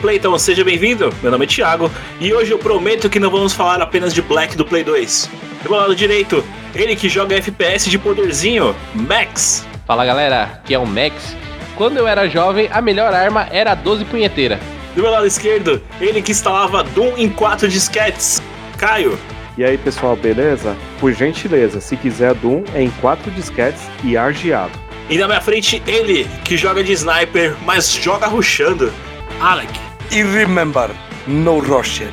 Play, 0.00 0.16
então 0.16 0.36
seja 0.36 0.64
bem-vindo. 0.64 1.14
Meu 1.22 1.30
nome 1.30 1.44
é 1.44 1.48
Thiago 1.48 1.88
e 2.18 2.34
hoje 2.34 2.50
eu 2.50 2.58
prometo 2.58 3.08
que 3.08 3.20
não 3.20 3.30
vamos 3.30 3.52
falar 3.52 3.80
apenas 3.80 4.12
de 4.12 4.20
Black 4.20 4.56
do 4.56 4.64
Play 4.64 4.82
2. 4.82 5.30
Do 5.62 5.70
meu 5.70 5.78
lado 5.78 5.94
direito, 5.94 6.44
ele 6.74 6.96
que 6.96 7.08
joga 7.08 7.36
FPS 7.36 7.88
de 7.88 7.96
poderzinho, 7.96 8.74
Max. 8.92 9.64
Fala 9.86 10.04
galera, 10.04 10.42
aqui 10.42 10.74
é 10.74 10.78
o 10.78 10.84
Max. 10.84 11.36
Quando 11.76 11.96
eu 11.96 12.08
era 12.08 12.28
jovem, 12.28 12.68
a 12.72 12.80
melhor 12.80 13.14
arma 13.14 13.46
era 13.52 13.70
a 13.70 13.74
12 13.76 14.04
punheteira. 14.06 14.58
Do 14.96 15.02
meu 15.02 15.12
lado 15.12 15.26
esquerdo, 15.28 15.80
ele 16.00 16.20
que 16.20 16.32
instalava 16.32 16.82
Doom 16.82 17.16
em 17.16 17.28
4 17.28 17.68
disquetes, 17.68 18.42
Caio. 18.76 19.16
E 19.56 19.64
aí 19.64 19.78
pessoal, 19.78 20.16
beleza? 20.16 20.76
Por 20.98 21.12
gentileza, 21.12 21.80
se 21.80 21.96
quiser 21.96 22.34
Doom 22.34 22.64
é 22.74 22.82
em 22.82 22.90
4 23.00 23.30
disquetes 23.30 23.88
e 24.02 24.16
argeado. 24.16 24.72
E 25.08 25.16
na 25.16 25.28
minha 25.28 25.40
frente, 25.40 25.80
ele 25.86 26.26
que 26.44 26.56
joga 26.56 26.82
de 26.82 26.92
sniper, 26.92 27.56
mas 27.64 27.94
joga 27.94 28.26
rushando, 28.26 28.92
Alec. 29.40 29.72
E 30.10 30.22
remember, 30.24 30.90
no 31.28 31.60
Russian. 31.60 32.10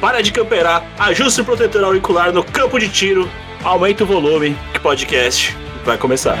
Para 0.00 0.22
de 0.22 0.30
camperar, 0.30 0.86
ajuste 0.96 1.40
o 1.40 1.44
protetor 1.44 1.82
auricular 1.82 2.32
no 2.32 2.44
campo 2.44 2.78
de 2.78 2.88
tiro, 2.88 3.28
aumenta 3.64 4.04
o 4.04 4.06
volume, 4.06 4.56
que 4.72 4.78
podcast 4.78 5.56
vai 5.84 5.98
começar. 5.98 6.38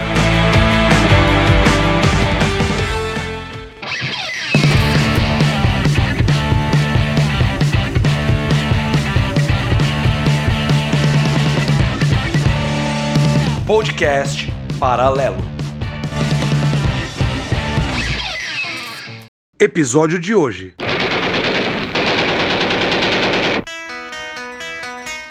Podcast 13.66 14.52
Paralelo. 14.78 15.61
Episódio 19.62 20.18
de 20.18 20.34
hoje. 20.34 20.74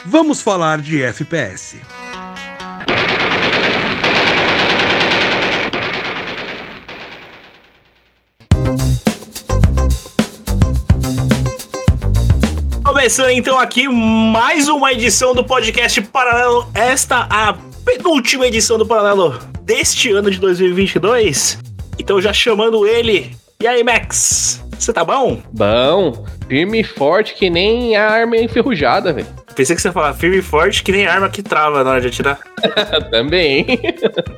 Vamos 0.06 0.42
falar 0.42 0.80
de 0.80 1.04
FPS. 1.04 1.82
Começando 12.86 13.32
então 13.32 13.60
aqui 13.60 13.90
mais 13.90 14.70
uma 14.70 14.94
edição 14.94 15.36
do 15.36 15.44
podcast 15.44 16.02
Paralelo. 16.04 16.72
Esta 16.74 17.28
a 17.30 17.58
penúltima 17.84 18.48
edição 18.48 18.78
do 18.78 18.86
Paralelo 18.86 19.38
deste 19.64 20.10
ano 20.10 20.32
de 20.32 20.40
2022. 20.40 21.60
Então 22.00 22.22
já 22.22 22.32
chamando 22.32 22.88
ele. 22.88 23.41
E 23.62 23.68
aí, 23.68 23.84
Max? 23.84 24.60
Você 24.72 24.92
tá 24.92 25.06
bom? 25.06 25.40
Bom, 25.54 26.26
firme 26.48 26.80
e 26.80 26.84
forte 26.84 27.36
que 27.36 27.48
nem 27.48 27.96
a 27.96 28.10
arma 28.10 28.36
enferrujada, 28.36 29.14
velho. 29.14 29.28
Pensei 29.56 29.76
que 29.76 29.82
você 29.84 29.90
ia 29.90 29.92
falar 29.92 30.16
firme 30.16 30.38
e 30.38 30.42
forte 30.42 30.82
que 30.82 30.92
nem 30.92 31.06
arma 31.06 31.30
que 31.30 31.44
trava 31.44 31.84
na 31.84 31.92
hora 31.92 32.02
de 32.02 32.08
atirar. 32.08 32.40
Também. 33.12 33.68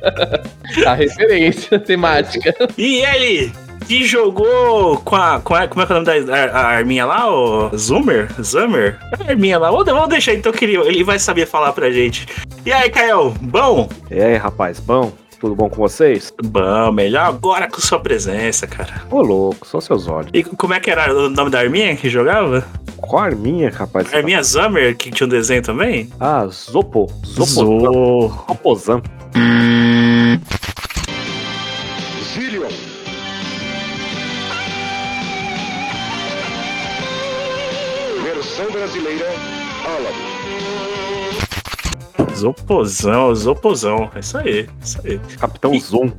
a 0.86 0.92
referência 0.92 1.78
temática. 1.78 2.54
E 2.76 3.00
ele, 3.00 3.50
que 3.88 4.04
jogou 4.04 4.98
com 4.98 5.16
a. 5.16 5.40
Com 5.40 5.54
a 5.54 5.68
como 5.68 5.80
é 5.80 5.86
que 5.86 5.92
é 5.92 5.96
o 5.96 6.00
nome 6.02 6.26
da 6.26 6.36
a, 6.36 6.44
a 6.44 6.66
arminha 6.66 7.06
lá? 7.06 7.32
O 7.32 7.74
Zoomer? 7.74 8.28
Zoomer? 8.42 8.98
A 9.18 9.30
arminha 9.30 9.58
lá. 9.58 9.70
Vamos, 9.70 9.86
vamos 9.86 10.08
deixar 10.10 10.34
então 10.34 10.52
que 10.52 10.66
ele, 10.66 10.76
ele 10.76 11.02
vai 11.02 11.18
saber 11.18 11.46
falar 11.46 11.72
pra 11.72 11.90
gente. 11.90 12.26
E 12.66 12.70
aí, 12.70 12.90
Caio, 12.90 13.30
bom? 13.40 13.88
E 14.10 14.20
aí, 14.20 14.36
rapaz, 14.36 14.80
bom? 14.80 15.10
Tudo 15.44 15.54
bom 15.54 15.68
com 15.68 15.76
vocês? 15.76 16.32
Bom, 16.42 16.90
melhor 16.90 17.26
agora 17.26 17.68
com 17.70 17.78
sua 17.78 18.00
presença, 18.00 18.66
cara. 18.66 19.02
Ô 19.10 19.20
louco, 19.20 19.66
só 19.66 19.78
seus 19.78 20.08
olhos. 20.08 20.30
E 20.32 20.42
como 20.42 20.72
é 20.72 20.80
que 20.80 20.90
era 20.90 21.14
o 21.14 21.28
nome 21.28 21.50
da 21.50 21.58
arminha 21.58 21.94
que 21.94 22.08
jogava? 22.08 22.66
Qual 22.96 23.22
arminha, 23.22 23.68
rapaz? 23.68 24.14
Arminha 24.14 24.42
Zummer, 24.42 24.96
que 24.96 25.10
tinha 25.10 25.26
um 25.26 25.28
desenho 25.28 25.60
também? 25.60 26.08
Ah, 26.18 26.46
Zopo. 26.46 27.12
Zo. 27.26 27.44
Zopozan. 27.44 29.02
Zillion. 29.34 30.03
Zopozão, 42.44 43.34
Zopozão. 43.34 44.10
É 44.14 44.20
isso 44.20 44.36
aí, 44.36 44.68
isso 44.82 45.00
aí. 45.02 45.18
Capitão 45.40 45.78
Zoom. 45.80 46.12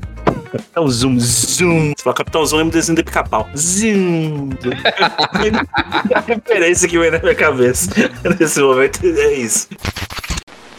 É 0.74 0.80
o 0.80 0.88
zoom, 0.88 1.20
zoom. 1.20 1.94
Você 1.96 2.04
fala 2.04 2.16
Capitão 2.16 2.44
Zoom 2.44 2.62
é 2.62 2.64
um 2.64 2.70
desenho 2.70 2.96
do 2.96 3.04
pica-pau. 3.04 3.48
Zoom. 3.56 4.50
a 6.16 6.20
referência 6.22 6.88
que 6.88 6.98
vem 6.98 7.12
na 7.12 7.20
minha 7.20 7.36
cabeça 7.36 7.92
nesse 8.40 8.60
momento 8.60 9.06
é 9.06 9.34
isso. 9.34 9.68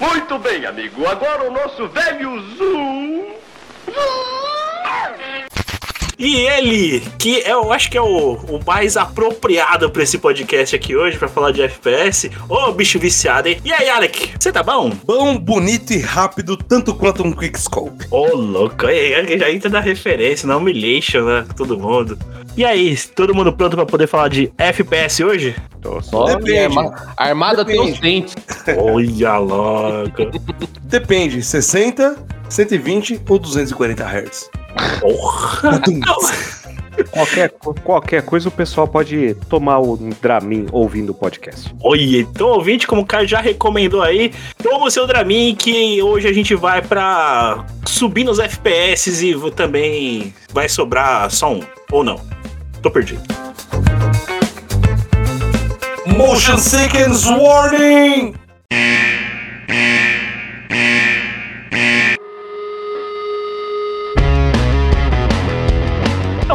Muito 0.00 0.36
bem, 0.40 0.66
amigo. 0.66 1.06
Agora 1.06 1.48
o 1.48 1.52
nosso 1.52 1.86
velho 1.88 2.42
Zoom. 2.56 3.26
E 6.18 6.36
ele, 6.36 7.02
que 7.18 7.42
eu 7.46 7.72
acho 7.72 7.90
que 7.90 7.98
é 7.98 8.00
o, 8.00 8.32
o 8.34 8.60
mais 8.66 8.96
apropriado 8.96 9.90
pra 9.90 10.02
esse 10.02 10.16
podcast 10.16 10.74
aqui 10.74 10.96
hoje, 10.96 11.18
pra 11.18 11.28
falar 11.28 11.50
de 11.52 11.60
FPS. 11.62 12.30
Ô, 12.48 12.72
bicho 12.72 12.98
viciado, 12.98 13.48
hein? 13.48 13.58
E 13.62 13.70
aí, 13.72 13.88
Alec, 13.90 14.32
você 14.40 14.50
tá 14.50 14.62
bom? 14.62 14.90
Bom, 15.04 15.36
bonito 15.36 15.92
e 15.92 15.98
rápido, 15.98 16.56
tanto 16.56 16.94
quanto 16.94 17.22
um 17.22 17.32
quickscope. 17.32 18.06
Ô, 18.10 18.34
louco, 18.34 18.86
aí, 18.86 19.14
aí 19.14 19.38
já 19.38 19.50
entra 19.50 19.68
na 19.68 19.80
referência, 19.80 20.48
na 20.48 20.56
humiliation, 20.56 21.22
né? 21.22 21.44
Todo 21.54 21.78
mundo. 21.78 22.18
E 22.56 22.64
aí, 22.64 22.96
todo 23.14 23.34
mundo 23.34 23.52
pronto 23.52 23.76
pra 23.76 23.84
poder 23.84 24.06
falar 24.06 24.28
de 24.28 24.50
FPS 24.56 25.22
hoje? 25.22 25.54
Tô 25.82 26.00
só. 26.00 26.24
Depende. 26.24 26.78
Arma- 26.78 27.14
armada 27.16 27.62
tem 27.64 27.76
Depende. 27.76 27.92
os 27.92 28.00
dentes. 28.00 28.34
Olha, 28.78 29.36
louco. 29.36 30.22
Depende, 30.84 31.42
60, 31.42 32.16
120 32.48 33.20
ou 33.28 33.38
240 33.38 34.04
Hz. 34.04 34.50
Porra. 35.00 35.80
Qualquer, 37.10 37.52
qualquer 37.84 38.22
coisa 38.22 38.48
o 38.48 38.50
pessoal 38.52 38.88
pode 38.88 39.34
tomar 39.50 39.78
um 39.80 40.10
Dramin 40.20 40.66
ouvindo 40.72 41.10
o 41.10 41.14
podcast. 41.14 41.74
Olha, 41.82 42.20
então 42.20 42.48
ouvinte, 42.48 42.86
como 42.86 43.02
o 43.02 43.06
Caio 43.06 43.28
já 43.28 43.38
recomendou 43.38 44.00
aí, 44.02 44.32
toma 44.62 44.86
o 44.86 44.90
seu 44.90 45.06
Dramin 45.06 45.54
que 45.54 46.00
hoje 46.02 46.26
a 46.26 46.32
gente 46.32 46.54
vai 46.54 46.80
pra 46.80 47.66
subir 47.86 48.24
nos 48.24 48.38
FPS 48.38 49.10
e 49.26 49.50
também 49.50 50.34
vai 50.52 50.70
sobrar 50.70 51.30
só 51.30 51.52
um, 51.52 51.60
ou 51.92 52.02
não. 52.02 52.18
Tô 52.80 52.90
perdido. 52.90 53.22
Motion 56.06 56.56
Sickens 56.56 57.26
Warning! 57.26 58.34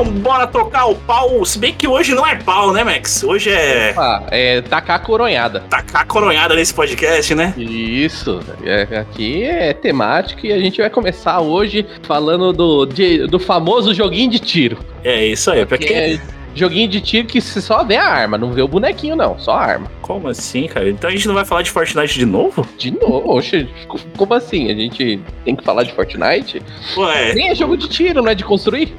Então 0.02 0.14
bora 0.14 0.48
tocar 0.48 0.88
o 0.88 0.96
pau, 0.96 1.46
se 1.46 1.60
bem 1.60 1.74
que 1.76 1.88
hoje 1.88 2.16
não 2.16 2.26
é 2.26 2.36
pau, 2.36 2.74
né, 2.74 2.84
Max? 2.84 3.24
Hoje 3.24 3.52
é 3.52 3.94
Ah, 3.96 4.24
é 4.32 4.60
tacar 4.62 4.96
a 4.96 5.00
coronhada. 5.00 5.60
tacar 5.70 6.02
a 6.02 6.06
coronhada 6.06 6.56
nesse 6.56 6.74
podcast, 6.74 7.36
né? 7.36 7.54
Isso, 7.56 8.40
é- 8.66 8.98
aqui 8.98 9.44
é 9.44 9.74
temática 9.74 10.48
e 10.48 10.52
a 10.52 10.58
gente 10.58 10.82
vai 10.82 10.90
começar 10.90 11.40
hoje 11.40 11.86
falando 12.02 12.52
do, 12.52 12.86
de- 12.88 13.28
do 13.28 13.38
famoso 13.38 13.94
joguinho 13.94 14.32
de 14.32 14.40
tiro. 14.40 14.80
É 15.04 15.24
isso 15.24 15.52
aí, 15.52 15.64
pra 15.68 15.78
Que 15.78 15.86
quem... 15.86 15.96
é 15.96 16.20
joguinho 16.56 16.88
de 16.88 17.00
tiro 17.00 17.28
que 17.28 17.40
você 17.40 17.62
só 17.62 17.84
vê 17.84 17.96
a 17.98 18.04
arma, 18.08 18.40
não 18.40 18.52
vê 18.52 18.64
o 18.64 18.68
bonequinho 18.68 19.16
não, 19.16 19.38
só 19.38 19.52
a 19.52 19.62
arma. 19.62 19.88
Como 20.02 20.28
assim, 20.28 20.66
cara? 20.68 20.90
Então 20.90 21.12
a 21.12 21.14
gente 21.14 21.28
não 21.28 21.36
vai 21.36 21.46
falar 21.46 21.62
de 21.62 21.70
Fortnite 21.70 22.18
de 22.18 22.26
novo? 22.26 22.68
De 22.76 22.90
novo, 22.92 23.36
oxe, 23.38 23.70
como 24.18 24.34
assim? 24.34 24.72
A 24.72 24.74
gente 24.74 25.20
tem 25.46 25.56
que 25.56 25.64
falar 25.64 25.84
de 25.84 25.94
Fortnite? 25.94 26.60
Ué, 26.98 27.34
Nem 27.36 27.50
é 27.50 27.56
jogo 27.56 27.78
de 27.78 27.88
tiro, 27.88 28.24
não 28.24 28.32
é 28.32 28.36
de 28.36 28.44
construir? 28.44 28.94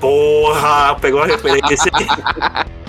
Porra, 0.00 0.96
pegou 1.00 1.22
a 1.22 1.26
referência. 1.26 1.90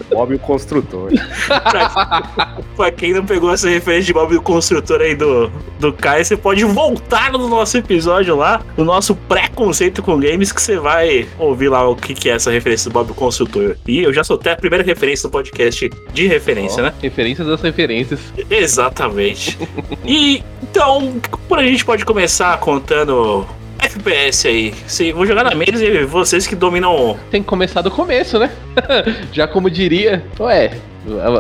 Bob 0.09 0.36
o 0.36 0.39
construtor. 0.39 1.12
pra, 1.48 2.57
pra 2.75 2.92
quem 2.92 3.13
não 3.13 3.25
pegou 3.25 3.51
essa 3.51 3.69
referência 3.69 4.06
de 4.06 4.13
Bob 4.13 4.33
do 4.33 4.42
Construtor 4.42 5.01
aí 5.01 5.15
do, 5.15 5.51
do 5.80 5.94
Caio, 5.94 6.24
você 6.24 6.38
pode 6.38 6.63
voltar 6.63 7.31
no 7.31 7.48
nosso 7.48 7.77
episódio 7.77 8.36
lá, 8.36 8.62
no 8.75 8.86
nosso 8.86 9.15
preconceito 9.15 10.01
com 10.01 10.19
games, 10.19 10.51
que 10.51 10.62
você 10.62 10.77
vai 10.77 11.27
ouvir 11.38 11.69
lá 11.69 11.88
o 11.88 11.95
que, 11.95 12.13
que 12.13 12.30
é 12.30 12.33
essa 12.33 12.51
referência 12.51 12.89
do 12.89 12.94
Bob 12.94 13.07
do 13.07 13.13
Construtor. 13.13 13.75
E 13.88 14.01
eu 14.01 14.13
já 14.13 14.24
soltei 14.24 14.53
a 14.53 14.56
primeira 14.56 14.83
referência 14.83 15.27
do 15.27 15.31
podcast 15.31 15.89
de 16.13 16.27
referência, 16.27 16.81
né? 16.83 16.94
Referências 17.01 17.48
das 17.48 17.62
referências. 17.62 18.19
Exatamente. 18.50 19.57
e 20.06 20.44
então, 20.63 21.19
por 21.48 21.60
a 21.60 21.63
gente 21.63 21.83
pode 21.83 22.06
começar 22.06 22.57
contando 22.60 23.45
FPS 23.79 24.47
aí. 24.47 24.74
Sim, 24.88 25.13
vou 25.13 25.25
jogar 25.25 25.44
na 25.44 25.56
mesa 25.56 25.83
e 25.83 26.06
vocês 26.06 26.47
que 26.47 26.56
dominam. 26.56 27.18
Tem 27.31 27.41
que 27.41 27.47
começar 27.47 27.81
do 27.81 27.91
começo, 27.91 28.39
né? 28.39 28.51
Já 29.31 29.47
como 29.47 29.69
diria, 29.69 30.25
ué, 30.39 30.71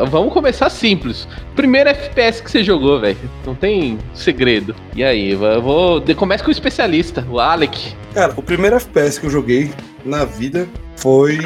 vamos 0.09 0.33
começar 0.33 0.69
simples. 0.69 1.27
Primeiro 1.55 1.89
FPS 1.89 2.41
que 2.41 2.49
você 2.49 2.63
jogou, 2.63 2.99
velho. 2.99 3.17
Não 3.45 3.55
tem 3.55 3.97
segredo. 4.13 4.75
E 4.95 5.03
aí, 5.03 5.31
eu 5.31 5.61
vou. 5.61 6.01
Começa 6.15 6.43
com 6.43 6.49
o 6.49 6.51
especialista, 6.51 7.25
o 7.29 7.39
Alec. 7.39 7.93
Cara, 8.13 8.33
o 8.35 8.43
primeiro 8.43 8.75
FPS 8.75 9.19
que 9.19 9.25
eu 9.25 9.29
joguei 9.29 9.71
na 10.05 10.25
vida 10.25 10.67
foi 10.95 11.39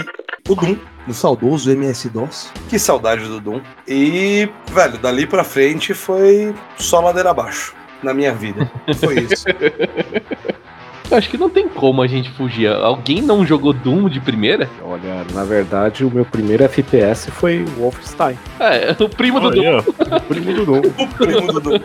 o 0.48 0.56
Doom. 0.56 0.76
no 1.08 1.14
saudoso 1.14 1.72
MS-DOS. 1.72 2.52
Que 2.70 2.78
saudade 2.78 3.26
do 3.26 3.40
Doom. 3.40 3.62
E, 3.88 4.48
velho, 4.72 4.98
dali 4.98 5.26
pra 5.26 5.44
frente 5.44 5.94
foi 5.94 6.54
só 6.78 7.00
ladeira 7.02 7.32
abaixo 7.32 7.76
na 8.04 8.14
minha 8.14 8.34
vida. 8.34 8.70
Foi 9.00 9.20
isso. 9.20 9.46
Eu 11.12 11.18
acho 11.18 11.30
que 11.30 11.38
não 11.38 11.50
tem 11.50 11.68
como 11.68 12.02
a 12.02 12.08
gente 12.08 12.32
fugir. 12.32 12.72
Alguém 12.72 13.22
não 13.22 13.46
jogou 13.46 13.74
Doom 13.74 14.08
de 14.08 14.22
primeira? 14.22 14.70
Olha, 14.82 15.26
na 15.34 15.44
verdade, 15.44 16.06
o 16.06 16.10
meu 16.10 16.24
primeiro 16.24 16.64
FPS 16.64 17.30
foi 17.30 17.66
Wolfenstein. 17.78 18.38
É, 18.58 18.96
o 18.98 19.10
primo 19.10 19.42
do 19.42 19.52
Doom. 19.52 19.80
O 19.80 20.22
primo 20.22 20.54
do 20.54 20.66
Doom. 20.66 20.82
o 20.98 21.08
primo 21.08 21.52
do 21.52 21.60
Doom. 21.60 21.80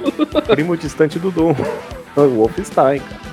primo 0.46 0.76
distante 0.76 1.18
do 1.18 1.32
Doom. 1.32 1.56
O 2.14 2.20
Wolfenstein, 2.20 3.00
cara. 3.00 3.26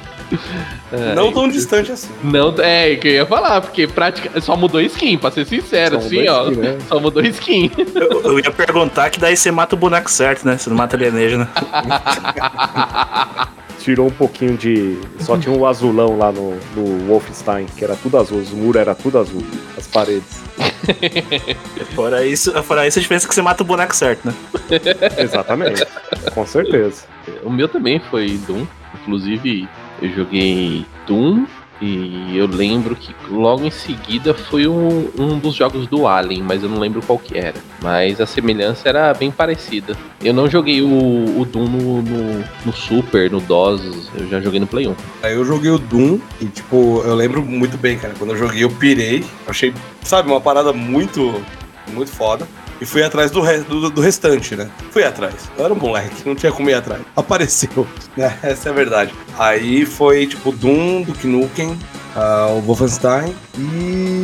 É, 0.91 1.13
Não 1.13 1.31
tão 1.31 1.47
distante 1.47 1.91
assim. 1.91 2.09
Não, 2.23 2.55
é, 2.57 2.95
que 2.95 3.07
eu 3.07 3.13
ia 3.13 3.25
falar, 3.25 3.61
porque 3.61 3.85
prática, 3.85 4.41
só 4.41 4.55
mudou 4.55 4.81
skin, 4.81 5.17
pra 5.17 5.29
ser 5.29 5.45
sincero, 5.45 5.99
São 5.99 6.07
assim, 6.07 6.27
ó. 6.27 6.45
que, 6.45 6.55
né? 6.55 6.77
Só 6.87 6.99
mudou 6.99 7.23
skin. 7.23 7.69
Eu, 7.93 8.21
eu 8.23 8.39
ia 8.39 8.49
perguntar 8.49 9.11
que 9.11 9.19
daí 9.19 9.37
você 9.37 9.51
mata 9.51 9.75
o 9.75 9.77
boneco 9.77 10.09
certo, 10.09 10.43
né? 10.45 10.57
Você 10.57 10.71
não 10.71 10.77
mata 10.77 10.95
alienígena. 10.95 11.47
Tirou 13.83 14.07
um 14.07 14.11
pouquinho 14.11 14.55
de. 14.55 14.97
Só 15.19 15.37
tinha 15.37 15.53
um 15.53 15.65
azulão 15.67 16.17
lá 16.17 16.31
no, 16.31 16.55
no 16.73 17.05
Wolfenstein, 17.07 17.65
que 17.65 17.83
era 17.83 17.97
tudo 17.97 18.17
azul. 18.17 18.39
Os 18.39 18.51
muros 18.51 18.79
era 18.79 18.95
tudo 18.95 19.19
azul. 19.19 19.43
As 19.77 19.85
paredes. 19.87 20.41
Fora 21.93 22.25
isso, 22.25 22.51
fora 22.63 22.85
isso, 22.87 22.99
a 22.99 23.01
diferença 23.01 23.25
é 23.25 23.29
que 23.29 23.35
você 23.35 23.41
mata 23.41 23.63
o 23.63 23.65
boneco 23.65 23.95
certo, 23.95 24.25
né? 24.25 24.33
Exatamente. 25.17 25.85
Com 26.33 26.45
certeza. 26.45 27.03
O 27.43 27.49
meu 27.49 27.69
também 27.69 28.01
foi 28.09 28.37
Doom. 28.47 28.65
Inclusive, 29.01 29.67
eu 30.01 30.09
joguei 30.09 30.85
Doom 31.07 31.45
e 31.83 32.37
eu 32.37 32.47
lembro 32.47 32.95
que 32.95 33.13
logo 33.29 33.65
em 33.65 33.71
seguida 33.71 34.33
foi 34.33 34.67
um, 34.67 35.09
um 35.19 35.37
dos 35.37 35.53
jogos 35.53 35.85
do 35.87 36.07
Alien, 36.07 36.41
mas 36.41 36.63
eu 36.63 36.69
não 36.69 36.79
lembro 36.79 37.01
qual 37.05 37.19
que 37.19 37.37
era. 37.37 37.59
Mas 37.81 38.21
a 38.21 38.25
semelhança 38.25 38.87
era 38.87 39.13
bem 39.13 39.29
parecida. 39.29 39.97
Eu 40.23 40.33
não 40.33 40.49
joguei 40.49 40.81
o, 40.81 40.87
o 40.87 41.45
Doom 41.45 41.67
no, 41.67 42.01
no, 42.01 42.43
no 42.65 42.73
Super, 42.73 43.29
no 43.29 43.41
DOS, 43.41 44.09
eu 44.17 44.27
já 44.29 44.39
joguei 44.39 44.61
no 44.61 44.67
Play 44.67 44.87
1. 44.87 44.95
Aí 45.23 45.33
eu 45.33 45.43
joguei 45.43 45.71
o 45.71 45.77
Doom 45.77 46.19
e, 46.39 46.45
tipo, 46.45 47.01
eu 47.03 47.15
lembro 47.15 47.43
muito 47.43 47.77
bem, 47.77 47.97
cara. 47.97 48.13
Quando 48.17 48.31
eu 48.31 48.37
joguei, 48.37 48.63
eu 48.63 48.69
pirei. 48.69 49.25
Achei, 49.45 49.73
sabe, 50.01 50.29
uma 50.29 50.39
parada 50.39 50.71
muito, 50.71 51.43
muito 51.91 52.11
foda. 52.11 52.47
E 52.83 52.85
fui 52.85 53.01
atrás 53.01 53.31
do, 53.31 53.39
re- 53.39 53.61
do, 53.61 53.89
do 53.89 54.01
restante, 54.01 54.57
né? 54.57 54.69
Fui 54.91 55.05
atrás. 55.05 55.35
Eu 55.57 55.63
era 55.63 55.73
um 55.73 55.77
moleque, 55.77 56.27
não 56.27 56.35
tinha 56.35 56.51
como 56.51 56.69
ir 56.69 56.73
atrás. 56.73 57.01
Apareceu, 57.15 57.87
né? 58.17 58.37
Essa 58.43 58.67
é 58.67 58.71
a 58.73 58.75
verdade. 58.75 59.13
Aí 59.39 59.85
foi, 59.85 60.27
tipo, 60.27 60.51
Doom, 60.51 61.03
do 61.03 61.15
Nukem, 61.25 61.79
ah, 62.13 62.47
o 62.49 62.59
Wolfenstein 62.59 63.33
e... 63.57 64.22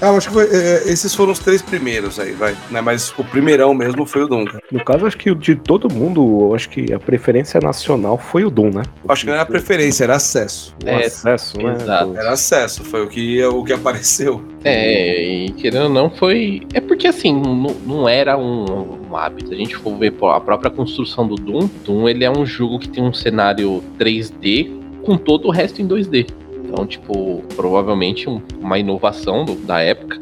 Ah, 0.00 0.08
eu 0.08 0.16
acho 0.16 0.28
que 0.28 0.34
foi, 0.34 0.44
é, 0.44 0.88
esses 0.88 1.12
foram 1.12 1.32
os 1.32 1.40
três 1.40 1.60
primeiros 1.60 2.20
aí, 2.20 2.32
vai. 2.32 2.56
Né? 2.70 2.80
Mas 2.80 3.12
o 3.18 3.24
primeirão 3.24 3.74
mesmo 3.74 4.06
foi 4.06 4.22
o 4.22 4.28
Doom, 4.28 4.44
cara. 4.44 4.62
No 4.70 4.84
caso, 4.84 5.06
acho 5.06 5.16
que 5.18 5.30
o 5.30 5.34
de 5.34 5.56
todo 5.56 5.92
mundo, 5.92 6.20
eu 6.42 6.54
acho 6.54 6.68
que 6.68 6.92
a 6.92 7.00
preferência 7.00 7.60
nacional 7.60 8.16
foi 8.16 8.44
o 8.44 8.50
Doom, 8.50 8.70
né? 8.70 8.82
Acho 9.08 9.22
que 9.24 9.30
não 9.30 9.34
era 9.34 9.44
preferência, 9.44 10.04
era 10.04 10.14
acesso. 10.14 10.74
O 10.84 10.88
É, 10.88 11.06
acesso, 11.06 11.58
né? 11.58 11.74
exato. 11.80 12.16
Era 12.16 12.30
acesso, 12.30 12.84
foi 12.84 13.02
o 13.02 13.08
que, 13.08 13.44
o 13.44 13.64
que 13.64 13.72
apareceu. 13.72 14.44
É, 14.62 15.20
e 15.20 15.50
querendo 15.50 15.84
ou 15.84 15.90
não, 15.90 16.10
foi. 16.10 16.62
É 16.72 16.80
porque 16.80 17.08
assim, 17.08 17.34
não, 17.34 17.54
não 17.84 18.08
era 18.08 18.38
um, 18.38 18.98
um 19.10 19.16
hábito. 19.16 19.52
A 19.52 19.56
gente 19.56 19.74
for 19.76 19.96
ver 19.96 20.12
pô, 20.12 20.30
a 20.30 20.40
própria 20.40 20.70
construção 20.70 21.26
do 21.26 21.34
Doom. 21.34 21.68
Doom 21.84 22.08
ele 22.08 22.24
é 22.24 22.30
um 22.30 22.46
jogo 22.46 22.78
que 22.78 22.88
tem 22.88 23.02
um 23.02 23.12
cenário 23.12 23.82
3D 23.98 24.70
com 25.04 25.16
todo 25.16 25.48
o 25.48 25.50
resto 25.50 25.82
em 25.82 25.88
2D. 25.88 26.26
Então, 26.68 26.86
tipo, 26.86 27.42
provavelmente 27.56 28.28
um- 28.28 28.40
uma 28.60 28.78
inovação 28.78 29.44
do- 29.44 29.54
da 29.54 29.80
época. 29.80 30.18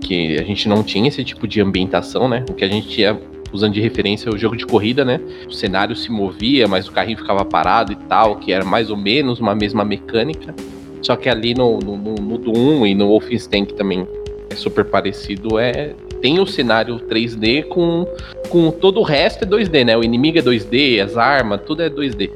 Que 0.00 0.38
a 0.38 0.42
gente 0.42 0.68
não 0.68 0.82
tinha 0.82 1.06
esse 1.08 1.22
tipo 1.22 1.46
de 1.46 1.60
ambientação, 1.60 2.28
né? 2.28 2.44
O 2.48 2.54
que 2.54 2.64
a 2.64 2.68
gente 2.68 2.88
tinha 2.88 3.16
usando 3.52 3.74
de 3.74 3.80
referência 3.80 4.28
é 4.30 4.32
o 4.32 4.38
jogo 4.38 4.56
de 4.56 4.64
corrida, 4.66 5.04
né? 5.04 5.20
O 5.46 5.52
cenário 5.52 5.94
se 5.94 6.10
movia, 6.10 6.66
mas 6.66 6.88
o 6.88 6.92
carrinho 6.92 7.18
ficava 7.18 7.44
parado 7.44 7.92
e 7.92 7.96
tal, 7.96 8.36
que 8.36 8.52
era 8.52 8.64
mais 8.64 8.90
ou 8.90 8.96
menos 8.96 9.38
uma 9.40 9.54
mesma 9.54 9.84
mecânica. 9.84 10.54
Só 11.02 11.16
que 11.16 11.28
ali 11.28 11.54
no, 11.54 11.78
no, 11.78 11.96
no, 11.96 12.38
Doom 12.38 12.86
e 12.86 12.94
no 12.94 13.08
Wolfenstein, 13.08 13.64
que 13.64 13.74
também 13.74 14.06
é 14.48 14.54
super 14.54 14.84
parecido, 14.84 15.58
é 15.58 15.94
tem 16.20 16.38
o 16.38 16.46
cenário 16.46 16.98
3D 17.00 17.62
com, 17.64 18.06
com 18.50 18.70
todo 18.70 19.00
o 19.00 19.02
resto 19.02 19.44
é 19.44 19.46
2D, 19.46 19.84
né? 19.84 19.96
O 19.96 20.04
inimigo 20.04 20.38
é 20.38 20.42
2D, 20.42 21.00
as 21.00 21.16
armas, 21.16 21.60
tudo 21.64 21.82
é 21.82 21.88
2D. 21.88 22.30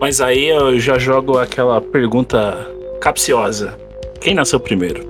Mas 0.00 0.20
aí 0.20 0.48
eu 0.48 0.78
já 0.80 0.98
jogo 0.98 1.38
aquela 1.38 1.80
pergunta 1.80 2.70
capciosa. 3.00 3.76
Quem 4.20 4.34
nasceu 4.34 4.60
primeiro? 4.60 5.08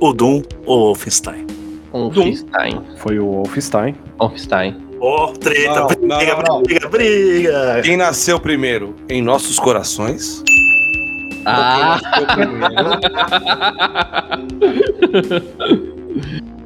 O 0.00 0.12
Doom 0.12 0.42
ou 0.64 0.78
o 0.78 0.84
Wolfenstein? 0.86 1.46
Wolfenstein. 1.92 2.80
Foi 2.98 3.18
o 3.18 3.26
Wolfenstein. 3.26 3.94
Wolfenstein. 4.18 4.76
Ó, 5.00 5.32
treta, 5.32 5.80
Não, 5.80 5.86
briga, 5.88 6.06
não, 6.06 6.18
não, 6.42 6.42
não. 6.56 6.62
briga, 6.62 6.88
briga. 6.88 7.80
Quem 7.84 7.96
nasceu 7.96 8.38
primeiro 8.40 8.94
em 9.08 9.20
nossos 9.22 9.58
corações? 9.58 10.42
Ah! 11.44 11.98
Quem 12.00 12.16
nasceu 12.16 12.26
primeiro? 12.36 12.90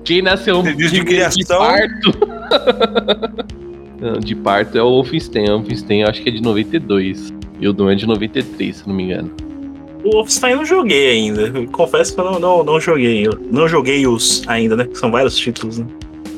Quem 0.04 0.22
nasceu 0.22 0.62
Você 0.62 0.74
diz 0.74 0.90
de 0.90 1.00
de 1.00 1.04
criação? 1.04 1.58
parto? 1.58 2.10
Não, 4.00 4.14
de 4.18 4.34
parto 4.34 4.78
é 4.78 4.82
o 4.82 4.88
Wolfenstein. 4.88 5.50
O 5.50 5.58
Wolfenstein 5.58 6.00
eu 6.00 6.08
acho 6.08 6.22
que 6.22 6.30
é 6.30 6.32
de 6.32 6.40
92. 6.42 7.34
E 7.60 7.68
o 7.68 7.72
Doom 7.72 7.90
é 7.90 7.94
de 7.94 8.06
93, 8.06 8.76
se 8.76 8.88
não 8.88 8.94
me 8.94 9.02
engano. 9.04 9.30
O 10.04 10.10
Wolfenstein 10.12 10.52
eu 10.52 10.56
não 10.58 10.64
joguei 10.64 11.10
ainda. 11.12 11.50
Confesso 11.72 12.14
que 12.14 12.20
eu 12.20 12.24
não, 12.24 12.38
não, 12.38 12.64
não 12.64 12.80
joguei. 12.80 13.26
Eu 13.26 13.38
não 13.50 13.68
joguei 13.68 14.06
os 14.06 14.42
ainda, 14.46 14.76
né? 14.76 14.88
São 14.94 15.10
vários 15.10 15.36
títulos, 15.36 15.78
né? 15.78 15.86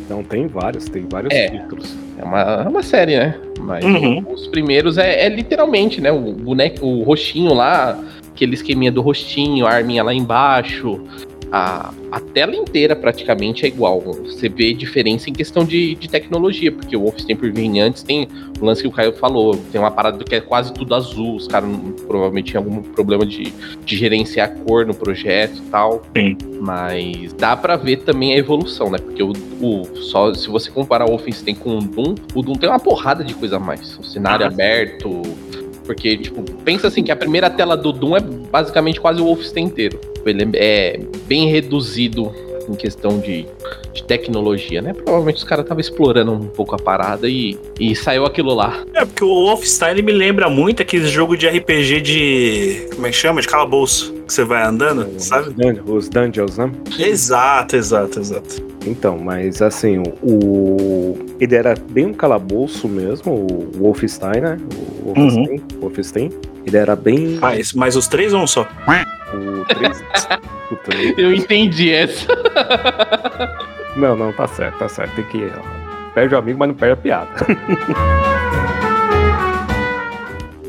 Então 0.04 0.22
tem 0.24 0.46
vários, 0.46 0.84
tem 0.86 1.06
vários 1.08 1.32
É. 1.32 1.48
títulos. 1.48 1.94
É 2.18 2.24
uma, 2.24 2.40
é 2.40 2.68
uma 2.68 2.82
série, 2.82 3.16
né? 3.16 3.36
Mas 3.60 3.84
Uhum. 3.84 4.24
os 4.32 4.48
primeiros 4.48 4.98
é, 4.98 5.26
é 5.26 5.28
literalmente, 5.28 6.00
né? 6.00 6.10
O 6.10 6.32
boneco, 6.32 6.84
o 6.86 7.02
roxinho 7.02 7.54
lá, 7.54 7.98
aquele 8.34 8.54
esqueminha 8.54 8.90
do 8.90 9.00
rostinho, 9.00 9.64
a 9.66 9.70
arminha 9.70 10.02
lá 10.02 10.12
embaixo. 10.12 11.00
A, 11.54 11.92
a 12.10 12.18
tela 12.18 12.56
inteira 12.56 12.96
praticamente 12.96 13.66
é 13.66 13.68
igual. 13.68 14.00
Você 14.00 14.48
vê 14.48 14.72
diferença 14.72 15.28
em 15.28 15.34
questão 15.34 15.64
de, 15.66 15.94
de 15.96 16.08
tecnologia, 16.08 16.72
porque 16.72 16.96
o 16.96 17.00
Wolfenstein 17.02 17.36
por 17.36 17.52
vir 17.52 17.78
antes 17.78 18.02
tem 18.02 18.26
o 18.58 18.64
lance 18.64 18.80
que 18.80 18.88
o 18.88 18.90
Caio 18.90 19.12
falou, 19.12 19.54
tem 19.70 19.78
uma 19.78 19.90
parada 19.90 20.24
que 20.24 20.34
é 20.34 20.40
quase 20.40 20.72
tudo 20.72 20.94
azul. 20.94 21.36
Os 21.36 21.46
caras 21.46 21.68
provavelmente 22.06 22.52
tinham 22.52 22.64
algum 22.64 22.80
problema 22.80 23.26
de, 23.26 23.52
de 23.84 23.96
gerenciar 23.96 24.48
a 24.48 24.64
cor 24.64 24.86
no 24.86 24.94
projeto 24.94 25.58
e 25.58 25.70
tal. 25.70 26.02
Sim. 26.16 26.38
Mas 26.58 27.32
dá 27.34 27.54
pra 27.54 27.76
ver 27.76 27.98
também 27.98 28.32
a 28.32 28.38
evolução, 28.38 28.90
né? 28.90 28.96
Porque 28.98 29.22
o, 29.22 29.32
o- 29.60 29.84
só 29.96 30.32
se 30.32 30.48
você 30.48 30.70
comparar 30.70 31.04
o 31.04 31.08
Wolfenstein 31.08 31.54
com 31.54 31.76
o 31.76 31.82
Doom, 31.82 32.14
o 32.34 32.40
Doom 32.42 32.54
tem 32.54 32.68
uma 32.70 32.80
porrada 32.80 33.22
de 33.22 33.34
coisa 33.34 33.56
a 33.56 33.60
mais. 33.60 33.98
O 33.98 34.02
cenário 34.04 34.46
Ah. 34.46 34.48
aberto. 34.48 35.20
Porque, 35.84 36.16
tipo, 36.16 36.42
pensa 36.64 36.86
assim 36.86 37.02
que 37.02 37.10
a 37.10 37.16
primeira 37.16 37.50
tela 37.50 37.76
do 37.76 37.92
Doom 37.92 38.16
é 38.16 38.20
basicamente 38.20 39.00
quase 39.00 39.20
o 39.20 39.24
Wolfenstein 39.24 39.64
inteiro. 39.64 40.00
Ele 40.28 40.48
é 40.54 41.00
bem 41.26 41.48
reduzido 41.48 42.32
em 42.68 42.74
questão 42.74 43.18
de, 43.18 43.44
de 43.92 44.04
tecnologia, 44.04 44.80
né? 44.80 44.92
Provavelmente 44.94 45.38
os 45.38 45.44
caras 45.44 45.64
estavam 45.64 45.80
explorando 45.80 46.32
um 46.32 46.46
pouco 46.46 46.76
a 46.76 46.78
parada 46.78 47.28
e, 47.28 47.58
e 47.80 47.94
saiu 47.96 48.24
aquilo 48.24 48.54
lá. 48.54 48.84
É, 48.94 49.04
porque 49.04 49.24
o 49.24 49.28
Wolfenstein 49.46 50.00
me 50.00 50.12
lembra 50.12 50.48
muito 50.48 50.80
aquele 50.80 51.08
jogo 51.08 51.36
de 51.36 51.48
RPG 51.48 52.00
de. 52.00 52.86
Como 52.94 53.06
é 53.06 53.10
que 53.10 53.16
chama? 53.16 53.40
De 53.40 53.48
calabouço. 53.48 54.12
Que 54.26 54.32
você 54.32 54.44
vai 54.44 54.62
andando, 54.62 55.08
sabe? 55.18 55.48
Os, 55.48 55.54
dun- 55.54 55.92
os 55.94 56.08
dungeons, 56.08 56.56
né? 56.56 56.70
Exato, 56.96 57.74
exato, 57.76 58.20
exato. 58.20 58.64
Então, 58.86 59.18
mas 59.18 59.60
assim, 59.60 60.00
o, 60.22 61.16
ele 61.40 61.54
era 61.56 61.74
bem 61.90 62.06
um 62.06 62.14
calabouço 62.14 62.88
mesmo, 62.88 63.32
o 63.34 63.70
Wolfenstein, 63.76 64.40
né? 64.40 64.56
O 65.04 65.12
Wolfenstein, 65.14 65.62
Wolfenstein. 65.80 66.30
Ele 66.64 66.76
era 66.76 66.94
bem 66.94 67.38
Mas, 67.40 67.72
mas 67.72 67.96
os 67.96 68.06
três 68.06 68.32
ou 68.32 68.40
um 68.40 68.46
só? 68.46 68.66
O 69.34 69.64
3. 69.66 70.02
Puta, 70.68 70.94
eu- 70.96 71.14
Eu 71.18 71.34
entendi 71.34 71.92
essa. 71.92 72.26
não, 73.96 74.16
não, 74.16 74.32
tá 74.32 74.46
certo, 74.46 74.78
tá 74.78 74.88
certo. 74.88 75.14
Tem 75.16 75.24
que. 75.26 75.50
ó, 75.56 75.82
Perde 76.14 76.34
o 76.34 76.38
amigo, 76.38 76.58
mas 76.58 76.68
não 76.68 76.74
perde 76.74 76.92
a 76.92 76.96
piada. 76.96 77.30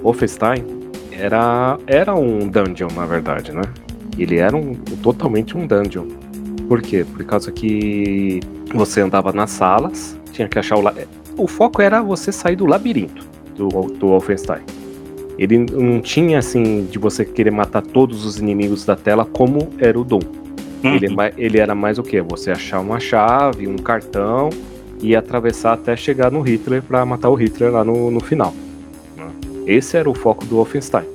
Wolfenstein 0.02 0.64
era, 1.12 1.78
era 1.88 2.14
um 2.16 2.48
dungeon, 2.50 2.90
na 2.96 3.06
verdade, 3.06 3.52
né? 3.52 3.62
Ele 4.18 4.38
era 4.38 4.56
um, 4.56 4.74
totalmente 5.02 5.58
um 5.58 5.66
dungeon. 5.66 6.08
Por 6.68 6.82
quê? 6.82 7.06
Por 7.06 7.24
causa 7.26 7.52
que 7.52 8.40
você 8.74 9.02
andava 9.02 9.32
nas 9.32 9.52
salas, 9.52 10.20
tinha 10.32 10.48
que 10.48 10.60
achar 10.60 10.78
o. 10.78 10.82
la- 10.82 10.94
O 11.38 11.48
foco 11.48 11.82
era 11.82 12.02
você 12.02 12.32
sair 12.32 12.56
do 12.56 12.66
labirinto 12.66 13.26
do, 13.56 13.68
do 13.68 14.08
Wolfenstein. 14.08 14.62
Ele 15.38 15.58
não 15.58 16.00
tinha 16.00 16.40
assim 16.40 16.86
de 16.90 17.00
você 17.00 17.26
querer 17.26 17.52
matar 17.52 17.82
todos 17.82 18.26
os 18.26 18.38
inimigos 18.40 18.86
da 18.86 18.96
tela 18.96 19.26
como 19.26 19.70
era 19.80 20.00
o 20.00 20.04
Doom. 20.04 20.20
Ele, 20.84 21.06
é 21.06 21.10
Uhum. 21.10 21.16
ele 21.38 21.60
era 21.60 21.74
mais 21.74 21.98
o 21.98 22.04
quê? 22.04 22.22
Você 22.22 22.52
achar 22.52 22.80
uma 22.82 23.00
chave, 23.00 23.68
um 23.68 23.78
cartão 23.78 24.50
e 25.02 25.16
atravessar 25.16 25.74
até 25.74 25.96
chegar 25.96 26.30
no 26.32 26.42
Hitler 26.42 26.82
pra 26.84 27.06
matar 27.06 27.30
o 27.30 27.36
Hitler 27.36 27.72
lá 27.72 27.84
no, 27.84 28.12
no 28.12 28.20
final. 28.20 28.54
né? 29.18 29.32
Esse 29.66 29.96
era 29.98 30.10
o 30.10 30.14
foco 30.14 30.46
do 30.46 30.56
Wolfenstein. 30.58 31.06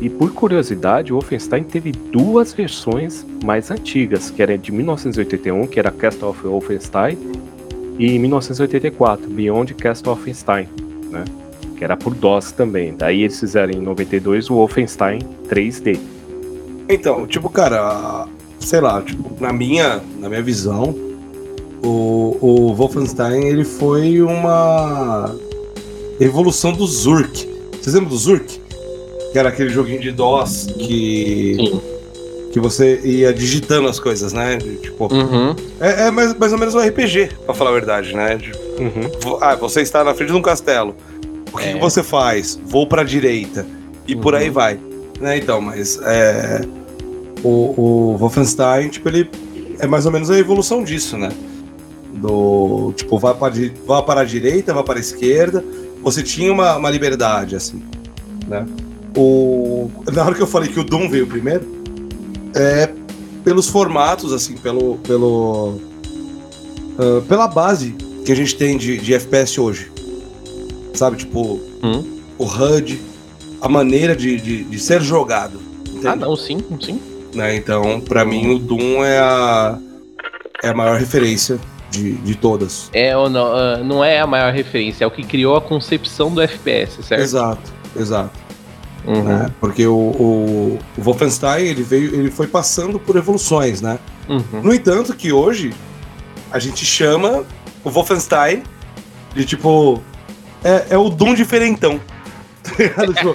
E 0.00 0.08
por 0.08 0.30
curiosidade, 0.32 1.12
o 1.12 1.16
Wolfenstein 1.16 1.64
teve 1.64 1.90
duas 1.90 2.52
versões 2.52 3.26
mais 3.42 3.70
antigas, 3.70 4.30
que 4.30 4.40
era 4.40 4.56
de 4.56 4.70
1981, 4.70 5.66
que 5.66 5.78
era 5.80 5.90
Castle 5.90 6.28
of 6.28 6.46
Wolfenstein, 6.46 7.18
e 7.98 8.12
em 8.14 8.18
1984, 8.20 9.28
Beyond 9.28 9.74
Castle 9.74 10.12
of 10.12 10.20
Wolfenstein, 10.20 10.68
né? 11.10 11.24
Que 11.78 11.84
era 11.84 11.96
por 11.96 12.12
DOS 12.12 12.50
também. 12.52 12.92
Daí 12.96 13.22
eles 13.22 13.38
fizeram 13.38 13.72
em 13.72 13.80
92 13.80 14.50
o 14.50 14.54
Wolfenstein 14.54 15.20
3D. 15.48 15.98
Então, 16.88 17.26
tipo, 17.26 17.48
cara, 17.48 18.26
sei 18.58 18.80
lá, 18.80 19.00
tipo, 19.00 19.30
na 19.40 19.52
minha, 19.52 20.00
na 20.18 20.28
minha 20.28 20.42
visão, 20.42 20.94
o, 21.82 22.36
o 22.40 22.74
Wolfenstein 22.74 23.44
ele 23.44 23.64
foi 23.64 24.20
uma 24.20 25.34
evolução 26.18 26.72
do 26.72 26.86
Zurk. 26.86 27.48
Vocês 27.80 27.94
lembram 27.94 28.10
do 28.10 28.18
Zurk? 28.18 28.60
Que 29.32 29.38
era 29.38 29.50
aquele 29.50 29.68
joguinho 29.68 30.00
de 30.00 30.10
DOS 30.10 30.66
que. 30.78 31.56
Sim. 31.58 31.80
Que 32.50 32.58
você 32.58 32.98
ia 33.04 33.32
digitando 33.32 33.86
as 33.88 34.00
coisas, 34.00 34.32
né? 34.32 34.56
Tipo, 34.82 35.12
Uhum. 35.14 35.54
é, 35.78 36.06
é 36.06 36.10
mais, 36.10 36.34
mais 36.34 36.50
ou 36.50 36.58
menos 36.58 36.74
um 36.74 36.78
RPG, 36.80 37.28
pra 37.44 37.54
falar 37.54 37.70
a 37.70 37.74
verdade, 37.74 38.16
né? 38.16 38.36
De- 38.36 38.50
Uhum. 38.82 39.36
ah, 39.40 39.54
você 39.54 39.82
está 39.82 40.02
na 40.02 40.14
frente 40.14 40.30
de 40.30 40.34
um 40.36 40.40
castelo. 40.40 40.94
O 41.52 41.56
que, 41.58 41.64
É. 41.68 41.72
que 41.74 41.78
você 41.80 42.02
faz? 42.02 42.58
Vou 42.66 42.86
pra 42.86 43.02
direita. 43.04 43.66
E 44.06 44.14
por 44.16 44.34
Uhum. 44.34 44.40
aí 44.40 44.50
vai. 44.50 44.78
Né, 45.20 45.38
então, 45.38 45.60
mas 45.60 45.98
é, 46.02 46.60
o, 47.42 47.74
o 47.76 48.16
Wolfenstein, 48.18 48.88
tipo, 48.88 49.08
ele 49.08 49.28
é 49.80 49.86
mais 49.86 50.06
ou 50.06 50.12
menos 50.12 50.30
a 50.30 50.38
evolução 50.38 50.82
disso, 50.84 51.16
né? 51.16 51.30
Do 52.14 52.92
tipo, 52.96 53.18
vá 53.18 53.34
para, 53.34 53.52
vá 53.86 54.02
para 54.02 54.20
a 54.22 54.24
direita, 54.24 54.72
vá 54.72 54.82
para 54.82 54.98
a 54.98 55.00
esquerda. 55.00 55.64
Você 56.02 56.22
tinha 56.22 56.52
uma, 56.52 56.76
uma 56.76 56.90
liberdade, 56.90 57.56
assim, 57.56 57.82
né? 58.46 58.66
O, 59.16 59.90
na 60.12 60.24
hora 60.24 60.34
que 60.34 60.40
eu 60.42 60.46
falei 60.46 60.68
que 60.70 60.78
o 60.78 60.84
Doom 60.84 61.08
veio 61.08 61.26
primeiro, 61.26 61.66
é 62.54 62.88
pelos 63.44 63.68
formatos, 63.68 64.32
assim, 64.32 64.54
pelo, 64.56 64.96
pelo 64.98 65.80
ah, 66.98 67.22
pela 67.28 67.46
base 67.48 67.94
que 68.24 68.30
a 68.32 68.34
gente 68.36 68.56
tem 68.56 68.76
de, 68.76 68.98
de 68.98 69.14
FPS 69.14 69.58
hoje. 69.60 69.90
Sabe, 70.98 71.16
tipo, 71.16 71.60
Hum. 71.80 72.18
o 72.36 72.44
HUD, 72.44 73.00
a 73.60 73.68
maneira 73.68 74.16
de, 74.16 74.36
de, 74.40 74.64
de 74.64 74.78
ser 74.80 75.00
jogado. 75.00 75.60
Ah, 76.04 76.16
não, 76.16 76.34
sim, 76.34 76.58
sim. 76.80 77.00
Né? 77.32 77.54
Então, 77.54 78.00
pra 78.00 78.24
mim, 78.24 78.54
o 78.54 78.58
Doom 78.58 79.04
é 79.04 79.18
a, 79.20 79.78
é 80.64 80.68
a 80.70 80.74
maior 80.74 80.98
referência 80.98 81.56
de, 81.88 82.14
de 82.14 82.34
todas. 82.34 82.90
É 82.92 83.16
ou 83.16 83.30
não, 83.30 83.46
ah, 83.46 83.76
não 83.78 84.02
é 84.02 84.18
a 84.18 84.26
maior 84.26 84.52
referência, 84.52 85.04
é 85.04 85.06
o 85.06 85.10
que 85.10 85.22
criou 85.22 85.54
a 85.56 85.60
concepção 85.60 86.32
do 86.32 86.40
FPS, 86.42 87.00
certo? 87.04 87.22
Exato, 87.22 87.72
exato. 87.96 88.38
Uhum. 89.06 89.22
né? 89.22 89.50
Porque 89.60 89.86
o, 89.86 89.94
o, 89.94 90.78
o 90.98 91.00
Wolfenstein 91.00 91.64
ele 91.64 91.84
veio, 91.84 92.12
ele 92.12 92.30
foi 92.30 92.48
passando 92.48 92.98
por 92.98 93.14
evoluções, 93.14 93.80
né? 93.80 94.00
Uhum. 94.28 94.62
No 94.64 94.74
entanto, 94.74 95.14
que 95.14 95.32
hoje 95.32 95.72
a 96.50 96.58
gente 96.58 96.84
chama 96.84 97.44
o 97.84 97.88
Wolfenstein 97.90 98.64
de 99.32 99.44
tipo. 99.44 100.02
É, 100.64 100.94
é 100.94 100.98
o 100.98 101.08
Doom 101.08 101.34
diferentão. 101.34 102.00
Tá? 102.94 103.06
Tipo, 103.06 103.32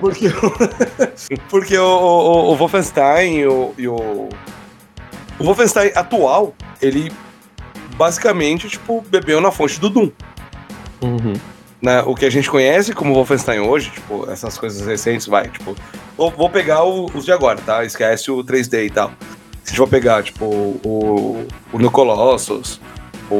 porque 0.00 0.28
o, 0.28 1.38
porque 1.48 1.78
o, 1.78 1.84
o, 1.86 2.52
o 2.52 2.56
Wolfenstein 2.56 3.38
e 3.38 3.46
o, 3.46 3.74
e 3.78 3.88
o. 3.88 4.28
O 5.38 5.44
Wolfenstein 5.44 5.92
atual, 5.94 6.54
ele 6.82 7.10
basicamente, 7.96 8.68
tipo, 8.68 9.00
bebeu 9.08 9.40
na 9.40 9.50
fonte 9.50 9.80
do 9.80 9.88
Doom. 9.88 10.10
Uhum. 11.00 11.32
Né? 11.80 12.02
O 12.02 12.14
que 12.14 12.26
a 12.26 12.30
gente 12.30 12.50
conhece 12.50 12.92
como 12.92 13.14
Wolfenstein 13.14 13.60
hoje, 13.60 13.90
tipo, 13.90 14.28
essas 14.30 14.58
coisas 14.58 14.86
recentes, 14.86 15.26
vai, 15.26 15.48
tipo. 15.48 15.74
Vou, 16.16 16.30
vou 16.30 16.50
pegar 16.50 16.82
o- 16.84 17.06
os 17.14 17.24
de 17.24 17.32
agora, 17.32 17.58
tá? 17.64 17.84
Esquece 17.84 18.30
o 18.30 18.42
3D 18.44 18.84
e 18.86 18.90
tal. 18.90 19.10
Se 19.62 19.66
a 19.66 19.68
gente 19.68 19.76
for 19.78 19.88
pegar, 19.88 20.22
tipo, 20.24 20.44
o, 20.44 21.46
o 21.72 21.78
New 21.78 21.90
Colossus, 21.90 22.80
o, 23.30 23.34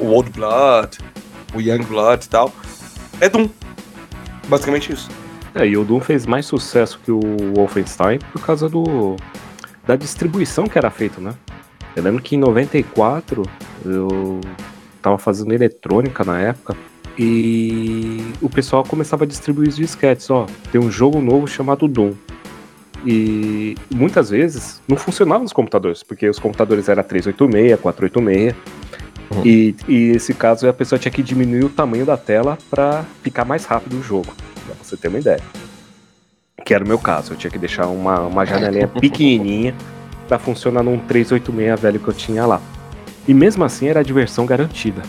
o 0.00 0.06
Old 0.12 0.30
Blood, 0.30 0.98
o 1.54 1.60
Young 1.60 1.84
Blood 1.84 2.24
e 2.24 2.28
tal, 2.28 2.52
é 3.20 3.28
Doom. 3.28 3.48
Basicamente 4.48 4.92
isso. 4.92 5.08
É, 5.54 5.66
e 5.66 5.76
o 5.76 5.84
Doom 5.84 6.00
fez 6.00 6.26
mais 6.26 6.46
sucesso 6.46 6.98
que 7.04 7.12
o 7.12 7.20
Wolfenstein 7.54 8.18
por 8.32 8.42
causa 8.42 8.68
do 8.68 9.16
da 9.86 9.96
distribuição 9.96 10.66
que 10.66 10.78
era 10.78 10.90
feito, 10.90 11.20
né? 11.20 11.34
Eu 11.94 12.02
lembro 12.02 12.22
que 12.22 12.34
em 12.34 12.38
94 12.38 13.42
eu 13.84 14.40
tava 15.00 15.18
fazendo 15.18 15.52
eletrônica 15.52 16.24
na 16.24 16.40
época 16.40 16.76
e 17.18 18.32
o 18.42 18.50
pessoal 18.50 18.82
começava 18.82 19.24
a 19.24 19.26
distribuir 19.26 19.68
os 19.68 19.76
disquetes, 19.76 20.28
ó, 20.30 20.46
tem 20.72 20.80
um 20.80 20.90
jogo 20.90 21.20
novo 21.20 21.46
chamado 21.46 21.86
Doom. 21.86 22.14
E 23.06 23.76
muitas 23.94 24.30
vezes 24.30 24.80
não 24.88 24.96
funcionavam 24.96 25.44
os 25.44 25.52
computadores, 25.52 26.02
porque 26.02 26.28
os 26.28 26.38
computadores 26.38 26.88
eram 26.88 27.02
386, 27.02 27.78
486. 27.78 28.54
Uhum. 29.30 29.42
E, 29.44 29.74
e 29.88 30.10
esse 30.10 30.34
caso 30.34 30.68
a 30.68 30.72
pessoa 30.72 30.98
tinha 30.98 31.12
que 31.12 31.22
diminuir 31.22 31.64
o 31.64 31.68
tamanho 31.68 32.04
da 32.04 32.16
tela 32.16 32.58
para 32.70 33.04
ficar 33.22 33.44
mais 33.44 33.64
rápido 33.64 33.98
o 33.98 34.02
jogo, 34.02 34.32
pra 34.66 34.74
você 34.82 34.96
ter 34.96 35.08
uma 35.08 35.18
ideia. 35.18 35.40
Que 36.64 36.74
era 36.74 36.84
o 36.84 36.88
meu 36.88 36.98
caso, 36.98 37.32
eu 37.32 37.36
tinha 37.36 37.50
que 37.50 37.58
deixar 37.58 37.86
uma, 37.86 38.20
uma 38.20 38.44
janelinha 38.44 38.88
pequenininha 39.00 39.74
para 40.28 40.38
funcionar 40.38 40.82
num 40.82 40.98
386 40.98 41.80
velho 41.80 42.00
que 42.00 42.08
eu 42.08 42.14
tinha 42.14 42.46
lá. 42.46 42.60
E 43.26 43.34
mesmo 43.34 43.64
assim 43.64 43.88
era 43.88 44.02
diversão 44.02 44.46
garantida. 44.46 45.02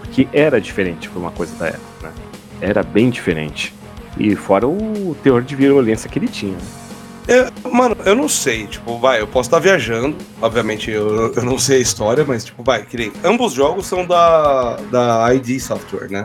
Porque 0.00 0.28
era 0.32 0.60
diferente 0.60 1.08
por 1.08 1.18
uma 1.18 1.30
coisa 1.30 1.54
da 1.56 1.66
época, 1.66 2.08
né? 2.08 2.12
Era 2.60 2.82
bem 2.82 3.10
diferente. 3.10 3.74
E 4.18 4.34
fora 4.34 4.66
o 4.66 5.16
teor 5.22 5.42
de 5.42 5.54
violência 5.54 6.08
que 6.08 6.18
ele 6.18 6.28
tinha. 6.28 6.52
né? 6.52 6.85
É, 7.28 7.50
mano, 7.68 7.96
eu 8.04 8.14
não 8.14 8.28
sei, 8.28 8.66
tipo, 8.68 8.98
vai, 8.98 9.20
eu 9.20 9.26
posso 9.26 9.48
estar 9.48 9.58
viajando, 9.58 10.16
obviamente 10.40 10.90
eu, 10.90 11.32
eu 11.34 11.42
não 11.42 11.58
sei 11.58 11.78
a 11.78 11.80
história, 11.80 12.24
mas, 12.24 12.44
tipo, 12.44 12.62
vai, 12.62 12.84
que 12.86 12.96
nem, 12.96 13.12
ambos 13.24 13.48
os 13.48 13.52
jogos 13.54 13.86
são 13.86 14.06
da, 14.06 14.76
da 14.92 15.34
ID 15.34 15.58
Software, 15.60 16.08
né? 16.08 16.22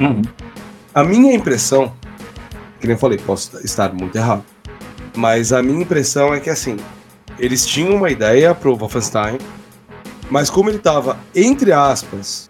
Uhum. 0.00 0.20
A 0.92 1.04
minha 1.04 1.32
impressão, 1.32 1.92
que 2.80 2.86
nem 2.88 2.94
eu 2.94 2.98
falei, 2.98 3.18
posso 3.18 3.56
estar 3.64 3.92
muito 3.92 4.16
errado, 4.16 4.42
mas 5.16 5.52
a 5.52 5.62
minha 5.62 5.80
impressão 5.80 6.34
é 6.34 6.40
que, 6.40 6.50
assim, 6.50 6.76
eles 7.38 7.64
tinham 7.64 7.94
uma 7.94 8.10
ideia 8.10 8.52
pro 8.52 8.74
Wolfenstein, 8.76 9.38
mas 10.28 10.50
como 10.50 10.70
ele 10.70 10.78
tava, 10.78 11.18
entre 11.36 11.72
aspas, 11.72 12.48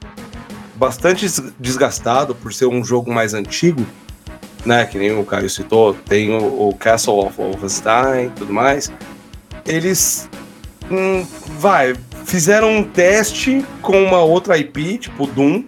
bastante 0.76 1.26
des- 1.26 1.52
desgastado 1.60 2.34
por 2.34 2.54
ser 2.54 2.66
um 2.66 2.82
jogo 2.82 3.12
mais 3.12 3.34
antigo, 3.34 3.84
né, 4.64 4.84
que 4.84 4.98
nem 4.98 5.16
o 5.16 5.24
Caio 5.24 5.50
citou, 5.50 5.94
tem 5.94 6.34
o, 6.34 6.68
o 6.68 6.74
Castle 6.74 7.18
of 7.18 7.36
Wolfenstein 7.36 8.26
e 8.26 8.30
tudo 8.30 8.52
mais, 8.52 8.92
eles, 9.66 10.28
hum, 10.90 11.26
vai, 11.58 11.94
fizeram 12.24 12.70
um 12.70 12.84
teste 12.84 13.64
com 13.80 14.02
uma 14.02 14.18
outra 14.18 14.56
IP, 14.58 14.98
tipo 14.98 15.26
Doom, 15.26 15.64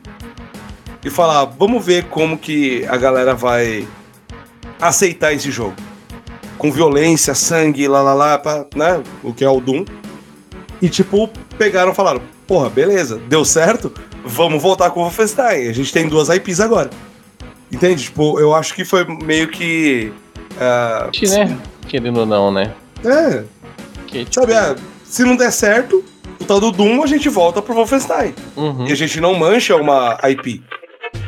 e 1.05 1.11
falar, 1.11 1.45
vamos 1.45 1.85
ver 1.85 2.05
como 2.05 2.39
que 2.39 2.85
a 2.87 2.97
galera 2.97 3.35
vai 3.35 3.87
aceitar 4.81 5.33
esse 5.33 5.51
jogo. 5.51 5.75
Com 6.57 6.73
violência, 6.73 7.35
sangue, 7.35 7.87
lá 7.87 8.01
lá 8.01 8.15
lá, 8.15 8.39
pá, 8.39 8.65
né? 8.75 9.03
O 9.23 9.35
que 9.35 9.45
é 9.45 9.49
o 9.49 9.61
Doom. 9.61 9.85
E 10.81 10.89
tipo, 10.89 11.29
pegaram 11.59 11.93
e 11.93 11.95
falaram, 11.95 12.23
porra, 12.47 12.71
beleza, 12.71 13.21
deu 13.29 13.45
certo, 13.45 13.93
vamos 14.25 14.63
voltar 14.63 14.91
com 14.91 15.01
o 15.01 15.03
Wolfenstein. 15.03 15.69
A 15.69 15.73
gente 15.73 15.93
tem 15.93 16.09
duas 16.09 16.29
IPs 16.31 16.61
agora. 16.61 16.89
Entende? 17.75 18.05
Tipo, 18.05 18.39
eu 18.39 18.55
acho 18.55 18.73
que 18.75 18.85
foi 18.85 19.05
meio 19.05 19.49
que. 19.49 20.13
ah, 20.61 21.09
Que, 21.13 21.27
né? 21.29 21.59
Querendo 21.89 22.21
ou 22.21 22.27
não, 22.27 22.51
né? 22.53 22.73
É, 23.05 23.43
Que, 24.07 24.27
sabe, 24.31 24.55
ah, 24.55 24.77
se 25.05 25.25
não 25.25 25.37
der 25.37 25.51
certo, 25.53 26.05
o 26.41 26.45
tal 26.45 26.61
do 26.61 26.71
Doom 26.71 27.03
a 27.03 27.07
gente 27.07 27.29
volta 27.29 27.61
pro 27.61 27.75
Wolfenstein. 27.75 28.35
Uhum. 28.57 28.87
E 28.87 28.93
a 28.93 28.95
gente 28.95 29.21
não 29.21 29.35
mancha 29.35 29.77
uma 29.77 30.19
IP. 30.31 30.63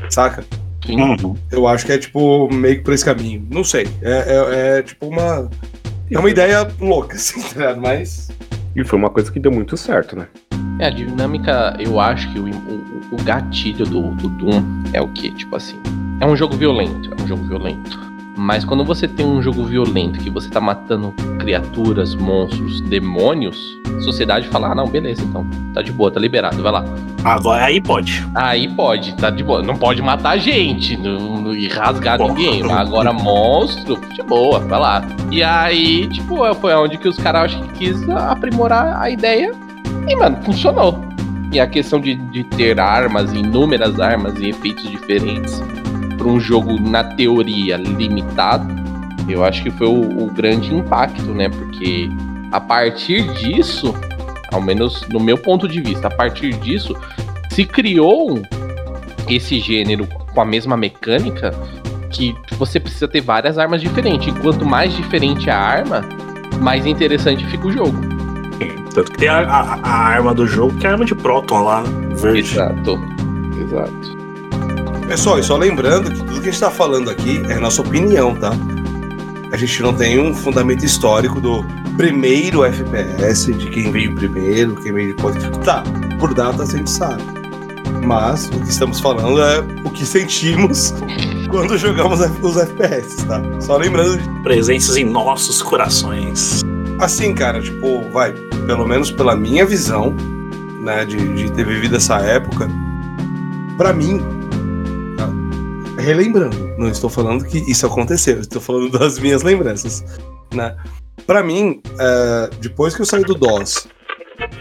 Saca? 0.09 0.45
Sim. 0.87 1.01
Uhum. 1.01 1.37
Eu 1.51 1.67
acho 1.67 1.85
que 1.85 1.93
é 1.93 1.99
tipo 1.99 2.49
meio 2.53 2.77
que 2.79 2.83
por 2.85 2.95
esse 2.95 3.05
caminho. 3.05 3.45
Não 3.51 3.65
sei. 3.65 3.89
É, 4.01 4.13
é- 4.13 4.79
é, 4.79 4.83
tipo 4.83 5.07
uma. 5.09 5.51
É 6.11 6.19
uma 6.19 6.31
ideia 6.31 6.67
louca, 6.81 7.17
assim, 7.17 7.41
tá 7.43 7.49
ligado? 7.57 7.81
Mas. 7.81 8.31
E 8.77 8.85
foi 8.85 8.99
uma 8.99 9.11
coisa 9.11 9.33
que 9.33 9.41
deu 9.41 9.51
muito 9.51 9.77
certo, 9.77 10.15
né? 10.15 10.29
É, 10.79 10.87
a 10.87 10.91
dinâmica, 10.91 11.75
eu 11.81 11.99
acho 11.99 12.31
que 12.33 12.39
o, 12.39 12.45
o, 12.45 13.15
o 13.15 13.23
gatilho 13.25 13.85
do, 13.87 14.11
do 14.15 14.29
Doom 14.29 14.63
é 14.93 15.01
o 15.01 15.09
que? 15.09 15.31
Tipo 15.35 15.57
assim, 15.57 15.77
é 16.21 16.27
um 16.27 16.37
jogo 16.37 16.57
violento, 16.57 17.11
é 17.19 17.23
um 17.23 17.27
jogo 17.27 17.45
violento. 17.45 18.07
Mas 18.39 18.67
quando 18.67 18.85
você 18.85 19.09
tem 19.09 19.25
um 19.25 19.41
jogo 19.41 19.65
violento 19.65 20.19
que 20.19 20.29
você 20.29 20.51
tá 20.51 20.61
matando 20.61 21.15
criaturas, 21.39 22.15
monstros, 22.15 22.83
demônios, 22.83 23.79
a 23.97 24.01
sociedade 24.03 24.47
fala, 24.49 24.73
ah 24.73 24.75
não, 24.75 24.87
beleza, 24.87 25.23
então, 25.23 25.47
tá 25.73 25.81
de 25.81 25.91
boa, 25.91 26.11
tá 26.11 26.21
liberado, 26.21 26.63
vai 26.63 26.71
lá. 26.71 26.85
Agora 27.25 27.65
aí 27.65 27.81
pode. 27.81 28.27
Aí 28.35 28.69
pode, 28.69 29.15
tá 29.17 29.31
de 29.31 29.43
boa. 29.43 29.63
Não 29.63 29.75
pode 29.75 30.03
matar 30.03 30.37
gente 30.37 30.99
não- 30.99 31.41
não- 31.41 31.55
e 31.55 31.67
rasgar 31.67 32.19
Bom. 32.19 32.29
ninguém. 32.29 32.63
Mas 32.63 32.73
agora 32.87 33.11
monstro, 33.11 33.99
de 34.15 34.23
boa, 34.23 34.59
vai 34.61 34.79
lá. 34.79 35.03
E 35.31 35.43
aí, 35.43 36.07
tipo, 36.09 36.37
foi 36.57 36.75
onde 36.75 36.99
que 36.99 37.09
os 37.09 37.17
caras 37.17 37.45
acho 37.55 37.63
que 37.63 37.87
quis 37.87 38.09
aprimorar 38.11 39.01
a 39.01 39.09
ideia. 39.09 39.53
E, 40.07 40.15
mano, 40.15 40.37
funcionou. 40.43 41.03
E 41.51 41.59
a 41.59 41.67
questão 41.67 41.99
de, 42.01 42.15
de 42.17 42.45
ter 42.45 42.79
armas, 42.79 43.33
inúmeras 43.33 43.99
armas 43.99 44.39
e 44.39 44.51
efeitos 44.51 44.89
diferentes 44.91 45.63
para 46.17 46.27
um 46.27 46.39
jogo, 46.41 46.81
na 46.81 47.03
teoria, 47.05 47.77
limitado, 47.77 48.67
Eu 49.29 49.45
acho 49.45 49.63
que 49.63 49.71
foi 49.71 49.87
o, 49.89 50.25
o 50.25 50.31
grande 50.31 50.73
impacto, 50.75 51.23
né? 51.33 51.49
Porque 51.49 52.09
a 52.53 52.61
partir 52.61 53.23
disso, 53.35 53.93
ao 54.53 54.61
menos 54.61 55.05
no 55.09 55.19
meu 55.19 55.37
ponto 55.37 55.67
de 55.69 55.81
vista, 55.81 56.07
a 56.07 56.11
partir 56.11 56.53
disso, 56.55 56.97
se 57.51 57.65
criou 57.65 58.41
esse 59.29 59.59
gênero 59.59 60.07
com 60.33 60.41
a 60.41 60.45
mesma 60.45 60.77
mecânica 60.77 61.53
que 62.11 62.35
você 62.57 62.79
precisa 62.79 63.09
ter 63.09 63.21
várias 63.21 63.59
armas 63.59 63.81
diferentes. 63.81 64.29
E 64.29 64.41
quanto 64.41 64.65
mais 64.65 64.95
diferente 64.95 65.51
a 65.51 65.59
arma, 65.59 66.03
mais 66.61 66.87
interessante 66.87 67.45
fica 67.47 67.67
o 67.67 67.73
jogo. 67.73 67.99
Tanto 68.95 69.11
que 69.13 69.19
tem 69.19 69.29
a, 69.29 69.41
a- 69.41 69.81
a 69.83 69.91
arma 70.07 70.33
do 70.33 70.47
jogo, 70.47 70.75
que 70.79 70.87
é 70.87 70.91
a 70.91 70.93
arma 70.93 71.05
de 71.05 71.15
Proton 71.17 71.63
lá, 71.65 71.83
verde. 72.15 72.39
Exato. 72.53 72.99
Exato. 73.61 74.16
Pessoal, 75.09 75.39
e 75.39 75.43
só 75.43 75.57
lembrando 75.57 76.11
que 76.11 76.19
tudo 76.19 76.41
que 76.41 76.49
a 76.49 76.53
gente 76.53 76.61
tá 76.61 76.71
falando 76.71 77.09
aqui 77.09 77.41
é 77.49 77.59
nossa 77.61 77.81
opinião, 77.81 78.35
tá? 78.35 78.51
A 79.53 79.57
gente 79.57 79.81
não 79.81 79.95
tem 79.95 80.19
um 80.19 80.35
fundamento 80.35 80.85
histórico 80.85 81.41
do 81.41 81.65
primeiro 81.97 82.65
FPS, 82.65 83.53
de 83.55 83.71
quem 83.71 83.93
veio 83.93 84.15
primeiro, 84.17 84.75
quem 84.75 84.93
veio 84.93 85.15
depois. 85.15 85.37
Tá, 85.65 85.85
por 86.19 86.35
datas 86.35 86.75
a 86.75 86.79
gente 86.79 86.91
sabe. 86.91 87.23
Mas 88.05 88.49
o 88.49 88.61
que 88.61 88.69
estamos 88.69 88.99
falando 88.99 89.41
é 89.41 89.61
o 89.85 89.91
que 89.91 90.05
sentimos 90.05 90.93
quando 91.51 91.79
jogamos 91.79 92.21
os 92.43 92.57
FPS, 92.57 93.25
tá? 93.27 93.41
Só 93.61 93.77
lembrando 93.77 94.21
Presenças 94.43 94.97
em 94.97 95.05
nossos 95.05 95.63
corações. 95.63 96.63
Assim, 96.99 97.33
cara, 97.33 97.61
tipo, 97.61 98.03
vai, 98.11 98.33
pelo 98.67 98.87
menos 98.87 99.13
pela 99.13 99.37
minha 99.37 99.65
visão, 99.65 100.15
né, 100.81 101.05
de, 101.05 101.17
de 101.35 101.53
ter 101.53 101.65
vivido 101.65 101.97
essa 101.97 102.17
época, 102.19 102.69
pra 103.77 103.93
mim, 103.93 104.36
relembrando, 106.07 106.75
não 106.79 106.89
estou 106.89 107.11
falando 107.11 107.45
que 107.45 107.59
isso 107.71 107.85
aconteceu, 107.87 108.41
estou 108.41 108.61
falando 108.63 108.91
das 108.99 109.19
minhas 109.19 109.43
lembranças, 109.43 110.05
né. 110.55 110.77
Pra 111.27 111.43
mim, 111.43 111.83
é, 111.99 112.51
depois 112.61 112.95
que 112.95 113.03
eu 113.03 113.07
saí 113.07 113.25
do 113.25 113.35
DOS, 113.35 113.89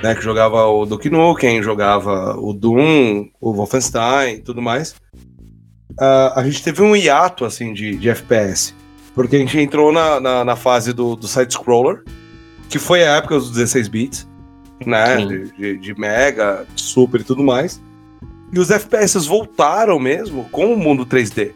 né, 0.01 0.15
que 0.15 0.21
jogava 0.21 0.65
o 0.65 0.85
Duke 0.85 1.09
Nukem, 1.09 1.61
jogava 1.61 2.35
o 2.39 2.53
Doom, 2.53 3.27
o 3.39 3.53
Wolfenstein 3.53 4.35
e 4.35 4.41
tudo 4.41 4.61
mais, 4.61 4.95
ah, 5.99 6.33
a 6.39 6.43
gente 6.43 6.63
teve 6.63 6.81
um 6.81 6.95
hiato, 6.95 7.45
assim, 7.45 7.73
de, 7.73 7.95
de 7.95 8.09
FPS. 8.09 8.73
Porque 9.13 9.35
a 9.35 9.39
gente 9.39 9.57
entrou 9.59 9.91
na, 9.93 10.19
na, 10.19 10.43
na 10.43 10.55
fase 10.55 10.91
do, 10.91 11.15
do 11.15 11.27
side-scroller, 11.27 12.03
que 12.69 12.77
foi 12.79 13.03
a 13.05 13.15
época 13.17 13.35
dos 13.37 13.51
16 13.51 13.87
bits, 13.87 14.27
né? 14.85 15.17
De, 15.25 15.51
de- 15.55 15.77
de 15.77 15.97
Mega, 15.99 16.65
Super 16.75 17.21
e 17.21 17.23
tudo 17.23 17.41
mais. 17.43 17.81
E 18.55 18.59
os 18.59 18.71
FPS 18.71 19.27
voltaram 19.27 19.99
mesmo 19.99 20.45
com 20.49 20.73
o 20.73 20.77
mundo 20.77 21.05
3D. 21.05 21.51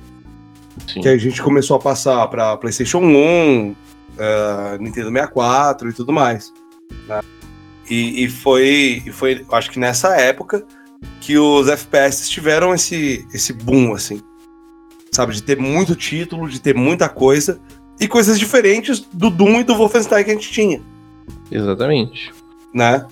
Sim. 0.86 1.00
Que 1.00 1.08
a 1.08 1.18
gente 1.18 1.42
começou 1.42 1.78
a 1.78 1.80
passar 1.80 2.28
para 2.28 2.58
PlayStation 2.58 3.00
1, 3.00 3.76
eh, 4.18 4.78
Nintendo 4.82 5.10
64 5.10 5.90
e 5.90 5.94
tudo 5.94 6.12
mais. 6.12 6.54
né? 7.08 7.22
E, 7.90 8.26
e 8.26 8.30
foi, 8.30 9.02
e 9.06 9.12
foi, 9.14 9.46
acho 9.50 9.72
que 9.72 9.80
nessa 9.80 10.16
época 10.18 10.66
que 11.22 11.38
os 11.38 11.70
FPS 11.70 12.30
tiveram 12.30 12.74
esse, 12.74 13.26
esse 13.34 13.54
boom, 13.54 13.94
assim. 13.94 14.22
Sabe, 15.10 15.34
de 15.34 15.42
ter 15.42 15.58
muito 15.58 15.96
título, 15.96 16.50
de 16.50 16.60
ter 16.60 16.76
muita 16.76 17.08
coisa 17.08 17.62
e 17.98 18.10
coisas 18.10 18.38
diferentes 18.38 19.00
do 19.00 19.30
Doom 19.30 19.62
e 19.62 19.64
do 19.64 19.76
Wolfenstein 19.76 20.24
que 20.26 20.32
a 20.32 20.34
gente 20.34 20.52
tinha, 20.52 20.82
Exatamente. 21.50 22.32
né? 22.74 23.08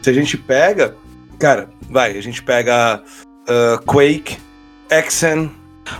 Se 0.00 0.10
a 0.10 0.12
gente 0.12 0.38
pega, 0.38 0.96
cara, 1.38 1.70
vai, 1.90 2.16
a 2.16 2.20
gente 2.22 2.42
pega 2.42 3.02
ah, 3.48 3.78
Quake, 3.86 4.38
Exen, 4.90 5.50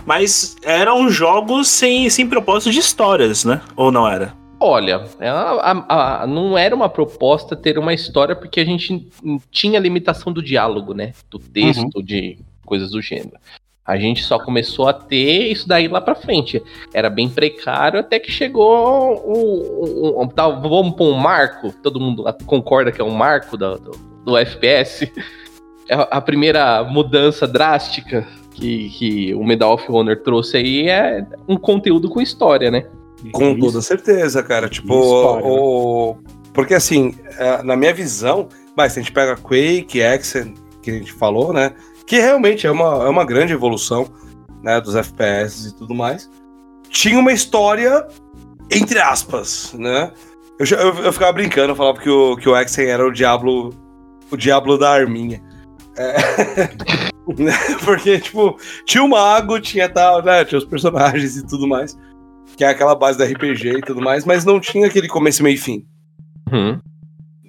Mas 0.05 0.55
eram 0.63 1.09
jogos 1.09 1.67
sem, 1.67 2.09
sem 2.09 2.27
propósito 2.27 2.71
de 2.71 2.79
histórias, 2.79 3.43
né? 3.43 3.61
Ou 3.75 3.91
não 3.91 4.07
era? 4.07 4.33
Olha, 4.59 5.03
é 5.19 5.27
a- 5.27 5.83
a- 5.89 6.21
a- 6.23 6.27
não 6.27 6.57
era 6.57 6.73
uma 6.73 6.87
proposta 6.87 7.53
ter 7.55 7.77
uma 7.77 7.93
história 7.93 8.33
porque 8.33 8.61
a 8.61 8.65
gente 8.65 9.07
tinha 9.51 9.77
limitação 9.79 10.31
do 10.31 10.41
diálogo, 10.41 10.93
né? 10.93 11.11
Do 11.29 11.37
texto, 11.37 12.01
de 12.01 12.37
coisas 12.65 12.91
do 12.91 13.01
gênero. 13.01 13.37
A 13.85 13.97
gente 13.97 14.23
só 14.23 14.39
começou 14.39 14.87
a 14.87 14.93
ter 14.93 15.51
isso 15.51 15.67
daí 15.67 15.89
lá 15.89 15.99
pra 15.99 16.15
frente. 16.15 16.63
Era 16.93 17.09
bem 17.09 17.27
precário 17.27 17.99
até 17.99 18.17
que 18.17 18.31
chegou 18.31 19.21
o. 19.25 20.15
o- 20.15 20.21
o- 20.23 20.27
tá, 20.29 20.47
vamos 20.47 20.95
pôr 20.95 21.11
um 21.13 21.17
marco. 21.17 21.73
Todo 21.83 21.99
mundo 21.99 22.23
concorda 22.45 22.89
que 22.93 23.01
é 23.01 23.03
um 23.03 23.11
marco 23.13 23.57
do, 23.57 23.77
do, 23.77 23.91
do 24.23 24.37
FPS. 24.37 25.11
É 25.89 25.95
a 25.95 26.21
primeira 26.21 26.83
mudança 26.83 27.47
drástica 27.47 28.25
que, 28.53 28.89
que 28.89 29.33
o 29.33 29.43
Medal 29.43 29.73
of 29.73 29.85
Honor 29.89 30.17
trouxe 30.17 30.57
aí 30.57 30.87
é 30.87 31.25
um 31.47 31.57
conteúdo 31.57 32.09
com 32.09 32.21
história, 32.21 32.71
né? 32.71 32.85
Com 33.31 33.51
Isso. 33.51 33.59
toda 33.59 33.81
certeza, 33.81 34.43
cara. 34.43 34.69
Tipo, 34.69 34.93
história, 34.93 35.45
o... 35.45 36.17
porque 36.53 36.73
assim, 36.73 37.15
é, 37.37 37.63
na 37.63 37.75
minha 37.75 37.93
visão, 37.93 38.47
mas 38.75 38.93
se 38.93 38.99
a 38.99 39.01
gente 39.01 39.11
pega 39.11 39.35
Quake, 39.35 39.99
Exen, 39.99 40.53
que 40.81 40.91
a 40.91 40.93
gente 40.93 41.13
falou, 41.13 41.53
né? 41.53 41.73
Que 42.05 42.19
realmente 42.19 42.67
é 42.67 42.71
uma, 42.71 43.05
é 43.05 43.09
uma 43.09 43.25
grande 43.25 43.53
evolução, 43.53 44.07
né? 44.61 44.79
Dos 44.79 44.95
FPS 44.95 45.69
e 45.69 45.75
tudo 45.75 45.93
mais. 45.93 46.29
Tinha 46.89 47.17
uma 47.17 47.31
história, 47.31 48.05
entre 48.69 48.99
aspas, 48.99 49.73
né? 49.73 50.11
Eu, 50.59 50.65
eu, 50.77 51.03
eu 51.05 51.13
ficava 51.13 51.31
brincando, 51.31 51.71
eu 51.71 51.75
falava 51.75 51.99
que 51.99 52.09
o, 52.09 52.37
que 52.37 52.47
o 52.47 52.55
Exen 52.55 52.87
era 52.87 53.05
o 53.05 53.11
Diablo, 53.11 53.73
o 54.29 54.37
Diablo 54.37 54.77
da 54.77 54.91
arminha. 54.91 55.41
É, 55.97 56.69
Porque, 57.85 58.19
tipo, 58.19 58.57
tinha 58.85 59.03
o 59.03 59.09
mago, 59.09 59.59
tinha 59.59 59.87
tal, 59.87 60.23
né? 60.23 60.43
Tinha 60.43 60.59
os 60.59 60.65
personagens 60.65 61.37
e 61.37 61.45
tudo 61.45 61.67
mais 61.67 61.97
que 62.55 62.63
é 62.63 62.67
aquela 62.67 62.95
base 62.95 63.17
da 63.17 63.25
RPG 63.25 63.77
e 63.77 63.81
tudo 63.81 64.01
mais, 64.01 64.25
mas 64.25 64.45
não 64.45 64.59
tinha 64.59 64.87
aquele 64.87 65.07
começo, 65.07 65.43
meio 65.43 65.55
e 65.55 65.57
fim, 65.57 65.85
Uhum. 66.51 66.79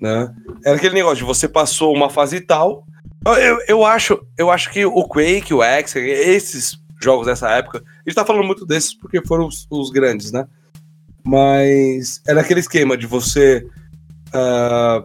né? 0.01 0.35
Era 0.65 0.77
aquele 0.77 0.95
negócio 0.95 1.19
de 1.19 1.25
você 1.25 1.49
passou 1.49 1.95
uma 1.95 2.09
fase 2.09 2.41
tal. 2.41 2.87
Eu, 3.27 3.59
eu, 3.69 3.85
acho, 3.85 4.19
eu 4.39 4.51
acho 4.51 4.71
que 4.71 4.85
o 4.85 5.05
Quake, 5.05 5.53
o 5.53 5.63
X, 5.63 5.97
esses 5.97 6.79
jogos 7.03 7.27
dessa 7.27 7.51
época, 7.51 7.79
a 7.79 8.09
gente 8.09 8.15
tá 8.15 8.25
falando 8.25 8.47
muito 8.47 8.65
desses 8.65 8.95
porque 8.95 9.21
foram 9.27 9.47
os, 9.47 9.67
os 9.71 9.91
grandes, 9.91 10.31
né? 10.33 10.47
Mas 11.27 12.23
era 12.27 12.41
aquele 12.41 12.61
esquema 12.61 12.97
de 12.97 13.07
você 13.07 13.67
ah, 14.33 15.03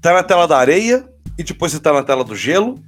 tá 0.00 0.12
na 0.12 0.22
tela 0.22 0.46
da 0.46 0.58
areia 0.58 1.08
e 1.42 1.44
depois 1.44 1.72
você 1.72 1.78
tá 1.80 1.92
na 1.92 2.02
tela 2.02 2.24
do 2.24 2.34
gelo 2.34 2.78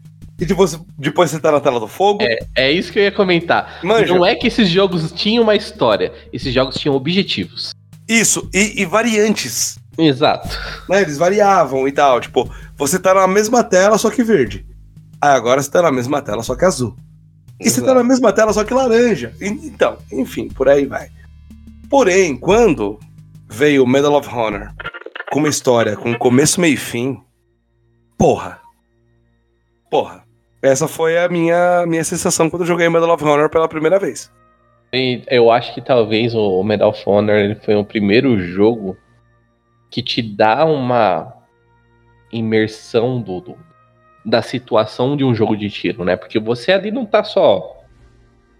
e 0.40 0.45
depois, 0.47 0.79
depois 0.99 1.31
você 1.31 1.38
tá 1.38 1.53
na 1.53 1.61
tela 1.61 1.79
do 1.79 1.87
fogo. 1.88 2.21
É 2.57 2.71
isso 2.73 2.93
que 2.93 2.99
eu 2.99 3.03
ia 3.05 3.12
comentar. 3.12 3.81
Manja. 3.85 4.14
Não 4.14 4.25
é 4.25 4.35
que 4.35 4.47
esses 4.47 4.69
jogos 4.69 5.12
tinham 5.12 5.43
uma 5.45 5.55
história, 5.55 6.12
esses 6.33 6.53
jogos 6.53 6.77
tinham 6.77 6.95
objetivos. 6.95 7.73
Isso, 8.09 8.49
e- 8.53 8.83
e 8.83 8.85
variantes. 8.85 9.79
Exato. 9.97 10.49
né? 10.88 11.03
Eles 11.03 11.17
variavam 11.19 11.87
e 11.87 11.93
tal. 11.93 12.21
Tipo, 12.21 12.51
você 12.77 12.99
tá 12.99 13.14
na 13.14 13.27
mesma 13.29 13.62
tela, 13.62 13.97
só 13.97 14.11
que 14.11 14.23
verde. 14.25 14.67
Aí 15.21 15.31
agora 15.31 15.62
você 15.62 15.71
tá 15.71 15.81
na 15.83 15.93
mesma 15.93 16.21
tela, 16.21 16.43
só 16.43 16.55
que 16.57 16.64
azul. 16.64 16.97
E 17.61 17.71
você 17.71 17.81
tá 17.81 17.87
Exato. 17.87 17.99
na 18.01 18.05
mesma 18.05 18.33
tela, 18.33 18.53
só 18.53 18.64
que 18.64 18.75
laranja. 18.75 19.33
E- 19.40 19.47
Então, 19.47 19.99
enfim, 20.12 20.49
por 20.49 20.69
aí 20.69 20.85
vai. 20.85 21.09
Porém, 21.88 22.37
quando 22.37 22.99
veio 23.49 23.85
o 23.85 23.87
Medal 23.87 24.14
of 24.14 24.29
Honor 24.29 24.73
com 25.31 25.38
uma 25.38 25.49
história 25.49 25.97
com 25.97 26.12
começo, 26.14 26.61
meio 26.61 26.75
e 26.75 26.77
fim, 26.77 27.19
porra. 28.18 28.61
Porra. 29.90 30.24
Essa 30.62 30.88
foi 30.88 31.18
a 31.18 31.29
minha, 31.29 31.85
minha 31.87 32.03
sensação 32.05 32.48
quando 32.48 32.62
eu 32.62 32.66
joguei 32.66 32.88
Medal 32.88 33.11
of 33.11 33.22
Honor 33.24 33.50
pela 33.50 33.68
primeira 33.68 33.98
vez. 33.98 34.33
E 34.92 35.22
eu 35.29 35.50
acho 35.50 35.74
que 35.74 35.81
talvez 35.81 36.35
o 36.35 36.62
Medal 36.62 36.90
of 36.90 37.03
Honor 37.07 37.37
ele 37.37 37.55
foi 37.57 37.74
o 37.74 37.85
primeiro 37.85 38.38
jogo 38.38 38.96
que 39.90 40.03
te 40.03 40.22
dá 40.22 40.64
uma 40.64 41.33
imersão 42.33 43.20
do, 43.20 43.40
do- 43.40 43.59
da 44.24 44.40
situação 44.40 45.16
de 45.16 45.22
um 45.24 45.35
jogo 45.35 45.55
de 45.57 45.68
tiro, 45.68 46.05
né? 46.05 46.16
Porque 46.16 46.38
você 46.40 46.72
ali 46.72 46.90
não 46.90 47.05
tá 47.05 47.22
só 47.22 47.77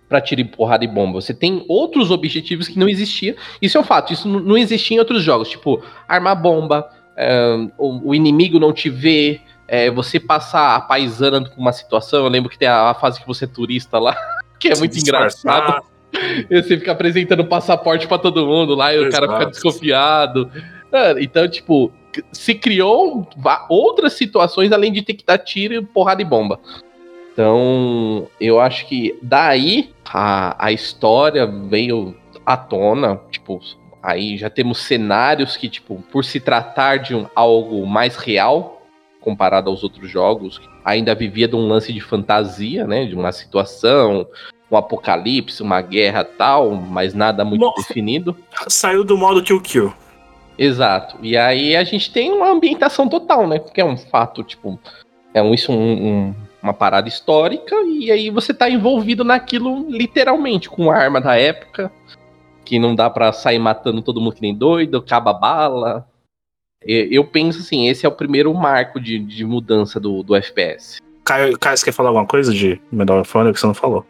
pra 0.09 0.21
tiro 0.21 0.43
e 0.43 0.45
porrada 0.45 0.85
e 0.85 0.88
bomba, 0.88 1.21
você 1.21 1.33
tem 1.33 1.64
outros 1.69 2.11
objetivos 2.11 2.69
que 2.69 2.79
não 2.79 2.88
existiam. 2.88 3.35
Isso 3.62 3.79
é 3.79 3.81
um 3.81 3.85
fato, 3.85 4.12
isso 4.12 4.29
não- 4.29 4.40
não 4.40 4.59
existia 4.59 4.97
em 4.97 5.01
outros 5.01 5.23
jogos, 5.23 5.49
tipo 5.49 5.83
armar 6.07 6.40
bomba, 6.40 6.88
o, 7.79 8.11
o 8.11 8.14
inimigo 8.14 8.59
não 8.59 8.72
te 8.72 8.90
vê, 8.90 9.40
é, 9.66 9.90
você 9.90 10.18
passar 10.20 10.77
a 10.77 10.81
paisana 10.81 11.48
com 11.48 11.61
uma 11.61 11.72
situação. 11.72 12.24
Eu 12.24 12.29
lembro 12.29 12.50
que 12.50 12.59
tem 12.59 12.68
a, 12.68 12.90
a 12.90 12.94
fase 12.94 13.20
que 13.20 13.27
você 13.27 13.44
é 13.44 13.48
turista 13.48 13.98
lá, 13.98 14.16
que 14.59 14.68
é 14.68 14.77
muito 14.77 14.92
Disfarçar. 14.92 15.59
engraçado. 15.62 15.94
E 16.48 16.62
Você 16.62 16.79
fica 16.79 16.92
apresentando 16.92 17.44
passaporte 17.44 18.07
pra 18.07 18.18
todo 18.18 18.46
mundo 18.46 18.74
lá 18.74 18.94
e 18.94 18.98
o 18.98 19.11
cara 19.11 19.27
fica 19.27 19.38
Exato. 19.40 19.50
desconfiado. 19.50 20.50
Então, 21.18 21.48
tipo, 21.48 21.90
se 22.33 22.55
criou 22.55 23.29
outras 23.68 24.12
situações 24.12 24.70
além 24.70 24.92
de 24.92 25.03
ter 25.03 25.14
que 25.14 25.27
dar 25.27 25.38
tiro, 25.38 25.83
porrada 25.83 26.22
e 26.22 26.24
bomba. 26.24 26.61
Então, 27.33 28.29
eu 28.40 28.61
acho 28.61 28.87
que 28.87 29.18
daí 29.20 29.92
a, 30.07 30.66
a 30.66 30.70
história 30.70 31.46
veio 31.46 32.16
à 32.46 32.57
tona. 32.57 33.20
Tipo, 33.29 33.61
aí 34.05 34.37
já 34.37 34.51
temos 34.51 34.79
cenários 34.79 35.57
que, 35.57 35.69
tipo, 35.69 36.05
por 36.12 36.25
se 36.25 36.38
tratar 36.38 36.99
de 36.99 37.14
um, 37.14 37.27
algo 37.35 37.87
mais 37.87 38.17
real, 38.17 38.83
comparado 39.21 39.71
aos 39.71 39.83
outros 39.83 40.11
jogos, 40.11 40.61
ainda 40.85 41.14
vivia 41.14 41.49
de 41.49 41.57
um 41.57 41.67
lance 41.67 41.90
de 41.93 42.01
fantasia, 42.01 42.87
né? 42.87 43.07
De 43.07 43.14
uma 43.14 43.33
situação 43.33 44.27
um 44.71 44.77
apocalipse, 44.77 45.62
uma 45.62 45.81
guerra 45.81 46.25
tal, 46.25 46.73
mas 46.73 47.14
nada 47.14 47.45
muito 47.45 47.61
Nossa. 47.61 47.87
definido. 47.87 48.37
Saiu 48.69 49.05
do 49.05 49.17
modo 49.17 49.43
Kill 49.43 49.61
Kill. 49.61 49.95
Exato. 50.59 51.17
E 51.23 51.37
aí 51.37 51.77
a 51.77 51.85
gente 51.85 52.11
tem 52.12 52.33
uma 52.33 52.51
ambientação 52.51 53.09
total, 53.09 53.47
né? 53.47 53.59
Porque 53.59 53.81
é 53.81 53.85
um 53.85 53.97
fato, 53.97 54.43
tipo, 54.43 54.79
é 55.33 55.43
um, 55.43 55.53
isso 55.55 55.73
um- 55.73 55.77
um- 56.29 56.35
uma 56.62 56.73
parada 56.73 57.09
histórica, 57.09 57.75
e 57.87 58.11
aí 58.11 58.31
você 58.31 58.53
tá 58.55 58.69
envolvido 58.71 59.23
naquilo 59.23 59.87
literalmente, 59.90 60.69
com 60.69 60.90
a 60.90 60.97
arma 60.97 61.21
da 61.21 61.37
época, 61.38 61.93
que 62.64 62.79
não 62.79 62.94
dá 62.94 63.11
pra 63.11 63.33
sair 63.33 63.59
matando 63.59 64.03
todo 64.03 64.20
mundo 64.20 64.35
que 64.35 64.42
nem 64.42 64.55
doido, 64.55 64.98
acaba 64.98 65.31
a 65.31 65.35
bala. 65.35 66.09
Eu 66.87 67.24
penso 67.24 67.61
assim, 67.61 67.88
esse 67.88 68.05
é 68.05 68.09
o 68.09 68.12
primeiro 68.12 68.53
marco 68.53 69.00
de, 69.00 69.18
de 69.18 69.44
mudança 69.44 69.98
do, 69.98 70.22
do 70.22 70.35
FPS. 70.37 70.98
Caio, 71.24 71.59
Caio, 71.59 71.79
você 71.79 71.85
quer 71.87 71.92
falar 71.92 72.11
alguma 72.11 72.27
coisa 72.27 72.53
de 72.53 72.81
Medal 72.92 73.20
of 73.20 73.38
Honor 73.38 73.53
que 73.53 73.61
você 73.61 73.66
não 73.66 73.74
falou? 73.74 74.05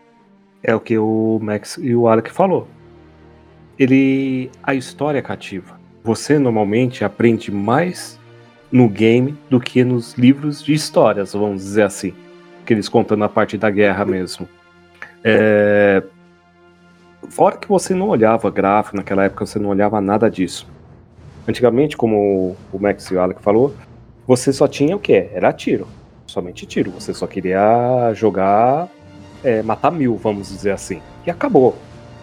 É 0.63 0.75
o 0.75 0.81
que 0.81 0.99
o 0.99 1.39
Max 1.41 1.79
e 1.81 1.95
o 1.95 2.09
Alec 2.09 2.33
falou. 2.33 2.67
Ele. 3.79 4.51
A 4.63 4.75
história 4.75 5.19
é 5.19 5.23
cativa. 5.23 5.79
Você 6.03 6.39
normalmente 6.39 7.05
aprende 7.05 7.53
mais 7.53 8.19
no 8.73 8.89
game 8.89 9.39
do 9.49 9.61
que 9.61 9.85
nos 9.85 10.15
livros 10.15 10.63
de 10.63 10.75
histórias, 10.75 11.33
vamos 11.33 11.63
dizer 11.63 11.83
assim. 11.83 12.13
Que 12.67 12.75
eles 12.75 12.89
contando 12.89 13.23
a 13.25 13.29
parte 13.29 13.57
da 13.57 13.71
guerra 13.71 14.05
mesmo. 14.05 14.49
É, 15.23 16.03
Fora 17.31 17.57
que 17.57 17.69
você 17.69 17.95
não 17.95 18.09
olhava 18.09 18.51
gráfico, 18.51 18.97
naquela 18.97 19.25
época 19.25 19.47
você 19.47 19.59
não 19.59 19.71
olhava 19.71 20.01
nada 20.01 20.31
disso. 20.31 20.67
Antigamente, 21.47 21.97
como 21.97 22.57
o 22.73 22.79
Max 22.79 23.07
e 23.07 23.15
o 23.15 23.21
Alec 23.21 23.41
falou, 23.43 23.75
você 24.27 24.53
só 24.53 24.67
tinha 24.67 24.97
o 24.97 24.99
quê? 24.99 25.29
Era 25.33 25.53
tiro. 25.53 25.87
Somente 26.27 26.65
tiro. 26.65 26.91
Você 26.93 27.13
só 27.13 27.27
queria 27.27 28.13
jogar 28.15 28.89
é, 29.43 29.63
matar 29.63 29.91
mil, 29.91 30.17
vamos 30.17 30.49
dizer 30.49 30.71
assim. 30.71 31.03
E 31.27 31.31
acabou. 31.31 31.77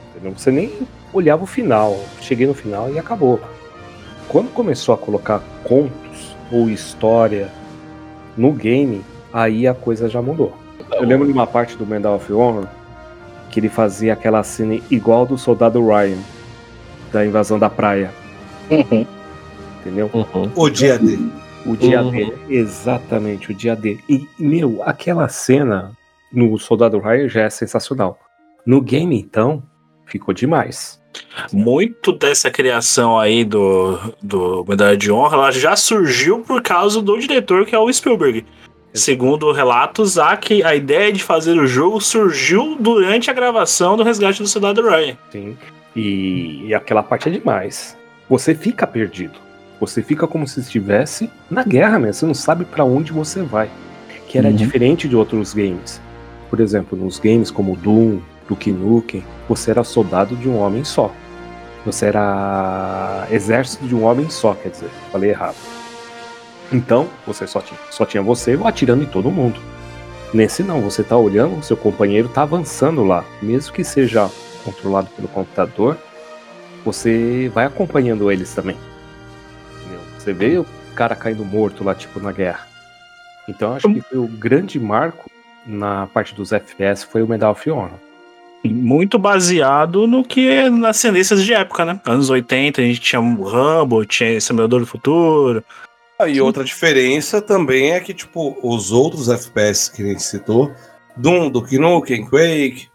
Entendeu? 0.09 0.37
Você 0.37 0.51
nem 0.51 0.71
olhava 1.13 1.43
o 1.43 1.47
final. 1.47 1.97
Cheguei 2.19 2.47
no 2.47 2.53
final 2.53 2.91
e 2.91 2.97
acabou. 2.97 3.39
Quando 4.27 4.51
começou 4.51 4.95
a 4.95 4.97
colocar 4.97 5.41
contos 5.63 6.35
ou 6.51 6.69
história 6.69 7.49
no 8.35 8.51
game, 8.51 9.03
aí 9.31 9.67
a 9.67 9.73
coisa 9.73 10.09
já 10.09 10.21
mudou. 10.21 10.53
Eu 10.93 11.03
lembro 11.03 11.27
de 11.27 11.33
uma 11.33 11.45
parte 11.45 11.77
do 11.77 11.85
Medal 11.85 12.15
of 12.15 12.33
Honor 12.33 12.67
que 13.51 13.59
ele 13.59 13.69
fazia 13.69 14.13
aquela 14.13 14.41
cena 14.43 14.79
igual 14.89 15.25
do 15.25 15.37
soldado 15.37 15.85
Ryan, 15.85 16.17
da 17.11 17.25
invasão 17.25 17.59
da 17.59 17.69
praia, 17.69 18.11
entendeu? 19.79 20.09
Uhum. 20.13 20.51
O 20.55 20.69
dia 20.69 20.97
D. 20.97 21.19
O 21.65 21.75
dia 21.75 22.01
Uhum. 22.01 22.11
D, 22.11 22.33
exatamente, 22.49 23.51
o 23.51 23.53
dia 23.53 23.75
D. 23.75 23.99
E, 24.09 24.27
meu, 24.39 24.81
aquela 24.83 25.27
cena 25.27 25.91
no 26.31 26.57
Soldado 26.57 26.97
Ryan 26.97 27.27
já 27.27 27.41
é 27.41 27.49
sensacional. 27.49 28.17
No 28.65 28.81
game, 28.81 29.19
então, 29.19 29.61
ficou 30.05 30.33
demais. 30.33 30.99
Muito 31.51 32.11
dessa 32.13 32.49
criação 32.49 33.19
aí 33.19 33.43
do, 33.43 33.99
do 34.21 34.65
Medalha 34.67 34.95
de 34.95 35.11
Honra, 35.11 35.35
ela 35.35 35.51
já 35.51 35.75
surgiu 35.75 36.39
por 36.39 36.61
causa 36.61 37.01
do 37.01 37.19
diretor 37.19 37.65
que 37.65 37.75
é 37.75 37.79
o 37.79 37.91
Spielberg. 37.91 38.45
Segundo 38.93 39.51
relatos, 39.54 40.17
há 40.19 40.36
que 40.36 40.63
a 40.63 40.75
ideia 40.75 41.12
de 41.13 41.23
fazer 41.23 41.58
o 41.58 41.65
jogo 41.65 42.01
surgiu 42.01 42.75
durante 42.80 43.30
a 43.30 43.34
gravação 43.34 43.95
do 43.95 44.04
Resgate 44.04 44.41
do 44.41 44.47
Soldado 44.47 44.82
Ryan. 44.82 45.15
Sim. 45.32 45.58
E, 45.95 46.65
e 46.67 46.73
aquela 46.73 47.01
parte 47.01 47.30
é 47.30 47.32
demais. 47.32 47.97
Você 48.30 48.54
fica 48.54 48.86
perdido. 48.86 49.39
Você 49.80 50.01
fica 50.01 50.27
como 50.27 50.47
se 50.47 50.60
estivesse 50.60 51.30
na 51.49 51.63
guerra 51.63 51.97
mesmo. 51.99 52.13
Você 52.13 52.25
não 52.25 52.34
sabe 52.34 52.65
pra 52.65 52.84
onde 52.84 53.12
você 53.13 53.41
vai. 53.41 53.69
Que 54.27 54.38
era 54.38 54.49
Uhum. 54.49 54.56
diferente 54.56 55.08
de 55.08 55.15
outros 55.15 55.54
games. 55.54 56.01
Por 56.49 56.60
exemplo, 56.60 56.97
nos 56.97 57.17
games 57.17 57.49
como 57.49 57.75
Doom, 57.77 58.19
Duke 58.47 58.71
Nukem, 58.71 59.23
você 59.47 59.71
era 59.71 59.84
soldado 59.86 60.36
de 60.36 60.49
um 60.49 60.58
homem 60.58 60.84
só. 60.84 61.12
Você 61.86 62.06
era 62.08 63.25
exército 63.32 63.86
de 63.88 63.95
um 63.95 64.04
homem 64.04 64.30
só, 64.30 64.54
quer 64.54 64.69
dizer, 64.69 64.89
falei 65.12 65.30
errado. 65.32 65.56
Então, 66.71 67.10
você 67.25 67.45
só 67.45 67.60
tinha, 67.60 67.79
só 67.89 68.05
tinha 68.05 68.23
você 68.23 68.57
atirando 68.63 69.03
em 69.03 69.07
todo 69.07 69.29
mundo. 69.29 69.60
Nesse 70.34 70.63
não, 70.63 70.81
você 70.81 71.03
tá 71.03 71.17
olhando, 71.17 71.62
seu 71.63 71.75
companheiro 71.75 72.29
tá 72.29 72.43
avançando 72.43 73.03
lá, 73.03 73.25
mesmo 73.41 73.73
que 73.73 73.84
seja 73.84 74.29
controlado 74.63 75.10
pelo 75.10 75.27
computador, 75.27 75.97
você 76.86 77.51
vai 77.53 77.65
acompanhando 77.65 78.31
eles 78.31 78.53
também. 78.53 78.77
Entendeu? 79.81 79.99
Você 80.17 80.31
vê 80.31 80.57
o 80.57 80.65
cara 80.95 81.15
caindo 81.15 81.43
morto 81.43 81.84
lá, 81.84 81.93
tipo, 81.93 82.19
na 82.19 82.31
guerra. 82.31 82.65
Então 83.47 83.73
acho 83.73 83.91
que 83.93 84.01
foi 84.01 84.17
o 84.17 84.27
grande 84.27 84.79
marco 84.79 85.29
na 85.65 86.07
parte 86.07 86.34
dos 86.34 86.51
FPS 86.51 87.05
foi 87.05 87.21
o 87.21 87.27
Medal 87.27 87.51
of 87.51 87.69
Honor. 87.69 87.99
Muito 88.63 89.17
baseado 89.17 90.05
no 90.05 90.23
que 90.23 90.47
é 90.47 90.69
nas 90.69 91.01
tendências 91.01 91.43
de 91.43 91.53
época, 91.53 91.84
né? 91.84 91.99
Anos 92.05 92.29
80, 92.29 92.79
a 92.79 92.84
gente 92.84 92.99
tinha 92.99 93.19
o 93.19 93.43
Rambo, 93.43 94.05
tinha 94.05 94.31
Exterminador 94.31 94.81
do 94.81 94.86
Futuro. 94.86 95.63
Ah, 96.21 96.27
e 96.27 96.39
outra 96.39 96.63
diferença 96.63 97.41
também 97.41 97.93
é 97.93 97.99
que, 97.99 98.13
tipo, 98.13 98.55
os 98.62 98.91
outros 98.91 99.27
FPS 99.27 99.89
que 99.89 100.03
a 100.03 100.05
gente 100.05 100.21
citou, 100.21 100.71
Doom, 101.17 101.49
Duke 101.49 101.79
Nukem, 101.79 102.25
Quake, 102.25 102.89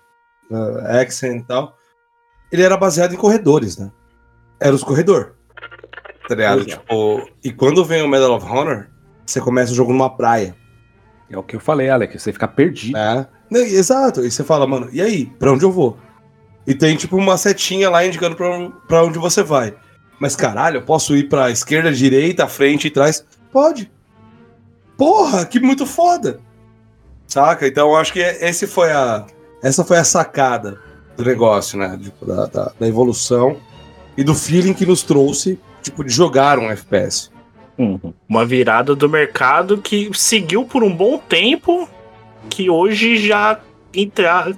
uh, 0.48 1.00
Accent 1.00 1.40
e 1.40 1.44
tal, 1.44 1.76
ele 2.52 2.62
era 2.62 2.76
baseado 2.76 3.14
em 3.14 3.16
corredores, 3.16 3.78
né? 3.78 3.90
Era 4.60 4.74
os 4.74 4.84
corredor. 4.84 5.34
Tá 6.28 6.36
ligado? 6.36 6.64
Tipo, 6.64 7.28
e 7.42 7.52
quando 7.52 7.84
vem 7.84 8.02
o 8.02 8.08
Medal 8.08 8.36
of 8.36 8.46
Honor, 8.46 8.86
você 9.24 9.40
começa 9.40 9.72
o 9.72 9.74
jogo 9.74 9.92
numa 9.92 10.16
praia. 10.16 10.56
É 11.28 11.36
o 11.36 11.42
que 11.42 11.56
eu 11.56 11.60
falei, 11.60 11.90
Alex, 11.90 12.22
você 12.22 12.32
fica 12.32 12.46
perdido. 12.46 12.96
Não, 13.50 13.60
Exato. 13.60 14.24
E 14.24 14.30
você 14.30 14.44
fala, 14.44 14.68
mano, 14.68 14.88
e 14.92 15.00
aí? 15.00 15.26
Pra 15.26 15.50
onde 15.50 15.64
eu 15.64 15.72
vou? 15.72 15.98
E 16.64 16.74
tem, 16.74 16.96
tipo, 16.96 17.16
uma 17.16 17.36
setinha 17.36 17.90
lá 17.90 18.06
indicando 18.06 18.36
pra, 18.36 18.70
pra 18.86 19.04
onde 19.04 19.18
você 19.18 19.42
vai. 19.42 19.74
Mas 20.18 20.34
caralho, 20.34 20.78
eu 20.78 20.82
posso 20.82 21.16
ir 21.16 21.28
pra 21.28 21.50
esquerda, 21.50 21.92
direita, 21.92 22.48
frente 22.48 22.86
e 22.86 22.90
trás? 22.90 23.24
Pode. 23.52 23.90
Porra, 24.96 25.44
que 25.44 25.60
muito 25.60 25.84
foda. 25.84 26.40
Saca? 27.26 27.66
Então 27.66 27.94
acho 27.94 28.12
que 28.12 28.20
esse 28.20 28.66
foi 28.66 28.92
a, 28.92 29.26
essa 29.62 29.84
foi 29.84 29.98
a 29.98 30.04
sacada 30.04 30.80
do 31.16 31.24
negócio, 31.24 31.78
né? 31.78 31.98
Tipo, 32.00 32.24
da, 32.24 32.46
da, 32.46 32.72
da 32.78 32.88
evolução 32.88 33.56
e 34.16 34.24
do 34.24 34.34
feeling 34.34 34.72
que 34.72 34.86
nos 34.86 35.02
trouxe, 35.02 35.58
tipo, 35.82 36.02
de 36.04 36.12
jogar 36.12 36.58
um 36.58 36.70
FPS. 36.70 37.30
Uma 38.26 38.46
virada 38.46 38.94
do 38.94 39.08
mercado 39.08 39.78
que 39.78 40.10
seguiu 40.14 40.64
por 40.64 40.82
um 40.82 40.94
bom 40.94 41.18
tempo, 41.18 41.88
que 42.48 42.70
hoje 42.70 43.18
já 43.18 43.60
entra... 43.92 44.54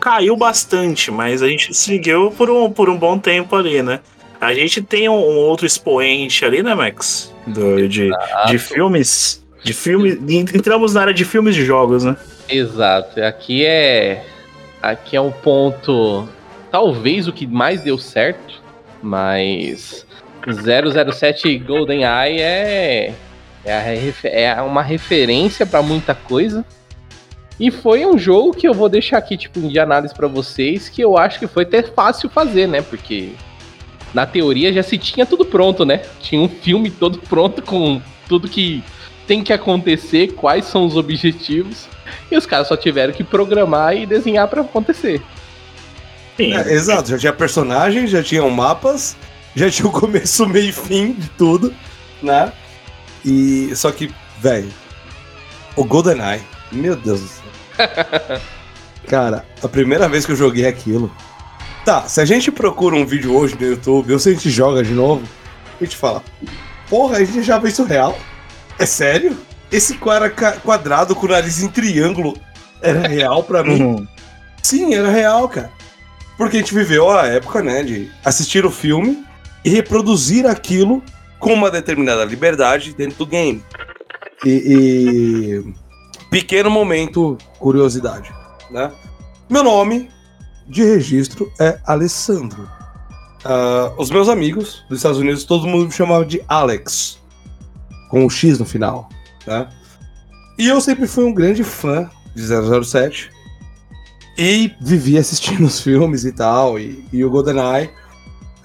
caiu 0.00 0.36
bastante, 0.36 1.10
mas 1.10 1.42
a 1.42 1.48
gente 1.48 1.74
seguiu 1.74 2.30
por 2.30 2.48
um, 2.48 2.70
por 2.70 2.88
um 2.88 2.96
bom 2.96 3.18
tempo 3.18 3.54
ali, 3.54 3.82
né? 3.82 4.00
A 4.40 4.52
gente 4.54 4.82
tem 4.82 5.08
um, 5.08 5.14
um 5.14 5.36
outro 5.38 5.66
expoente 5.66 6.44
ali, 6.44 6.62
né, 6.62 6.74
Max? 6.74 7.32
Do- 7.46 7.88
de, 7.88 8.10
de 8.48 8.58
filmes. 8.58 9.42
De 9.62 9.72
filmes. 9.72 10.18
Entramos 10.54 10.94
na 10.94 11.00
área 11.02 11.14
de 11.14 11.24
filmes 11.24 11.54
de 11.54 11.64
jogos, 11.64 12.04
né? 12.04 12.16
Exato. 12.48 13.22
Aqui 13.22 13.64
é. 13.64 14.24
Aqui 14.82 15.16
é 15.16 15.20
um 15.20 15.30
ponto. 15.30 16.28
Talvez 16.70 17.26
o 17.28 17.32
que 17.32 17.46
mais 17.46 17.80
deu 17.80 17.96
certo, 17.96 18.60
mas. 19.02 20.04
007 20.46 21.58
GoldenEye 21.58 22.38
é. 22.40 23.14
É, 23.64 23.78
refe- 23.94 24.28
é 24.28 24.60
uma 24.60 24.82
referência 24.82 25.64
pra 25.64 25.80
muita 25.82 26.14
coisa. 26.14 26.62
E 27.58 27.70
foi 27.70 28.04
um 28.04 28.18
jogo 28.18 28.52
que 28.52 28.68
eu 28.68 28.74
vou 28.74 28.88
deixar 28.90 29.16
aqui, 29.16 29.36
tipo, 29.38 29.60
de 29.60 29.78
análise 29.78 30.12
pra 30.12 30.26
vocês, 30.26 30.88
que 30.90 31.00
eu 31.00 31.16
acho 31.16 31.38
que 31.38 31.46
foi 31.46 31.62
até 31.62 31.82
fácil 31.82 32.28
fazer, 32.28 32.66
né? 32.66 32.82
Porque 32.82 33.30
na 34.14 34.24
teoria 34.24 34.72
já 34.72 34.82
se 34.82 34.96
tinha 34.96 35.26
tudo 35.26 35.44
pronto, 35.44 35.84
né? 35.84 36.02
Tinha 36.20 36.40
um 36.40 36.48
filme 36.48 36.90
todo 36.90 37.18
pronto 37.18 37.60
com 37.60 38.00
tudo 38.28 38.48
que 38.48 38.82
tem 39.26 39.42
que 39.42 39.52
acontecer, 39.52 40.32
quais 40.34 40.66
são 40.66 40.86
os 40.86 40.96
objetivos. 40.96 41.88
E 42.30 42.36
os 42.36 42.46
caras 42.46 42.68
só 42.68 42.76
tiveram 42.76 43.12
que 43.12 43.24
programar 43.24 43.96
e 43.96 44.06
desenhar 44.06 44.46
pra 44.46 44.60
acontecer. 44.60 45.20
Sim. 46.36 46.54
É, 46.54 46.72
exato, 46.72 47.10
já 47.10 47.18
tinha 47.18 47.32
personagens, 47.32 48.10
já 48.10 48.22
tinham 48.22 48.48
mapas, 48.50 49.16
já 49.54 49.70
tinha 49.70 49.88
o 49.88 49.92
começo, 49.92 50.46
meio 50.46 50.68
e 50.68 50.72
fim 50.72 51.12
de 51.12 51.28
tudo, 51.30 51.74
né? 52.22 52.52
E 53.24 53.74
só 53.74 53.90
que, 53.90 54.12
velho, 54.40 54.68
o 55.76 55.84
GoldenEye, 55.84 56.42
meu 56.70 56.94
Deus 56.96 57.20
do 57.20 57.28
céu. 57.28 58.40
Cara, 59.08 59.44
a 59.62 59.68
primeira 59.68 60.08
vez 60.08 60.24
que 60.24 60.32
eu 60.32 60.36
joguei 60.36 60.66
aquilo. 60.66 61.14
Tá, 61.84 62.08
se 62.08 62.20
a 62.20 62.24
gente 62.24 62.50
procura 62.50 62.96
um 62.96 63.04
vídeo 63.04 63.34
hoje 63.36 63.56
no 63.60 63.66
YouTube, 63.66 64.12
ou 64.12 64.18
se 64.18 64.30
a 64.30 64.32
gente 64.32 64.48
joga 64.50 64.82
de 64.82 64.92
novo, 64.92 65.22
a 65.80 65.84
gente 65.84 65.96
fala: 65.96 66.22
Porra, 66.88 67.18
a 67.18 67.24
gente 67.24 67.42
já 67.42 67.58
vê 67.58 67.68
isso 67.68 67.84
real? 67.84 68.18
É 68.78 68.86
sério? 68.86 69.36
Esse 69.70 69.94
cara 69.98 70.30
ca- 70.30 70.52
quadrado 70.52 71.14
com 71.14 71.26
o 71.26 71.28
nariz 71.30 71.62
em 71.62 71.68
triângulo 71.68 72.36
era 72.80 73.06
real 73.06 73.42
pra 73.42 73.62
mim? 73.62 73.82
Uhum. 73.82 74.06
Sim, 74.62 74.94
era 74.94 75.10
real, 75.10 75.48
cara. 75.48 75.70
Porque 76.38 76.56
a 76.56 76.60
gente 76.60 76.74
viveu 76.74 77.10
a 77.10 77.26
época, 77.26 77.62
né, 77.62 77.82
de 77.82 78.10
assistir 78.24 78.64
o 78.64 78.70
filme 78.70 79.24
e 79.64 79.68
reproduzir 79.70 80.46
aquilo 80.46 81.02
com 81.38 81.52
uma 81.52 81.70
determinada 81.70 82.24
liberdade 82.24 82.94
dentro 82.94 83.18
do 83.18 83.26
game. 83.26 83.62
E, 84.44 84.50
e- 84.50 85.74
pequeno 86.30 86.70
momento, 86.70 87.36
curiosidade, 87.58 88.32
né? 88.70 88.90
Meu 89.50 89.62
nome 89.62 90.10
de 90.66 90.82
registro 90.82 91.50
é 91.60 91.78
Alessandro. 91.84 92.68
Uh, 93.44 94.00
os 94.00 94.10
meus 94.10 94.28
amigos 94.28 94.84
dos 94.88 94.98
Estados 94.98 95.18
Unidos, 95.18 95.44
todo 95.44 95.66
mundo 95.66 95.86
me 95.86 95.92
chamava 95.92 96.24
de 96.24 96.42
Alex, 96.48 97.18
com 98.08 98.24
o 98.24 98.30
X 98.30 98.58
no 98.58 98.64
final, 98.64 99.08
né? 99.46 99.68
E 100.58 100.68
eu 100.68 100.80
sempre 100.80 101.06
fui 101.06 101.24
um 101.24 101.34
grande 101.34 101.62
fã 101.62 102.08
de 102.34 102.42
007 102.42 103.30
e 104.38 104.72
vivi 104.80 105.18
assistindo 105.18 105.64
os 105.66 105.80
filmes 105.80 106.24
e 106.24 106.32
tal, 106.32 106.78
e, 106.78 107.04
e 107.12 107.24
o 107.24 107.30
GoldenEye 107.30 107.90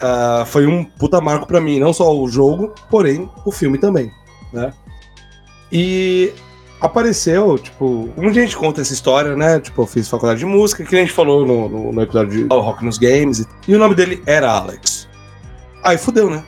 uh, 0.01 0.45
foi 0.45 0.65
um 0.65 0.83
puta 0.83 1.19
marco 1.19 1.45
para 1.45 1.59
mim, 1.59 1.79
não 1.79 1.91
só 1.91 2.15
o 2.15 2.27
jogo, 2.29 2.73
porém 2.89 3.29
o 3.45 3.51
filme 3.51 3.77
também, 3.77 4.11
né? 4.53 4.73
E 5.71 6.33
apareceu, 6.81 7.57
tipo, 7.57 8.09
um 8.17 8.33
gente 8.33 8.55
conta 8.55 8.81
essa 8.81 8.93
história, 8.93 9.35
né? 9.35 9.59
Tipo, 9.59 9.81
eu 9.81 9.87
fiz 9.87 10.07
faculdade 10.07 10.39
de 10.39 10.45
música, 10.45 10.83
que 10.83 10.95
a 10.95 10.99
gente 10.99 11.11
falou 11.11 11.45
no, 11.45 11.67
no, 11.67 11.91
no 11.91 12.01
episódio 12.01 12.47
de 12.47 12.53
Rock 12.53 12.83
nos 12.83 12.97
Games, 12.97 13.45
e 13.67 13.75
o 13.75 13.79
nome 13.79 13.95
dele 13.95 14.23
era 14.25 14.51
Alex. 14.51 15.07
Aí 15.83 15.97
fudeu, 15.97 16.29
né? 16.29 16.43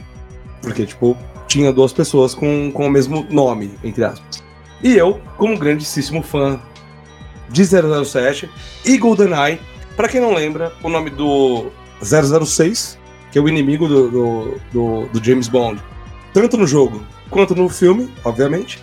Porque, 0.62 0.86
tipo, 0.86 1.18
tinha 1.48 1.74
duas 1.74 1.92
pessoas 1.92 2.34
com, 2.34 2.72
com 2.72 2.88
o 2.88 2.90
mesmo 2.90 3.26
nome, 3.30 3.72
entre 3.84 4.04
aspas. 4.04 4.44
E 4.84 4.96
eu, 4.96 5.20
como 5.38 5.58
grandíssimo 5.58 6.24
fã 6.24 6.60
de 7.50 7.64
007 7.66 8.50
e 8.86 8.98
GoldenEye, 8.98 9.60
para 9.96 10.08
quem 10.08 10.22
não 10.22 10.34
lembra, 10.34 10.72
o 10.82 10.90
nome 10.90 11.10
do 11.10 11.68
006, 12.02 12.98
que 13.32 13.38
é 13.38 13.42
o 13.42 13.50
inimigo 13.50 13.88
do, 13.88 14.10
do, 14.10 14.58
do, 14.72 15.06
do 15.08 15.24
James 15.24 15.48
Bond, 15.48 15.82
tanto 16.34 16.58
no 16.58 16.66
jogo 16.66 17.02
quanto 17.30 17.56
no 17.56 17.70
filme, 17.70 18.12
obviamente, 18.24 18.82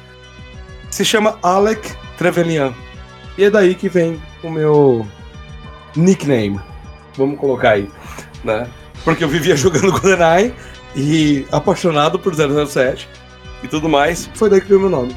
se 0.91 1.05
chama 1.05 1.39
Alec 1.43 1.95
Trevelyan. 2.17 2.73
E 3.37 3.45
é 3.45 3.51
daí 3.51 3.75
que 3.75 3.89
vem 3.89 4.21
o 4.43 4.51
meu 4.51 5.07
nickname. 5.97 6.61
Vamos 7.17 7.39
colocar 7.39 7.71
aí, 7.71 7.89
né? 8.45 8.69
Porque 9.05 9.23
eu 9.23 9.29
vivia 9.29 9.55
jogando 9.57 9.93
GoldenEye 9.93 10.55
e 10.97 11.47
apaixonado 11.53 12.19
por 12.19 12.35
007 12.35 13.09
e 13.63 13.69
tudo 13.69 13.89
mais. 13.89 14.29
Foi 14.35 14.51
daí 14.51 14.61
que 14.61 14.69
veio 14.69 14.79
o 14.79 14.83
meu 14.83 14.91
nome. 14.91 15.17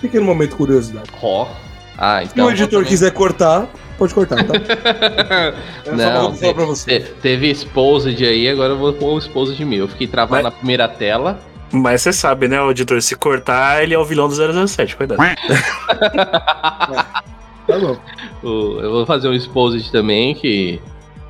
Pequeno 0.00 0.24
momento 0.24 0.50
de 0.50 0.56
curiosidade. 0.56 1.10
Ó. 1.22 1.44
Oh. 1.44 1.68
Ah, 1.98 2.22
então. 2.22 2.46
Se 2.46 2.52
o 2.52 2.54
editor 2.54 2.70
também... 2.70 2.88
quiser 2.88 3.10
cortar, 3.10 3.68
pode 3.98 4.14
cortar, 4.14 4.36
tá? 4.44 4.54
Não, 5.92 6.32
te, 6.32 6.54
pra 6.54 6.64
você. 6.64 7.00
Te, 7.00 7.10
teve 7.14 7.50
exposed 7.50 8.24
aí, 8.24 8.48
agora 8.48 8.74
eu 8.74 8.78
vou 8.78 8.92
pôr 8.92 9.14
o 9.14 9.18
exposed 9.18 9.62
meu. 9.64 9.80
Eu 9.80 9.88
fiquei 9.88 10.06
travado 10.06 10.44
Mas... 10.44 10.44
na 10.44 10.50
primeira 10.52 10.88
tela. 10.88 11.40
Mas 11.70 12.02
você 12.02 12.12
sabe, 12.12 12.48
né, 12.48 12.60
o 12.60 12.70
editor, 12.70 13.00
se 13.02 13.14
cortar, 13.14 13.82
ele 13.82 13.94
é 13.94 13.98
o 13.98 14.04
vilão 14.04 14.28
do 14.28 14.66
007, 14.68 14.96
cuidado. 14.96 15.22
é. 15.22 15.34
Tá 17.68 17.78
bom. 17.78 17.98
Eu 18.42 18.90
vou 18.90 19.04
fazer 19.04 19.28
um 19.28 19.34
exposed 19.34 19.92
também, 19.92 20.34
que 20.34 20.80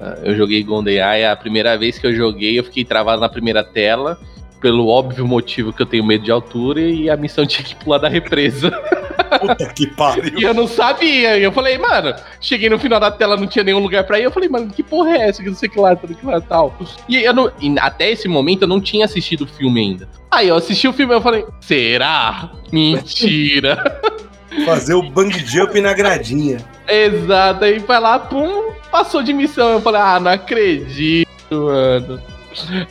ah, 0.01 0.19
eu 0.23 0.37
joguei 0.37 0.63
GoldenEye, 0.63 1.25
a 1.27 1.35
primeira 1.35 1.77
vez 1.77 1.99
que 1.99 2.07
eu 2.07 2.15
joguei, 2.15 2.57
eu 2.57 2.63
fiquei 2.63 2.85
travado 2.85 3.21
na 3.21 3.29
primeira 3.29 3.65
tela, 3.65 4.17
pelo 4.61 4.89
óbvio 4.89 5.27
motivo 5.27 5.73
que 5.73 5.83
eu 5.83 5.87
tenho 5.87 6.05
medo 6.05 6.25
de 6.25 6.31
altura, 6.31 6.81
e 6.81 7.09
a 7.09 7.17
missão 7.17 7.47
tinha 7.47 7.65
que 7.65 7.75
pular 7.75 7.99
da 7.99 8.09
represa. 8.09 8.71
Puta 9.41 9.73
que 9.73 9.87
pariu. 9.87 10.39
E 10.39 10.43
eu 10.43 10.55
não 10.55 10.67
sabia. 10.67 11.37
E 11.37 11.43
eu 11.43 11.53
falei, 11.53 11.77
mano, 11.77 12.15
cheguei 12.41 12.71
no 12.71 12.79
final 12.79 12.99
da 12.99 13.11
tela, 13.11 13.37
não 13.37 13.47
tinha 13.47 13.65
nenhum 13.65 13.79
lugar 13.79 14.05
pra 14.05 14.19
ir. 14.19 14.25
Eu 14.25 14.31
falei, 14.31 14.49
mano, 14.49 14.71
que 14.71 14.83
porra 14.83 15.11
é 15.11 15.29
essa? 15.29 15.43
Que 15.43 15.49
não 15.49 15.57
sei 15.57 15.69
que 15.69 15.79
lá, 15.79 15.95
tudo 15.95 16.15
que 16.15 16.25
lá 16.25 16.41
tal. 16.41 16.77
E 17.09 17.17
eu 17.17 17.35
não, 17.35 17.53
e 17.61 17.75
até 17.79 18.11
esse 18.11 18.27
momento 18.27 18.63
eu 18.63 18.69
não 18.69 18.81
tinha 18.81 19.05
assistido 19.05 19.43
o 19.43 19.47
filme 19.47 19.81
ainda. 19.81 20.09
Aí 20.31 20.49
eu 20.49 20.57
assisti 20.57 20.89
o 20.89 20.93
filme 20.93 21.13
e 21.13 21.17
eu 21.17 21.21
falei, 21.21 21.45
será? 21.61 22.53
Mentira. 22.73 24.01
Fazer 24.65 24.95
o 24.95 25.03
bang 25.03 25.31
jump 25.47 25.79
na 25.81 25.93
gradinha. 25.93 26.59
Exato, 26.89 27.65
aí 27.65 27.81
foi 27.81 27.99
lá, 27.99 28.19
pum, 28.19 28.73
passou 28.91 29.23
de 29.23 29.33
missão. 29.33 29.71
Eu 29.71 29.81
falei, 29.81 30.01
ah, 30.01 30.19
não 30.19 30.31
acredito, 30.31 31.29
mano. 31.51 32.38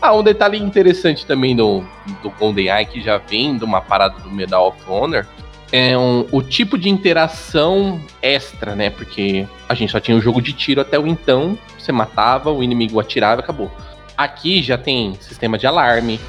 Ah, 0.01 0.13
um 0.13 0.23
detalhe 0.23 0.57
interessante 0.57 1.25
também 1.25 1.55
do, 1.55 1.83
do 2.21 2.29
GoldenEye, 2.29 2.85
que 2.85 3.01
já 3.01 3.17
vem 3.17 3.57
de 3.57 3.63
uma 3.63 3.81
parada 3.81 4.19
do 4.19 4.29
Medal 4.29 4.67
of 4.69 4.77
Honor, 4.87 5.25
é 5.71 5.97
um, 5.97 6.25
o 6.31 6.41
tipo 6.41 6.77
de 6.77 6.89
interação 6.89 8.01
extra, 8.21 8.75
né? 8.75 8.89
Porque 8.89 9.47
a 9.67 9.73
gente 9.73 9.91
só 9.91 9.99
tinha 9.99 10.15
um 10.15 10.21
jogo 10.21 10.41
de 10.41 10.53
tiro 10.53 10.79
até 10.81 10.97
o 10.97 11.07
então, 11.07 11.57
você 11.77 11.91
matava, 11.91 12.51
o 12.51 12.63
inimigo 12.63 12.99
atirava 12.99 13.41
e 13.41 13.43
acabou. 13.43 13.71
Aqui 14.17 14.61
já 14.63 14.77
tem 14.77 15.15
sistema 15.19 15.57
de 15.57 15.67
alarme, 15.67 16.19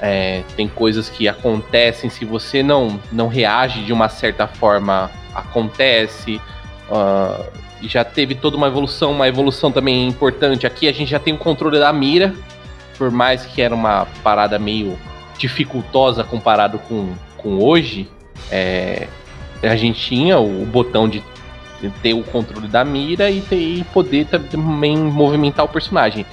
é, 0.00 0.42
tem 0.56 0.68
coisas 0.68 1.08
que 1.08 1.28
acontecem 1.28 2.10
se 2.10 2.24
você 2.24 2.62
não, 2.62 3.00
não 3.10 3.28
reage 3.28 3.82
de 3.84 3.92
uma 3.92 4.08
certa 4.08 4.46
forma, 4.46 5.10
acontece. 5.34 6.40
Uh, 6.90 7.44
já 7.82 8.04
teve 8.04 8.34
toda 8.34 8.56
uma 8.56 8.66
evolução, 8.66 9.12
uma 9.12 9.26
evolução 9.26 9.72
também 9.72 10.06
importante. 10.06 10.66
Aqui 10.66 10.88
a 10.88 10.92
gente 10.92 11.10
já 11.10 11.18
tem 11.18 11.32
o 11.34 11.38
controle 11.38 11.78
da 11.78 11.92
mira, 11.92 12.34
por 13.02 13.10
mais 13.10 13.44
que 13.44 13.60
era 13.60 13.74
uma 13.74 14.06
parada 14.22 14.60
meio 14.60 14.96
dificultosa 15.36 16.22
comparado 16.22 16.78
com, 16.78 17.12
com 17.36 17.58
hoje, 17.58 18.08
é, 18.48 19.08
a 19.60 19.74
gente 19.74 20.00
tinha 20.00 20.38
o 20.38 20.64
botão 20.64 21.08
de 21.08 21.20
ter 22.00 22.14
o 22.14 22.22
controle 22.22 22.68
da 22.68 22.84
mira 22.84 23.28
e, 23.28 23.40
ter, 23.40 23.56
e 23.56 23.82
poder 23.92 24.26
também 24.26 24.96
movimentar 24.96 25.64
o 25.64 25.68
personagem. 25.68 26.24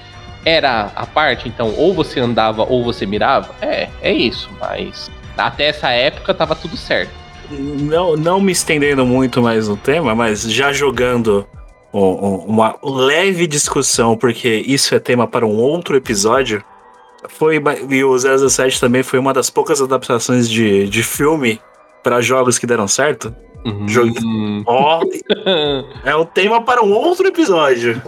Era 0.45 0.91
a 0.95 1.08
parte, 1.08 1.49
então, 1.49 1.73
ou 1.75 1.91
você 1.91 2.19
andava 2.19 2.62
ou 2.62 2.84
você 2.84 3.03
mirava? 3.03 3.49
É, 3.60 3.89
é 3.99 4.13
isso, 4.13 4.47
mas 4.60 5.10
até 5.36 5.69
essa 5.69 5.89
época 5.89 6.36
tava 6.36 6.53
tudo 6.53 6.77
certo. 6.77 7.10
Não, 7.49 8.15
não 8.15 8.39
me 8.39 8.51
estendendo 8.51 9.03
muito 9.08 9.41
mais 9.41 9.67
no 9.67 9.75
tema, 9.75 10.13
mas 10.13 10.43
já 10.43 10.71
jogando 10.71 11.47
uma 11.91 12.75
leve 12.84 13.47
discussão, 13.47 14.15
porque 14.15 14.47
isso 14.47 14.93
é 14.93 14.99
tema 14.99 15.28
para 15.28 15.45
um 15.45 15.58
outro 15.58 15.95
episódio. 15.95 16.63
Foi, 17.28 17.62
e 17.89 18.04
o 18.04 18.17
007 18.17 18.80
também 18.80 19.04
foi 19.04 19.19
uma 19.19 19.34
das 19.34 19.49
poucas 19.49 19.82
adaptações 19.82 20.49
de, 20.49 20.88
de 20.88 21.04
filme 21.04 21.60
para 22.04 22.21
jogos 22.21 22.58
que 22.58 22.65
deram 22.65 22.88
certo. 22.88 23.36
Uhum. 23.65 23.88
Jogo... 23.88 24.13
Oh, 24.65 25.02
é 26.08 26.15
o 26.15 26.25
tema 26.25 26.62
para 26.62 26.82
um 26.82 26.93
outro 26.93 27.28
episódio. 27.28 28.02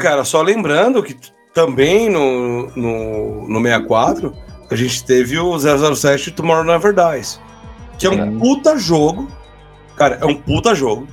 Cara, 0.00 0.24
só 0.24 0.42
lembrando 0.42 1.02
que 1.02 1.16
também 1.54 2.10
no, 2.10 2.70
no, 2.76 3.48
no 3.48 3.62
64 3.62 4.34
a 4.70 4.76
gente 4.76 5.04
teve 5.04 5.38
o 5.38 5.58
007 5.58 6.30
Tomorrow 6.32 6.64
Never 6.64 6.94
Dies, 6.94 7.40
que 7.98 8.06
é 8.06 8.10
um 8.10 8.38
puta 8.38 8.76
jogo. 8.76 9.28
Cara, 9.96 10.18
é 10.20 10.24
um 10.24 10.34
puta 10.34 10.74
jogo. 10.74 11.06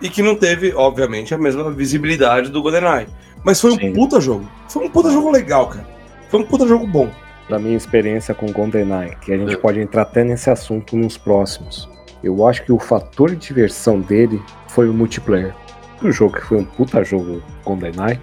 E 0.00 0.08
que 0.08 0.22
não 0.22 0.34
teve, 0.34 0.72
obviamente, 0.74 1.34
a 1.34 1.38
mesma 1.38 1.70
visibilidade 1.70 2.50
do 2.50 2.62
GoldenEye. 2.62 3.06
Mas 3.44 3.60
foi 3.60 3.72
um 3.72 3.76
Sim. 3.76 3.92
puta 3.92 4.20
jogo. 4.20 4.48
Foi 4.68 4.86
um 4.86 4.90
puta 4.90 5.10
jogo 5.10 5.30
legal, 5.30 5.68
cara. 5.68 5.86
Foi 6.28 6.40
um 6.40 6.44
puta 6.44 6.66
jogo 6.66 6.86
bom 6.86 7.10
da 7.50 7.58
minha 7.58 7.76
experiência 7.76 8.32
com 8.32 8.52
GoldenEye, 8.52 9.16
que 9.20 9.32
a 9.32 9.36
gente 9.36 9.56
pode 9.58 9.80
entrar 9.80 10.02
até 10.02 10.22
nesse 10.22 10.48
assunto 10.48 10.96
nos 10.96 11.18
próximos. 11.18 11.88
Eu 12.22 12.46
acho 12.46 12.64
que 12.64 12.72
o 12.72 12.78
fator 12.78 13.30
de 13.30 13.36
diversão 13.36 14.00
dele 14.00 14.40
foi 14.68 14.88
o 14.88 14.94
multiplayer. 14.94 15.54
O 16.00 16.12
jogo 16.12 16.36
que 16.36 16.46
foi 16.46 16.58
um 16.58 16.64
puta 16.64 17.02
jogo 17.02 17.42
GoldenEye, 17.64 18.20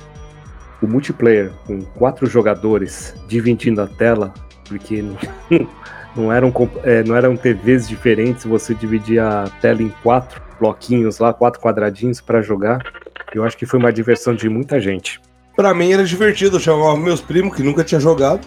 o 0.81 0.87
multiplayer 0.87 1.51
com 1.65 1.81
quatro 1.81 2.25
jogadores 2.25 3.13
dividindo 3.27 3.81
a 3.81 3.87
tela, 3.87 4.33
porque 4.67 5.03
não, 6.17 6.31
eram, 6.31 6.51
é, 6.83 7.03
não 7.03 7.15
eram 7.15 7.37
TVs 7.37 7.87
diferentes, 7.87 8.45
você 8.45 8.73
dividia 8.73 9.27
a 9.27 9.49
tela 9.61 9.81
em 9.81 9.89
quatro 10.03 10.41
bloquinhos 10.59 11.19
lá, 11.19 11.33
quatro 11.33 11.61
quadradinhos 11.61 12.19
para 12.19 12.41
jogar. 12.41 12.83
Eu 13.33 13.43
acho 13.43 13.57
que 13.57 13.65
foi 13.65 13.79
uma 13.79 13.91
diversão 13.91 14.35
de 14.35 14.49
muita 14.49 14.79
gente. 14.79 15.21
Para 15.55 15.73
mim 15.73 15.91
era 15.91 16.03
divertido, 16.03 16.57
eu 16.57 16.59
chamava 16.59 16.97
meus 16.97 17.21
primos 17.21 17.55
que 17.55 17.63
nunca 17.63 17.83
tinha 17.83 17.99
jogado 17.99 18.41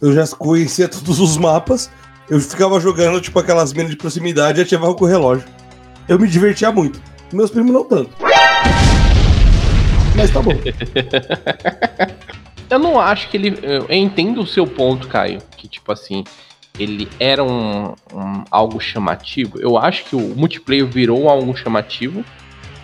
eu 0.00 0.12
já 0.12 0.26
conhecia 0.36 0.88
todos 0.88 1.18
os 1.18 1.36
mapas, 1.36 1.90
eu 2.30 2.40
ficava 2.40 2.78
jogando, 2.80 3.20
tipo, 3.20 3.38
aquelas 3.38 3.72
minas 3.72 3.90
de 3.90 3.96
proximidade 3.96 4.60
e 4.60 4.62
ativava 4.62 4.94
com 4.94 5.04
o 5.04 5.08
relógio. 5.08 5.44
Eu 6.08 6.18
me 6.18 6.28
divertia 6.28 6.70
muito. 6.70 7.00
Meus 7.32 7.50
primos 7.50 7.72
não 7.72 7.84
tanto. 7.84 8.10
Mas 10.16 10.30
tá 10.30 10.40
bom. 10.40 10.52
eu 12.70 12.78
não 12.78 13.00
acho 13.00 13.28
que 13.28 13.36
ele. 13.36 13.58
Eu 13.62 13.86
entendo 13.90 14.40
o 14.40 14.46
seu 14.46 14.66
ponto, 14.66 15.08
Caio. 15.08 15.40
Que, 15.56 15.68
tipo 15.68 15.92
assim, 15.92 16.24
ele 16.78 17.08
era 17.18 17.42
um, 17.42 17.94
um, 18.12 18.44
algo 18.50 18.80
chamativo. 18.80 19.60
Eu 19.60 19.76
acho 19.76 20.04
que 20.04 20.16
o 20.16 20.34
multiplayer 20.36 20.86
virou 20.86 21.28
algo 21.28 21.56
chamativo 21.56 22.24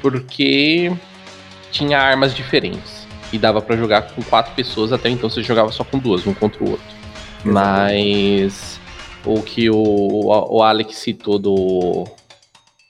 porque 0.02 0.92
tinha 1.70 1.98
armas 1.98 2.34
diferentes. 2.34 3.04
E 3.32 3.38
dava 3.38 3.60
para 3.60 3.76
jogar 3.76 4.02
com 4.02 4.22
quatro 4.22 4.54
pessoas, 4.54 4.92
até 4.92 5.08
então 5.08 5.28
você 5.28 5.42
jogava 5.42 5.72
só 5.72 5.82
com 5.82 5.98
duas, 5.98 6.26
um 6.26 6.34
contra 6.34 6.62
o 6.62 6.70
outro. 6.70 6.86
Mas 7.44 8.78
o 9.24 9.42
que 9.42 9.68
o, 9.70 10.26
o 10.26 10.62
Alex 10.62 10.96
citou 10.96 11.38
do 11.38 12.04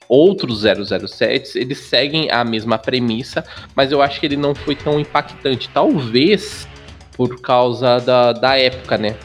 outros 0.09 0.63
007, 0.63 1.59
eles 1.59 1.79
seguem 1.79 2.31
a 2.31 2.45
mesma 2.45 2.77
premissa, 2.77 3.45
mas 3.75 3.91
eu 3.91 4.03
acho 4.03 4.21
que 4.21 4.27
ele 4.27 4.37
não 4.37 4.55
foi 4.55 4.77
tão 4.77 5.01
impactante. 5.01 5.71
Talvez 5.73 6.69
por 7.17 7.41
causa 7.41 7.99
da, 8.01 8.33
da 8.33 8.59
época, 8.59 8.99
né? 8.99 9.17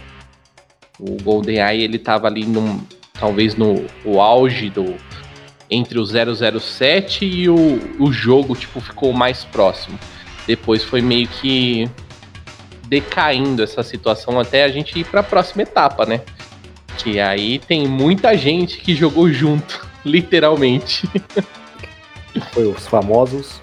O 0.99 1.21
GoldenEye, 1.23 1.83
ele 1.83 1.97
tava 1.97 2.27
ali 2.27 2.45
num, 2.45 2.81
talvez 3.13 3.55
no 3.55 3.85
o 4.03 4.19
auge 4.19 4.69
do 4.69 4.95
entre 5.69 5.99
o 5.99 6.05
007 6.05 7.25
e 7.25 7.47
o, 7.47 7.79
o 7.99 8.11
jogo, 8.11 8.55
tipo, 8.55 8.81
ficou 8.81 9.13
mais 9.13 9.43
próximo. 9.45 9.99
depois 10.47 10.83
foi 10.83 11.01
meio 11.01 11.27
que 11.27 11.87
decaindo 12.87 13.61
essa 13.61 13.83
situação 13.83 14.39
até 14.39 14.63
a 14.63 14.69
gente 14.69 14.99
ir 14.99 15.05
para 15.05 15.19
a 15.19 15.23
próxima 15.23 15.61
etapa, 15.61 16.05
né? 16.05 16.21
Que 16.97 17.19
aí 17.19 17.59
tem 17.59 17.87
muita 17.87 18.35
gente 18.35 18.79
que 18.79 18.95
jogou 18.95 19.31
junto, 19.31 19.87
literalmente. 20.03 21.07
Foi 22.51 22.65
os 22.65 22.87
famosos. 22.87 23.61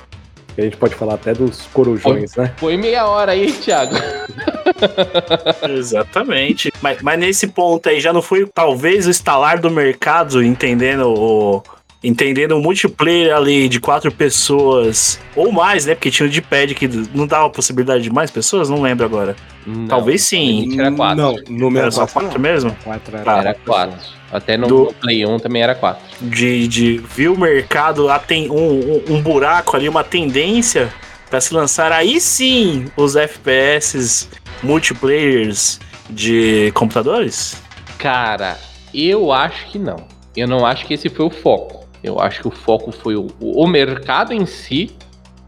que 0.55 0.61
A 0.61 0.64
gente 0.64 0.77
pode 0.77 0.94
falar 0.94 1.14
até 1.14 1.35
dos 1.35 1.62
corujões, 1.72 2.37
né? 2.37 2.55
Foi 2.57 2.77
meia 2.77 3.07
hora 3.07 3.33
aí, 3.33 3.53
Thiago. 3.53 3.96
Exatamente. 5.68 6.72
Mas, 6.80 7.00
mas 7.02 7.18
nesse 7.18 7.46
ponto 7.48 7.88
aí 7.88 8.00
já 8.00 8.12
não 8.12 8.22
foi 8.22 8.46
talvez 8.46 9.06
o 9.06 9.10
estalar 9.10 9.60
do 9.60 9.70
mercado 9.70 10.42
entendendo 10.42 11.08
o. 11.08 11.62
Entendendo 12.04 12.52
o 12.52 12.60
multiplayer 12.60 13.34
ali 13.34 13.68
de 13.68 13.80
quatro 13.80 14.12
pessoas 14.12 15.18
ou 15.34 15.50
mais, 15.50 15.86
né? 15.86 15.94
Porque 15.94 16.10
tinha 16.10 16.26
o 16.28 16.30
de 16.30 16.40
pad 16.40 16.72
que 16.74 16.86
não 17.12 17.26
dava 17.26 17.50
possibilidade 17.50 18.04
de 18.04 18.10
mais 18.10 18.30
pessoas, 18.30 18.68
não 18.68 18.80
lembro 18.80 19.04
agora. 19.04 19.34
Não, 19.66 19.88
Talvez 19.88 20.22
sim. 20.22 20.78
Era 20.78 20.92
quatro. 20.92 21.16
Não, 21.16 21.34
no 21.48 21.66
Era 21.68 21.82
meu 21.82 21.90
só 21.92 22.06
quatro 22.06 22.38
mesmo? 22.38 22.76
Quatro 22.84 23.18
Tá. 23.24 23.38
Era 23.38 23.54
quatro. 23.54 23.98
Até 24.30 24.56
no, 24.56 24.68
Do- 24.68 24.84
no 24.84 24.92
Play 24.94 25.26
1 25.26 25.38
também 25.38 25.62
era 25.62 25.74
quatro. 25.74 26.02
De, 26.20 26.68
de 26.68 26.98
ver 26.98 27.28
o 27.28 27.36
mercado 27.38 28.04
lá 28.04 28.18
tem 28.20 28.50
um, 28.50 28.54
um, 28.54 29.14
um 29.16 29.20
buraco 29.22 29.74
ali, 29.74 29.88
uma 29.88 30.04
tendência 30.04 30.92
para 31.28 31.40
se 31.40 31.52
lançar 31.52 31.90
aí 31.90 32.20
sim 32.20 32.84
os 32.96 33.16
FPS 33.16 34.28
multiplayers 34.62 35.81
de 36.11 36.71
computadores? 36.75 37.61
Cara, 37.99 38.59
eu 38.95 39.33
acho 39.33 39.66
que 39.69 39.79
não. 39.79 40.07
Eu 40.37 40.47
não 40.47 40.64
acho 40.66 40.87
que 40.87 40.95
esse 40.95 41.09
foi 41.09 41.27
o 41.27 41.31
foco. 41.31 41.87
Eu 42.03 42.21
acho 42.21 42.40
que 42.40 42.49
o 42.49 42.51
foco 42.51 42.92
foi 42.92 43.16
o, 43.16 43.29
o- 43.40 43.66
mercado 43.66 44.33
em 44.33 44.47
si. 44.47 44.95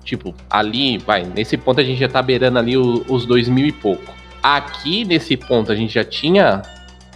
Tipo, 0.04 0.34
ali, 0.48 0.96
vai, 0.98 1.22
nesse 1.24 1.56
ponto 1.56 1.80
a 1.80 1.84
gente 1.84 2.00
já 2.00 2.08
tá 2.08 2.22
beirando 2.22 2.58
ali 2.58 2.76
o- 2.76 3.04
os 3.08 3.26
dois 3.26 3.48
mil 3.48 3.66
e 3.66 3.72
pouco. 3.72 4.14
Aqui, 4.42 5.04
nesse 5.04 5.36
ponto, 5.36 5.70
a 5.70 5.74
gente 5.76 5.92
já 5.92 6.04
tinha 6.04 6.62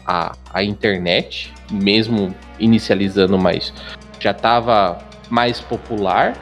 a, 0.07 0.33
a 0.53 0.63
internet, 0.63 1.53
mesmo 1.71 2.35
inicializando, 2.59 3.39
mas 3.39 3.73
já 4.21 4.35
tava 4.35 4.99
mais 5.31 5.61
popular. 5.61 6.35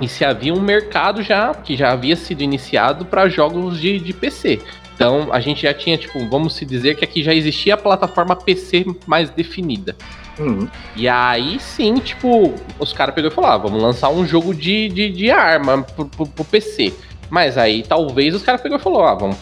E 0.00 0.08
se 0.08 0.24
havia 0.24 0.54
um 0.54 0.60
mercado 0.60 1.22
já, 1.22 1.54
que 1.54 1.76
já 1.76 1.92
havia 1.92 2.16
sido 2.16 2.42
iniciado 2.42 3.04
para 3.04 3.28
jogos 3.28 3.80
de, 3.80 3.98
de 3.98 4.12
PC. 4.12 4.60
Então 4.94 5.28
a 5.32 5.40
gente 5.40 5.62
já 5.62 5.72
tinha, 5.72 5.96
tipo, 5.96 6.18
vamos 6.28 6.54
se 6.54 6.64
dizer 6.64 6.96
que 6.96 7.04
aqui 7.04 7.22
já 7.22 7.32
existia 7.32 7.74
a 7.74 7.76
plataforma 7.76 8.34
PC 8.34 8.84
mais 9.06 9.30
definida. 9.30 9.94
Hum, 10.40 10.68
E 10.94 11.08
aí 11.08 11.58
sim, 11.58 11.94
tipo, 11.96 12.54
os 12.78 12.92
caras 12.92 13.14
pegou 13.14 13.30
e 13.30 13.34
falaram: 13.34 13.54
ah, 13.54 13.58
vamos 13.58 13.82
lançar 13.82 14.08
um 14.10 14.26
jogo 14.26 14.54
de, 14.54 14.88
de, 14.88 15.10
de 15.10 15.30
arma 15.30 15.82
pro, 15.82 16.06
pro, 16.06 16.26
pro 16.26 16.44
PC. 16.44 16.92
Mas 17.30 17.58
aí 17.58 17.82
talvez 17.82 18.34
os 18.34 18.42
caras 18.42 18.60
pegou 18.60 18.78
e 18.78 18.80
falou: 18.80 19.04
ah, 19.04 19.14
vamos 19.14 19.36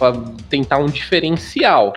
tentar 0.48 0.78
um 0.78 0.86
diferencial. 0.86 1.92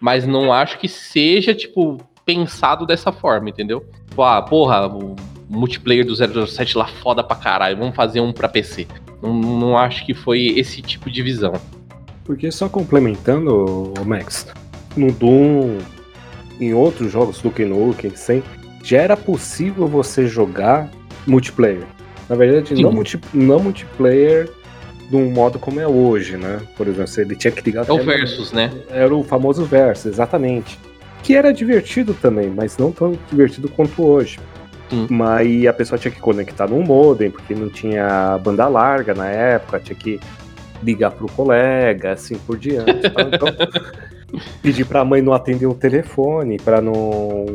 Mas 0.00 0.26
não 0.26 0.52
acho 0.52 0.78
que 0.78 0.88
seja, 0.88 1.54
tipo, 1.54 1.98
pensado 2.24 2.86
dessa 2.86 3.10
forma, 3.10 3.48
entendeu? 3.48 3.84
Tipo, 4.18 4.24
ah, 4.26 4.42
porra, 4.42 4.88
o 4.88 5.14
multiplayer 5.48 6.04
do 6.04 6.12
007 6.16 6.76
lá 6.76 6.88
foda 6.88 7.22
pra 7.22 7.36
caralho, 7.36 7.76
vamos 7.78 7.94
fazer 7.94 8.20
um 8.20 8.32
pra 8.32 8.48
PC. 8.48 8.84
Não, 9.22 9.32
não 9.32 9.78
acho 9.78 10.04
que 10.04 10.12
foi 10.12 10.58
esse 10.58 10.82
tipo 10.82 11.08
de 11.08 11.22
visão. 11.22 11.52
Porque 12.24 12.50
só 12.50 12.68
complementando, 12.68 13.92
o 13.96 14.04
Max, 14.04 14.48
no 14.96 15.12
Doom, 15.12 15.78
em 16.60 16.74
outros 16.74 17.12
jogos, 17.12 17.40
Duke 17.40 17.64
Nukem, 17.64 18.10
sem, 18.16 18.42
já 18.82 18.98
era 19.00 19.16
possível 19.16 19.86
você 19.86 20.26
jogar 20.26 20.90
multiplayer. 21.24 21.86
Na 22.28 22.34
verdade, 22.34 22.74
Sim. 22.74 22.82
não, 22.82 22.90
multi, 22.90 23.20
não 23.32 23.60
multiplayer 23.60 24.50
de 25.08 25.14
um 25.14 25.30
modo 25.30 25.60
como 25.60 25.78
é 25.78 25.86
hoje, 25.86 26.36
né? 26.36 26.58
Por 26.76 26.88
exemplo, 26.88 27.12
ele 27.18 27.36
tinha 27.36 27.52
que 27.52 27.62
ligar 27.62 27.86
É 27.88 27.92
o 27.92 27.94
até 27.94 28.04
no- 28.04 28.10
Versus, 28.10 28.50
né? 28.50 28.72
Era 28.90 29.14
o 29.14 29.22
famoso 29.22 29.64
verso, 29.64 30.08
exatamente. 30.08 30.76
Que 31.22 31.36
era 31.36 31.52
divertido 31.52 32.14
também, 32.14 32.48
mas 32.48 32.76
não 32.76 32.90
tão 32.92 33.18
divertido 33.30 33.68
quanto 33.68 34.04
hoje. 34.04 34.38
Sim. 34.88 35.06
Mas 35.10 35.66
a 35.66 35.72
pessoa 35.72 35.98
tinha 35.98 36.10
que 36.10 36.20
conectar 36.20 36.66
num 36.66 36.82
modem, 36.82 37.30
porque 37.30 37.54
não 37.54 37.68
tinha 37.68 38.38
banda 38.42 38.66
larga 38.68 39.14
na 39.14 39.26
época, 39.26 39.80
tinha 39.80 39.96
que 39.96 40.18
ligar 40.82 41.10
pro 41.10 41.26
colega, 41.32 42.12
assim 42.12 42.36
por 42.38 42.56
diante. 42.56 43.10
tá? 43.10 43.28
Então, 44.30 44.40
pedir 44.60 44.84
pra 44.84 45.04
mãe 45.04 45.22
não 45.22 45.32
atender 45.32 45.66
o 45.66 45.74
telefone, 45.74 46.58
pra 46.58 46.82
não 46.82 47.46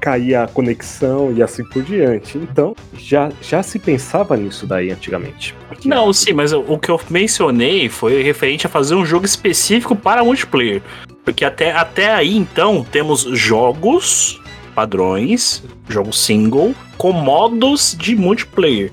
cair 0.00 0.34
a 0.34 0.46
conexão 0.48 1.32
e 1.32 1.42
assim 1.42 1.64
por 1.64 1.82
diante. 1.82 2.38
Então, 2.38 2.74
já, 2.96 3.30
já 3.40 3.62
se 3.62 3.78
pensava 3.78 4.36
nisso 4.36 4.66
daí 4.66 4.90
antigamente. 4.90 5.54
Não, 5.84 6.12
sim, 6.12 6.32
mas 6.32 6.52
o 6.52 6.78
que 6.78 6.90
eu 6.90 7.00
mencionei 7.10 7.88
foi 7.88 8.22
referente 8.22 8.66
a 8.66 8.70
fazer 8.70 8.94
um 8.94 9.06
jogo 9.06 9.24
específico 9.24 9.94
para 9.94 10.24
multiplayer. 10.24 10.82
Porque 11.24 11.44
até, 11.44 11.72
até 11.72 12.12
aí, 12.12 12.36
então, 12.36 12.84
temos 12.90 13.22
jogos 13.22 14.40
padrões, 14.74 15.62
jogo 15.88 16.12
single, 16.12 16.74
com 16.96 17.12
modos 17.12 17.96
de 17.98 18.16
multiplayer. 18.16 18.92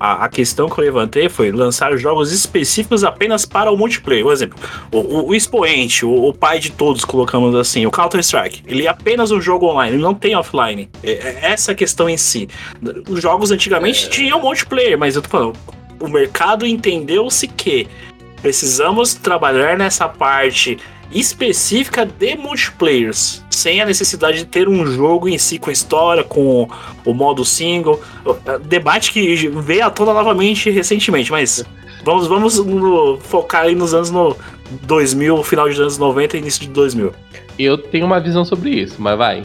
A, 0.00 0.24
a 0.24 0.28
questão 0.28 0.68
que 0.68 0.78
eu 0.78 0.84
levantei 0.84 1.28
foi 1.28 1.50
lançar 1.50 1.96
jogos 1.96 2.32
específicos 2.32 3.02
apenas 3.02 3.44
para 3.44 3.70
o 3.70 3.76
multiplayer. 3.76 4.24
Por 4.24 4.32
exemplo, 4.32 4.58
o, 4.92 4.98
o, 4.98 5.28
o 5.28 5.34
expoente, 5.34 6.06
o, 6.06 6.28
o 6.28 6.32
pai 6.32 6.60
de 6.60 6.70
todos, 6.70 7.04
colocamos 7.04 7.54
assim, 7.54 7.84
o 7.84 7.90
Counter-Strike. 7.90 8.62
Ele 8.66 8.86
é 8.86 8.88
apenas 8.88 9.30
um 9.30 9.40
jogo 9.40 9.66
online, 9.66 9.96
ele 9.96 10.02
não 10.02 10.14
tem 10.14 10.36
offline. 10.36 10.88
É, 11.02 11.10
é 11.10 11.38
essa 11.42 11.74
questão 11.74 12.08
em 12.08 12.16
si. 12.16 12.48
Os 13.08 13.20
jogos 13.20 13.50
antigamente 13.50 14.08
tinham 14.08 14.40
multiplayer, 14.40 14.96
mas 14.96 15.16
eu 15.16 15.22
tô 15.22 15.28
falando, 15.28 15.58
o 16.00 16.08
mercado 16.08 16.64
entendeu-se 16.64 17.48
que 17.48 17.88
precisamos 18.40 19.14
trabalhar 19.14 19.76
nessa 19.76 20.08
parte 20.08 20.78
específica 21.12 22.04
de 22.06 22.36
multiplayers, 22.36 23.42
sem 23.50 23.80
a 23.80 23.86
necessidade 23.86 24.38
de 24.38 24.44
ter 24.44 24.68
um 24.68 24.86
jogo 24.86 25.28
em 25.28 25.38
si 25.38 25.58
com 25.58 25.70
história, 25.70 26.22
com 26.22 26.68
o 27.04 27.14
modo 27.14 27.44
single. 27.44 28.00
Debate 28.66 29.12
que 29.12 29.48
veio 29.48 29.86
à 29.86 29.90
tona 29.90 30.12
novamente 30.12 30.70
recentemente, 30.70 31.30
mas 31.30 31.64
vamos, 32.04 32.26
vamos 32.26 32.58
no- 32.64 33.18
focar 33.20 33.62
aí 33.64 33.74
nos 33.74 33.94
anos 33.94 34.10
no 34.10 34.36
2000, 34.82 35.42
final 35.42 35.68
dos 35.68 35.80
anos 35.80 35.98
90 35.98 36.36
e 36.36 36.40
início 36.40 36.60
de 36.60 36.68
2000. 36.68 37.12
Eu 37.58 37.76
tenho 37.78 38.06
uma 38.06 38.20
visão 38.20 38.44
sobre 38.44 38.70
isso, 38.70 38.94
mas 38.98 39.18
vai, 39.18 39.44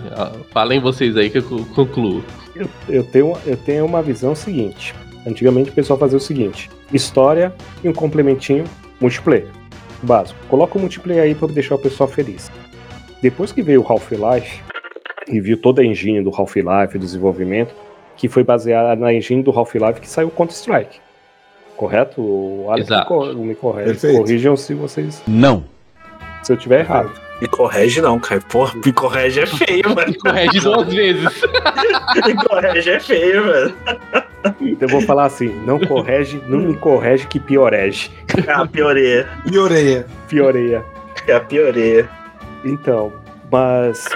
falem 0.51 0.79
vocês 0.79 1.17
aí 1.17 1.29
que 1.29 1.39
eu 1.39 1.43
co- 1.43 1.65
concluo. 1.73 2.23
Eu, 2.55 2.69
eu 2.87 3.03
tenho, 3.03 3.35
eu 3.45 3.57
tenho 3.57 3.85
uma 3.85 4.01
visão 4.03 4.35
seguinte. 4.35 4.93
Antigamente 5.25 5.71
o 5.71 5.73
pessoal 5.73 5.97
fazia 5.97 6.17
o 6.17 6.21
seguinte: 6.21 6.69
história 6.91 7.51
e 7.83 7.89
um 7.89 7.93
complementinho 7.93 8.65
multiplayer. 9.01 9.47
Básico. 10.05 10.39
Coloca 10.47 10.77
o 10.77 10.81
multiplayer 10.81 11.23
aí 11.23 11.35
pra 11.35 11.47
deixar 11.47 11.75
o 11.75 11.79
pessoal 11.79 12.09
feliz. 12.09 12.51
Depois 13.21 13.51
que 13.51 13.61
veio 13.61 13.81
o 13.81 13.85
Half-Life 13.87 14.61
e 15.27 15.39
viu 15.39 15.57
toda 15.57 15.81
a 15.81 15.85
engine 15.85 16.21
do 16.21 16.29
Half-Life, 16.29 16.95
o 16.95 16.99
desenvolvimento, 16.99 17.73
que 18.17 18.27
foi 18.27 18.43
baseada 18.43 18.95
na 18.95 19.13
engine 19.13 19.41
do 19.41 19.51
Half-Life 19.51 20.01
que 20.01 20.07
saiu 20.07 20.29
Counter-Strike. 20.29 20.99
Correto? 21.77 22.21
O 22.21 22.67
Alex 22.69 22.89
me, 22.89 22.95
Exato. 22.95 23.35
me 23.37 23.55
corrige. 23.55 24.17
Corrijam 24.17 24.55
se 24.55 24.73
vocês. 24.73 25.23
Não. 25.27 25.63
Se 26.43 26.53
eu 26.53 26.57
tiver 26.57 26.81
errado. 26.81 27.11
Me 27.43 27.49
corrige 27.49 27.99
não, 27.99 28.17
cara. 28.21 28.39
Porra, 28.39 28.73
me 28.73 28.93
corrige 28.93 29.41
é 29.41 29.45
feio, 29.45 29.93
mano. 29.93 30.17
Corrige 30.17 30.61
duas 30.61 30.93
vezes. 30.93 31.41
Me 32.25 32.35
corrige 32.35 32.89
é 32.89 32.99
feio, 33.01 33.45
mano. 33.45 33.73
Então 34.61 34.87
eu 34.87 34.89
vou 34.89 35.01
falar 35.01 35.25
assim: 35.25 35.49
não 35.65 35.77
corrige, 35.77 36.41
não 36.47 36.59
me 36.59 36.73
corrige 36.77 37.27
que 37.27 37.41
piorege. 37.41 38.09
É 38.47 38.49
a 38.49 38.65
pioreia. 38.65 39.27
E 39.51 39.57
orelha. 39.57 40.05
Pioreia. 40.29 40.85
É 41.27 41.33
a 41.33 41.41
pioreia. 41.41 42.09
Então, 42.63 43.11
mas 43.51 44.07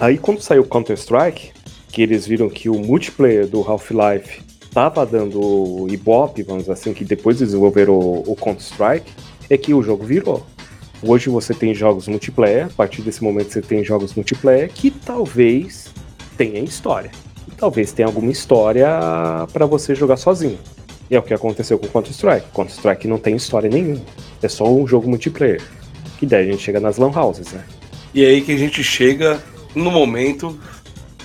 aí 0.00 0.18
quando 0.18 0.40
saiu 0.40 0.64
Counter-Strike, 0.64 1.52
que 1.92 2.02
eles 2.02 2.26
viram 2.26 2.48
que 2.48 2.68
o 2.68 2.74
multiplayer 2.74 3.46
do 3.46 3.60
Half-Life 3.60 4.42
tava 4.74 5.06
dando 5.06 5.86
ibope, 5.88 6.42
vamos 6.42 6.64
dizer 6.64 6.72
assim, 6.72 6.92
que 6.92 7.04
depois 7.04 7.38
desenvolveram 7.38 7.94
o, 7.94 8.32
o 8.32 8.34
Counter-Strike, 8.34 9.12
é 9.48 9.56
que 9.56 9.72
o 9.72 9.80
jogo 9.80 10.04
virou. 10.04 10.44
Hoje 11.02 11.30
você 11.30 11.54
tem 11.54 11.74
jogos 11.74 12.08
multiplayer, 12.08 12.66
a 12.66 12.70
partir 12.70 13.02
desse 13.02 13.22
momento 13.22 13.52
você 13.52 13.62
tem 13.62 13.84
jogos 13.84 14.14
multiplayer 14.14 14.68
que 14.68 14.90
talvez 14.90 15.92
tenha 16.36 16.60
história. 16.60 17.10
E 17.46 17.52
talvez 17.52 17.92
tenha 17.92 18.08
alguma 18.08 18.32
história 18.32 18.88
para 19.52 19.64
você 19.64 19.94
jogar 19.94 20.16
sozinho. 20.16 20.58
E 21.10 21.16
é 21.16 21.18
o 21.18 21.22
que 21.22 21.32
aconteceu 21.32 21.78
com 21.78 21.86
Counter-Strike. 21.86 22.48
Counter-Strike 22.52 23.08
não 23.08 23.18
tem 23.18 23.36
história 23.36 23.70
nenhuma. 23.70 24.02
É 24.42 24.48
só 24.48 24.70
um 24.70 24.86
jogo 24.86 25.08
multiplayer. 25.08 25.62
Que 26.18 26.26
daí 26.26 26.48
a 26.48 26.52
gente 26.52 26.62
chega 26.62 26.80
nas 26.80 26.98
lan 26.98 27.10
houses, 27.16 27.52
né? 27.52 27.64
E 28.12 28.24
aí 28.24 28.42
que 28.42 28.52
a 28.52 28.58
gente 28.58 28.82
chega 28.82 29.42
no 29.74 29.90
momento 29.90 30.58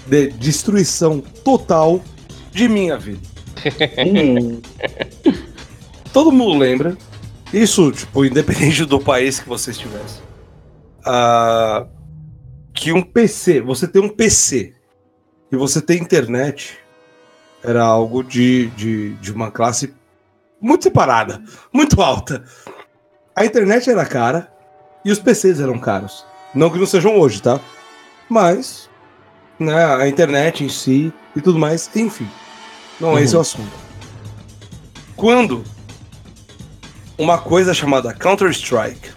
de 0.08 0.30
destruição 0.30 1.20
total 1.20 2.02
de 2.52 2.70
minha 2.70 2.98
vida. 2.98 3.20
Hum, 4.06 4.62
Todo 6.14 6.32
mundo 6.32 6.60
lembra, 6.60 6.96
isso, 7.54 7.92
tipo, 7.92 8.26
independente 8.26 8.84
do 8.84 9.00
país 9.00 9.40
que 9.40 9.48
você 9.48 9.72
estivesse, 9.72 10.22
ah, 11.06 11.86
que 12.74 12.92
um 12.92 13.02
PC, 13.04 13.62
você 13.62 13.88
ter 13.88 14.00
um 14.00 14.10
PC 14.10 14.74
e 15.52 15.56
você 15.56 15.80
ter 15.80 15.98
internet 15.98 16.80
era 17.64 17.84
algo 17.84 18.24
de, 18.24 18.68
de, 18.72 19.14
de 19.16 19.32
uma 19.32 19.52
classe 19.52 19.94
muito 20.60 20.84
separada, 20.84 21.42
muito 21.72 22.02
alta. 22.02 22.44
A 23.36 23.46
internet 23.46 23.90
era 23.90 24.06
cara 24.06 24.52
e 25.06 25.12
os 25.12 25.20
PCs 25.20 25.60
eram 25.60 25.78
caros. 25.78 26.26
Não 26.54 26.70
que 26.70 26.80
não 26.80 26.86
sejam 26.86 27.18
hoje, 27.18 27.42
tá? 27.42 27.60
Mas, 28.28 28.90
né, 29.60 29.86
a 29.86 30.08
internet 30.08 30.64
em 30.64 30.70
si 30.70 31.14
e 31.36 31.42
tudo 31.42 31.60
mais, 31.60 31.90
enfim. 31.96 32.28
Não 33.00 33.18
é 33.18 33.24
esse 33.24 33.36
o 33.36 33.40
assunto. 33.40 33.72
Quando 35.16 35.64
uma 37.18 37.38
coisa 37.38 37.74
chamada 37.74 38.14
Counter-Strike 38.14 39.12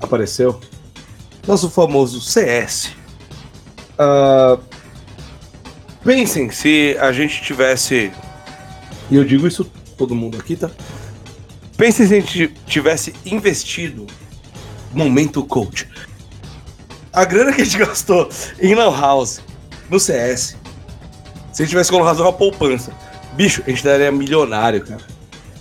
apareceu, 0.00 0.60
nosso 1.46 1.70
famoso 1.70 2.20
CS. 2.20 2.92
ah, 3.98 4.58
pensem 6.04 6.50
se 6.50 6.96
a 7.00 7.12
gente 7.12 7.42
tivesse. 7.42 8.10
E 9.10 9.16
eu 9.16 9.24
digo 9.24 9.46
isso 9.46 9.64
todo 9.96 10.14
mundo 10.14 10.38
aqui, 10.38 10.56
tá? 10.56 10.70
Pensem 11.76 12.06
se 12.06 12.14
a 12.14 12.20
gente 12.20 12.48
tivesse 12.66 13.14
investido 13.24 14.06
momento 14.92 15.44
coach. 15.44 15.88
A 17.12 17.24
grana 17.24 17.52
que 17.52 17.62
a 17.62 17.64
gente 17.64 17.78
gastou 17.78 18.28
em 18.60 18.74
Lan 18.74 18.96
House, 18.96 19.40
no 19.88 19.98
CS, 19.98 20.56
se 21.52 21.62
a 21.62 21.64
gente 21.64 21.70
tivesse 21.70 21.90
colocado 21.90 22.20
uma 22.20 22.32
poupança, 22.32 22.92
bicho, 23.34 23.62
a 23.66 23.70
gente 23.70 23.82
daria 23.82 24.12
milionário, 24.12 24.84
cara. 24.84 25.02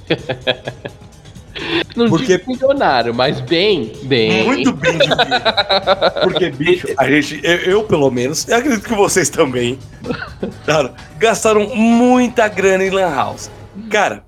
Não 1.95 2.09
Porque- 2.09 2.37
digo 2.37 2.51
milionário, 2.51 3.13
mas 3.13 3.39
bem, 3.41 3.91
bem. 4.03 4.45
Muito 4.45 4.71
bem 4.73 4.97
de 4.97 5.07
vida. 5.09 6.21
Porque, 6.23 6.49
bicho, 6.51 6.87
a 6.97 7.09
gente, 7.09 7.39
eu, 7.43 7.55
eu, 7.57 7.83
pelo 7.83 8.09
menos, 8.09 8.47
eu 8.47 8.57
acredito 8.57 8.83
que 8.87 8.93
vocês 8.95 9.29
também, 9.29 9.77
cara, 10.65 10.93
gastaram 11.17 11.67
muita 11.75 12.47
grana 12.47 12.83
em 12.85 12.89
Lan 12.89 13.13
House. 13.13 13.51
Cara, 13.89 14.23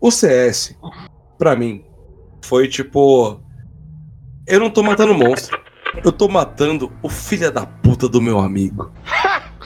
o 0.00 0.10
CS, 0.10 0.76
pra 1.38 1.56
mim, 1.56 1.82
foi 2.42 2.68
tipo. 2.68 3.40
Eu 4.46 4.60
não 4.60 4.68
tô 4.70 4.82
matando 4.82 5.14
monstro. 5.14 5.58
Eu 6.04 6.10
tô 6.12 6.28
matando 6.28 6.92
o 7.02 7.08
filho 7.08 7.50
da 7.52 7.64
puta 7.64 8.08
do 8.08 8.20
meu 8.20 8.38
amigo. 8.38 8.92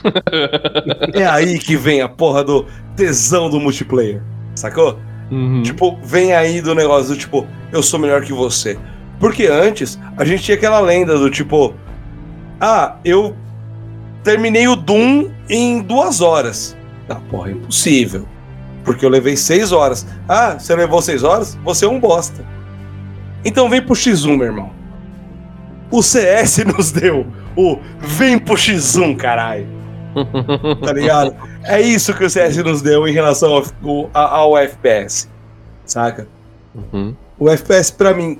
é 1.13 1.25
aí 1.25 1.59
que 1.59 1.75
vem 1.75 2.01
a 2.01 2.07
porra 2.07 2.43
do 2.43 2.65
tesão 2.95 3.49
do 3.49 3.59
multiplayer. 3.59 4.21
Sacou? 4.55 4.97
Uhum. 5.31 5.61
Tipo, 5.61 5.97
vem 6.03 6.33
aí 6.33 6.61
do 6.61 6.73
negócio 6.73 7.13
do 7.13 7.17
tipo, 7.17 7.45
eu 7.71 7.83
sou 7.83 7.99
melhor 7.99 8.21
que 8.21 8.33
você. 8.33 8.77
Porque 9.19 9.47
antes, 9.47 9.99
a 10.17 10.23
gente 10.25 10.43
tinha 10.43 10.55
aquela 10.55 10.79
lenda 10.79 11.17
do 11.17 11.29
tipo, 11.29 11.73
ah, 12.59 12.95
eu 13.03 13.35
terminei 14.23 14.67
o 14.67 14.75
Doom 14.75 15.29
em 15.49 15.81
duas 15.81 16.21
horas. 16.21 16.75
Ah, 17.07 17.15
porra, 17.29 17.49
é 17.49 17.53
impossível. 17.53 18.25
Porque 18.83 19.05
eu 19.05 19.09
levei 19.09 19.35
seis 19.35 19.71
horas. 19.71 20.07
Ah, 20.27 20.57
você 20.57 20.75
levou 20.75 21.01
seis 21.01 21.23
horas? 21.23 21.57
Você 21.63 21.85
é 21.85 21.87
um 21.87 21.99
bosta. 21.99 22.45
Então 23.43 23.69
vem 23.69 23.81
pro 23.81 23.93
X1, 23.93 24.37
meu 24.37 24.47
irmão. 24.47 24.71
O 25.91 26.01
CS 26.01 26.59
nos 26.77 26.91
deu 26.91 27.25
o 27.59 27.77
vem 27.99 28.39
pro 28.39 28.55
X1, 28.55 29.17
caralho. 29.17 29.67
Tá 30.83 30.93
ligado? 30.93 31.35
É 31.69 31.81
isso 31.81 32.13
que 32.13 32.23
o 32.23 32.29
CS 32.29 32.57
nos 32.57 32.81
deu 32.81 33.07
em 33.07 33.13
relação 33.13 33.53
ao, 33.53 33.63
ao- 34.13 34.33
ao 34.33 34.57
FPS. 34.57 35.27
Saca? 35.85 36.27
Uhum. 36.75 37.15
O 37.37 37.49
FPS 37.49 37.91
pra 37.91 38.13
mim, 38.13 38.39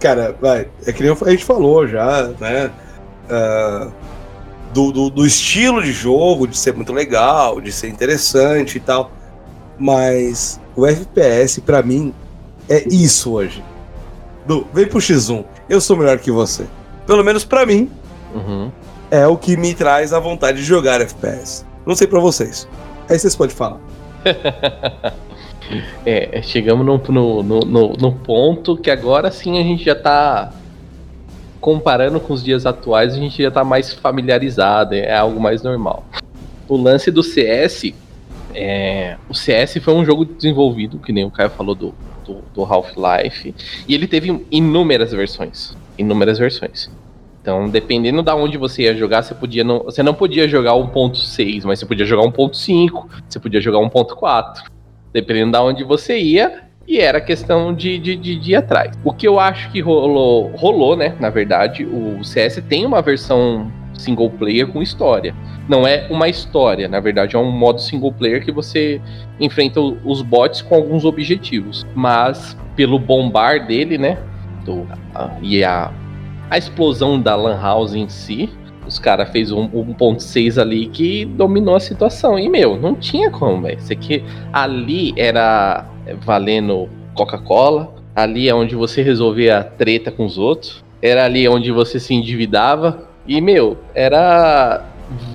cara, 0.00 0.36
vai, 0.40 0.68
é 0.86 0.92
que 0.92 1.02
nem 1.02 1.12
a 1.12 1.30
gente 1.30 1.44
falou 1.44 1.86
já, 1.86 2.28
né? 2.40 2.70
ah, 3.30 3.88
do, 4.72 4.92
do, 4.92 5.10
do 5.10 5.26
estilo 5.26 5.82
de 5.82 5.92
jogo, 5.92 6.46
de 6.46 6.56
ser 6.58 6.74
muito 6.74 6.92
legal, 6.92 7.60
de 7.60 7.72
ser 7.72 7.88
interessante 7.88 8.76
e 8.76 8.80
tal. 8.80 9.10
Mas 9.78 10.60
o 10.74 10.86
FPS 10.86 11.60
pra 11.60 11.82
mim 11.82 12.14
é 12.68 12.84
isso 12.88 13.32
hoje. 13.32 13.62
Do, 14.46 14.66
vem 14.72 14.86
pro 14.86 14.98
X1, 14.98 15.44
eu 15.68 15.80
sou 15.80 15.96
melhor 15.96 16.18
que 16.18 16.30
você. 16.30 16.66
Pelo 17.06 17.24
menos 17.24 17.44
pra 17.44 17.64
mim, 17.66 17.90
Uhum. 18.34 18.70
é 19.10 19.26
o 19.26 19.36
que 19.36 19.56
me 19.56 19.72
traz 19.74 20.12
a 20.12 20.20
vontade 20.20 20.58
de 20.58 20.64
jogar 20.64 21.00
FPS. 21.00 21.64
Não 21.86 21.94
sei 21.94 22.06
pra 22.06 22.20
vocês. 22.20 22.68
Aí 23.08 23.18
vocês 23.18 23.34
podem 23.36 23.54
falar. 23.54 23.80
É, 26.04 26.40
chegamos 26.42 26.86
no, 26.86 26.96
no, 27.08 27.42
no, 27.42 27.60
no- 27.60 27.92
no 27.94 28.12
ponto 28.12 28.76
que 28.76 28.88
agora 28.88 29.32
sim 29.32 29.58
a 29.58 29.62
gente 29.64 29.84
já 29.84 29.96
tá 29.96 30.52
comparando 31.60 32.20
com 32.20 32.32
os 32.32 32.44
dias 32.44 32.64
atuais, 32.64 33.14
a 33.14 33.16
gente 33.16 33.42
já 33.42 33.50
tá 33.50 33.64
mais 33.64 33.92
familiarizado, 33.92 34.94
é 34.94 35.16
algo 35.16 35.40
mais 35.40 35.62
normal. 35.64 36.04
O 36.68 36.76
lance 36.76 37.10
do 37.10 37.20
CS, 37.22 37.92
é, 38.54 39.16
o 39.28 39.34
CS 39.34 39.78
foi 39.82 39.94
um 39.94 40.04
jogo 40.04 40.24
desenvolvido, 40.24 40.98
que 41.00 41.12
nem 41.12 41.24
o 41.24 41.30
Caio 41.32 41.50
falou 41.50 41.74
do, 41.74 41.92
do, 42.24 42.36
do 42.54 42.62
Half-Life, 42.62 43.52
e 43.88 43.92
ele 43.94 44.06
teve 44.06 44.46
inúmeras 44.52 45.10
versões, 45.10 45.76
inúmeras 45.98 46.38
versões. 46.38 46.88
Então, 47.46 47.68
dependendo 47.68 48.24
da 48.24 48.34
onde 48.34 48.58
você 48.58 48.82
ia 48.82 48.96
jogar, 48.96 49.22
você 49.22 49.32
podia 49.32 49.62
não, 49.62 49.84
você 49.84 50.02
não 50.02 50.12
podia 50.12 50.48
jogar 50.48 50.72
1.6, 50.72 51.62
mas 51.64 51.78
você 51.78 51.86
podia 51.86 52.04
jogar 52.04 52.24
1.5, 52.24 53.06
você 53.28 53.38
podia 53.38 53.60
jogar 53.60 53.78
1.4 53.78 54.64
dependendo 55.12 55.52
da 55.52 55.62
onde 55.62 55.84
você 55.84 56.18
ia, 56.18 56.64
e 56.88 56.98
era 56.98 57.20
questão 57.20 57.72
de, 57.72 57.98
de, 58.00 58.16
de, 58.16 58.34
de 58.34 58.50
ir 58.50 58.56
atrás. 58.56 58.98
O 59.04 59.12
que 59.12 59.28
eu 59.28 59.38
acho 59.38 59.70
que 59.70 59.80
rolou, 59.80 60.50
rolou, 60.56 60.96
né? 60.96 61.14
Na 61.20 61.30
verdade, 61.30 61.84
o 61.86 62.24
CS 62.24 62.60
tem 62.68 62.84
uma 62.84 63.00
versão 63.00 63.70
single 63.94 64.28
player 64.28 64.66
com 64.66 64.82
história. 64.82 65.32
Não 65.68 65.86
é 65.86 66.08
uma 66.10 66.28
história, 66.28 66.88
na 66.88 66.98
verdade, 66.98 67.36
é 67.36 67.38
um 67.38 67.48
modo 67.52 67.80
single 67.80 68.12
player 68.12 68.44
que 68.44 68.50
você 68.50 69.00
enfrenta 69.38 69.80
os 69.80 70.20
bots 70.20 70.62
com 70.62 70.74
alguns 70.74 71.04
objetivos. 71.04 71.86
Mas 71.94 72.56
pelo 72.74 72.98
bombar 72.98 73.64
dele, 73.68 73.96
né? 73.96 74.18
do- 74.64 74.84
a- 75.14 75.30
e 75.40 75.62
a, 75.62 75.92
a 76.50 76.58
explosão 76.58 77.20
da 77.20 77.34
Lan 77.34 77.60
House 77.60 77.94
em 77.94 78.08
si, 78.08 78.50
os 78.86 78.98
caras 78.98 79.28
fez 79.30 79.50
um 79.50 79.68
1.6 79.68 80.60
ali 80.60 80.86
que 80.86 81.24
dominou 81.24 81.74
a 81.74 81.80
situação. 81.80 82.38
E, 82.38 82.48
meu, 82.48 82.76
não 82.80 82.94
tinha 82.94 83.30
como, 83.30 83.62
velho. 83.62 83.78
Isso 83.78 83.92
aqui 83.92 84.22
ali 84.52 85.12
era 85.16 85.86
valendo 86.24 86.88
Coca-Cola. 87.14 87.94
Ali 88.14 88.48
é 88.48 88.54
onde 88.54 88.74
você 88.76 89.02
resolvia 89.02 89.58
a 89.58 89.64
treta 89.64 90.10
com 90.10 90.24
os 90.24 90.38
outros. 90.38 90.84
Era 91.02 91.24
ali 91.24 91.48
onde 91.48 91.72
você 91.72 91.98
se 91.98 92.14
endividava. 92.14 93.08
E, 93.26 93.40
meu, 93.40 93.76
era. 93.94 94.84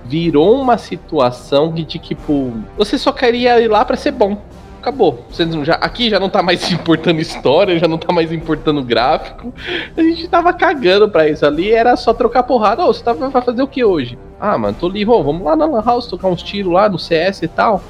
Virou 0.06 0.60
uma 0.60 0.78
situação 0.78 1.72
que, 1.72 1.84
de 1.84 2.00
tipo. 2.00 2.54
Você 2.78 2.98
só 2.98 3.12
queria 3.12 3.60
ir 3.60 3.68
lá 3.68 3.84
pra 3.86 3.96
ser 3.96 4.12
bom. 4.12 4.38
Acabou. 4.82 5.24
Você 5.30 5.48
já, 5.64 5.76
aqui 5.76 6.10
já 6.10 6.20
não 6.20 6.28
tá 6.28 6.42
mais 6.42 6.70
importando 6.74 7.22
história, 7.22 7.78
já 7.78 7.88
não 7.88 8.00
tá 8.00 8.12
mais 8.12 8.32
importando 8.32 8.84
gráfico. 8.84 9.54
A 9.96 10.02
gente 10.02 10.28
tava 10.28 10.52
cagando 10.54 11.08
pra 11.08 11.30
isso. 11.30 11.46
Ali 11.46 11.72
era 11.72 11.96
só 11.96 12.14
trocar 12.16 12.42
porrada. 12.44 12.84
Ô, 12.84 12.88
você 12.88 13.04
tava, 13.04 13.30
vai 13.30 13.42
fazer 13.44 13.62
o 13.62 13.68
que 13.68 13.86
hoje? 13.86 14.18
Ah, 14.40 14.58
mano, 14.58 14.76
tô 14.80 14.90
livre. 14.90 15.14
Ô, 15.14 15.22
vamos 15.24 15.44
lá 15.44 15.56
na 15.56 15.66
Lan 15.66 15.84
House 15.86 16.08
tocar 16.08 16.30
uns 16.30 16.42
tiros 16.42 16.74
lá 16.74 16.90
no 16.90 16.98
CS 16.98 17.44
e 17.44 17.48
tal. 17.48 17.84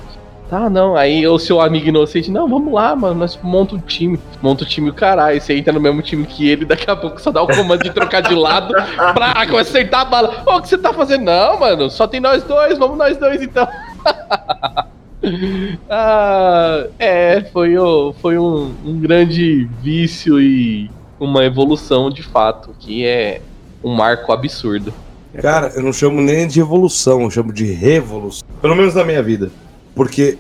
Tá, 0.50 0.70
não. 0.70 0.98
Aí 0.98 1.26
o 1.26 1.40
seu 1.40 1.62
amigo 1.62 1.88
inocente, 1.88 2.30
não, 2.30 2.46
vamos 2.46 2.74
lá, 2.74 2.94
mano. 2.94 3.16
Nós 3.16 3.40
monta 3.42 3.74
um 3.74 3.80
time. 3.80 4.20
Monta 4.42 4.66
o 4.66 4.68
time 4.68 4.90
o 4.90 4.94
caralho. 4.94 5.40
Você 5.40 5.56
entra 5.56 5.72
no 5.72 5.80
mesmo 5.80 6.02
time 6.02 6.26
que 6.26 6.50
ele, 6.50 6.66
daqui 6.66 6.92
a 6.92 6.96
pouco 6.98 7.22
só 7.22 7.32
dá 7.32 7.42
o 7.42 7.48
comando 7.48 7.84
de 7.84 7.92
trocar 7.92 8.20
de 8.20 8.36
lado 8.36 8.74
pra 9.14 9.34
acertar 9.62 10.02
a 10.02 10.06
bala. 10.06 10.44
Ô, 10.46 10.58
o 10.58 10.62
que 10.62 10.68
você 10.68 10.78
tá 10.78 10.92
fazendo? 10.92 11.24
Não, 11.24 11.58
mano, 11.58 11.90
só 11.90 12.06
tem 12.06 12.20
nós 12.20 12.44
dois, 12.44 12.78
vamos 12.78 12.98
nós 12.98 13.16
dois 13.16 13.42
então. 13.42 13.66
ah, 15.90 16.88
é, 17.00 17.42
foi, 17.54 17.78
o- 17.78 18.14
foi 18.22 18.38
um, 18.38 18.74
um 18.86 19.00
grande 19.00 19.66
vício 19.82 20.40
e 20.42 20.90
uma 21.20 21.44
evolução 21.46 22.10
de 22.10 22.24
fato, 22.24 22.76
que 22.80 23.06
é 23.06 23.42
um 23.84 23.94
marco 23.94 24.32
absurdo. 24.32 24.94
Cara, 25.42 25.72
eu 25.76 25.84
não 25.84 25.94
chamo 25.94 26.20
nem 26.22 26.48
de 26.48 26.60
evolução, 26.60 27.22
eu 27.22 27.32
chamo 27.32 27.54
de 27.54 27.66
revolução. 27.72 28.46
Pelo 28.62 28.76
menos 28.76 28.96
na 28.96 29.04
minha 29.06 29.22
vida. 29.24 29.50
Porque 29.96 30.38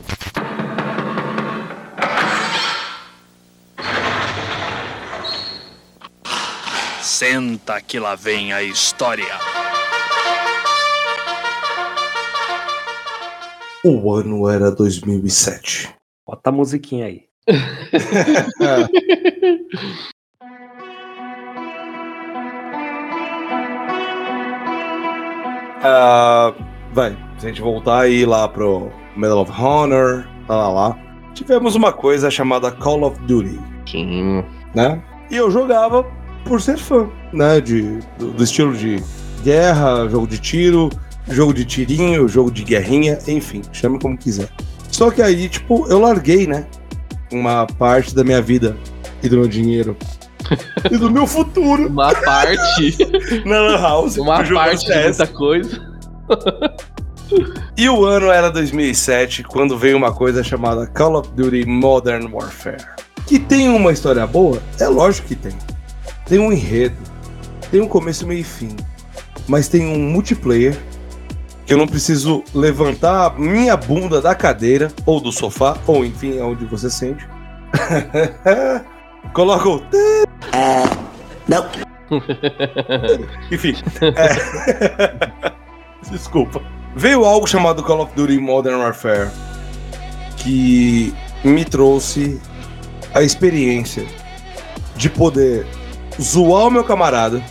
Senta 7.01 7.81
que 7.81 7.99
lá 7.99 8.15
vem 8.15 8.53
a 8.53 8.63
história. 8.63 9.25
O 13.83 14.13
ano 14.13 14.49
era 14.49 14.71
2007. 14.71 15.93
Bota 16.25 16.49
a 16.49 16.53
musiquinha 16.53 17.05
aí. 17.05 17.23
Ah, 25.83 26.53
vai, 26.93 27.17
se 27.39 27.47
a 27.47 27.49
gente 27.49 27.59
voltar 27.59 28.01
aí 28.01 28.23
lá 28.23 28.47
pro 28.47 28.91
Medal 29.17 29.39
of 29.39 29.51
Honor, 29.51 30.27
lá, 30.47 30.55
lá, 30.55 30.69
lá. 30.69 30.97
Tivemos 31.33 31.73
uma 31.75 31.91
coisa 31.91 32.29
chamada 32.29 32.71
Call 32.71 33.01
of 33.01 33.19
Duty, 33.21 33.59
Sim. 33.89 34.43
né? 34.75 35.01
E 35.31 35.35
eu 35.35 35.49
jogava 35.49 36.05
por 36.45 36.61
ser 36.61 36.77
fã, 36.77 37.09
né? 37.33 37.59
De, 37.59 37.97
do, 38.19 38.31
do 38.31 38.43
estilo 38.43 38.75
de 38.75 39.01
guerra, 39.43 40.07
jogo 40.07 40.27
de 40.27 40.37
tiro, 40.37 40.91
jogo 41.29 41.53
de 41.53 41.65
tirinho, 41.65 42.27
jogo 42.27 42.51
de 42.51 42.63
guerrinha, 42.63 43.17
enfim, 43.27 43.61
chame 43.71 43.99
como 43.99 44.17
quiser. 44.17 44.49
Só 44.89 45.09
que 45.09 45.21
aí, 45.21 45.47
tipo, 45.47 45.87
eu 45.87 45.99
larguei, 45.99 46.45
né? 46.47 46.65
uma 47.31 47.65
parte 47.65 48.13
da 48.13 48.23
minha 48.23 48.41
vida 48.41 48.77
e 49.23 49.29
do 49.29 49.37
meu 49.37 49.47
dinheiro 49.47 49.95
e 50.89 50.97
do 50.97 51.09
meu 51.09 51.25
futuro 51.25 51.87
Uma 51.87 52.13
parte. 52.13 52.97
na 53.45 53.61
Lan 53.61 53.77
House. 53.77 54.17
uma 54.17 54.43
parte 54.43 54.85
de 54.85 54.93
muita 54.93 55.27
coisa. 55.27 55.91
E 57.77 57.87
o 57.87 58.03
ano 58.03 58.29
era 58.29 58.51
2007, 58.51 59.43
quando 59.43 59.77
veio 59.77 59.95
uma 59.95 60.11
coisa 60.11 60.43
chamada 60.43 60.85
Call 60.87 61.15
of 61.15 61.29
Duty 61.33 61.65
Modern 61.65 62.27
Warfare. 62.33 62.83
Que 63.25 63.39
tem 63.39 63.69
uma 63.69 63.93
história 63.93 64.27
boa? 64.27 64.61
É 64.77 64.87
lógico 64.87 65.29
que 65.29 65.35
tem. 65.35 65.53
Tem 66.25 66.39
um 66.39 66.51
enredo, 66.51 66.97
tem 67.71 67.79
um 67.79 67.87
começo, 67.87 68.27
meio 68.27 68.41
e 68.41 68.43
fim. 68.43 68.75
Mas 69.47 69.69
tem 69.69 69.85
um 69.85 70.11
multiplayer 70.11 70.77
eu 71.71 71.77
não 71.77 71.87
preciso 71.87 72.43
levantar 72.53 73.27
a 73.27 73.29
minha 73.29 73.77
bunda 73.77 74.21
da 74.21 74.35
cadeira, 74.35 74.91
ou 75.05 75.21
do 75.21 75.31
sofá, 75.31 75.77
ou 75.87 76.03
enfim, 76.03 76.37
onde 76.41 76.65
você 76.65 76.89
sente. 76.89 77.25
Coloca 79.33 79.69
o. 79.69 79.81
não. 81.47 81.65
Enfim. 83.49 83.73
é. 84.01 85.51
Desculpa. 86.11 86.61
Veio 86.93 87.23
algo 87.23 87.47
chamado 87.47 87.81
Call 87.83 88.01
of 88.01 88.13
Duty 88.15 88.37
Modern 88.37 88.81
Warfare 88.81 89.29
que 90.35 91.13
me 91.41 91.63
trouxe 91.63 92.41
a 93.13 93.21
experiência 93.21 94.05
de 94.97 95.09
poder 95.09 95.65
zoar 96.19 96.67
o 96.67 96.71
meu 96.71 96.83
camarada, 96.83 97.41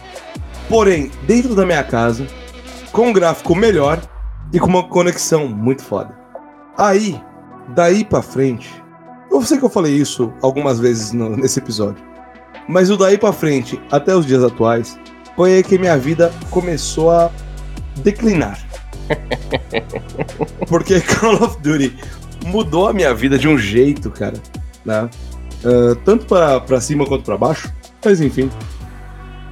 porém 0.69 1.11
dentro 1.23 1.55
da 1.55 1.65
minha 1.65 1.83
casa, 1.83 2.27
com 2.93 3.09
um 3.09 3.13
gráfico 3.13 3.55
melhor 3.55 4.01
e 4.53 4.59
com 4.59 4.67
uma 4.67 4.83
conexão 4.89 5.47
muito 5.49 5.83
foda. 5.83 6.19
Aí, 6.77 7.21
daí 7.75 8.05
pra 8.05 8.23
frente, 8.23 8.71
eu 9.31 9.43
sei 9.43 9.59
que 9.59 9.65
eu 9.65 9.71
falei 9.71 9.95
isso 9.95 10.33
algumas 10.43 10.79
vezes 10.81 11.13
no- 11.13 11.37
nesse 11.37 11.59
episódio, 11.59 12.03
mas 12.69 12.91
o 12.91 12.97
daí 12.97 13.17
pra 13.19 13.33
frente 13.33 13.81
até 13.91 14.15
os 14.15 14.27
dias 14.27 14.43
atuais 14.43 14.99
foi 15.37 15.55
aí 15.55 15.63
que 15.63 15.79
minha 15.79 15.97
vida 15.97 16.33
começou 16.51 17.11
a 17.11 17.31
declinar. 17.99 18.59
Porque 20.69 21.01
Call 21.01 21.35
of 21.43 21.59
Duty 21.61 21.97
mudou 22.47 22.89
a 22.89 22.93
minha 22.93 23.13
vida 23.15 23.37
de 23.39 23.49
um 23.49 23.59
jeito, 23.59 24.11
cara, 24.11 24.37
né? 24.85 25.09
Ah, 25.65 25.97
tanto 26.05 26.27
pra 26.27 26.81
cima 26.81 27.05
quanto 27.07 27.25
pra 27.25 27.37
baixo, 27.37 27.73
mas 28.05 28.21
enfim. 28.21 28.51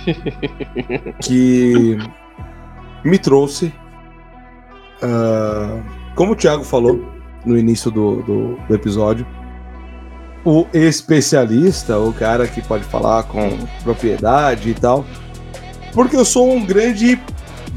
que 1.22 1.99
me 3.05 3.19
trouxe, 3.19 3.73
ah, 5.03 5.81
como 6.15 6.33
o 6.33 6.37
Thiago 6.37 6.65
falou 6.65 7.05
no 7.45 7.57
início 7.57 7.91
do, 7.91 8.23
do, 8.23 8.57
do 8.69 8.75
episódio, 8.75 9.27
o 10.45 10.67
especialista, 10.73 11.99
o 11.99 12.13
cara 12.13 12.47
que 12.47 12.63
pode 12.63 12.85
falar 12.85 13.25
com 13.25 13.51
propriedade 13.83 14.71
e 14.71 14.75
tal, 14.75 15.05
porque 15.93 16.17
eu 16.17 16.25
sou 16.25 16.51
um 16.51 16.65
grande 16.65 17.21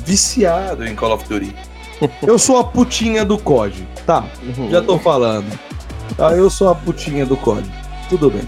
viciado 0.06 0.86
em 0.86 0.96
Call 0.96 1.14
of 1.14 1.28
Duty. 1.28 1.54
Eu 2.26 2.40
sou 2.40 2.58
a 2.58 2.64
putinha 2.64 3.24
do 3.24 3.38
COD. 3.38 3.88
Tá, 4.08 4.26
já 4.72 4.82
tô 4.82 4.98
falando. 4.98 5.46
Tá, 6.18 6.32
eu 6.32 6.50
sou 6.50 6.70
a 6.70 6.74
putinha 6.74 7.28
do 7.28 7.38
COD. 7.38 7.72
Tudo 8.10 8.32
bem. 8.32 8.42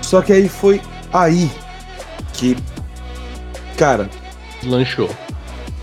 Só 0.00 0.22
que 0.22 0.32
aí 0.32 0.48
foi 0.48 0.80
aí 1.12 1.50
que. 2.32 2.56
Cara, 3.76 4.08
Lanchou. 4.62 5.10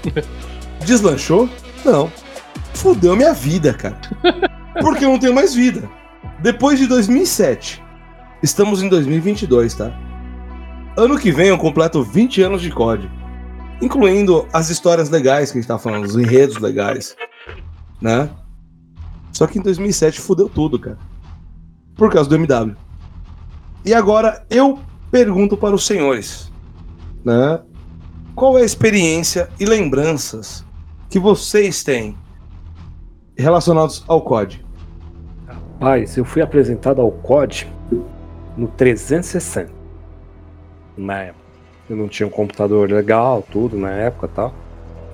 deslanchou? 0.85 1.49
Não. 1.83 2.11
Fudeu 2.73 3.15
minha 3.15 3.33
vida, 3.33 3.73
cara. 3.73 3.99
Porque 4.81 5.05
eu 5.05 5.09
não 5.09 5.19
tenho 5.19 5.33
mais 5.33 5.53
vida. 5.53 5.89
Depois 6.39 6.79
de 6.79 6.87
2007. 6.87 7.83
Estamos 8.43 8.83
em 8.83 8.89
2022, 8.89 9.73
tá? 9.73 9.91
Ano 10.95 11.17
que 11.17 11.31
vem 11.31 11.47
eu 11.47 11.57
completo 11.57 12.03
20 12.03 12.41
anos 12.41 12.61
de 12.61 12.71
COD. 12.71 13.09
Incluindo 13.81 14.47
as 14.53 14.69
histórias 14.69 15.09
legais 15.09 15.51
que 15.51 15.57
a 15.57 15.61
gente 15.61 15.67
tá 15.67 15.77
falando, 15.77 16.05
os 16.05 16.15
enredos 16.15 16.57
legais. 16.57 17.15
Né? 18.01 18.29
Só 19.31 19.45
que 19.47 19.59
em 19.59 19.61
2007 19.61 20.19
fudeu 20.19 20.49
tudo, 20.49 20.79
cara. 20.79 20.97
Por 21.95 22.11
causa 22.11 22.29
do 22.29 22.35
MW. 22.35 22.75
E 23.85 23.93
agora 23.93 24.45
eu 24.49 24.79
pergunto 25.11 25.55
para 25.55 25.75
os 25.75 25.85
senhores, 25.85 26.51
né? 27.23 27.61
Qual 28.37 28.55
é 28.55 28.61
a 28.61 28.65
experiência 28.65 29.49
e 29.59 29.65
lembranças 29.65 30.63
que 31.09 31.17
vocês 31.17 31.83
têm 31.83 32.15
relacionados 33.35 34.05
ao 34.07 34.21
COD? 34.21 34.63
Rapaz, 35.47 36.15
eu 36.15 36.23
fui 36.23 36.43
apresentado 36.43 37.01
ao 37.01 37.11
COD 37.11 37.67
no 38.55 38.67
360. 38.67 39.71
Na 40.95 41.23
época. 41.23 41.47
Eu 41.89 41.95
não 41.95 42.07
tinha 42.07 42.27
um 42.27 42.29
computador 42.29 42.91
legal, 42.91 43.43
tudo 43.51 43.75
na 43.75 43.89
época 43.89 44.27
e 44.27 44.35
tal. 44.35 44.53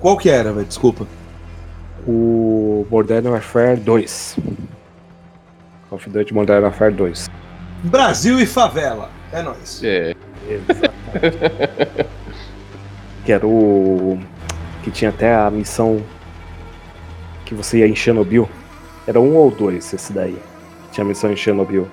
Qual 0.00 0.18
que 0.18 0.28
era, 0.28 0.52
velho? 0.52 0.66
Desculpa. 0.66 1.06
O 2.06 2.86
Modern 2.90 3.28
Warfare 3.28 3.80
2. 3.80 4.36
Call 5.88 5.96
of 5.96 6.10
Duty 6.10 6.34
Modern 6.34 6.62
Warfare 6.62 6.92
2. 6.92 7.30
Brasil 7.84 8.38
e 8.38 8.44
favela. 8.44 9.08
É 9.32 9.40
nóis. 9.40 9.80
É. 9.82 10.14
que 13.24 13.32
era 13.32 13.46
o. 13.46 14.18
Que 14.82 14.90
tinha 14.90 15.10
até 15.10 15.34
a 15.34 15.50
missão 15.50 16.02
que 17.44 17.54
você 17.54 17.78
ia 17.78 17.88
em 17.88 17.94
Chernobyl. 17.94 18.48
Era 19.06 19.20
um 19.20 19.34
ou 19.36 19.50
dois 19.50 19.92
esse 19.92 20.12
daí. 20.12 20.38
Tinha 20.92 21.04
a 21.04 21.08
missão 21.08 21.32
em 21.32 21.36
Chernobyl. 21.36 21.88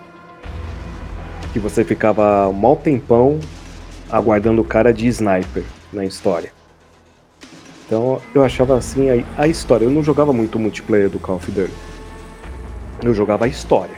Que 1.53 1.59
você 1.59 1.83
ficava 1.83 2.47
um 2.47 2.53
mau 2.53 2.75
tempão 2.75 3.39
aguardando 4.09 4.61
o 4.61 4.65
cara 4.65 4.93
de 4.93 5.07
sniper 5.07 5.63
na 5.91 6.05
história. 6.05 6.51
Então 7.85 8.21
eu 8.33 8.43
achava 8.43 8.77
assim 8.77 9.09
a, 9.09 9.43
a 9.43 9.47
história. 9.47 9.85
Eu 9.85 9.91
não 9.91 10.03
jogava 10.03 10.33
muito 10.33 10.59
multiplayer 10.59 11.09
do 11.09 11.19
Call 11.19 11.37
of 11.37 11.51
Duty. 11.51 11.73
Eu 13.03 13.13
jogava 13.13 13.45
a 13.45 13.47
história. 13.47 13.95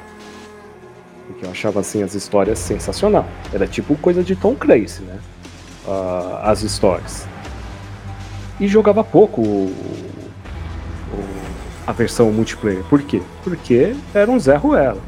Porque 1.27 1.45
eu 1.45 1.51
achava 1.51 1.79
assim 1.79 2.03
as 2.03 2.13
histórias 2.13 2.59
sensacional. 2.59 3.25
Era 3.51 3.67
tipo 3.67 3.95
coisa 3.95 4.23
de 4.23 4.35
Tom 4.35 4.55
Clancy, 4.55 5.01
né? 5.03 5.19
Ah, 5.87 6.41
as 6.43 6.61
histórias. 6.63 7.27
E 8.59 8.67
jogava 8.67 9.03
pouco 9.03 9.41
o- 9.41 9.73
o- 11.13 11.43
a 11.87 11.91
versão 11.91 12.31
multiplayer. 12.31 12.83
Por 12.85 13.01
quê? 13.01 13.21
Porque 13.43 13.95
era 14.13 14.29
um 14.29 14.39
Zé 14.39 14.55
Ruela. 14.55 15.01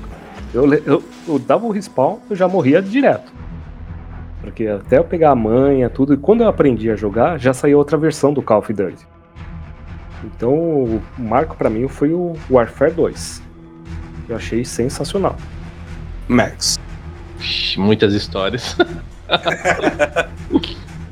Eu, 0.54 0.72
eu, 0.74 1.04
eu 1.28 1.40
dava 1.40 1.66
o 1.66 1.72
respawn, 1.72 2.18
eu 2.30 2.36
já 2.36 2.48
morria 2.48 2.82
direto. 2.82 3.32
Porque 4.42 4.68
até 4.68 4.98
eu 5.00 5.04
pegar 5.04 5.32
a 5.32 5.36
manha, 5.36 5.90
tudo, 5.90 6.14
e 6.14 6.18
quando 6.18 6.42
eu 6.42 6.48
aprendi 6.48 6.90
a 6.92 6.96
jogar, 6.96 7.40
já 7.40 7.54
saiu 7.54 7.78
outra 7.78 7.98
versão 7.98 8.32
do 8.34 8.42
Call 8.42 8.60
of 8.60 8.72
Duty. 8.72 9.06
Então 10.24 10.54
o 10.54 11.02
marco 11.18 11.56
pra 11.56 11.70
mim 11.70 11.88
foi 11.88 12.12
o 12.14 12.34
Warfare 12.50 12.92
2. 12.94 13.42
Eu 14.30 14.36
achei 14.36 14.64
sensacional. 14.66 15.36
Max. 16.28 16.80
Muitas 17.78 18.14
histórias. 18.14 18.76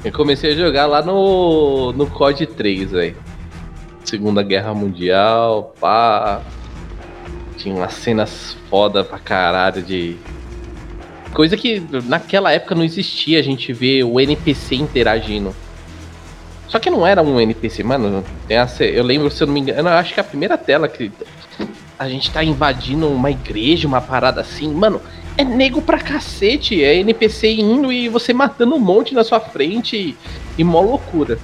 eu 0.04 0.12
comecei 0.12 0.54
a 0.54 0.56
jogar 0.56 0.86
lá 0.86 1.02
no, 1.02 1.92
no 1.94 2.08
COD 2.08 2.48
3, 2.48 2.92
velho. 2.92 3.18
Segunda 4.04 4.44
Guerra 4.44 4.74
Mundial, 4.74 5.74
pá. 5.80 6.42
Tinha 7.58 7.76
umas 7.76 7.94
cenas 7.94 8.58
foda 8.70 9.04
pra 9.04 9.20
caralho 9.20 9.82
de. 9.82 10.18
Coisa 11.34 11.58
que 11.58 11.82
naquela 12.06 12.52
época 12.52 12.76
não 12.76 12.84
existia, 12.84 13.40
a 13.40 13.44
gente 13.44 13.74
vê 13.74 14.04
o 14.04 14.20
NPC 14.20 14.76
interagindo. 14.76 15.56
Só 16.68 16.80
que 16.80 16.90
não 16.90 17.06
era 17.06 17.22
um 17.22 17.40
NPC, 17.40 17.84
mano. 17.84 18.24
Tem 18.48 18.58
eu 18.94 19.04
lembro, 19.04 19.32
se 19.32 19.42
eu 19.42 19.48
não 19.48 19.54
me 19.54 19.60
engano, 19.62 19.90
eu 19.90 19.94
acho 19.94 20.14
que 20.14 20.20
a 20.20 20.24
primeira 20.24 20.58
tela 20.58 20.88
que 20.88 21.12
a 21.98 22.10
gente 22.10 22.32
tá 22.32 22.44
invadindo 22.44 23.08
uma 23.08 23.32
igreja, 23.32 23.88
uma 23.88 24.02
parada 24.02 24.42
assim, 24.42 24.74
mano, 24.74 25.02
é 25.38 25.44
nego 25.44 25.82
pra 25.82 25.98
cacete, 25.98 26.84
é 26.84 26.96
NPC 26.96 27.54
indo 27.54 27.92
e 27.92 28.08
você 28.08 28.34
matando 28.34 28.76
um 28.76 28.80
monte 28.80 29.14
na 29.14 29.24
sua 29.24 29.40
frente 29.40 30.16
e, 30.58 30.64
mó 30.64 30.82
loucura. 30.82 31.40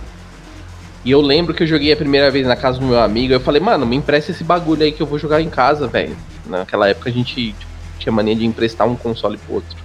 E 1.03 1.11
eu 1.11 1.21
lembro 1.21 1.53
que 1.53 1.63
eu 1.63 1.67
joguei 1.67 1.91
a 1.91 1.97
primeira 1.97 2.29
vez 2.29 2.45
na 2.45 2.55
casa 2.55 2.79
do 2.79 2.85
meu 2.85 2.99
amigo, 2.99 3.33
eu 3.33 3.39
falei, 3.39 3.61
mano, 3.61 3.85
me 3.85 3.95
empresta 3.95 4.31
esse 4.31 4.43
bagulho 4.43 4.83
aí 4.83 4.91
que 4.91 5.01
eu 5.01 5.07
vou 5.07 5.17
jogar 5.17 5.41
em 5.41 5.49
casa, 5.49 5.87
velho. 5.87 6.15
Naquela 6.45 6.89
época 6.89 7.09
a 7.09 7.13
gente 7.13 7.55
tinha 7.97 8.11
mania 8.11 8.35
de 8.35 8.45
emprestar 8.45 8.87
um 8.87 8.95
console 8.95 9.37
pro 9.37 9.55
outro. 9.55 9.77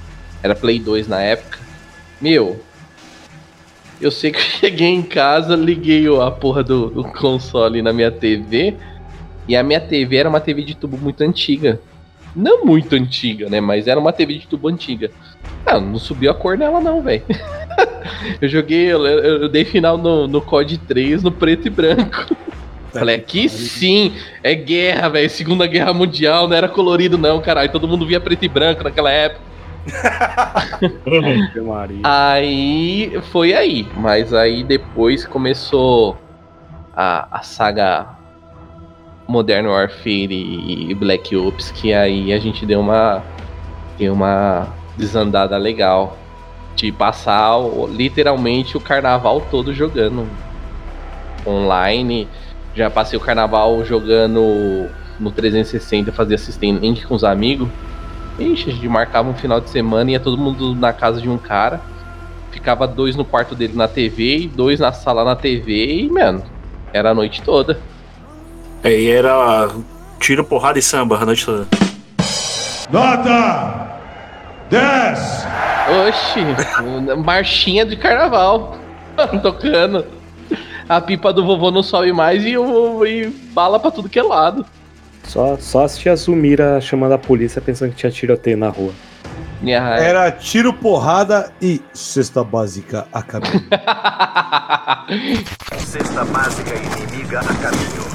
Era 0.42 0.54
Play 0.54 0.78
2 0.78 1.08
na 1.08 1.22
época. 1.22 1.58
Meu, 2.20 2.60
eu 4.00 4.10
sei 4.10 4.32
que 4.32 4.38
eu 4.38 4.42
cheguei 4.60 4.88
em 4.88 5.02
casa, 5.02 5.56
liguei 5.56 6.04
a 6.20 6.30
porra 6.30 6.62
do, 6.62 6.90
do 6.90 7.04
console 7.04 7.80
na 7.80 7.92
minha 7.92 8.10
TV. 8.10 8.76
E 9.46 9.56
a 9.56 9.62
minha 9.62 9.80
TV 9.80 10.16
era 10.16 10.28
uma 10.28 10.40
TV 10.40 10.62
de 10.62 10.74
tubo 10.74 10.96
muito 10.98 11.22
antiga. 11.22 11.80
Não 12.34 12.64
muito 12.64 12.94
antiga, 12.94 13.48
né? 13.48 13.60
Mas 13.60 13.86
era 13.86 13.98
uma 14.00 14.12
TV 14.12 14.38
de 14.38 14.46
tubo 14.46 14.68
antiga. 14.68 15.10
Ah, 15.64 15.78
não 15.80 15.98
subiu 15.98 16.30
a 16.30 16.34
cor 16.34 16.58
nela 16.58 16.80
não, 16.80 17.00
velho. 17.02 17.22
eu 18.40 18.48
joguei, 18.48 18.92
eu, 18.92 19.06
eu- 19.06 19.48
dei 19.48 19.64
final 19.64 19.96
no, 19.96 20.26
no 20.26 20.40
COD 20.40 20.78
3 20.78 21.22
no 21.22 21.30
preto 21.30 21.66
e 21.66 21.70
branco. 21.70 22.36
Falei, 22.92 23.16
aqui 23.16 23.48
sim, 23.48 24.14
é 24.42 24.54
guerra, 24.54 25.08
velho. 25.08 25.28
Segunda 25.28 25.66
Guerra 25.66 25.92
Mundial, 25.92 26.46
não 26.46 26.56
era 26.56 26.68
colorido, 26.68 27.18
não, 27.18 27.40
caralho. 27.40 27.70
Todo 27.72 27.88
mundo 27.88 28.06
via 28.06 28.20
preto 28.20 28.44
e 28.44 28.48
branco 28.48 28.84
naquela 28.84 29.10
época. 29.10 29.40
Aí 32.04 33.20
foi 33.32 33.52
aí. 33.52 33.86
Mas 33.96 34.32
aí 34.32 34.62
depois 34.64 35.26
começou 35.26 36.16
a, 36.96 37.38
a 37.38 37.42
saga 37.42 38.06
Modern 39.26 39.66
Warfare 39.66 40.32
e 40.32 40.94
Black 40.94 41.34
Ops, 41.36 41.70
que 41.70 41.92
aí 41.92 42.32
a 42.32 42.38
gente 42.38 42.66
deu 42.66 42.80
uma, 42.80 43.22
deu 43.98 44.12
uma 44.12 44.68
desandada 44.96 45.56
legal. 45.56 46.18
De 46.76 46.90
passar 46.90 47.56
literalmente 47.88 48.76
o 48.76 48.80
carnaval 48.80 49.40
todo 49.48 49.72
jogando 49.72 50.28
online. 51.46 52.26
Já 52.74 52.90
passei 52.90 53.16
o 53.16 53.22
carnaval 53.22 53.84
jogando 53.84 54.90
no 55.20 55.30
360, 55.30 56.10
fazia 56.10 56.34
assistent 56.34 56.80
link 56.80 57.06
com 57.06 57.14
os 57.14 57.22
amigos. 57.22 57.68
Ixi, 58.38 58.70
a 58.70 58.72
gente 58.72 58.88
marcava 58.88 59.28
um 59.28 59.34
final 59.34 59.60
de 59.60 59.70
semana 59.70 60.10
ia 60.10 60.18
todo 60.18 60.36
mundo 60.36 60.74
na 60.74 60.92
casa 60.92 61.20
de 61.20 61.28
um 61.28 61.38
cara. 61.38 61.80
Ficava 62.50 62.86
dois 62.86 63.14
no 63.14 63.24
quarto 63.24 63.54
dele 63.54 63.74
na 63.76 63.86
TV 63.86 64.38
e 64.38 64.48
dois 64.48 64.80
na 64.80 64.92
sala 64.92 65.24
na 65.24 65.36
TV 65.36 66.02
e, 66.02 66.10
mano, 66.10 66.42
era 66.92 67.10
a 67.10 67.14
noite 67.14 67.42
toda. 67.42 67.78
Aí 68.84 69.10
era 69.10 69.70
tiro, 70.20 70.44
porrada 70.44 70.78
e 70.78 70.82
samba 70.82 71.16
a 71.16 71.24
noite 71.24 71.46
toda. 71.46 71.66
Nota 72.92 73.98
10! 74.68 75.46
Oxi, 76.08 76.40
marchinha 77.16 77.86
de 77.86 77.96
carnaval. 77.96 78.76
Tocando. 79.42 80.04
A 80.86 81.00
pipa 81.00 81.32
do 81.32 81.46
vovô 81.46 81.70
não 81.70 81.82
sobe 81.82 82.12
mais 82.12 82.44
e, 82.44 82.58
o, 82.58 83.06
e 83.06 83.28
bala 83.54 83.80
pra 83.80 83.90
tudo 83.90 84.06
que 84.08 84.18
é 84.18 84.22
lado. 84.22 84.66
Só, 85.22 85.56
só 85.58 85.84
assistia 85.84 86.12
a 86.12 86.16
Zumira 86.16 86.78
chamando 86.78 87.12
a 87.12 87.18
polícia 87.18 87.62
pensando 87.62 87.90
que 87.90 87.96
tinha 87.96 88.12
tiroteio 88.12 88.58
na 88.58 88.68
rua. 88.68 88.92
Era 89.66 90.30
tiro, 90.30 90.74
porrada 90.74 91.50
e 91.60 91.80
cesta 91.94 92.44
básica 92.44 93.06
a 93.10 93.22
caminho. 93.22 93.64
Cesta 95.78 96.24
básica 96.26 96.74
inimiga 96.74 97.40
a 97.40 97.44
caminho. 97.44 98.13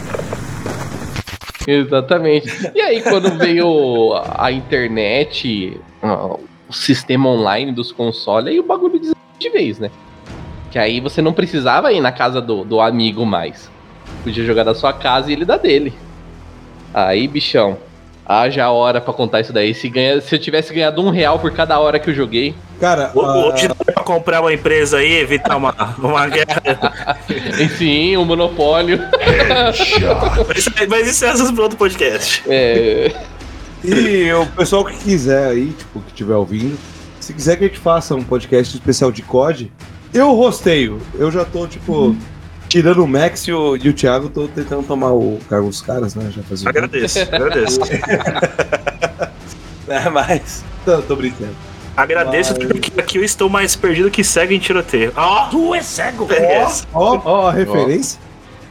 Exatamente. 1.67 2.71
E 2.73 2.81
aí, 2.81 3.01
quando 3.01 3.37
veio 3.37 4.13
a 4.37 4.51
internet, 4.51 5.79
o 6.01 6.73
sistema 6.73 7.29
online 7.29 7.71
dos 7.71 7.91
consoles, 7.91 8.53
aí 8.53 8.59
o 8.59 8.63
bagulho 8.63 8.99
desandou 8.99 9.19
de 9.37 9.49
vez, 9.49 9.79
né? 9.79 9.89
Que 10.71 10.77
aí 10.77 10.99
você 10.99 11.21
não 11.21 11.33
precisava 11.33 11.91
ir 11.91 11.99
na 11.99 12.11
casa 12.11 12.41
do, 12.41 12.63
do 12.63 12.79
amigo 12.79 13.25
mais. 13.25 13.69
Podia 14.23 14.45
jogar 14.45 14.63
da 14.63 14.75
sua 14.75 14.93
casa 14.93 15.29
e 15.29 15.33
ele 15.33 15.45
da 15.45 15.57
dele. 15.57 15.93
Aí, 16.93 17.27
bichão, 17.27 17.77
haja 18.25 18.69
hora 18.69 19.01
pra 19.01 19.13
contar 19.13 19.41
isso 19.41 19.53
daí. 19.53 19.73
Se, 19.73 19.89
ganha, 19.89 20.21
se 20.21 20.35
eu 20.35 20.39
tivesse 20.39 20.73
ganhado 20.73 21.01
um 21.01 21.09
real 21.09 21.39
por 21.39 21.51
cada 21.51 21.79
hora 21.79 21.99
que 21.99 22.09
eu 22.09 22.13
joguei, 22.13 22.53
Cara, 22.79 23.11
O- 23.13 23.21
ah, 23.21 23.47
Hoje 23.47 23.67
dá 23.67 23.75
pra 23.75 24.03
comprar 24.03 24.41
uma 24.41 24.53
empresa 24.53 24.97
aí, 24.97 25.11
evitar 25.17 25.57
uma, 25.57 25.73
uma 25.97 26.27
guerra. 26.27 26.61
enfim, 27.61 28.15
o 28.15 28.23
monopólio. 28.25 28.99
Mas, 30.47 30.87
mas 30.87 31.07
isso 31.07 31.25
é 31.25 31.29
assunto 31.29 31.53
para 31.53 31.63
outro 31.63 31.77
podcast. 31.77 32.41
É, 32.47 33.13
e 33.83 34.31
o 34.33 34.45
pessoal 34.47 34.83
que 34.85 34.95
quiser 34.97 35.47
aí, 35.49 35.71
tipo, 35.71 35.99
que 36.01 36.07
estiver 36.09 36.35
ouvindo, 36.35 36.77
se 37.19 37.33
quiser 37.33 37.55
que 37.57 37.65
a 37.65 37.67
gente 37.67 37.79
faça 37.79 38.15
um 38.15 38.23
podcast 38.23 38.75
especial 38.75 39.11
de 39.11 39.21
COD, 39.21 39.71
eu 40.13 40.33
rosteio. 40.33 40.99
Eu 41.17 41.31
já 41.31 41.45
tô, 41.45 41.67
tipo, 41.67 42.15
tirando 42.67 43.03
o 43.03 43.07
Max 43.07 43.47
e 43.47 43.53
o, 43.53 43.75
e 43.77 43.89
o 43.89 43.93
Thiago, 43.93 44.29
tô 44.29 44.47
tentando 44.47 44.83
tomar 44.83 45.11
o 45.11 45.39
cargo 45.49 45.67
dos 45.67 45.81
caras, 45.81 46.15
né? 46.15 46.31
Já 46.35 46.41
fazia. 46.43 46.69
Agradeço, 46.69 47.19
agradeço. 47.19 47.79
É, 49.87 50.07
mas. 50.07 50.63
Tô, 50.85 51.01
tô 51.01 51.15
brincando. 51.15 51.55
Agradeço 51.99 52.55
Mas- 52.57 52.67
porque 52.67 52.99
aqui 52.99 53.17
eu 53.17 53.23
estou 53.23 53.49
mais 53.49 53.75
perdido 53.75 54.09
que 54.09 54.23
cego 54.23 54.53
em 54.53 54.59
tiroteio. 54.59 55.11
Ó, 55.15 55.47
tu 55.49 55.75
é 55.75 55.81
cego, 55.81 56.27
Ó, 56.93 57.21
ó 57.25 57.47
a 57.49 57.51
referência. 57.51 58.19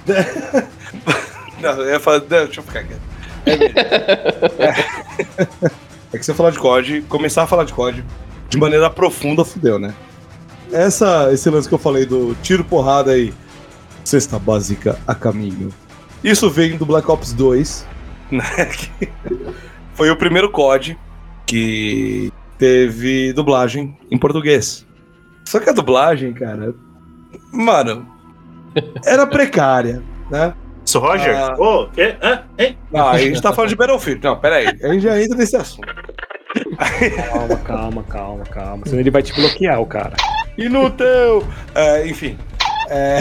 Não, 1.61 1.71
eu 1.73 1.91
ia 1.91 2.01
falar. 2.01 2.21
Não, 2.21 2.27
deixa 2.47 2.61
eu 2.61 2.65
ficar 2.65 2.85
quieto. 2.85 3.01
É, 3.47 4.65
é. 4.65 5.69
É 6.11 6.17
que 6.17 6.25
você 6.25 6.33
falar 6.33 6.53
de 6.53 6.59
COD, 6.59 7.03
começar 7.03 7.43
a 7.43 7.47
falar 7.47 7.65
de 7.65 7.75
COD 7.75 8.03
de 8.49 8.57
maneira 8.57 8.89
profunda 8.89 9.45
fudeu, 9.45 9.79
né? 9.79 9.93
Essa, 10.73 11.29
esse 11.35 11.51
lance 11.51 11.69
que 11.69 11.75
eu 11.75 11.79
falei 11.79 12.07
do 12.07 12.35
tiro, 12.43 12.65
porrada 12.65 13.19
e 13.19 13.31
cesta 14.03 14.39
básica 14.39 14.99
a 15.07 15.15
caminho. 15.15 15.69
Isso 16.25 16.49
vem 16.49 16.79
do 16.79 16.87
Black 16.87 17.11
Ops 17.11 17.35
2. 17.35 17.87
né, 18.31 18.43
Foi 19.93 20.09
o 20.11 20.17
primeiro 20.17 20.51
COD 20.51 20.99
que 21.45 22.33
teve 22.59 23.33
dublagem 23.33 23.97
em 24.11 24.19
português. 24.19 24.87
Só 25.45 25.61
que 25.61 25.71
a 25.71 25.73
dublagem, 25.73 26.33
cara. 26.33 26.75
Mano, 27.53 28.07
Era 29.05 29.27
precária, 29.27 30.03
né? 30.31 30.55
Sou 30.85 31.03
Roger? 31.03 31.37
Ah. 31.37 31.55
Ô, 31.59 31.89
quê? 31.89 32.17
Hã? 32.23 32.45
Hein? 32.59 32.79
não, 32.91 33.09
aí 33.09 33.25
a 33.25 33.29
gente 33.29 33.43
tá 33.43 33.53
falando 33.53 33.71
de 33.71 33.77
Battlefield. 33.77 34.23
Não, 34.25 34.39
pera 34.39 34.57
aí. 34.57 34.67
A 34.67 34.93
gente 34.93 35.03
já 35.03 35.21
entra 35.21 35.37
nesse 35.37 35.57
assunto. 35.57 35.89
Calma, 37.31 37.57
calma, 37.57 38.03
calma, 38.05 38.45
calma. 38.45 38.83
Senão 38.87 39.01
ele 39.01 39.11
vai 39.11 39.23
te 39.23 39.35
bloquear, 39.35 39.81
o 39.81 39.87
cara. 39.87 40.17
Inútil! 40.57 41.47
É, 41.75 42.07
enfim. 42.07 42.39
É... 42.89 43.19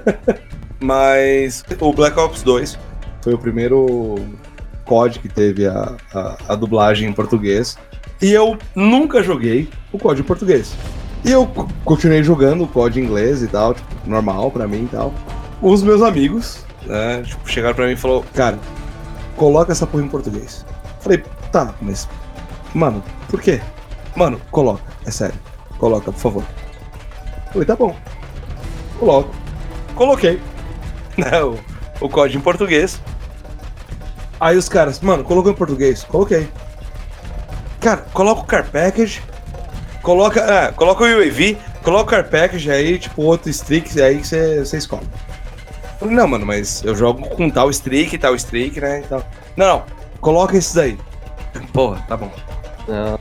Mas 0.78 1.64
o 1.80 1.92
Black 1.92 2.18
Ops 2.18 2.42
2 2.42 2.78
Foi 3.22 3.32
o 3.32 3.38
primeiro 3.38 4.16
COD 4.84 5.20
que 5.20 5.28
teve 5.28 5.66
a, 5.66 5.96
a, 6.12 6.36
a 6.48 6.54
dublagem 6.54 7.08
em 7.08 7.12
português. 7.12 7.78
E 8.22 8.32
eu 8.32 8.56
nunca 8.74 9.22
joguei. 9.22 9.68
O 9.92 9.98
COD 9.98 10.20
em 10.20 10.24
português. 10.24 10.74
E 11.24 11.30
eu 11.30 11.46
co- 11.46 11.68
continuei 11.84 12.22
jogando 12.22 12.64
o 12.64 12.68
COD 12.68 12.98
em 13.00 13.04
inglês 13.04 13.42
e 13.42 13.46
tal, 13.48 13.74
tipo, 13.74 13.86
normal 14.06 14.50
pra 14.50 14.66
mim 14.66 14.84
e 14.84 14.88
tal. 14.88 15.12
Os 15.60 15.82
meus 15.82 16.00
amigos, 16.02 16.64
né, 16.86 17.22
tipo, 17.22 17.48
chegaram 17.48 17.74
pra 17.74 17.86
mim 17.86 17.92
e 17.92 17.96
falaram: 17.96 18.24
Cara, 18.34 18.58
coloca 19.36 19.70
essa 19.72 19.86
porra 19.86 20.04
em 20.04 20.08
português. 20.08 20.64
Falei, 21.00 21.22
tá, 21.52 21.74
mas. 21.82 22.08
Mano, 22.74 23.02
por 23.28 23.40
quê? 23.40 23.60
Mano, 24.16 24.40
coloca, 24.50 24.82
é 25.04 25.10
sério. 25.10 25.34
Coloca, 25.78 26.10
por 26.10 26.18
favor. 26.18 26.44
Falei, 27.52 27.66
tá 27.66 27.76
bom. 27.76 27.94
Coloco. 28.98 29.30
Coloquei. 29.94 30.40
né, 31.18 31.42
o, 31.42 31.58
o 32.00 32.08
COD 32.08 32.36
em 32.38 32.40
português. 32.40 32.98
Aí 34.40 34.56
os 34.56 34.68
caras, 34.68 35.00
mano, 35.00 35.22
colocou 35.22 35.52
em 35.52 35.54
português? 35.54 36.02
Coloquei. 36.04 36.48
Cara, 37.82 38.04
coloca 38.12 38.40
o 38.42 38.44
Car 38.44 38.64
Package, 38.70 39.20
coloca, 40.02 40.40
é, 40.40 40.72
coloca 40.72 41.02
o 41.04 41.06
UAV, 41.06 41.56
coloca 41.82 42.02
o 42.04 42.06
Car 42.06 42.30
Package 42.30 42.70
aí, 42.70 42.98
tipo, 42.98 43.22
outro 43.22 43.50
streak, 43.50 44.00
aí 44.00 44.18
que 44.18 44.26
você 44.26 44.76
escolhe. 44.76 45.06
Falei, 45.98 46.14
não, 46.14 46.28
mano, 46.28 46.46
mas 46.46 46.82
eu 46.84 46.94
jogo 46.94 47.28
com 47.30 47.50
tal 47.50 47.70
streak, 47.70 48.16
tal 48.18 48.34
streak, 48.36 48.80
né, 48.80 49.00
e 49.00 49.02
tal. 49.02 49.24
Não, 49.56 49.66
não, 49.66 49.82
Coloca 50.20 50.56
esses 50.56 50.78
aí. 50.78 50.96
porra, 51.72 52.04
tá 52.08 52.16
bom. 52.16 52.30
não. 52.86 53.18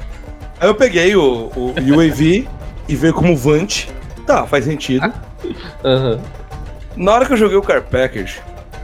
Aí 0.59 0.67
eu 0.67 0.75
peguei 0.75 1.15
o, 1.15 1.51
o 1.55 1.73
UAV 1.95 2.47
e 2.87 2.95
veio 2.95 3.13
como 3.15 3.35
Vant. 3.35 3.87
Tá, 4.27 4.45
faz 4.45 4.65
sentido. 4.65 5.11
Aham. 5.83 6.19
Na 6.95 7.13
hora 7.13 7.25
que 7.25 7.33
eu 7.33 7.37
joguei 7.37 7.57
o 7.57 7.63
Car 7.63 7.81
Package, 7.81 8.39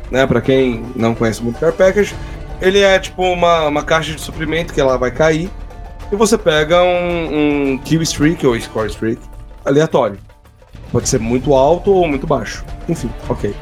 né? 0.09 0.25
Pra 0.25 0.41
quem 0.41 0.83
não 0.95 1.13
conhece 1.13 1.43
muito 1.43 1.59
Car 1.59 1.71
Package, 1.73 2.15
ele 2.59 2.79
é 2.79 2.97
tipo 2.97 3.21
uma, 3.21 3.67
uma 3.67 3.83
caixa 3.83 4.13
de 4.13 4.19
suprimento 4.19 4.73
que 4.73 4.81
ela 4.81 4.97
vai 4.97 5.11
cair, 5.11 5.51
e 6.11 6.15
você 6.15 6.37
pega 6.37 6.81
um, 6.83 7.73
um 7.73 7.77
kill 7.79 8.01
streak 8.01 8.45
ou 8.45 8.59
score 8.59 8.87
streak 8.89 9.21
aleatório. 9.65 10.17
Pode 10.91 11.07
ser 11.09 11.19
muito 11.19 11.53
alto 11.53 11.91
ou 11.91 12.07
muito 12.07 12.25
baixo. 12.25 12.63
Enfim, 12.87 13.09
ok. 13.27 13.53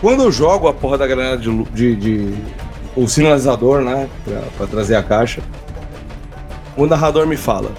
Quando 0.00 0.22
eu 0.22 0.32
jogo 0.32 0.68
a 0.68 0.72
porra 0.74 0.98
da 0.98 1.06
granada 1.06 1.38
de, 1.38 1.64
de, 1.64 1.96
de- 1.96 2.34
o 2.96 3.06
sinalizador, 3.08 3.82
né? 3.82 4.08
Pra, 4.24 4.40
pra 4.56 4.66
trazer 4.66 4.96
a 4.96 5.02
caixa, 5.02 5.42
o 6.76 6.86
narrador 6.86 7.26
me 7.26 7.36
fala: 7.36 7.70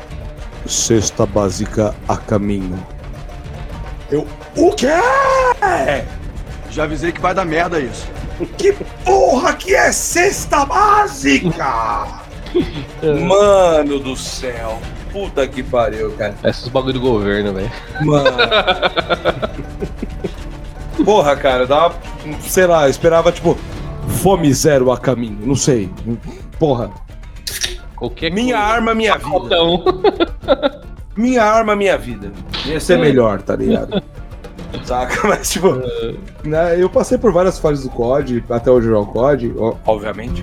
Cesta 0.66 1.26
básica 1.26 1.94
a 2.08 2.16
caminho. 2.18 2.80
Eu, 4.10 4.26
o 4.56 4.72
quê? 4.72 4.88
Já 6.70 6.84
avisei 6.84 7.12
que 7.12 7.22
vai 7.22 7.34
dar 7.34 7.46
merda 7.46 7.80
isso. 7.80 8.08
Que 8.58 8.74
porra 9.04 9.54
que 9.54 9.76
é 9.76 9.92
cesta 9.92 10.66
básica? 10.66 12.21
Mano 13.28 14.00
do 14.00 14.16
céu. 14.16 14.80
Puta 15.12 15.48
que 15.48 15.62
pariu, 15.64 16.12
cara. 16.14 16.36
Esses 16.44 16.68
bagulho 16.68 16.94
do 16.94 17.00
governo, 17.02 17.54
velho. 17.54 17.72
Mano. 18.02 18.30
Porra, 21.04 21.36
cara, 21.36 21.66
dava. 21.66 21.96
Sei 22.42 22.66
lá, 22.66 22.86
eu 22.86 22.90
esperava, 22.90 23.32
tipo, 23.32 23.58
fome 24.22 24.54
zero 24.54 24.92
a 24.92 24.98
caminho. 24.98 25.40
Não 25.46 25.56
sei. 25.56 25.90
Porra. 26.60 26.92
Qualquer 27.96 28.32
Minha 28.32 28.56
coisa. 28.58 28.74
arma, 28.74 28.96
minha 28.96 29.18
vida. 29.18 29.56
Minha 31.18 31.44
arma, 31.44 31.76
minha 31.76 31.98
vida. 31.98 32.32
Ia 32.66 32.80
ser 32.80 32.98
melhor, 32.98 33.42
tá 33.42 33.54
ligado? 33.56 34.02
Saca? 34.86 35.28
Mas, 35.28 35.52
tipo, 35.52 35.74
né, 36.44 36.82
eu 36.82 36.90
passei 36.90 37.18
por 37.18 37.34
várias 37.34 37.60
fases 37.60 37.84
do 37.84 37.90
COD, 37.90 38.44
até 38.50 38.72
hoje 38.72 38.88
eu 38.88 38.94
jogo 38.94 39.12
COD, 39.12 39.54
obviamente. 39.86 40.42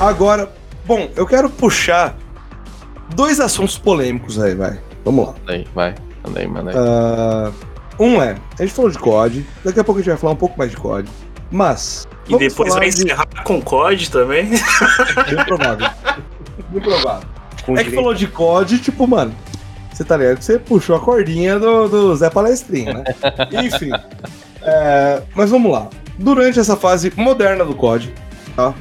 Agora, 0.00 0.50
bom, 0.86 1.08
eu 1.14 1.26
quero 1.26 1.50
puxar 1.50 2.16
dois 3.14 3.38
assuntos 3.38 3.76
polêmicos 3.76 4.38
aí, 4.40 4.54
vai. 4.54 4.80
Vamos 5.04 5.26
lá. 5.26 5.32
Manda 5.34 5.52
aí, 5.52 5.66
vai. 5.74 5.94
Manda 6.24 6.40
aí, 6.40 6.46
manda 6.46 6.70
aí. 6.70 6.76
Ah, 6.78 7.52
um 7.98 8.20
é, 8.22 8.36
a 8.58 8.62
gente 8.62 8.72
falou 8.74 8.90
de 8.90 8.98
COD, 8.98 9.46
daqui 9.64 9.78
a 9.80 9.84
pouco 9.84 10.00
a 10.00 10.02
gente 10.02 10.10
vai 10.10 10.18
falar 10.18 10.32
um 10.32 10.36
pouco 10.36 10.58
mais 10.58 10.70
de 10.70 10.76
COD, 10.76 11.08
mas. 11.50 12.08
E 12.28 12.36
depois 12.38 12.72
vai 12.74 12.88
de- 12.88 13.02
encerrar 13.04 13.26
com 13.44 13.60
COD 13.60 14.10
também. 14.10 14.46
Bem 15.28 15.44
provável. 15.44 15.90
Bem 16.70 16.82
provável. 16.82 17.28
Com 17.66 17.72
É 17.74 17.78
que 17.78 17.84
direito- 17.84 17.94
falou 17.96 18.14
de 18.14 18.26
COD, 18.26 18.78
tipo, 18.78 19.06
mano, 19.06 19.34
você 19.92 20.02
tá 20.04 20.16
ligado 20.16 20.38
que 20.38 20.44
você 20.44 20.58
puxou 20.58 20.96
a 20.96 21.00
cordinha 21.00 21.58
do, 21.58 21.88
do 21.88 22.16
Zé 22.16 22.30
Palestrinha, 22.30 22.94
né? 22.94 23.04
Enfim. 23.64 23.90
É, 24.62 25.22
mas 25.34 25.50
vamos 25.50 25.70
lá. 25.72 25.88
Durante 26.18 26.58
essa 26.60 26.76
fase 26.76 27.12
moderna 27.16 27.64
do 27.64 27.74
COD, 27.74 28.14
tá? 28.56 28.72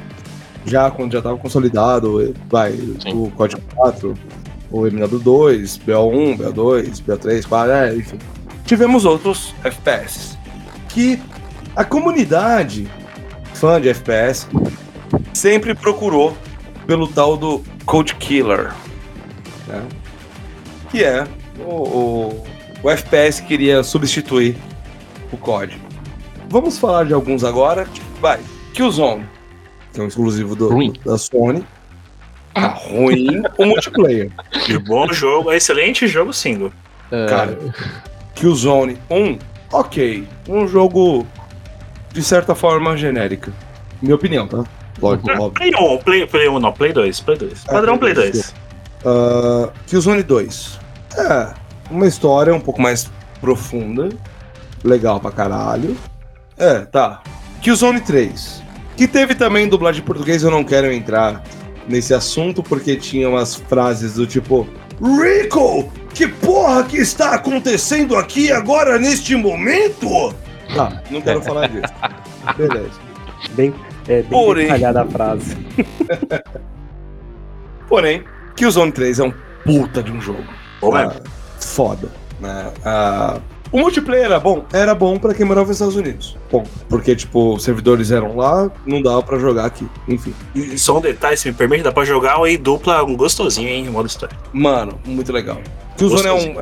Já 0.66 0.92
quando 0.92 1.14
já 1.14 1.22
tava 1.22 1.38
consolidado, 1.38 2.34
vai, 2.50 2.74
o 3.14 3.32
COD 3.32 3.58
4, 3.76 4.14
o 4.72 4.86
Eliminador 4.86 5.20
2, 5.20 5.80
BO1, 5.80 6.38
BO2, 6.38 7.04
BO3, 7.04 7.48
4, 7.48 7.72
é, 7.72 7.96
enfim. 7.96 8.20
Tivemos 8.66 9.06
outros 9.06 9.54
FPS. 9.64 10.38
Que 10.90 11.20
a 11.76 11.84
comunidade 11.84 12.88
fã 13.54 13.80
de 13.80 13.90
FPS 13.90 14.48
sempre 15.34 15.74
procurou 15.74 16.36
pelo 16.86 17.08
tal 17.08 17.38
do 17.38 17.64
Code 17.86 18.16
Killer, 18.16 18.74
né? 19.68 19.86
que 20.90 21.04
é 21.04 21.28
o, 21.60 21.74
o, 21.74 22.48
o 22.84 22.90
FPS 22.90 23.42
que 23.42 23.48
queria 23.48 23.84
substituir 23.84 24.58
o 25.32 25.38
COD. 25.38 25.80
Vamos 26.50 26.78
falar 26.78 27.06
de 27.06 27.14
alguns 27.14 27.44
agora. 27.44 27.88
Vai, 28.20 28.40
Killzone, 28.74 29.26
que 29.94 30.00
é 30.00 30.04
um 30.04 30.08
exclusivo 30.08 30.56
do, 30.56 30.70
Ruim. 30.70 30.94
da 31.06 31.18
Sony. 31.18 31.66
Tá 32.54 32.68
ruim 32.68 33.44
o 33.58 33.66
multiplayer. 33.66 34.32
De 34.66 34.78
bom 34.80 35.12
jogo, 35.14 35.52
excelente 35.52 36.08
jogo 36.08 36.34
single. 36.34 36.72
É, 37.12 37.26
Cara, 37.28 37.58
Killzone 38.36 38.98
1, 39.10 39.40
ok. 39.72 40.28
Um 40.48 40.68
jogo 40.68 41.26
de 42.12 42.24
certa 42.24 42.56
forma 42.56 42.98
genérica. 42.98 43.52
Minha 44.02 44.16
opinião, 44.16 44.48
tá? 44.48 44.64
Lógico, 45.02 45.30
óbvio. 45.32 45.52
Play 45.52 45.72
1, 45.76 45.98
Play, 46.00 46.28
Play 46.28 46.50
1 46.50 46.60
não, 46.60 46.74
Play 46.74 46.92
2, 46.94 47.20
Play 47.22 47.38
2. 47.38 47.64
Padrão 47.66 47.98
Play 47.98 48.14
2. 48.14 48.54
Uh, 49.06 49.72
Killzone 49.88 50.24
2. 50.24 50.80
É, 51.18 51.54
uma 51.90 52.08
história 52.08 52.54
um 52.54 52.60
pouco 52.60 52.82
mais 52.82 53.10
profunda. 53.40 54.10
Legal 54.84 55.20
pra 55.20 55.32
caralho. 55.32 55.96
É, 56.58 56.80
tá. 56.80 57.22
Killzone 57.62 58.02
3. 58.02 58.64
Que 59.00 59.08
teve 59.08 59.34
também 59.34 59.66
dublagem 59.66 60.02
em 60.02 60.06
português, 60.06 60.44
eu 60.44 60.52
não 60.52 60.62
quero 60.62 60.92
entrar 60.92 61.42
nesse 61.88 62.14
assunto, 62.14 62.62
porque 62.62 62.98
tinha 62.98 63.30
umas 63.30 63.56
frases 63.56 64.16
do 64.16 64.28
tipo: 64.28 64.68
Rico! 65.02 65.90
Que 66.14 66.28
porra 66.28 66.84
que 66.84 66.98
está 66.98 67.36
acontecendo 67.36 68.18
aqui 68.18 68.52
agora 68.52 69.00
neste 69.00 69.38
momento? 69.38 70.36
Tá, 70.76 71.02
não 71.10 71.22
quero 71.22 71.42
falar 71.42 71.70
disso. 71.70 71.94
Beleza. 72.58 73.00
Bem, 73.52 73.74
é, 74.06 74.16
bem 74.22 74.24
Porém. 74.30 74.66
detalhada 74.66 75.04
a 75.04 75.06
frase. 75.06 75.56
Porém, 77.88 78.26
Killzone 78.58 78.92
3 78.92 79.20
é 79.20 79.24
um 79.24 79.34
puta 79.64 80.04
de 80.04 80.12
um 80.12 80.20
jogo. 80.20 80.44
Bom, 80.82 80.94
Ah, 80.94 81.16
foda. 81.58 82.10
Né? 82.42 82.70
Ah, 82.84 83.40
o 83.72 83.80
multiplayer 83.80 84.26
era 84.26 84.40
bom? 84.40 84.66
Era 84.74 84.96
bom 84.96 85.18
pra 85.18 85.34
quem 85.34 85.46
morava 85.46 85.68
nos 85.68 85.78
Estados 85.78 85.96
Unidos. 85.96 86.38
Bom, 86.52 86.64
porque, 86.88 87.16
tipo, 87.16 87.56
os 87.56 87.64
servidores 87.64 88.12
eram 88.12 88.36
lá, 88.36 88.72
não 88.86 89.02
dava 89.02 89.22
pra 89.22 89.38
jogar 89.38 89.66
aqui. 89.66 89.88
Enfim. 90.08 90.34
E 90.56 90.78
só 90.78 90.98
um 90.98 91.02
detalhe, 91.02 91.38
se 91.38 91.48
me 91.48 91.54
permite, 91.54 91.84
dá 91.84 91.92
pra 91.92 92.06
jogar 92.06 92.40
em 92.48 92.58
dupla 92.58 93.04
um 93.04 93.16
gostosinho, 93.16 93.70
hein, 93.70 93.86
em 93.86 93.90
modo 93.90 94.08
história. 94.08 94.36
Mano, 94.52 95.00
muito 95.06 95.32
legal. 95.32 95.58
Killzone 95.98 96.28
é 96.28 96.34
um 96.34 96.60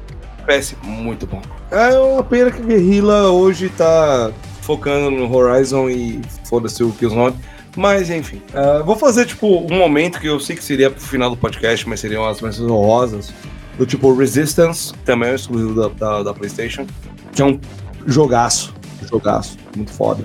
FPS 0.48 0.76
muito 0.84 1.26
bom. 1.28 1.42
É 1.72 1.98
uma 1.98 2.24
pena 2.24 2.52
que 2.52 2.62
a 2.62 2.66
Guerrilla 2.66 3.30
hoje 3.32 3.70
tá 3.70 4.32
focando 4.62 5.12
no 5.12 5.34
Horizon 5.34 5.90
e 5.90 6.22
foda-se 6.44 6.84
o 6.84 6.92
Killzone. 6.92 7.36
Mas, 7.76 8.10
enfim. 8.10 8.42
Ah, 8.54 8.82
vou 8.84 8.96
fazer, 8.96 9.26
tipo, 9.28 9.48
um 9.72 9.78
momento 9.78 10.20
que 10.20 10.28
eu 10.28 10.40
sei 10.40 10.56
que 10.56 10.64
seria 10.64 10.90
pro 10.90 11.00
final 11.00 11.30
do 11.30 11.38
podcast, 11.38 11.88
mas 11.88 12.00
seriam 12.00 12.28
as 12.28 12.42
menções 12.42 12.70
honrosas. 12.70 13.32
Do 13.78 13.86
tipo 13.86 14.14
Resistance, 14.14 14.92
que 14.92 15.00
também 15.00 15.30
é 15.30 15.36
exclusivo 15.36 15.74
da, 15.74 15.88
da, 15.90 16.24
da 16.24 16.34
PlayStation. 16.34 16.86
Que 17.32 17.42
é 17.42 17.46
um 17.46 17.60
jogaço. 18.06 18.74
Jogaço. 19.10 19.58
Muito 19.76 19.92
foda. 19.92 20.24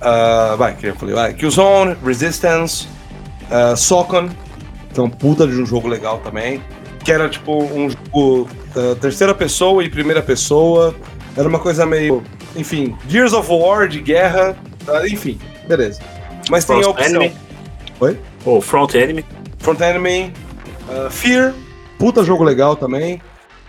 Ah, 0.00 0.54
vai, 0.56 0.76
que 0.76 0.86
eu 0.86 0.94
falei. 0.94 1.14
Vai. 1.14 1.34
Killzone, 1.34 1.96
Resistance, 2.04 2.86
uh, 3.50 3.76
Sokon, 3.76 4.28
que 4.92 5.00
é 5.00 5.02
um 5.02 5.08
puta 5.08 5.46
de 5.46 5.54
um 5.54 5.66
jogo 5.66 5.88
legal 5.88 6.18
também. 6.18 6.62
Que 7.02 7.10
era 7.10 7.28
tipo 7.28 7.64
um 7.64 7.90
jogo 7.90 8.48
ah, 8.76 8.96
terceira 9.00 9.34
pessoa 9.34 9.82
e 9.84 9.90
primeira 9.90 10.22
pessoa. 10.22 10.94
Era 11.36 11.48
uma 11.48 11.58
coisa 11.58 11.84
meio. 11.84 12.22
Enfim, 12.56 12.96
Gears 13.08 13.32
of 13.32 13.50
War 13.50 13.88
de 13.88 14.00
guerra. 14.00 14.56
ah, 14.88 15.06
enfim, 15.08 15.38
beleza. 15.66 16.00
Mas 16.50 16.64
tem 16.64 16.82
a 16.82 16.88
opção. 16.88 17.22
Enemy. 17.22 17.32
Oi? 18.00 18.18
Ou 18.44 18.60
Front 18.60 18.94
Enemy. 18.94 19.24
Front 19.58 19.80
Enemy, 19.80 20.32
Fear, 21.10 21.54
puta 22.04 22.22
jogo 22.22 22.44
legal 22.44 22.76
também, 22.76 23.18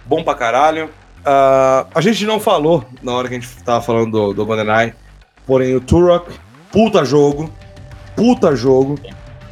bom 0.05 0.21
pra 0.21 0.35
caralho. 0.35 0.89
Ah, 1.23 1.85
a 1.95 2.01
gente 2.01 2.25
não 2.25 2.37
falou 2.37 2.83
na 3.01 3.13
hora 3.13 3.29
que 3.29 3.35
a 3.35 3.39
gente 3.39 3.63
tava 3.63 3.81
falando 3.81 4.11
do, 4.11 4.33
do 4.33 4.45
GoldenEye, 4.45 4.93
porém 5.47 5.73
o 5.73 5.79
Turok, 5.79 6.33
puta 6.69 7.05
jogo, 7.05 7.49
puta 8.13 8.53
jogo, 8.53 8.99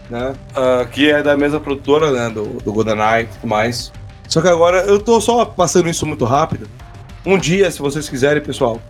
né? 0.10 0.34
Ah, 0.54 0.86
que 0.92 1.10
é 1.10 1.24
da 1.24 1.38
mesma 1.38 1.62
produtora, 1.62 2.12
né, 2.12 2.30
do, 2.30 2.44
do 2.62 2.74
GoldenEye 2.74 3.24
e 3.24 3.28
tudo 3.28 3.48
mais. 3.48 3.90
Só 4.28 4.42
que 4.42 4.50
agora 4.50 4.80
eu 4.80 5.00
tô 5.00 5.22
só 5.22 5.46
passando 5.46 5.88
isso 5.88 6.06
muito 6.06 6.26
rápido. 6.26 6.68
Um 7.26 7.38
dia, 7.38 7.72
se 7.72 7.80
vocês 7.80 8.10
quiserem, 8.10 8.44
pessoal, 8.44 8.82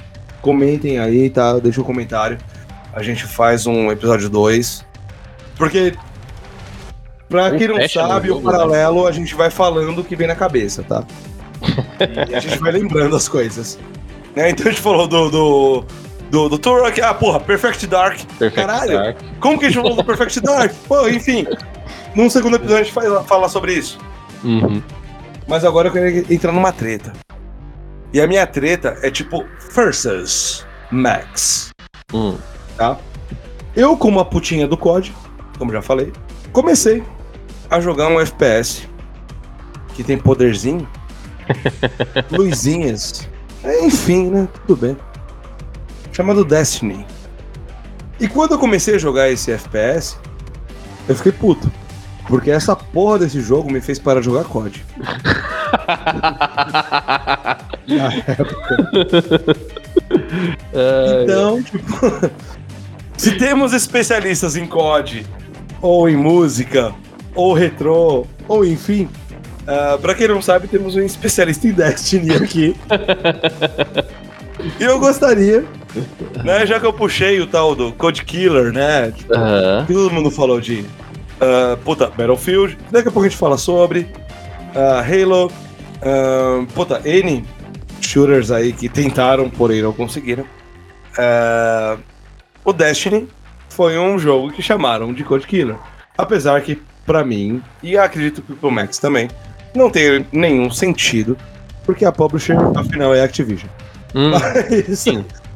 comentem 0.41 0.97
aí, 0.97 1.29
tá? 1.29 1.59
Deixa 1.59 1.79
um 1.79 1.83
comentário. 1.83 2.39
A 2.91 3.03
gente 3.03 3.27
faz 3.27 3.67
um 3.67 3.91
episódio 3.91 4.27
2. 4.27 4.83
Porque 5.55 5.93
Pra 7.29 7.51
quem 7.51 7.67
não 7.67 7.87
sabe, 7.87 8.31
o 8.31 8.39
né? 8.39 8.51
paralelo 8.51 9.07
a 9.07 9.11
gente 9.11 9.33
vai 9.33 9.49
falando 9.49 9.99
o 9.99 10.03
que 10.03 10.15
vem 10.15 10.27
na 10.27 10.35
cabeça, 10.35 10.83
tá? 10.83 11.03
E 12.29 12.35
a 12.35 12.39
gente 12.39 12.59
vai 12.59 12.71
lembrando 12.71 13.15
as 13.15 13.27
coisas. 13.27 13.79
Né? 14.35 14.49
Então 14.49 14.67
a 14.67 14.69
gente 14.69 14.81
falou 14.81 15.07
do. 15.07 15.29
do... 15.29 15.85
Do, 16.31 16.49
do 16.49 16.57
Turok, 16.57 16.99
ah, 16.99 17.13
porra, 17.13 17.39
Perfect 17.39 17.85
Dark. 17.85 18.17
Perfect 18.39 18.55
Caralho, 18.55 18.93
Dark. 18.93 19.17
como 19.39 19.59
que 19.59 19.65
a 19.65 19.69
gente 19.69 19.79
falou 19.79 19.95
do 19.95 20.03
Perfect 20.03 20.41
Dark? 20.41 20.73
Pô, 20.87 21.07
enfim. 21.07 21.45
Num 22.15 22.27
segundo 22.27 22.55
episódio 22.55 22.81
a 22.81 22.83
gente 22.83 22.95
vai 22.95 23.23
falar 23.23 23.49
sobre 23.49 23.73
isso. 23.73 23.99
Uhum. 24.43 24.81
Mas 25.47 25.63
agora 25.63 25.89
eu 25.89 25.91
quero 25.91 26.33
entrar 26.33 26.51
numa 26.51 26.71
treta. 26.71 27.13
E 28.11 28.19
a 28.19 28.25
minha 28.25 28.47
treta 28.47 28.97
é 29.03 29.11
tipo 29.11 29.45
Versus 29.75 30.65
Max. 30.91 31.71
Hum. 32.13 32.37
tá? 32.77 32.97
Eu, 33.75 33.97
como 33.97 34.19
a 34.19 34.25
putinha 34.25 34.67
do 34.67 34.77
COD, 34.77 35.13
como 35.57 35.71
já 35.71 35.81
falei, 35.81 36.13
comecei 36.53 37.03
a 37.69 37.81
jogar 37.81 38.07
um 38.07 38.19
FPS 38.21 38.87
que 39.95 40.03
tem 40.03 40.17
poderzinho, 40.17 40.87
luzinhas, 42.31 43.27
enfim, 43.83 44.29
né? 44.29 44.47
Tudo 44.65 44.79
bem. 44.79 44.97
Chamado 46.11 46.45
Destiny. 46.45 47.05
E 48.19 48.27
quando 48.27 48.51
eu 48.51 48.59
comecei 48.59 48.95
a 48.95 48.97
jogar 48.97 49.29
esse 49.29 49.51
FPS, 49.51 50.17
eu 51.09 51.15
fiquei 51.15 51.31
puto. 51.31 51.71
Porque 52.27 52.51
essa 52.51 52.75
porra 52.75 53.19
desse 53.19 53.41
jogo 53.41 53.71
me 53.71 53.81
fez 53.81 53.99
parar 53.99 54.21
de 54.21 54.27
jogar 54.27 54.45
COD. 54.45 54.85
Na 57.87 58.13
época. 58.27 58.77
Então, 61.23 61.61
tipo, 61.61 62.31
se 63.17 63.37
temos 63.37 63.73
especialistas 63.73 64.55
em 64.55 64.65
COD, 64.65 65.25
ou 65.83 66.07
em 66.07 66.15
música, 66.15 66.95
ou 67.35 67.53
retrô, 67.53 68.25
ou 68.47 68.65
enfim, 68.65 69.09
ah, 69.67 69.99
pra 70.01 70.15
quem 70.15 70.29
não 70.29 70.41
sabe, 70.41 70.69
temos 70.69 70.95
um 70.95 71.01
especialista 71.01 71.67
em 71.67 71.73
Destiny 71.73 72.33
aqui. 72.35 72.75
e 74.79 74.83
eu 74.83 74.97
gostaria, 74.97 75.65
né, 76.41 76.65
já 76.65 76.79
que 76.79 76.85
eu 76.85 76.93
puxei 76.93 77.41
o 77.41 77.47
tal 77.47 77.75
do 77.75 77.91
Code 77.91 78.23
Killer, 78.23 78.71
né, 78.71 79.11
tipo, 79.11 79.33
todo 79.85 80.09
mundo 80.09 80.31
falou 80.31 80.61
de 80.61 80.85
ah, 81.41 81.77
puta, 81.83 82.07
Battlefield, 82.07 82.77
daqui 82.89 83.09
a 83.09 83.11
pouco 83.11 83.27
a 83.27 83.29
gente 83.29 83.37
fala 83.37 83.57
sobre 83.57 84.07
ah, 84.73 85.03
Halo, 85.05 85.51
ah, 86.01 86.65
puta, 86.73 87.01
N 87.03 87.45
shooters 87.99 88.51
aí 88.51 88.71
que 88.71 88.87
tentaram, 88.87 89.49
porém 89.49 89.81
não 89.81 89.91
conseguiram. 89.91 90.45
O 92.65 92.71
Destiny, 92.71 93.27
foi 93.73 93.97
um 93.97 94.19
jogo 94.19 94.51
que 94.51 94.61
chamaram 94.61 95.11
de 95.11 95.23
Code 95.23 95.47
Killer. 95.47 95.75
Apesar 96.17 96.61
que, 96.61 96.79
pra 97.05 97.25
mim, 97.25 97.61
e 97.81 97.97
acredito 97.97 98.41
que 98.41 98.53
pro 98.53 98.69
Max 98.69 98.99
também, 98.99 99.27
não 99.75 99.89
tem 99.89 100.25
nenhum 100.31 100.69
sentido, 100.69 101.35
porque 101.83 102.05
a 102.05 102.11
publisher, 102.11 102.55
afinal, 102.75 103.15
é 103.15 103.21
a 103.21 103.25
Activision. 103.25 103.69
Hum. 104.13 104.29
Mas, 104.29 105.05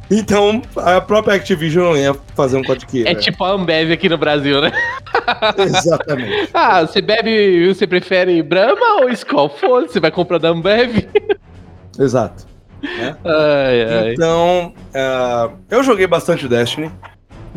então, 0.09 0.61
a 0.77 0.99
própria 0.99 1.35
Activision 1.35 1.83
não 1.83 1.97
ia 1.97 2.15
fazer 2.35 2.57
um 2.57 2.63
Code 2.63 2.87
Killer. 2.87 3.11
É 3.11 3.15
tipo 3.15 3.43
a 3.43 3.51
Ambev 3.51 3.91
aqui 3.91 4.09
no 4.09 4.17
Brasil, 4.17 4.61
né? 4.61 4.71
Exatamente. 5.59 6.49
Ah, 6.53 6.81
você 6.81 7.01
bebe, 7.01 7.67
você 7.67 7.85
prefere 7.85 8.41
Brahma 8.41 9.01
ou 9.01 9.09
Skol? 9.09 9.49
Foda-se, 9.49 9.93
você 9.93 9.99
vai 9.99 10.09
comprar 10.09 10.39
da 10.39 10.49
Ambev. 10.49 11.07
Exato. 11.99 12.47
Ai, 12.83 13.83
ai. 13.83 14.13
Então, 14.13 14.73
ah, 14.95 15.49
eu 15.69 15.83
joguei 15.83 16.07
bastante 16.07 16.47
Destiny. 16.47 16.91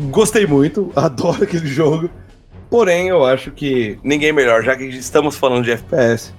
Gostei 0.09 0.45
muito, 0.47 0.91
adoro 0.95 1.43
aquele 1.43 1.67
jogo. 1.67 2.09
Porém, 2.69 3.09
eu 3.09 3.25
acho 3.25 3.51
que 3.51 3.99
ninguém 4.03 4.31
melhor, 4.31 4.63
já 4.63 4.75
que 4.75 4.85
estamos 4.85 5.35
falando 5.35 5.65
de 5.65 5.71
FPS, 5.71 6.33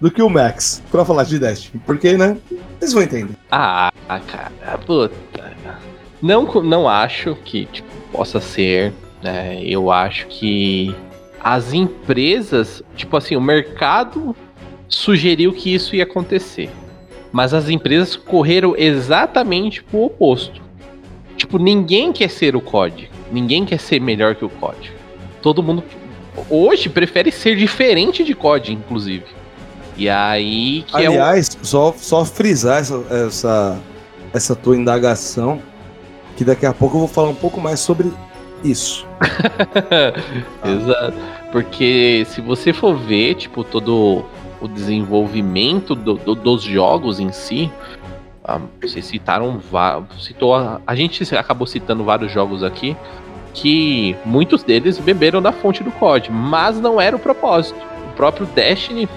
do 0.00 0.10
que 0.10 0.22
o 0.22 0.30
Max 0.30 0.82
pra 0.90 1.04
falar 1.04 1.24
de 1.24 1.38
Destiny. 1.38 1.82
Porque, 1.84 2.16
né? 2.16 2.36
Vocês 2.78 2.92
vão 2.92 3.02
entender. 3.02 3.34
Ah, 3.50 3.92
cara, 4.08 4.78
puta. 4.78 5.14
Não, 6.22 6.44
não 6.62 6.88
acho 6.88 7.36
que 7.44 7.66
tipo, 7.66 7.88
possa 8.10 8.40
ser. 8.40 8.92
né? 9.22 9.62
Eu 9.62 9.90
acho 9.92 10.26
que 10.28 10.94
as 11.42 11.74
empresas, 11.74 12.82
tipo 12.96 13.16
assim, 13.16 13.36
o 13.36 13.40
mercado 13.40 14.34
sugeriu 14.88 15.52
que 15.52 15.74
isso 15.74 15.94
ia 15.94 16.04
acontecer. 16.04 16.70
Mas 17.30 17.52
as 17.52 17.68
empresas 17.68 18.16
correram 18.16 18.74
exatamente 18.78 19.82
pro 19.82 20.04
oposto. 20.04 20.62
Tipo, 21.36 21.58
ninguém 21.58 22.12
quer 22.12 22.28
ser 22.30 22.54
o 22.56 22.60
COD. 22.60 23.10
Ninguém 23.32 23.64
quer 23.64 23.78
ser 23.80 24.00
melhor 24.00 24.34
que 24.34 24.44
o 24.44 24.48
COD. 24.48 24.92
Todo 25.42 25.62
mundo 25.62 25.82
hoje 26.50 26.88
prefere 26.88 27.30
ser 27.30 27.56
diferente 27.56 28.22
de 28.24 28.34
COD, 28.34 28.72
inclusive. 28.72 29.24
E 29.96 30.08
aí 30.08 30.82
que 30.88 30.96
é 30.96 31.06
Aliás, 31.06 31.56
só, 31.62 31.94
só 31.96 32.24
frisar 32.24 32.78
essa, 32.80 33.04
essa, 33.10 33.78
essa 34.32 34.56
tua 34.56 34.76
indagação, 34.76 35.60
que 36.36 36.44
daqui 36.44 36.66
a 36.66 36.72
pouco 36.72 36.96
eu 36.96 37.00
vou 37.00 37.08
falar 37.08 37.28
um 37.28 37.34
pouco 37.34 37.60
mais 37.60 37.78
sobre 37.80 38.10
isso. 38.64 39.06
Exato. 40.64 41.14
Porque 41.52 42.26
se 42.28 42.40
você 42.40 42.72
for 42.72 42.96
ver, 42.96 43.34
tipo, 43.36 43.62
todo 43.62 44.24
o 44.60 44.66
desenvolvimento 44.68 45.94
do- 45.94 46.14
do- 46.14 46.34
dos 46.34 46.62
jogos 46.62 47.20
em 47.20 47.30
si, 47.30 47.70
vocês 48.80 49.06
citaram 49.06 49.60
citou 50.20 50.54
a, 50.54 50.94
gente 50.94 51.34
acabou 51.34 51.66
citando 51.66 52.04
vários 52.04 52.30
jogos 52.30 52.62
aqui 52.62 52.96
que 53.54 54.16
muitos 54.24 54.62
deles 54.62 54.98
beberam 54.98 55.40
da 55.40 55.52
fonte 55.52 55.82
do 55.82 55.90
COD, 55.92 56.30
mas 56.30 56.80
não 56.80 57.00
era 57.00 57.14
o 57.14 57.18
propósito. 57.18 57.78
O 58.10 58.16
próprio 58.16 58.46
Destiny 58.46 59.08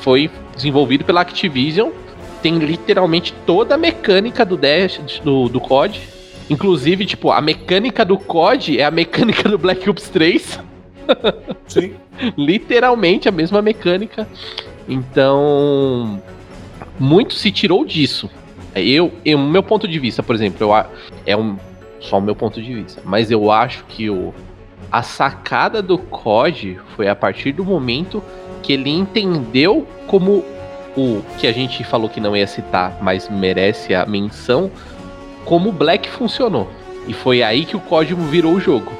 foi 0.00 0.28
desenvolvido 0.54 1.04
pela 1.04 1.20
Activision, 1.20 1.90
tem 2.42 2.58
literalmente 2.58 3.32
toda 3.46 3.76
a 3.76 3.78
mecânica 3.78 4.44
do 4.44 4.56
Dash 4.56 5.00
do, 5.22 5.48
do 5.48 5.60
COD. 5.60 6.00
Inclusive, 6.50 7.06
tipo, 7.06 7.30
a 7.30 7.40
mecânica 7.40 8.04
do 8.04 8.18
COD 8.18 8.80
é 8.80 8.84
a 8.84 8.90
mecânica 8.90 9.48
do 9.48 9.56
Black 9.56 9.88
Ops 9.88 10.08
3 10.08 10.60
Sim. 11.66 11.94
literalmente 12.36 13.28
a 13.28 13.32
mesma 13.32 13.62
mecânica. 13.62 14.28
Então, 14.88 16.20
muito 16.98 17.34
se 17.34 17.50
tirou 17.50 17.84
disso. 17.84 18.30
Eu, 18.76 19.12
eu, 19.24 19.38
meu 19.38 19.62
ponto 19.62 19.88
de 19.88 19.98
vista, 19.98 20.22
por 20.22 20.34
exemplo, 20.34 20.58
eu, 20.66 20.86
é 21.24 21.36
um, 21.36 21.56
só 22.00 22.18
o 22.18 22.22
meu 22.22 22.36
ponto 22.36 22.60
de 22.60 22.74
vista, 22.74 23.00
mas 23.04 23.30
eu 23.30 23.50
acho 23.50 23.84
que 23.84 24.10
o, 24.10 24.34
a 24.90 25.02
sacada 25.02 25.80
do 25.80 25.98
COD 25.98 26.78
foi 26.94 27.08
a 27.08 27.14
partir 27.14 27.52
do 27.52 27.64
momento 27.64 28.22
que 28.62 28.72
ele 28.72 28.90
entendeu 28.90 29.86
como 30.06 30.44
o 30.96 31.22
que 31.38 31.46
a 31.46 31.52
gente 31.52 31.84
falou 31.84 32.08
que 32.08 32.20
não 32.20 32.36
ia 32.36 32.46
citar, 32.46 32.98
mas 33.02 33.28
merece 33.28 33.94
a 33.94 34.06
menção, 34.06 34.70
como 35.44 35.68
o 35.68 35.72
Black 35.72 36.08
funcionou. 36.08 36.68
E 37.06 37.12
foi 37.12 37.42
aí 37.42 37.64
que 37.64 37.76
o 37.76 37.80
código 37.80 38.20
virou 38.22 38.54
o 38.54 38.60
jogo. 38.60 38.92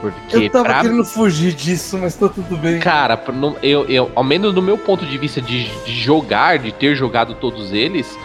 Porque 0.00 0.36
Eu 0.36 0.50
tava 0.50 0.64
pra 0.64 0.80
querendo 0.82 1.04
fugir 1.04 1.52
disso, 1.52 1.98
mas 1.98 2.14
tá 2.14 2.28
tudo 2.28 2.56
bem. 2.56 2.78
Cara, 2.78 3.20
eu, 3.62 3.84
eu, 3.88 4.10
ao 4.14 4.22
menos 4.22 4.54
no 4.54 4.62
meu 4.62 4.78
ponto 4.78 5.04
de 5.04 5.18
vista 5.18 5.40
de, 5.40 5.64
de 5.84 5.92
jogar, 5.92 6.58
de 6.58 6.70
ter 6.70 6.94
jogado 6.94 7.34
todos 7.34 7.72
eles, 7.72 8.16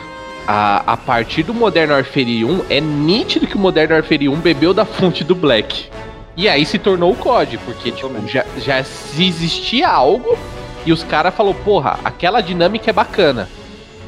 a, 0.47 0.93
a 0.93 0.97
partir 0.97 1.43
do 1.43 1.53
Modern 1.53 1.91
Warfare 1.91 2.45
1, 2.45 2.65
é 2.69 2.81
nítido 2.81 3.47
que 3.47 3.55
o 3.55 3.59
Modern 3.59 3.93
Warfare 3.93 4.29
1 4.29 4.35
bebeu 4.39 4.73
da 4.73 4.85
fonte 4.85 5.23
do 5.23 5.35
Black. 5.35 5.89
E 6.35 6.49
aí 6.49 6.65
se 6.65 6.79
tornou 6.79 7.11
o 7.11 7.15
COD, 7.15 7.57
porque 7.59 7.91
tipo, 7.91 8.09
já, 8.27 8.43
já 8.57 8.83
se 8.83 9.23
existia 9.23 9.87
algo 9.87 10.37
e 10.85 10.91
os 10.91 11.03
caras 11.03 11.33
falaram, 11.33 11.57
porra, 11.63 11.99
aquela 12.03 12.41
dinâmica 12.41 12.89
é 12.89 12.93
bacana. 12.93 13.47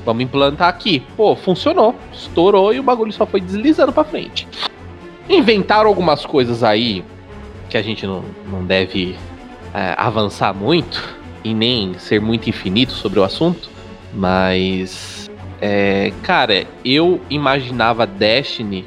Vamos 0.03 0.23
implantar 0.23 0.67
aqui. 0.67 1.03
Pô, 1.15 1.35
funcionou. 1.35 1.95
Estourou 2.11 2.73
e 2.73 2.79
o 2.79 2.83
bagulho 2.83 3.11
só 3.11 3.25
foi 3.25 3.41
deslizando 3.41 3.91
pra 3.91 4.03
frente. 4.03 4.47
Inventaram 5.29 5.87
algumas 5.87 6.25
coisas 6.25 6.63
aí 6.63 7.03
que 7.69 7.77
a 7.77 7.81
gente 7.81 8.05
não, 8.05 8.23
não 8.47 8.63
deve 8.63 9.15
é, 9.73 9.95
avançar 9.97 10.53
muito 10.53 11.15
e 11.43 11.53
nem 11.53 11.97
ser 11.97 12.21
muito 12.21 12.49
infinito 12.49 12.93
sobre 12.93 13.19
o 13.19 13.23
assunto, 13.23 13.69
mas 14.13 15.14
é, 15.67 16.13
cara, 16.21 16.67
eu 16.85 17.19
imaginava 17.27 18.05
Destiny 18.05 18.85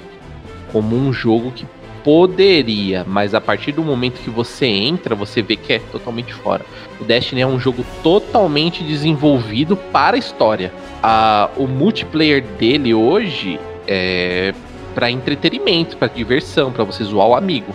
como 0.70 0.94
um 0.94 1.12
jogo 1.12 1.50
que 1.50 1.66
poderia, 2.04 3.04
mas 3.04 3.34
a 3.34 3.40
partir 3.40 3.72
do 3.72 3.82
momento 3.82 4.20
que 4.20 4.30
você 4.30 4.66
entra, 4.66 5.16
você 5.16 5.42
vê 5.42 5.56
que 5.56 5.72
é 5.72 5.80
totalmente 5.80 6.32
fora. 6.32 6.64
O 7.00 7.04
Destiny 7.04 7.40
é 7.40 7.46
um 7.48 7.58
jogo 7.58 7.84
totalmente 8.00 8.84
desenvolvido 8.84 9.76
para 9.76 10.14
a 10.14 10.20
história. 10.20 10.72
A, 11.02 11.50
o 11.56 11.66
multiplayer 11.66 12.44
dele 12.60 12.94
hoje 12.94 13.58
é 13.88 14.54
para 14.94 15.10
entretenimento, 15.10 15.96
para 15.96 16.06
diversão, 16.06 16.70
para 16.70 16.84
você 16.84 17.02
zoar 17.02 17.26
o 17.26 17.34
amigo. 17.34 17.74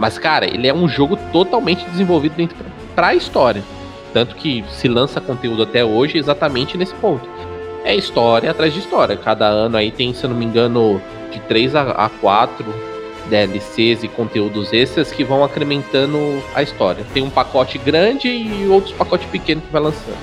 Mas, 0.00 0.18
cara, 0.18 0.44
ele 0.44 0.66
é 0.66 0.74
um 0.74 0.88
jogo 0.88 1.16
totalmente 1.30 1.88
desenvolvido 1.88 2.48
pra 2.96 3.08
a 3.08 3.14
história. 3.14 3.62
Tanto 4.12 4.34
que 4.34 4.64
se 4.70 4.88
lança 4.88 5.20
conteúdo 5.20 5.62
até 5.62 5.84
hoje 5.84 6.18
exatamente 6.18 6.76
nesse 6.76 6.94
ponto. 6.94 7.33
É 7.84 7.94
história 7.94 8.50
atrás 8.50 8.72
de 8.72 8.80
história. 8.80 9.14
Cada 9.14 9.46
ano 9.46 9.76
aí 9.76 9.90
tem, 9.90 10.14
se 10.14 10.24
eu 10.24 10.30
não 10.30 10.36
me 10.36 10.44
engano, 10.44 11.00
de 11.30 11.38
3 11.40 11.76
a, 11.76 11.82
a 11.90 12.08
4 12.08 12.64
DLCs 13.28 14.02
e 14.02 14.08
conteúdos 14.08 14.72
extras 14.72 15.12
que 15.12 15.22
vão 15.22 15.44
incrementando 15.44 16.42
a 16.54 16.62
história. 16.62 17.04
Tem 17.12 17.22
um 17.22 17.30
pacote 17.30 17.76
grande 17.76 18.28
e 18.28 18.66
outros 18.68 18.94
pacotes 18.94 19.28
pequenos 19.28 19.64
que 19.64 19.72
vai 19.72 19.82
lançando. 19.82 20.16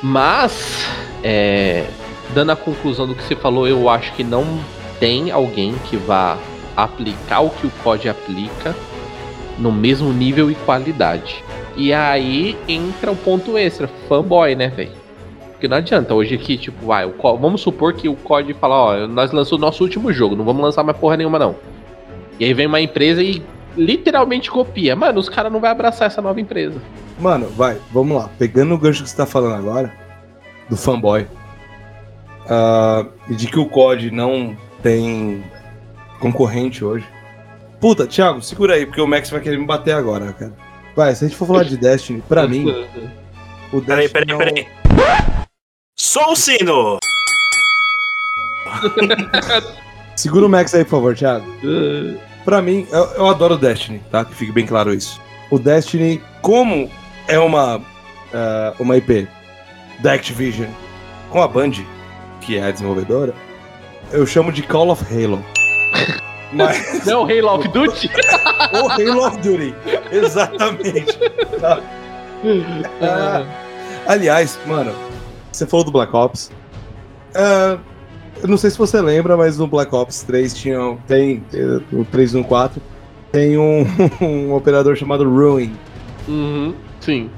Mas, 0.00 0.86
é, 1.24 1.84
dando 2.32 2.52
a 2.52 2.56
conclusão 2.56 3.08
do 3.08 3.14
que 3.14 3.24
você 3.24 3.34
falou, 3.34 3.66
eu 3.66 3.88
acho 3.88 4.12
que 4.12 4.22
não 4.22 4.44
tem 5.00 5.32
alguém 5.32 5.74
que 5.90 5.96
vá 5.96 6.38
aplicar 6.76 7.40
o 7.40 7.50
que 7.50 7.66
o 7.66 7.72
COD 7.82 8.08
aplica 8.08 8.74
no 9.58 9.72
mesmo 9.72 10.12
nível 10.12 10.48
e 10.48 10.54
qualidade. 10.54 11.42
E 11.76 11.92
aí 11.92 12.56
entra 12.68 13.10
o 13.10 13.16
ponto 13.16 13.58
extra, 13.58 13.88
fanboy, 14.08 14.54
né, 14.54 14.68
velho? 14.68 14.97
Porque 15.58 15.66
não 15.66 15.78
adianta, 15.78 16.14
hoje 16.14 16.36
aqui, 16.36 16.56
tipo, 16.56 16.86
vai, 16.86 17.04
o 17.04 17.10
Co- 17.14 17.36
vamos 17.36 17.60
supor 17.62 17.92
que 17.92 18.08
o 18.08 18.14
COD 18.14 18.54
fala, 18.54 18.76
ó, 18.76 19.06
nós 19.08 19.32
lançamos 19.32 19.50
o 19.52 19.58
nosso 19.58 19.82
último 19.82 20.12
jogo, 20.12 20.36
não 20.36 20.44
vamos 20.44 20.62
lançar 20.62 20.84
mais 20.84 20.96
porra 20.96 21.16
nenhuma 21.16 21.36
não. 21.36 21.56
E 22.38 22.44
aí 22.44 22.54
vem 22.54 22.68
uma 22.68 22.80
empresa 22.80 23.20
e 23.20 23.42
literalmente 23.76 24.48
copia. 24.52 24.94
Mano, 24.94 25.18
os 25.18 25.28
caras 25.28 25.50
não 25.52 25.58
vão 25.58 25.68
abraçar 25.68 26.06
essa 26.06 26.22
nova 26.22 26.40
empresa. 26.40 26.80
Mano, 27.18 27.48
vai, 27.48 27.76
vamos 27.92 28.16
lá. 28.16 28.30
Pegando 28.38 28.72
o 28.72 28.78
gancho 28.78 29.02
que 29.02 29.10
você 29.10 29.16
tá 29.16 29.26
falando 29.26 29.56
agora, 29.56 29.92
do 30.70 30.76
fanboy, 30.76 31.26
ah, 32.48 33.04
e 33.28 33.34
de 33.34 33.48
que 33.48 33.58
o 33.58 33.66
COD 33.66 34.12
não 34.12 34.56
tem 34.80 35.42
concorrente 36.20 36.84
hoje. 36.84 37.04
Puta, 37.80 38.06
Thiago, 38.06 38.40
segura 38.42 38.74
aí, 38.74 38.86
porque 38.86 39.00
o 39.00 39.08
Max 39.08 39.28
vai 39.28 39.40
querer 39.40 39.58
me 39.58 39.66
bater 39.66 39.92
agora, 39.94 40.32
cara. 40.32 40.52
Vai, 40.94 41.12
se 41.16 41.24
a 41.24 41.28
gente 41.28 41.36
for 41.36 41.46
falar 41.46 41.64
de 41.64 41.76
Destiny, 41.78 42.22
pra 42.28 42.46
mim, 42.46 42.64
o 43.72 43.80
Peraí, 43.80 44.02
Destiny 44.08 44.26
peraí, 44.26 44.30
é 44.30 44.34
um- 44.34 44.38
peraí. 44.38 44.66
Sou 46.08 46.32
o 46.32 46.34
sino! 46.34 46.96
Segura 50.16 50.46
o 50.46 50.48
Max 50.48 50.74
aí, 50.74 50.82
por 50.82 50.92
favor, 50.92 51.14
Thiago. 51.14 51.44
Pra 52.46 52.62
mim, 52.62 52.86
eu, 52.90 53.04
eu 53.10 53.26
adoro 53.28 53.56
o 53.56 53.58
Destiny, 53.58 54.00
tá? 54.10 54.24
Que 54.24 54.34
fique 54.34 54.50
bem 54.50 54.64
claro 54.64 54.94
isso. 54.94 55.20
O 55.50 55.58
Destiny, 55.58 56.22
como 56.40 56.90
é 57.28 57.38
uma, 57.38 57.82
ah, 58.32 58.72
uma 58.80 58.96
IP 58.96 59.28
da 59.98 60.14
Activision 60.14 60.70
com 61.28 61.42
a 61.42 61.46
Band, 61.46 61.72
que 62.40 62.56
é 62.56 62.62
a 62.62 62.70
desenvolvedora, 62.70 63.34
eu 64.10 64.26
chamo 64.26 64.50
de 64.50 64.62
Call 64.62 64.88
of 64.88 65.04
Halo. 65.14 65.44
Mas 66.54 67.04
Não, 67.04 67.24
Halo 67.24 67.58
of 67.58 67.68
Duty? 67.68 68.10
o 68.82 68.88
Halo 68.90 69.26
of 69.26 69.36
Duty, 69.40 69.74
exatamente. 70.10 71.18
tá? 71.60 71.82
Ah, 73.02 73.44
aliás, 74.06 74.58
mano, 74.64 75.07
você 75.58 75.66
falou 75.66 75.84
do 75.84 75.92
Black 75.92 76.14
Ops. 76.14 76.50
Eu 78.40 78.48
não 78.48 78.56
sei 78.56 78.70
se 78.70 78.78
você 78.78 79.00
lembra, 79.00 79.36
mas 79.36 79.58
no 79.58 79.66
Black 79.66 79.94
Ops 79.94 80.22
3 80.22 80.54
tinha, 80.54 80.98
tem, 81.06 81.42
no 81.90 82.04
3 82.04 82.34
e 82.34 82.36
no 82.36 82.44
4, 82.44 82.80
tem 83.32 83.58
um, 83.58 83.84
um 84.22 84.54
operador 84.54 84.96
chamado 84.96 85.28
Ruin. 85.28 85.72
Uhum, 86.28 86.74
sim. 87.00 87.30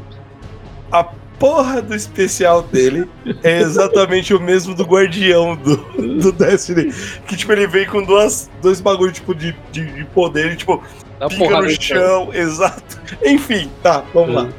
A 0.92 1.04
porra 1.38 1.80
do 1.80 1.94
especial 1.94 2.62
dele 2.62 3.08
é 3.42 3.60
exatamente 3.60 4.34
o 4.34 4.40
mesmo 4.40 4.74
do 4.74 4.84
Guardião 4.84 5.56
do, 5.56 5.76
do 6.20 6.32
Destiny. 6.32 6.92
Que, 7.26 7.36
tipo, 7.36 7.50
ele 7.52 7.66
vem 7.66 7.86
com 7.86 8.02
duas, 8.02 8.50
dois 8.60 8.80
bagulho, 8.80 9.12
tipo, 9.12 9.34
de, 9.34 9.56
de, 9.72 9.86
de 9.86 10.04
poder, 10.06 10.52
e, 10.52 10.56
tipo, 10.56 10.82
Dá 11.18 11.28
pica 11.28 11.44
no 11.44 11.62
no 11.62 11.70
chão, 11.70 12.30
exato. 12.34 13.00
Enfim, 13.24 13.70
tá, 13.82 14.04
vamos 14.12 14.34
lá. 14.34 14.42
Hum. 14.42 14.50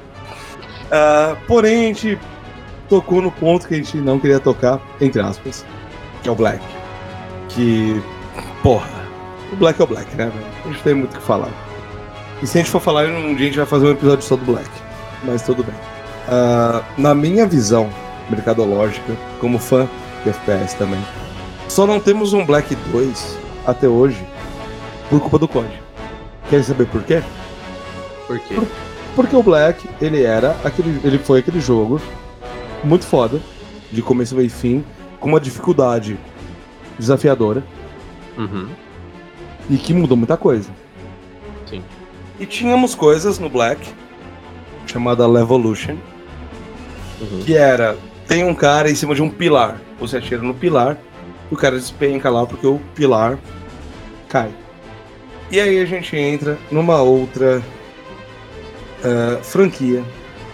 Ah, 0.89 1.35
porém, 1.47 1.85
a 1.85 1.87
gente 1.87 2.19
tocou 2.91 3.21
no 3.21 3.31
ponto 3.31 3.69
que 3.69 3.73
a 3.73 3.77
gente 3.77 3.95
não 3.95 4.19
queria 4.19 4.37
tocar, 4.37 4.81
entre 4.99 5.21
aspas, 5.21 5.65
que 6.21 6.27
é 6.27 6.31
o 6.31 6.35
Black. 6.35 6.61
Que, 7.47 8.01
porra, 8.61 8.89
o 9.49 9.55
Black 9.55 9.79
é 9.79 9.83
o 9.85 9.87
Black, 9.87 10.13
né, 10.13 10.25
velho? 10.25 10.45
A 10.65 10.67
gente 10.67 10.83
tem 10.83 10.93
muito 10.93 11.15
o 11.15 11.17
que 11.17 11.25
falar. 11.25 11.49
E 12.43 12.47
se 12.47 12.57
a 12.57 12.61
gente 12.61 12.69
for 12.69 12.81
falar, 12.81 13.05
um 13.05 13.33
dia 13.33 13.45
a 13.45 13.49
gente 13.49 13.57
vai 13.57 13.65
fazer 13.65 13.85
um 13.85 13.91
episódio 13.91 14.25
só 14.25 14.35
do 14.35 14.43
Black. 14.43 14.69
Mas 15.23 15.41
tudo 15.41 15.63
bem. 15.63 15.75
Ah, 16.27 16.83
na 16.97 17.15
minha 17.15 17.47
visão 17.47 17.89
mercadológica, 18.29 19.15
como 19.39 19.57
fã 19.57 19.87
de 20.25 20.29
FPS 20.29 20.73
também, 20.73 20.99
só 21.69 21.87
não 21.87 21.97
temos 21.97 22.33
um 22.33 22.45
Black 22.45 22.75
2 22.75 23.37
até 23.65 23.87
hoje 23.87 24.21
por 25.09 25.21
culpa 25.21 25.39
do 25.39 25.47
COD. 25.47 25.81
Quer 26.49 26.61
saber 26.61 26.87
por 26.87 27.03
quê? 27.03 27.23
Por 28.27 28.37
quê? 28.37 28.59
Porque 29.15 29.33
o 29.33 29.41
Black, 29.41 29.87
ele 30.01 30.23
era 30.23 30.57
aquele, 30.65 30.99
ele 31.05 31.19
foi 31.19 31.39
aquele 31.39 31.61
jogo 31.61 32.01
muito 32.83 33.05
foda, 33.05 33.39
de 33.91 34.01
começo 34.01 34.39
e 34.41 34.49
fim, 34.49 34.83
com 35.19 35.29
uma 35.29 35.39
dificuldade 35.39 36.17
desafiadora 36.97 37.63
Uhum. 38.37 38.67
e 39.69 39.77
que 39.77 39.93
mudou 39.93 40.15
muita 40.17 40.37
coisa. 40.37 40.69
Sim. 41.69 41.83
E 42.39 42.45
tínhamos 42.45 42.95
coisas 42.95 43.37
no 43.39 43.49
Black 43.49 43.87
chamada 44.87 45.27
Levolution, 45.27 45.95
Uhum. 47.19 47.41
que 47.45 47.55
era 47.55 47.97
tem 48.27 48.43
um 48.43 48.55
cara 48.55 48.89
em 48.89 48.95
cima 48.95 49.13
de 49.13 49.21
um 49.21 49.29
pilar, 49.29 49.79
você 49.99 50.17
atira 50.17 50.41
no 50.41 50.53
pilar, 50.53 50.97
o 51.51 51.55
cara 51.55 51.75
despenca 51.77 52.29
lá 52.29 52.45
porque 52.45 52.65
o 52.65 52.79
pilar 52.95 53.37
cai. 54.29 54.49
E 55.51 55.59
aí 55.59 55.79
a 55.81 55.85
gente 55.85 56.15
entra 56.15 56.57
numa 56.71 57.01
outra 57.01 57.61
ah, 59.03 59.39
franquia 59.43 60.01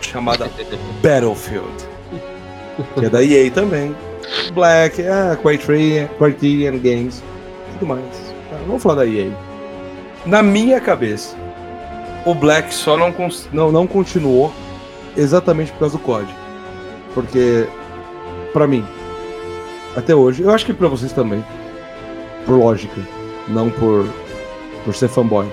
chamada 0.02 0.50
Battlefield, 1.04 1.87
que 2.96 3.06
é 3.06 3.10
da 3.10 3.24
EA 3.24 3.50
também. 3.52 3.96
Black, 4.54 5.02
ah, 5.08 5.38
Criterion, 5.42 6.08
Criterion 6.18 6.80
Games, 6.80 7.24
tudo 7.74 7.88
mais. 7.88 8.04
Ah, 8.52 8.60
vamos 8.66 8.84
falar 8.84 8.96
da 8.96 9.06
EA. 9.06 9.32
Na 10.26 10.44
minha 10.44 10.82
cabeça, 10.82 11.36
o 12.26 12.34
Black 12.34 12.74
só 12.74 12.98
não, 12.98 13.14
não, 13.54 13.72
não 13.72 13.88
continuou 13.88 14.52
exatamente 15.16 15.72
por 15.72 15.80
causa 15.80 15.98
do 15.98 16.04
COD. 16.04 16.28
Porque, 17.14 17.68
pra 18.54 18.68
mim, 18.68 18.86
até 19.96 20.14
hoje, 20.14 20.44
eu 20.44 20.52
acho 20.52 20.66
que 20.66 20.74
pra 20.74 20.88
vocês 20.88 21.14
também, 21.14 21.44
por 22.46 22.58
lógica, 22.58 23.02
não 23.48 23.70
por, 23.70 24.08
por 24.84 24.94
ser 24.94 25.08
fanboy, 25.08 25.48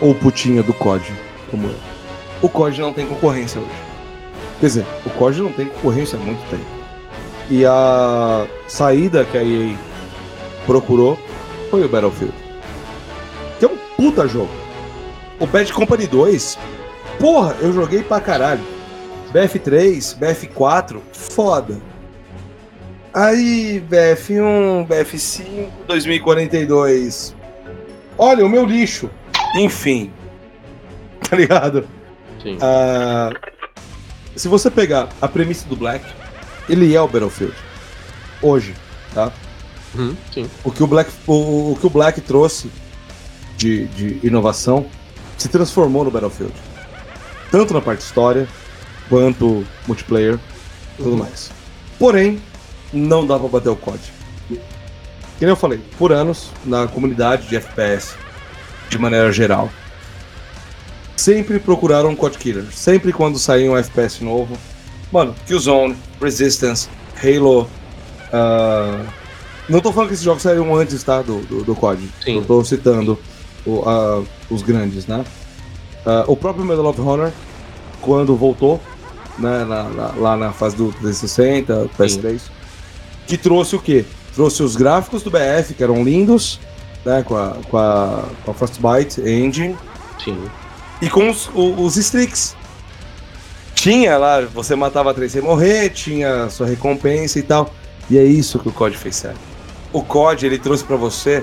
ou 0.00 0.14
putinha 0.14 0.62
do 0.62 0.72
COD, 0.72 1.04
como 1.50 1.66
eu. 1.68 1.74
O 2.40 2.48
COD 2.48 2.80
não 2.80 2.92
tem 2.92 3.06
concorrência 3.06 3.60
hoje. 3.60 3.89
Quer 4.60 4.66
dizer, 4.66 4.86
o 5.06 5.10
COD 5.10 5.40
não 5.40 5.52
tem 5.52 5.66
concorrência 5.66 6.18
há 6.18 6.22
muito 6.22 6.42
tempo. 6.50 6.64
E 7.48 7.64
a 7.64 8.46
saída 8.68 9.24
que 9.24 9.38
a 9.38 9.42
EA 9.42 9.74
procurou 10.66 11.18
foi 11.70 11.82
o 11.84 11.88
Battlefield. 11.88 12.34
Que 13.58 13.64
é 13.64 13.68
um 13.68 13.76
puta 13.96 14.28
jogo. 14.28 14.50
O 15.40 15.46
Bad 15.46 15.72
Company 15.72 16.06
2, 16.06 16.58
porra, 17.18 17.56
eu 17.60 17.72
joguei 17.72 18.02
pra 18.02 18.20
caralho. 18.20 18.60
BF3, 19.32 20.18
BF4, 20.18 21.00
foda. 21.12 21.80
Aí, 23.14 23.82
BF1, 23.90 24.86
BF5, 24.86 25.68
2042. 25.86 27.34
Olha, 28.18 28.44
o 28.44 28.48
meu 28.48 28.66
lixo. 28.66 29.10
Enfim. 29.56 30.12
Tá 31.30 31.36
ligado? 31.36 31.86
Sim. 32.42 32.58
Ah, 32.60 33.30
se 34.40 34.48
você 34.48 34.70
pegar 34.70 35.10
a 35.20 35.28
premissa 35.28 35.68
do 35.68 35.76
Black, 35.76 36.02
ele 36.66 36.94
é 36.94 37.00
o 37.00 37.06
Battlefield. 37.06 37.54
Hoje, 38.40 38.74
tá? 39.12 39.30
Uhum, 39.94 40.16
sim. 40.32 40.48
O 40.64 40.70
que 40.72 40.82
o 40.82 40.86
Black, 40.86 41.10
o, 41.26 41.72
o 41.72 41.76
que 41.78 41.86
o 41.86 41.90
Black 41.90 42.22
trouxe 42.22 42.70
de, 43.58 43.86
de 43.88 44.26
inovação 44.26 44.86
se 45.36 45.46
transformou 45.46 46.04
no 46.04 46.10
Battlefield. 46.10 46.54
Tanto 47.50 47.74
na 47.74 47.82
parte 47.82 48.00
história, 48.00 48.48
quanto 49.10 49.62
multiplayer, 49.86 50.38
tudo 50.96 51.18
mais. 51.18 51.50
Porém, 51.98 52.40
não 52.94 53.26
dá 53.26 53.38
pra 53.38 53.46
bater 53.46 53.68
o 53.68 53.76
COD. 53.76 54.00
Que 55.38 55.44
eu 55.44 55.54
falei, 55.56 55.82
por 55.98 56.12
anos, 56.12 56.50
na 56.64 56.88
comunidade 56.88 57.46
de 57.46 57.56
FPS, 57.56 58.14
de 58.88 58.98
maneira 58.98 59.30
geral, 59.32 59.70
sempre 61.20 61.58
procuraram 61.58 62.10
um 62.10 62.16
COD 62.16 62.38
Killer. 62.38 62.64
Sempre 62.72 63.12
quando 63.12 63.38
saía 63.38 63.70
um 63.70 63.76
FPS 63.76 64.22
novo. 64.24 64.56
Mano, 65.12 65.34
Killzone, 65.46 65.96
Resistance, 66.20 66.88
Halo. 67.22 67.68
ah, 68.32 69.04
não 69.68 69.80
tô 69.80 69.92
falando 69.92 70.08
que 70.08 70.14
esses 70.14 70.24
jogos 70.24 70.42
saíram 70.42 70.74
antes, 70.74 71.02
tá? 71.02 71.20
Do, 71.22 71.40
do, 71.40 71.64
do 71.64 71.74
COD. 71.74 72.08
Sim. 72.24 72.36
Eu 72.36 72.44
tô 72.44 72.64
citando 72.64 73.18
o- 73.66 73.82
ah, 73.86 74.22
os 74.50 74.62
grandes, 74.62 75.06
né? 75.06 75.24
Ah, 76.06 76.24
o 76.26 76.36
próprio 76.36 76.64
Medal 76.64 76.86
of 76.86 77.00
Honor, 77.00 77.30
quando 78.00 78.34
voltou, 78.36 78.80
né, 79.38 79.64
na- 79.64 79.84
na- 79.84 80.12
lá 80.16 80.36
na 80.36 80.52
fase 80.52 80.76
do 80.76 80.92
360, 80.92 81.88
PS3, 81.98 82.40
que 83.26 83.36
trouxe 83.36 83.76
o 83.76 83.80
quê? 83.80 84.04
Trouxe 84.34 84.62
os 84.62 84.76
gráficos 84.76 85.22
do 85.22 85.30
BF, 85.30 85.74
que 85.74 85.82
eram 85.82 86.02
lindos, 86.04 86.60
né, 87.04 87.22
com 87.22 87.36
a, 87.36 87.56
com 87.68 87.76
a, 87.76 88.24
com 88.44 88.50
a 88.50 88.54
Frostbite 88.54 89.20
Engine, 89.20 89.76
Sim. 90.24 90.38
E 91.00 91.08
com 91.08 91.28
os, 91.30 91.48
o- 91.54 91.82
os 91.82 91.96
streaks. 91.96 92.56
Tinha 93.74 94.18
lá, 94.18 94.40
você 94.42 94.76
matava 94.76 95.14
três 95.14 95.32
sem 95.32 95.40
morrer, 95.40 95.90
tinha 95.90 96.50
sua 96.50 96.66
recompensa 96.66 97.38
e 97.38 97.42
tal. 97.42 97.72
E 98.10 98.18
é 98.18 98.24
isso 98.24 98.58
que 98.58 98.68
o 98.68 98.72
COD 98.72 98.96
fez 98.96 99.16
certo. 99.16 99.38
O 99.92 100.02
COD, 100.02 100.44
ele 100.46 100.58
trouxe 100.58 100.84
pra 100.84 100.96
você 100.96 101.42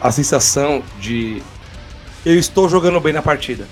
a 0.00 0.10
sensação 0.10 0.82
de 1.00 1.42
eu 2.24 2.38
estou 2.38 2.68
jogando 2.68 2.98
bem 3.00 3.12
na 3.12 3.20
partida. 3.20 3.66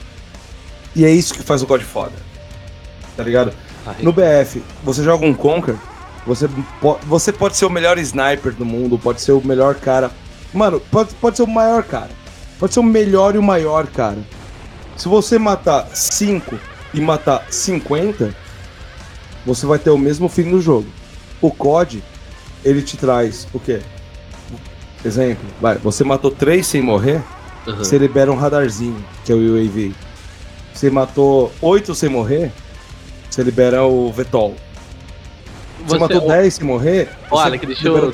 E 0.94 1.04
é 1.04 1.10
isso 1.10 1.32
que 1.32 1.42
faz 1.42 1.62
o 1.62 1.66
COD 1.66 1.84
foda. 1.84 2.12
Tá 3.16 3.22
ligado? 3.22 3.52
No 4.02 4.12
BF, 4.12 4.62
você 4.84 5.02
joga 5.02 5.24
um 5.24 5.32
Conquer, 5.34 5.74
você, 6.26 6.48
po- 6.80 6.98
você 7.04 7.32
pode 7.32 7.56
ser 7.56 7.64
o 7.64 7.70
melhor 7.70 7.98
sniper 7.98 8.52
do 8.52 8.64
mundo, 8.64 8.98
pode 8.98 9.20
ser 9.22 9.32
o 9.32 9.40
melhor 9.44 9.74
cara. 9.76 10.10
Mano, 10.52 10.80
pode, 10.80 11.14
pode 11.14 11.36
ser 11.36 11.42
o 11.44 11.46
maior 11.48 11.82
cara. 11.82 12.10
Pode 12.58 12.74
ser 12.74 12.80
o 12.80 12.84
melhor 12.84 13.34
e 13.34 13.38
o 13.38 13.42
maior 13.42 13.86
cara. 13.86 14.18
Se 14.96 15.08
você 15.08 15.38
matar 15.38 15.88
5 15.94 16.58
e 16.94 17.00
matar 17.00 17.46
50, 17.50 18.34
você 19.44 19.66
vai 19.66 19.78
ter 19.78 19.90
o 19.90 19.98
mesmo 19.98 20.28
fim 20.28 20.44
no 20.44 20.60
jogo. 20.60 20.86
O 21.40 21.50
COD, 21.50 22.02
ele 22.64 22.82
te 22.82 22.96
traz 22.96 23.48
o 23.52 23.58
quê? 23.58 23.80
Exemplo, 25.04 25.44
vai, 25.60 25.76
você 25.78 26.04
matou 26.04 26.30
3 26.30 26.64
sem 26.66 26.80
morrer, 26.80 27.20
Uhum. 27.66 27.76
você 27.76 27.98
libera 27.98 28.30
um 28.30 28.36
radarzinho, 28.36 29.04
que 29.24 29.32
é 29.32 29.34
o 29.34 29.38
UAV. 29.54 29.92
Você 30.72 30.90
matou 30.90 31.52
8 31.60 31.94
sem 31.94 32.08
morrer, 32.08 32.52
você 33.28 33.42
libera 33.42 33.84
o 33.84 34.12
VTOL. 34.12 34.54
Você, 35.84 35.94
Você- 35.94 35.98
matou 35.98 36.28
10 36.28 36.54
sem 36.54 36.64
morrer, 36.66 37.08
Olha, 37.30 37.50
você 37.50 37.58
que 37.58 37.66
deixa 37.66 37.88
eu 37.88 38.12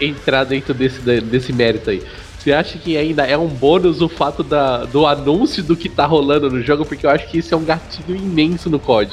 entrar 0.00 0.44
dentro 0.44 0.72
desse, 0.72 0.98
desse 1.20 1.52
mérito 1.52 1.90
aí. 1.90 2.02
Você 2.40 2.52
acha 2.52 2.78
que 2.78 2.96
ainda 2.96 3.26
é 3.26 3.36
um 3.36 3.46
bônus 3.46 4.00
o 4.00 4.08
fato 4.08 4.42
da, 4.42 4.86
do 4.86 5.06
anúncio 5.06 5.62
do 5.62 5.76
que 5.76 5.90
tá 5.90 6.06
rolando 6.06 6.50
no 6.50 6.62
jogo? 6.62 6.86
Porque 6.86 7.04
eu 7.04 7.10
acho 7.10 7.28
que 7.28 7.36
isso 7.36 7.52
é 7.52 7.56
um 7.56 7.64
gatilho 7.64 8.16
imenso 8.16 8.70
no 8.70 8.78
COD. 8.78 9.12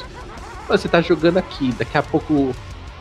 Você 0.70 0.88
tá 0.88 1.02
jogando 1.02 1.38
aqui, 1.38 1.74
daqui 1.78 1.98
a 1.98 2.04
pouco. 2.04 2.56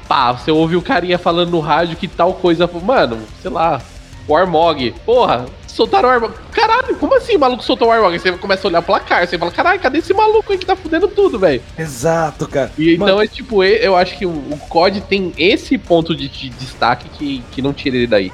Pá, 0.09 0.33
você 0.33 0.51
ouve 0.51 0.75
o 0.75 0.83
carinha 0.83 1.17
falando 1.17 1.51
no 1.51 1.61
rádio 1.61 1.97
que 1.97 2.09
tal 2.09 2.35
coisa. 2.35 2.69
Mano, 2.83 3.21
sei 3.41 3.53
lá, 3.53 3.81
o 4.27 4.37
Armog. 4.37 4.93
Porra, 5.05 5.47
soltaram 5.69 6.09
o 6.09 6.13
Armog. 6.13 6.35
Caralho, 6.51 6.97
como 6.97 7.15
assim 7.15 7.37
o 7.37 7.39
maluco 7.39 7.63
soltou 7.63 7.87
o 7.87 7.93
Armog? 7.93 8.13
Aí 8.13 8.19
você 8.19 8.33
começa 8.33 8.67
a 8.67 8.69
olhar 8.69 8.81
o 8.81 8.83
placar, 8.83 9.25
você 9.25 9.39
fala, 9.39 9.53
caralho, 9.53 9.79
cadê 9.79 9.99
esse 9.99 10.13
maluco 10.13 10.51
aí 10.51 10.59
que 10.59 10.67
tá 10.67 10.75
fudendo 10.75 11.07
tudo, 11.07 11.39
velho? 11.39 11.63
Exato, 11.79 12.49
cara. 12.49 12.73
E 12.77 12.95
então 12.95 13.23
é 13.23 13.29
tipo, 13.29 13.63
eu 13.63 13.95
acho 13.95 14.19
que 14.19 14.27
o, 14.27 14.31
o 14.31 14.59
COD 14.69 15.03
tem 15.03 15.33
esse 15.39 15.79
ponto 15.79 16.17
de, 16.17 16.29
de 16.29 16.49
destaque 16.51 17.09
que, 17.11 17.45
que 17.53 17.63
não 17.63 17.73
tira 17.73 17.95
ele 17.95 18.09
daí. 18.09 18.33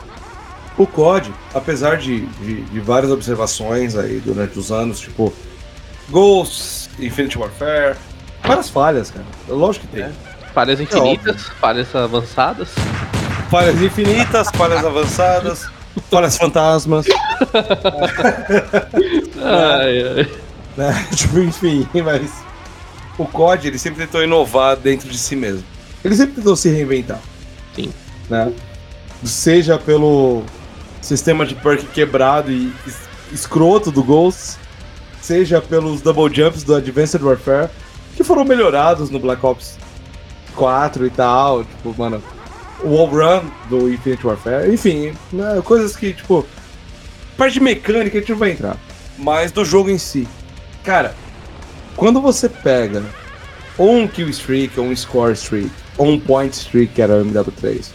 O 0.79 0.87
COD, 0.87 1.33
apesar 1.55 1.99
de, 1.99 2.27
de, 2.27 2.63
de 2.63 2.81
várias 2.81 3.11
observações 3.13 3.95
aí 3.97 4.21
durante 4.25 4.59
os 4.59 4.73
anos, 4.73 5.01
tipo 5.01 5.33
Ghosts, 6.09 6.89
Infinite 6.99 7.39
Warfare, 7.39 7.97
várias 8.43 8.69
falhas, 8.69 9.11
cara. 9.11 9.27
Lógico 9.49 9.87
que 9.87 9.97
tem. 9.97 10.11
Falhas 10.55 10.81
infinitas, 10.81 11.43
falhas 11.61 11.95
avançadas. 11.95 12.71
Falhas 13.51 13.81
infinitas, 13.83 14.49
falhas 14.55 14.85
avançadas. 14.85 15.67
Fora 16.09 16.27
as 16.27 16.37
fantasmas. 16.39 17.07
Ai, 19.45 20.03
ai. 20.03 20.31
né? 20.77 21.07
Tipo, 21.15 21.41
enfim, 21.41 21.87
mas 22.03 22.31
o 23.19 23.27
COD 23.27 23.69
ele 23.69 23.79
sempre 23.79 24.07
tentou 24.07 24.23
inovar 24.23 24.77
dentro 24.77 25.09
de 25.09 25.19
si 25.19 25.37
mesmo. 25.37 25.65
Ele 26.05 26.17
sempre 26.17 26.37
tentou 26.37 26.57
se 26.57 26.71
reinventar. 26.71 27.21
Sim. 27.75 27.93
Né? 28.31 28.53
Seja 29.25 29.79
pelo 29.79 30.45
sistema 31.03 31.45
de 31.45 31.55
perk 31.55 31.85
quebrado 31.93 32.51
e 32.51 32.73
es- 32.87 32.97
escroto 33.33 33.91
do 33.91 34.03
Ghosts, 34.03 34.59
seja 35.21 35.61
pelos 35.61 36.01
double 36.01 36.33
jumps 36.35 36.63
do 36.63 36.75
Advanced 36.75 37.21
Warfare, 37.23 37.69
que 38.17 38.25
foram 38.25 38.45
melhorados 38.45 39.11
no 39.11 39.19
Black 39.19 39.45
Ops 39.45 39.77
4 40.55 41.07
e 41.07 41.11
tal, 41.11 41.65
tipo, 41.65 41.95
mano, 41.99 42.23
o 42.83 42.89
wall 42.89 43.07
run 43.09 43.51
do 43.69 43.93
Infinite 43.93 44.27
Warfare, 44.27 44.73
enfim, 44.73 45.13
né, 45.33 45.61
coisas 45.65 45.95
que, 45.97 46.13
tipo, 46.13 46.45
parte 47.37 47.59
mecânica 47.61 48.17
a 48.19 48.21
gente 48.21 48.31
não 48.33 48.39
vai 48.39 48.51
entrar, 48.53 48.77
mas 49.19 49.51
do 49.53 49.65
jogo 49.65 49.91
em 49.91 49.99
si. 49.99 50.27
Cara, 50.85 51.15
quando 51.97 52.21
você 52.21 52.49
pega 52.49 53.03
ou 53.79 53.97
um 53.97 54.07
kill 54.09 54.29
streak, 54.29 54.79
ou 54.79 54.87
um 54.87 54.95
score 54.97 55.33
streak, 55.33 55.71
ou 55.97 56.09
um 56.09 56.21
point 56.21 56.53
streak, 56.55 56.93
que 56.95 57.01
era 57.03 57.15
o 57.23 57.25
MW3, 57.25 57.87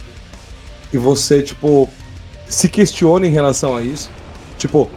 e 0.92 0.98
você, 0.98 1.42
tipo, 1.42 1.88
se 2.48 2.68
questiona 2.68 3.26
em 3.26 3.30
relação 3.30 3.76
a 3.76 3.82
isso, 3.82 4.10
tipo, 4.56 4.90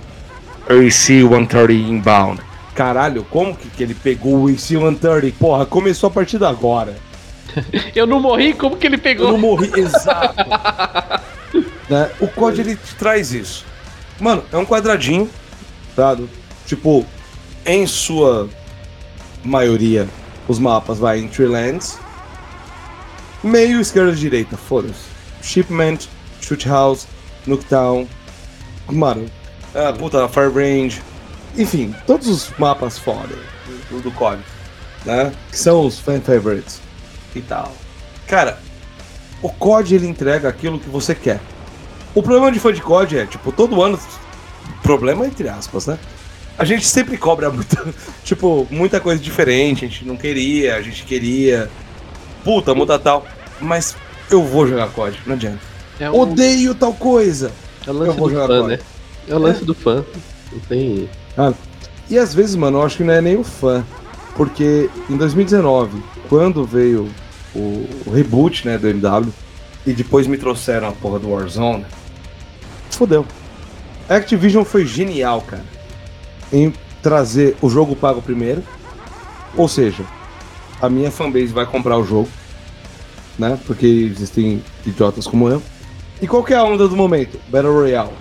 AC 0.68 1.06
130 1.28 1.72
inbound. 1.74 2.42
Caralho, 2.74 3.24
como 3.26 3.56
que, 3.56 3.70
que 3.70 3.84
ele 3.84 3.94
pegou 3.94 4.46
o 4.46 4.48
AC 4.48 4.60
130? 4.60 5.38
Porra, 5.38 5.66
começou 5.66 6.08
a 6.08 6.12
partida 6.12 6.48
agora. 6.50 6.96
Eu 7.96 8.08
não 8.08 8.20
morri, 8.20 8.54
como 8.54 8.78
que 8.78 8.88
ele 8.88 8.96
Eu 8.96 9.00
pegou? 9.00 9.32
não 9.32 9.38
morri, 9.38 9.72
exato. 9.76 10.36
né? 11.90 12.10
O 12.20 12.28
COD 12.28 12.62
ele 12.62 12.76
te 12.76 12.96
traz 12.96 13.34
isso. 13.34 13.66
Mano, 14.20 14.44
é 14.52 14.58
um 14.58 14.66
quadradinho, 14.66 15.30
tá? 15.96 16.18
Tipo, 16.66 17.06
em 17.66 17.86
sua 17.86 18.50
maioria, 19.44 20.08
os 20.48 20.60
mapas 20.60 21.00
vai 21.00 21.20
em 21.20 21.28
Treelands. 21.28 21.98
Meio 23.44 23.82
esquerda 23.82 24.12
e 24.12 24.16
direita, 24.16 24.56
foda-se. 24.56 25.12
Shipment, 25.42 26.08
Shoot 26.40 26.68
House, 26.70 27.08
Nuketown. 27.46 28.08
Mano, 28.90 29.30
ah, 29.74 29.94
puta, 29.94 30.28
Fire 30.28 30.52
Range. 30.52 31.02
Enfim, 31.58 31.96
todos 32.06 32.28
os 32.28 32.52
mapas 32.58 32.98
foda 32.98 33.36
do, 33.90 34.02
do 34.02 34.12
COD, 34.12 34.42
né? 35.06 35.32
Que 35.50 35.58
são 35.58 35.86
os 35.86 36.00
fan 36.00 36.20
favorites 36.22 36.82
e 37.36 37.42
tal. 37.42 37.72
Cara, 38.28 38.60
o 39.42 39.50
COD 39.50 39.96
ele 39.96 40.08
entrega 40.08 40.48
aquilo 40.48 40.80
que 40.80 40.90
você 40.90 41.16
quer. 41.16 41.40
O 42.14 42.22
problema 42.22 42.52
de 42.52 42.60
fã 42.60 42.72
de 42.74 42.82
COD 42.82 43.18
é, 43.18 43.26
tipo, 43.26 43.52
todo 43.52 43.82
ano. 43.82 44.00
Problema 44.84 45.26
entre 45.26 45.48
aspas, 45.48 45.88
né? 45.88 45.98
A 46.58 46.66
gente 46.66 46.86
sempre 46.86 47.18
cobra 47.18 47.50
muita, 47.50 47.86
tipo, 48.24 48.68
muita 48.70 49.00
coisa 49.00 49.22
diferente. 49.22 49.86
A 49.86 49.88
gente 49.88 50.06
não 50.06 50.18
queria, 50.18 50.76
a 50.76 50.82
gente 50.82 51.04
queria. 51.04 51.70
Puta, 52.44 52.74
muda 52.76 53.00
tal. 53.00 53.26
Mas 53.60 53.96
eu 54.30 54.44
vou 54.44 54.68
jogar 54.68 54.90
COD, 54.90 55.20
não 55.26 55.36
adianta. 55.36 55.71
É 56.02 56.10
o, 56.10 56.20
Odeio 56.20 56.74
tal 56.74 56.94
coisa. 56.94 57.52
é 57.86 57.92
o 57.92 57.94
lance 57.94 58.18
do 58.18 58.30
fã, 58.30 58.44
agora. 58.44 58.68
né? 58.68 58.80
É 59.28 59.36
o 59.36 59.38
lance 59.38 59.64
do 59.64 59.76
fã. 59.76 60.06
Não 60.52 60.60
tem. 60.62 61.08
E 62.10 62.18
às 62.18 62.34
vezes, 62.34 62.56
mano, 62.56 62.80
eu 62.80 62.84
acho 62.84 62.98
que 62.98 63.04
não 63.04 63.14
é 63.14 63.22
nem 63.22 63.38
o 63.38 63.44
fã. 63.44 63.86
Porque 64.36 64.90
em 65.08 65.16
2019, 65.16 66.02
quando 66.28 66.66
veio 66.66 67.08
o, 67.54 67.88
o 68.08 68.12
reboot, 68.12 68.66
né, 68.66 68.80
do 68.80 68.88
MW, 68.88 69.32
e 69.86 69.94
depois 69.94 70.26
me 70.26 70.38
trouxeram 70.38 70.88
a 70.88 70.92
porra 70.92 71.20
do 71.20 71.30
Warzone, 71.30 71.86
fodeu. 72.90 73.26
A 74.10 74.16
Activision 74.16 74.64
foi 74.64 74.86
genial, 74.86 75.42
cara, 75.42 75.64
em 76.52 76.74
trazer 77.02 77.56
o 77.62 77.70
jogo 77.70 77.96
pago 77.96 78.22
primeiro. 78.22 78.64
Ou 79.56 79.68
seja, 79.68 80.04
a 80.82 80.90
minha 80.90 81.12
fanbase 81.12 81.48
vai 81.54 81.66
comprar 81.66 81.98
o 81.98 82.04
jogo, 82.04 82.30
né? 83.38 83.60
Porque 83.68 83.86
existem 83.86 84.64
idiotas 84.86 85.28
como 85.28 85.48
eu. 85.48 85.62
E 86.22 86.28
qual 86.28 86.44
que 86.44 86.54
é 86.54 86.58
a 86.58 86.64
onda 86.64 86.88
do 86.88 86.96
momento? 86.96 87.40
Battle 87.50 87.74
Royale. 87.74 88.12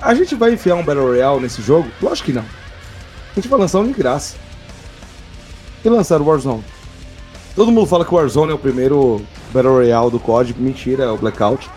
A 0.00 0.14
gente 0.14 0.34
vai 0.34 0.52
enfiar 0.52 0.76
um 0.76 0.84
Battle 0.84 1.06
Royale 1.06 1.40
nesse 1.40 1.60
jogo? 1.62 1.88
Lógico 2.00 2.26
que 2.26 2.32
não. 2.32 2.42
A 2.42 3.34
gente 3.34 3.48
vai 3.48 3.58
lançar 3.58 3.80
um 3.80 3.86
de 3.88 3.92
graça. 3.94 4.36
E 5.84 5.88
lançar 5.88 6.20
o 6.20 6.24
Warzone. 6.24 6.64
Todo 7.56 7.70
mundo 7.72 7.86
fala 7.86 8.04
que 8.04 8.12
o 8.12 8.16
Warzone 8.16 8.52
é 8.52 8.54
o 8.54 8.58
primeiro 8.58 9.20
Battle 9.52 9.72
Royale 9.74 10.10
do 10.10 10.20
COD. 10.20 10.54
Mentira, 10.58 11.04
é 11.04 11.10
o 11.10 11.16
Blackout 11.16 11.68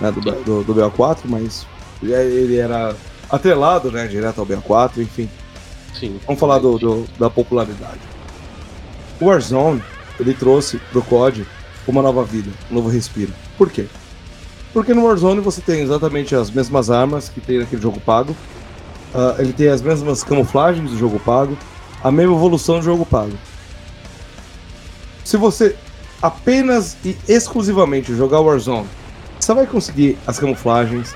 né, 0.00 0.10
do, 0.10 0.20
do, 0.20 0.64
do 0.64 0.74
BO4, 0.74 1.18
mas 1.24 1.66
ele 2.02 2.56
era 2.56 2.94
atrelado 3.30 3.90
né, 3.92 4.06
direto 4.06 4.40
ao 4.40 4.46
BO4, 4.46 4.98
enfim. 4.98 5.28
Sim. 5.98 6.18
Vamos 6.26 6.40
falar 6.40 6.58
do, 6.58 6.78
do- 6.78 7.06
da 7.18 7.28
popularidade. 7.30 8.00
O 9.20 9.26
Warzone, 9.26 9.82
ele 10.18 10.34
trouxe 10.34 10.78
pro 10.90 11.02
COD 11.02 11.46
uma 11.86 12.02
nova 12.02 12.24
vida, 12.24 12.50
um 12.70 12.74
novo 12.74 12.88
respiro. 12.88 13.32
Por 13.56 13.70
quê? 13.70 13.86
Porque 14.72 14.94
no 14.94 15.04
Warzone 15.04 15.40
você 15.40 15.60
tem 15.60 15.80
exatamente 15.80 16.34
as 16.34 16.50
mesmas 16.50 16.90
armas 16.90 17.28
que 17.28 17.40
tem 17.40 17.58
naquele 17.58 17.82
jogo 17.82 18.00
pago. 18.00 18.34
Ah, 19.14 19.36
ele 19.38 19.52
tem 19.52 19.68
as 19.68 19.82
mesmas 19.82 20.24
camuflagens 20.24 20.90
do 20.90 20.98
jogo 20.98 21.20
pago, 21.20 21.56
a 22.02 22.10
mesma 22.10 22.34
evolução 22.34 22.78
do 22.78 22.84
jogo 22.84 23.04
pago. 23.04 23.36
Se 25.24 25.36
você 25.36 25.76
apenas 26.20 26.96
e 27.04 27.16
exclusivamente 27.28 28.14
jogar 28.16 28.40
Warzone, 28.40 28.88
você 29.38 29.52
vai 29.52 29.66
conseguir 29.66 30.16
as 30.26 30.38
camuflagens, 30.38 31.14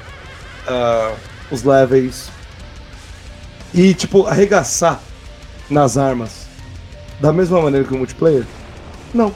ah, 0.67 1.15
os 1.51 1.63
levels 1.63 2.29
e 3.73 3.95
tipo 3.95 4.27
arregaçar 4.27 5.01
nas 5.71 5.97
armas 5.97 6.47
da 7.21 7.33
mesma 7.33 7.61
maneira 7.63 7.87
que 7.87 7.95
o 7.95 7.99
multiplayer? 7.99 8.45
Não. 9.15 9.33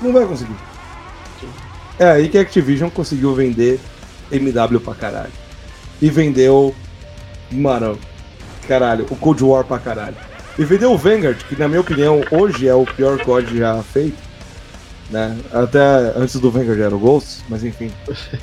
Não 0.00 0.12
vai 0.12 0.26
conseguir. 0.26 0.56
É 1.98 2.10
aí 2.10 2.28
que 2.28 2.38
a 2.38 2.40
Activision 2.42 2.90
conseguiu 2.90 3.34
vender 3.34 3.78
MW 4.30 4.80
pra 4.80 4.94
caralho. 4.94 5.32
E 6.00 6.10
vendeu. 6.10 6.74
Mano, 7.50 7.98
caralho, 8.66 9.06
o 9.10 9.16
Cold 9.16 9.44
War 9.44 9.64
pra 9.64 9.78
caralho. 9.78 10.16
E 10.58 10.64
vendeu 10.64 10.92
o 10.92 10.98
Vanguard, 10.98 11.36
que 11.48 11.56
na 11.58 11.68
minha 11.68 11.80
opinião 11.80 12.22
hoje 12.30 12.66
é 12.68 12.74
o 12.74 12.84
pior 12.84 13.18
COD 13.24 13.58
já 13.58 13.82
feito. 13.82 14.16
Né? 15.10 15.36
Até 15.52 15.78
antes 16.16 16.38
do 16.40 16.50
Vanguard 16.50 16.80
era 16.80 16.94
o 16.94 16.98
Ghosts, 16.98 17.44
mas 17.48 17.62
enfim. 17.64 17.90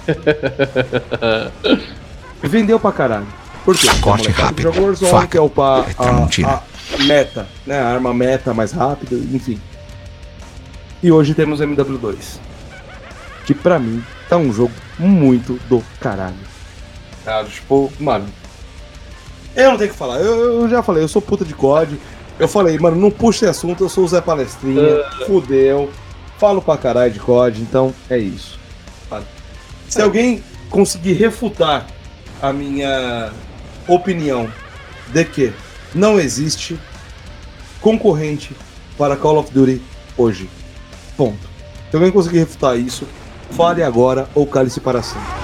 E 2.41 2.47
vendeu 2.47 2.79
pra 2.79 2.91
caralho. 2.91 3.27
Por 3.65 3.75
quê? 3.77 3.87
Corte 4.01 4.29
rápido, 4.29 4.61
Joga 4.61 4.81
Warzone, 4.81 5.11
faca, 5.11 5.27
que 5.27 5.37
é 5.37 5.41
o 5.41 5.49
pa, 5.49 5.83
Tramontina. 5.83 6.47
a, 6.47 6.61
a 6.95 7.03
meta, 7.03 7.45
né? 7.67 7.77
A 7.79 7.87
arma 7.89 8.13
meta 8.13 8.53
mais 8.53 8.71
rápida, 8.71 9.15
enfim. 9.15 9.59
E 11.03 11.11
hoje 11.11 11.33
temos 11.33 11.59
MW2. 11.59 12.39
Que 13.49 13.55
pra 13.55 13.79
mim 13.79 14.03
tá 14.29 14.37
um 14.37 14.53
jogo 14.53 14.71
muito 14.99 15.53
do 15.67 15.83
caralho. 15.99 16.37
Cara, 17.25 17.47
tipo, 17.47 17.91
mano. 17.99 18.27
Eu 19.55 19.71
não 19.71 19.77
tenho 19.79 19.89
o 19.89 19.93
que 19.93 19.97
falar. 19.97 20.19
Eu, 20.19 20.61
eu 20.61 20.69
já 20.69 20.83
falei, 20.83 21.01
eu 21.01 21.07
sou 21.07 21.19
puta 21.19 21.43
de 21.43 21.55
COD. 21.55 21.99
Eu 22.37 22.47
falei, 22.47 22.77
mano, 22.77 22.95
não 22.95 23.09
puxa 23.09 23.37
esse 23.37 23.47
assunto, 23.47 23.83
eu 23.83 23.89
sou 23.89 24.03
o 24.03 24.07
Zé 24.07 24.21
Palestrinha. 24.21 25.03
Fudeu. 25.25 25.89
Falo 26.37 26.61
pra 26.61 26.77
caralho 26.77 27.11
de 27.11 27.19
COD, 27.19 27.63
então 27.63 27.91
é 28.07 28.19
isso. 28.19 28.59
Se 29.87 29.99
alguém 29.99 30.43
conseguir 30.69 31.13
refutar 31.13 31.87
a 32.39 32.53
minha 32.53 33.33
opinião 33.87 34.47
de 35.07 35.25
que 35.25 35.51
não 35.95 36.19
existe 36.19 36.79
concorrente 37.81 38.55
para 38.95 39.17
Call 39.17 39.39
of 39.39 39.51
Duty 39.51 39.81
hoje. 40.15 40.47
Ponto. 41.17 41.49
Se 41.89 41.95
alguém 41.95 42.11
conseguir 42.11 42.37
refutar 42.37 42.77
isso, 42.77 43.07
fale 43.51 43.83
agora 43.83 44.27
ou 44.35 44.45
cale-se 44.45 44.79
para 44.79 45.01
sempre. 45.01 45.39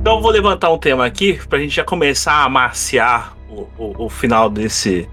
Então 0.00 0.20
vou 0.20 0.30
levantar 0.30 0.70
um 0.70 0.78
tema 0.78 1.06
aqui 1.06 1.40
pra 1.48 1.58
gente 1.58 1.76
já 1.76 1.82
começar 1.82 2.32
a 2.32 2.44
amaciar 2.44 3.34
o, 3.48 3.66
o, 3.78 4.04
o 4.04 4.08
final 4.10 4.50
desse, 4.50 5.08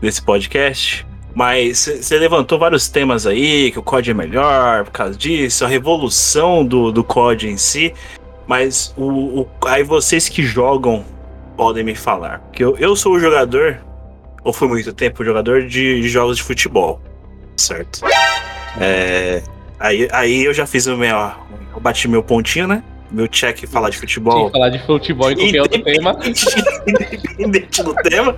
desse 0.00 0.20
podcast. 0.20 1.06
Mas 1.34 1.86
você 1.86 2.18
levantou 2.18 2.58
vários 2.58 2.88
temas 2.88 3.26
aí, 3.26 3.70
que 3.70 3.78
o 3.78 3.82
COD 3.82 4.10
é 4.10 4.14
melhor 4.14 4.84
por 4.84 4.90
causa 4.90 5.16
disso, 5.16 5.64
a 5.64 5.68
revolução 5.68 6.64
do, 6.64 6.92
do 6.92 7.02
COD 7.02 7.48
em 7.48 7.56
si. 7.56 7.94
Mas 8.52 8.92
o, 8.98 9.40
o- 9.40 9.48
aí 9.66 9.82
vocês 9.82 10.28
que 10.28 10.42
jogam 10.42 11.06
podem 11.56 11.82
me 11.82 11.94
falar. 11.94 12.40
Porque 12.40 12.62
eu, 12.62 12.76
eu 12.76 12.94
sou 12.94 13.14
o 13.14 13.18
jogador, 13.18 13.78
ou 14.44 14.52
fui 14.52 14.68
muito 14.68 14.92
tempo 14.92 15.24
jogador 15.24 15.62
de, 15.62 16.02
de 16.02 16.08
jogos 16.10 16.36
de 16.36 16.42
futebol. 16.42 17.00
Certo? 17.56 18.02
É, 18.78 19.42
aí, 19.80 20.06
aí 20.12 20.44
eu 20.44 20.52
já 20.52 20.66
fiz 20.66 20.86
o 20.86 20.98
meu. 20.98 21.16
Eu 21.74 21.80
bati 21.80 22.06
meu 22.06 22.22
pontinho, 22.22 22.66
né? 22.66 22.82
meu 23.10 23.26
check 23.26 23.66
falar 23.66 23.88
de 23.88 23.96
futebol. 23.96 24.50
falar 24.50 24.68
de 24.68 24.84
futebol 24.84 25.30
em 25.30 25.36
qualquer 25.36 25.60
outro 25.62 25.82
tema. 25.82 26.18
Independente 26.86 27.82
do 27.82 27.94
tema. 27.94 28.36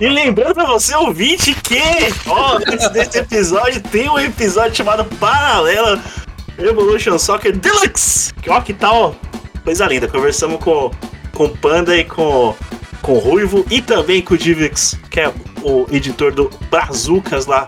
e 0.00 0.08
lembrando 0.08 0.54
pra 0.54 0.64
você, 0.64 0.94
ouvinte, 0.94 1.54
que 1.54 1.80
ó, 2.26 2.56
antes 2.66 2.88
desse 2.90 3.18
episódio 3.18 3.82
tem 3.82 4.08
um 4.08 4.18
episódio 4.18 4.74
chamado 4.74 5.04
Paralela 5.16 6.00
Evolution 6.58 7.18
Soccer 7.18 7.56
Deluxe. 7.56 8.32
Que 8.34 8.50
ó, 8.50 8.60
que 8.60 8.72
tal? 8.72 9.14
Coisa 9.64 9.86
linda. 9.86 10.08
Conversamos 10.08 10.62
com, 10.62 10.90
com 11.34 11.48
Panda 11.48 11.96
e 11.96 12.04
com, 12.04 12.54
com 13.02 13.12
o 13.14 13.18
Ruivo 13.18 13.64
e 13.70 13.82
também 13.82 14.22
com 14.22 14.34
o 14.34 14.38
Divix, 14.38 14.98
que 15.10 15.20
é 15.20 15.32
o 15.62 15.86
editor 15.90 16.32
do 16.32 16.50
Brazucas 16.70 17.46
lá. 17.46 17.66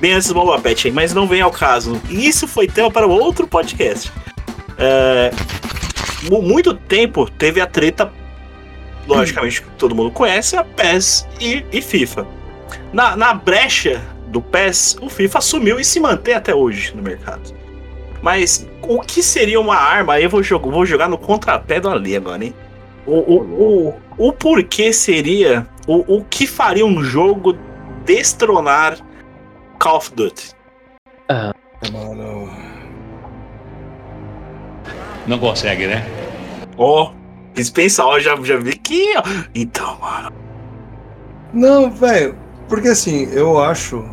Bem 0.00 0.12
antes 0.12 0.28
do 0.32 0.58
Pet, 0.60 0.90
mas 0.92 1.12
não 1.12 1.26
vem 1.26 1.40
ao 1.40 1.50
caso. 1.50 2.00
E 2.08 2.26
isso 2.28 2.46
foi 2.46 2.66
tema 2.68 2.90
para 2.90 3.06
outro 3.06 3.46
podcast. 3.48 4.12
É, 4.78 5.30
mu- 6.30 6.40
muito 6.40 6.72
tempo 6.72 7.28
teve 7.28 7.60
a 7.60 7.66
treta, 7.66 8.12
logicamente 9.08 9.62
todo 9.76 9.94
mundo 9.94 10.12
conhece, 10.12 10.56
a 10.56 10.62
PES 10.62 11.26
e, 11.40 11.64
e 11.72 11.82
FIFA. 11.82 12.26
Na, 12.92 13.16
na 13.16 13.34
brecha 13.34 14.00
do 14.28 14.40
PES, 14.40 14.96
o 15.02 15.08
FIFA 15.10 15.40
sumiu 15.40 15.80
e 15.80 15.84
se 15.84 15.98
mantém 15.98 16.34
até 16.34 16.54
hoje 16.54 16.94
no 16.94 17.02
mercado. 17.02 17.52
Mas 18.28 18.68
o 18.82 19.00
que 19.00 19.22
seria 19.22 19.58
uma 19.58 19.74
arma? 19.74 20.12
Aí 20.12 20.24
eu 20.24 20.28
vou, 20.28 20.42
jogar, 20.42 20.70
vou 20.70 20.84
jogar 20.84 21.08
no 21.08 21.16
contrapé 21.16 21.80
do 21.80 21.88
Ali 21.88 22.14
agora, 22.14 22.44
hein? 22.44 22.54
O, 23.06 23.14
o, 23.14 23.88
o, 24.18 24.28
o 24.28 24.32
porquê 24.34 24.92
seria. 24.92 25.66
O, 25.86 26.18
o 26.18 26.24
que 26.24 26.46
faria 26.46 26.84
um 26.84 27.02
jogo 27.02 27.56
destronar 28.04 28.98
Call 29.78 29.96
of 29.96 30.12
Duty? 30.14 30.50
Mano. 31.90 32.50
Não 35.26 35.38
consegue, 35.38 35.86
né? 35.86 36.04
Ó, 36.76 37.12
quis 37.54 37.70
pensar, 37.70 38.04
ó, 38.04 38.20
já, 38.20 38.36
já 38.42 38.58
vi 38.58 38.76
que. 38.76 39.14
Então, 39.54 39.98
mano. 40.00 40.32
Não, 41.54 41.90
velho. 41.90 42.36
Porque 42.68 42.88
assim, 42.88 43.26
eu 43.32 43.58
acho. 43.58 44.04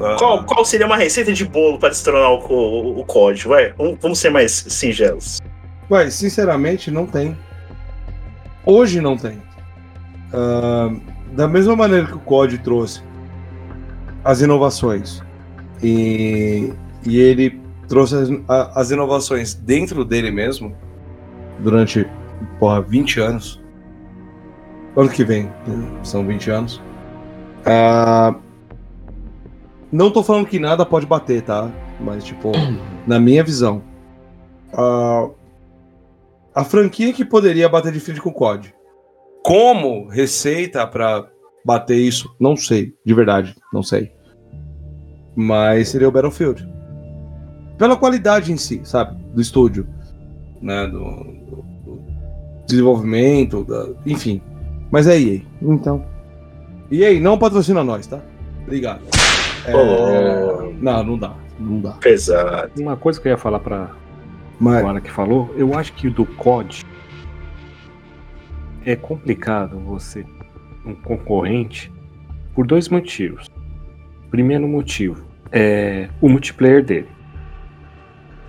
Ah, 0.00 0.16
Qual, 0.18 0.44
qual 0.44 0.64
seria 0.64 0.86
uma 0.86 0.96
receita 0.96 1.32
de 1.32 1.44
bolo 1.44 1.78
para 1.78 1.90
destronar 1.90 2.30
o, 2.32 2.38
o, 2.52 3.00
o 3.00 3.04
código? 3.04 3.50
Vai, 3.50 3.72
vamos, 3.72 3.98
vamos 4.00 4.18
ser 4.18 4.30
mais 4.30 4.52
singelos. 4.68 5.40
Vai, 5.88 6.10
sinceramente, 6.10 6.90
não 6.90 7.06
tem. 7.06 7.36
Hoje 8.66 9.00
não 9.00 9.16
tem. 9.16 9.40
Ah, 10.32 10.90
da 11.32 11.46
mesma 11.48 11.76
maneira 11.76 12.06
que 12.06 12.14
o 12.14 12.20
COD 12.20 12.58
trouxe 12.58 13.02
as 14.24 14.40
inovações 14.40 15.22
e, 15.82 16.72
e 17.06 17.18
ele 17.18 17.60
trouxe 17.88 18.14
as, 18.16 18.30
a- 18.48 18.80
as 18.80 18.90
inovações 18.90 19.52
dentro 19.54 20.04
dele 20.04 20.30
mesmo 20.30 20.74
durante 21.58 22.08
porra, 22.58 22.80
20 22.80 23.20
anos. 23.20 23.60
Ano 24.96 25.08
que 25.10 25.24
vem, 25.24 25.44
né? 25.66 26.00
são 26.04 26.24
20 26.26 26.50
anos. 26.50 26.80
Ah, 27.66 28.34
não 29.94 30.10
tô 30.10 30.22
falando 30.22 30.46
que 30.46 30.58
nada 30.58 30.84
pode 30.84 31.06
bater, 31.06 31.42
tá? 31.42 31.70
Mas, 32.00 32.24
tipo, 32.24 32.50
na 33.06 33.18
minha 33.20 33.44
visão, 33.44 33.82
ah, 34.72 35.28
a 36.54 36.64
franquia 36.64 37.12
que 37.12 37.24
poderia 37.24 37.68
bater 37.68 37.92
de 37.92 38.00
frente 38.00 38.20
com 38.20 38.30
o 38.30 38.34
COD. 38.34 38.74
Como 39.44 40.08
receita 40.08 40.86
pra 40.86 41.26
bater 41.64 41.96
isso, 41.96 42.34
não 42.40 42.56
sei, 42.56 42.94
de 43.04 43.14
verdade, 43.14 43.54
não 43.72 43.82
sei. 43.82 44.10
Mas 45.36 45.88
seria 45.90 46.08
o 46.08 46.12
Battlefield. 46.12 46.66
Pela 47.78 47.96
qualidade 47.96 48.52
em 48.52 48.56
si, 48.56 48.80
sabe? 48.84 49.16
Do 49.34 49.40
estúdio, 49.40 49.86
né? 50.62 50.86
Do, 50.86 50.98
do- 50.98 51.64
do 51.84 52.02
desenvolvimento, 52.66 53.64
da- 53.64 53.88
enfim. 54.06 54.40
Mas 54.90 55.06
é 55.06 55.18
EA, 55.20 55.42
então. 55.60 56.04
EA 56.90 57.18
não 57.20 57.36
patrocina 57.38 57.82
nós, 57.82 58.06
tá? 58.06 58.20
Obrigado. 58.62 59.00
É, 59.66 59.74
Oh. 59.74 60.72
Não, 60.80 61.04
não 61.04 61.18
dá, 61.18 61.34
não 61.58 61.80
dá. 61.80 61.92
Pesado. 61.92 62.70
Uma 62.78 62.96
coisa 62.96 63.20
que 63.20 63.28
eu 63.28 63.32
ia 63.32 63.38
falar 63.38 63.60
pra 63.60 63.90
Mas, 64.60 64.76
agora 64.76 65.00
que 65.00 65.10
falou, 65.10 65.54
eu 65.56 65.76
acho 65.76 65.92
que 65.94 66.08
o 66.08 66.10
do 66.10 66.26
COD 66.26 66.84
é 68.84 68.94
complicado 68.94 69.78
você, 69.78 70.24
um 70.84 70.94
concorrente, 70.94 71.90
por 72.54 72.66
dois 72.66 72.88
motivos. 72.88 73.50
Primeiro 74.30 74.68
motivo 74.68 75.24
é 75.50 76.08
o 76.20 76.28
multiplayer 76.28 76.84
dele, 76.84 77.08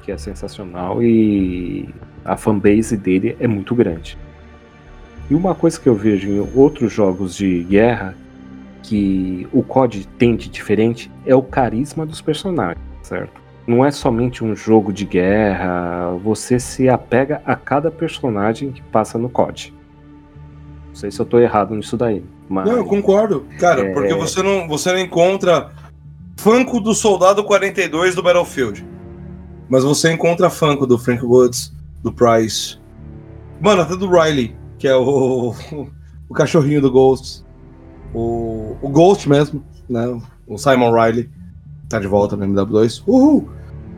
que 0.04 0.12
é 0.12 0.18
sensacional 0.18 1.02
e 1.02 1.88
a 2.24 2.36
fanbase 2.36 2.98
dele 2.98 3.38
é 3.40 3.48
muito 3.48 3.74
grande. 3.74 4.18
E 5.30 5.34
uma 5.34 5.56
coisa 5.56 5.80
que 5.80 5.88
eu 5.88 5.96
vejo 5.96 6.30
em 6.30 6.40
outros 6.56 6.92
jogos 6.92 7.36
de 7.36 7.64
guerra 7.64 8.16
que 8.88 9.48
o 9.52 9.64
COD 9.64 10.08
tem 10.18 10.36
de 10.36 10.48
diferente 10.50 11.12
é 11.26 11.36
o 11.36 11.42
carisma 11.42 12.06
dos 12.06 12.22
personagens, 12.22 12.84
certo? 13.02 13.44
não 13.68 13.84
é 13.84 13.90
somente 13.90 14.44
um 14.44 14.56
jogo 14.56 14.94
de 14.94 15.06
guerra, 15.06 16.12
você 16.24 16.60
se 16.60 16.88
apega 16.88 17.42
a 17.44 17.56
cada 17.56 17.90
personagem 17.90 18.72
que 18.72 18.82
passa 18.84 19.18
no 19.18 19.28
COD. 19.28 19.74
Não 20.90 20.96
sei 20.96 21.10
se 21.10 21.20
eu 21.20 21.26
tô 21.26 21.40
errado 21.40 21.74
nisso 21.74 21.98
daí, 21.98 22.24
mas 22.48 22.68
Não, 22.68 22.78
eu 22.78 22.86
concordo. 22.86 23.46
Cara, 23.60 23.82
É. 23.88 23.92
porque 23.94 24.14
você 24.14 24.44
não, 24.44 24.68
você 24.68 24.92
não 24.92 25.00
encontra 25.00 25.72
Funko 26.38 26.80
do 26.80 26.94
Soldado 26.94 27.44
42 27.44 28.14
do 28.14 28.22
Battlefield. 28.22 28.86
Mas 29.68 29.84
você 29.84 30.14
encontra 30.14 30.48
Funko 30.50 30.86
do 30.86 31.00
Frank 31.00 31.26
Woods, 31.26 31.74
do 32.04 32.14
Price. 32.14 32.78
Mano, 33.60 33.82
até 33.82 33.96
do 33.96 34.08
Riley, 34.08 34.56
que 34.78 34.88
é 34.88 34.96
o, 34.96 35.56
o 36.30 36.34
cachorrinho 36.36 36.82
do 36.82 36.92
Ghost. 36.92 37.44
O, 38.16 38.78
o 38.82 38.90
Ghost 38.90 39.28
mesmo, 39.28 39.64
né? 39.90 40.20
O 40.48 40.58
Simon 40.58 40.92
Riley. 40.92 41.30
Tá 41.90 42.00
de 42.00 42.08
volta 42.08 42.36
no 42.36 42.46
MW2. 42.48 43.04
Uhul! 43.06 43.50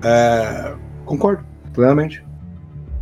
É, 0.04 0.76
concordo, 1.06 1.46
plenamente. 1.74 2.24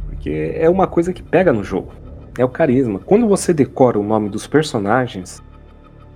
porque 0.05 0.53
é 0.55 0.69
uma 0.69 0.87
coisa 0.87 1.13
que 1.13 1.23
pega 1.23 1.51
no 1.51 1.63
jogo. 1.63 1.91
É 2.37 2.43
o 2.43 2.49
carisma. 2.49 2.99
Quando 2.99 3.27
você 3.27 3.53
decora 3.53 3.97
o 3.97 4.03
nome 4.03 4.29
dos 4.29 4.45
personagens 4.45 5.41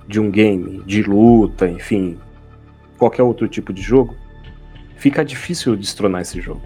de 0.07 0.19
um 0.19 0.29
game, 0.29 0.83
de 0.85 1.01
luta, 1.01 1.67
enfim, 1.67 2.17
qualquer 2.97 3.23
outro 3.23 3.47
tipo 3.47 3.71
de 3.71 3.81
jogo, 3.81 4.15
fica 4.97 5.23
difícil 5.23 5.75
destronar 5.75 6.21
esse 6.21 6.41
jogo. 6.41 6.61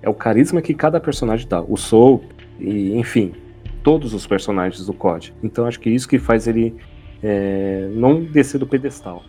É 0.00 0.08
o 0.08 0.14
carisma 0.14 0.62
que 0.62 0.72
cada 0.72 1.00
personagem 1.00 1.48
dá. 1.48 1.60
O 1.60 1.76
Soul, 1.76 2.24
e 2.60 2.96
enfim, 2.96 3.34
todos 3.82 4.14
os 4.14 4.26
personagens 4.26 4.86
do 4.86 4.92
COD. 4.92 5.34
Então 5.42 5.66
acho 5.66 5.80
que 5.80 5.90
isso 5.90 6.08
que 6.08 6.18
faz 6.18 6.46
ele 6.46 6.76
é, 7.22 7.88
não 7.92 8.22
descer 8.22 8.58
do 8.58 8.66
pedestal. 8.66 9.22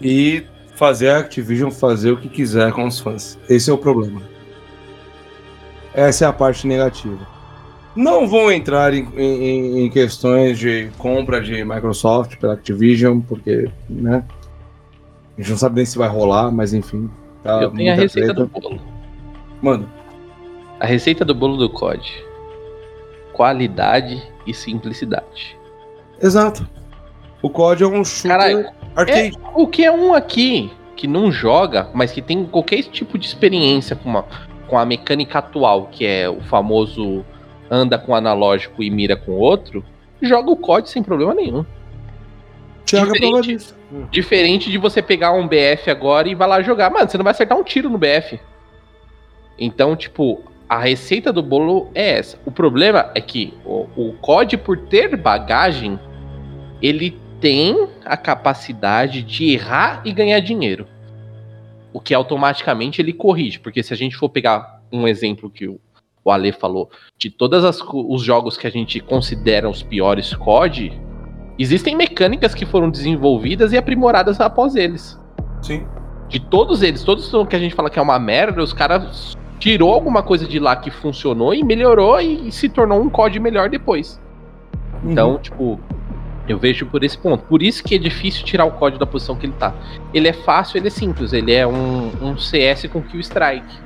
E 0.00 0.44
fazer 0.74 1.08
a 1.10 1.18
Activision 1.18 1.70
fazer 1.70 2.10
o 2.12 2.16
que 2.18 2.28
quiser 2.28 2.72
com 2.72 2.86
os 2.86 3.00
fãs. 3.00 3.38
Esse 3.48 3.70
é 3.70 3.72
o 3.72 3.78
problema. 3.78 4.22
Essa 5.94 6.26
é 6.26 6.28
a 6.28 6.32
parte 6.32 6.66
negativa. 6.66 7.26
Não 7.94 8.26
vou 8.28 8.52
entrar 8.52 8.92
em, 8.92 9.08
em- 9.16 9.86
em 9.86 9.90
questões 9.90 10.58
de 10.58 10.90
compra 10.98 11.40
de 11.40 11.64
Microsoft 11.64 12.36
pela 12.36 12.52
Activision, 12.52 13.20
porque, 13.20 13.70
né? 13.88 14.22
A 15.36 15.40
gente 15.40 15.50
não 15.50 15.56
sabe 15.58 15.76
nem 15.76 15.86
se 15.86 15.96
vai 15.96 16.08
rolar, 16.08 16.50
mas 16.50 16.74
enfim. 16.74 17.08
tá 17.42 17.62
Eu 17.62 17.70
tenho 17.70 17.92
a 17.92 17.96
receita 17.96 18.34
treta. 18.34 18.46
do 18.46 18.60
bolo. 18.60 18.80
Mano, 19.62 19.88
A 20.78 20.84
receita 20.84 21.24
do 21.24 21.34
bolo 21.34 21.56
do 21.56 21.70
COD. 21.70 22.12
Qualidade 23.32 24.22
e 24.46 24.52
simplicidade. 24.54 25.56
exato. 26.20 26.68
O 27.46 27.50
COD 27.50 27.84
é 27.84 27.86
um 27.86 28.04
shooter 28.04 28.30
Caralho, 28.32 28.66
arcade. 28.96 29.38
O 29.54 29.68
que 29.68 29.84
é 29.84 29.92
um 29.92 30.12
aqui 30.12 30.68
que 30.96 31.06
não 31.06 31.30
joga, 31.30 31.88
mas 31.94 32.10
que 32.10 32.20
tem 32.20 32.44
qualquer 32.44 32.82
tipo 32.82 33.16
de 33.16 33.24
experiência 33.24 33.94
com, 33.94 34.08
uma, 34.08 34.24
com 34.66 34.76
a 34.76 34.84
mecânica 34.84 35.38
atual, 35.38 35.86
que 35.86 36.04
é 36.04 36.28
o 36.28 36.40
famoso 36.40 37.24
anda 37.70 37.98
com 37.98 38.16
analógico 38.16 38.82
e 38.82 38.90
mira 38.90 39.16
com 39.16 39.30
outro, 39.30 39.84
joga 40.20 40.50
o 40.50 40.56
COD 40.56 40.90
sem 40.90 41.04
problema 41.04 41.34
nenhum. 41.34 41.64
Thiago 42.84 43.14
é 43.14 43.20
prova 43.20 43.40
diferente. 43.40 43.62
disso. 43.62 43.76
Diferente 44.10 44.70
de 44.70 44.78
você 44.78 45.00
pegar 45.00 45.30
um 45.30 45.46
BF 45.46 45.88
agora 45.88 46.28
e 46.28 46.34
vai 46.34 46.48
lá 46.48 46.60
jogar. 46.62 46.90
Mano, 46.90 47.08
você 47.08 47.16
não 47.16 47.22
vai 47.22 47.30
acertar 47.30 47.56
um 47.56 47.62
tiro 47.62 47.88
no 47.88 47.96
BF. 47.96 48.40
Então, 49.56 49.94
tipo, 49.94 50.42
a 50.68 50.80
receita 50.80 51.32
do 51.32 51.44
bolo 51.44 51.92
é 51.94 52.18
essa. 52.18 52.40
O 52.44 52.50
problema 52.50 53.12
é 53.14 53.20
que 53.20 53.54
o, 53.64 53.86
o 53.96 54.12
COD, 54.20 54.56
por 54.56 54.76
ter 54.76 55.16
bagagem, 55.16 55.96
ele 56.82 57.24
tem 57.40 57.88
a 58.04 58.16
capacidade 58.16 59.22
de 59.22 59.52
errar 59.52 60.02
e 60.04 60.12
ganhar 60.12 60.40
dinheiro. 60.40 60.86
O 61.92 62.00
que 62.00 62.14
automaticamente 62.14 63.00
ele 63.00 63.12
corrige. 63.12 63.58
Porque 63.58 63.82
se 63.82 63.92
a 63.92 63.96
gente 63.96 64.16
for 64.16 64.28
pegar 64.28 64.80
um 64.92 65.06
exemplo 65.06 65.50
que 65.50 65.66
o, 65.66 65.80
o 66.24 66.30
Ale 66.30 66.52
falou, 66.52 66.90
de 67.18 67.30
todos 67.30 67.64
os 67.92 68.22
jogos 68.22 68.56
que 68.56 68.66
a 68.66 68.70
gente 68.70 69.00
considera 69.00 69.68
os 69.68 69.82
piores 69.82 70.34
COD, 70.34 70.92
existem 71.58 71.96
mecânicas 71.96 72.54
que 72.54 72.66
foram 72.66 72.90
desenvolvidas 72.90 73.72
e 73.72 73.76
aprimoradas 73.76 74.40
após 74.40 74.74
eles. 74.74 75.18
Sim. 75.62 75.86
De 76.28 76.40
todos 76.40 76.82
eles, 76.82 77.02
todos 77.02 77.30
que 77.48 77.56
a 77.56 77.58
gente 77.58 77.74
fala 77.74 77.88
que 77.88 77.98
é 77.98 78.02
uma 78.02 78.18
merda, 78.18 78.62
os 78.62 78.72
caras 78.72 79.36
tirou 79.58 79.92
alguma 79.94 80.22
coisa 80.22 80.46
de 80.46 80.58
lá 80.58 80.76
que 80.76 80.90
funcionou 80.90 81.54
e 81.54 81.62
melhorou 81.62 82.20
e, 82.20 82.48
e 82.48 82.52
se 82.52 82.68
tornou 82.68 83.00
um 83.00 83.08
COD 83.08 83.40
melhor 83.40 83.70
depois. 83.70 84.20
Então, 85.04 85.32
Uhum. 85.32 85.38
tipo, 85.38 85.80
eu 86.48 86.58
vejo 86.58 86.86
por 86.86 87.02
esse 87.04 87.16
ponto. 87.18 87.44
Por 87.44 87.62
isso 87.62 87.82
que 87.82 87.94
é 87.94 87.98
difícil 87.98 88.44
tirar 88.44 88.64
o 88.64 88.70
código 88.72 88.98
da 88.98 89.06
posição 89.06 89.34
que 89.36 89.46
ele 89.46 89.54
tá. 89.58 89.74
Ele 90.14 90.28
é 90.28 90.32
fácil, 90.32 90.78
ele 90.78 90.86
é 90.88 90.90
simples. 90.90 91.32
Ele 91.32 91.52
é 91.52 91.66
um, 91.66 92.10
um 92.22 92.38
CS 92.38 92.86
com 92.92 93.00
kill 93.02 93.20
strike. 93.20 93.84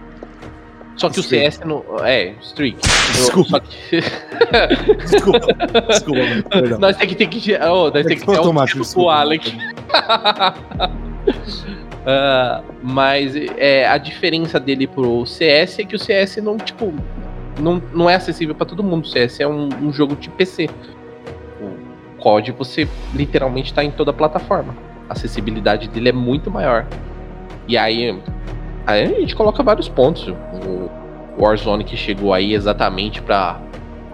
Só 0.96 1.08
que 1.08 1.20
Streak. 1.20 1.46
o 1.48 1.52
CS 1.52 1.60
não. 1.66 1.84
É, 2.04 2.34
streak. 2.42 2.78
Desculpa. 3.12 3.60
Que- 3.60 4.00
Desculpa, 5.00 5.46
desculpa, 5.88 6.20
perdão. 6.50 6.78
nós 6.78 6.96
tem 6.96 7.08
que 7.08 7.14
ter 7.14 7.26
que. 7.28 7.54
Oh, 7.54 7.84
nós 7.90 7.94
É 7.96 8.02
tem 8.08 8.18
que 8.18 8.26
ter 8.26 8.32
um 8.38 8.42
tempo 8.54 8.64
desculpa. 8.64 8.92
pro 8.92 9.08
Alec. 9.08 9.56
Ah, 12.06 12.62
mas 12.82 13.34
é, 13.58 13.86
a 13.86 13.98
diferença 13.98 14.58
dele 14.58 14.86
pro 14.86 15.26
CS 15.26 15.80
é 15.80 15.84
que 15.84 15.94
o 15.94 15.98
CS 15.98 16.38
não, 16.38 16.56
tipo, 16.56 16.94
não, 17.60 17.80
não 17.92 18.08
é 18.08 18.14
acessível 18.14 18.54
pra 18.54 18.64
todo 18.64 18.82
mundo. 18.82 19.04
O 19.04 19.08
CS 19.08 19.38
é 19.40 19.46
um, 19.46 19.68
um 19.82 19.92
jogo 19.92 20.16
de 20.16 20.30
PC. 20.30 20.68
COD 22.20 22.52
você 22.52 22.88
literalmente 23.14 23.72
tá 23.72 23.82
em 23.82 23.90
toda 23.90 24.10
a 24.10 24.14
plataforma. 24.14 24.74
A 25.08 25.14
acessibilidade 25.14 25.88
dele 25.88 26.10
é 26.10 26.12
muito 26.12 26.50
maior. 26.50 26.86
E 27.66 27.76
aí, 27.76 28.16
aí 28.86 29.02
a 29.02 29.20
gente 29.20 29.34
coloca 29.34 29.62
vários 29.62 29.88
pontos. 29.88 30.28
O 30.28 30.90
Warzone 31.38 31.84
que 31.84 31.96
chegou 31.96 32.32
aí 32.32 32.54
exatamente 32.54 33.20
pra, 33.22 33.60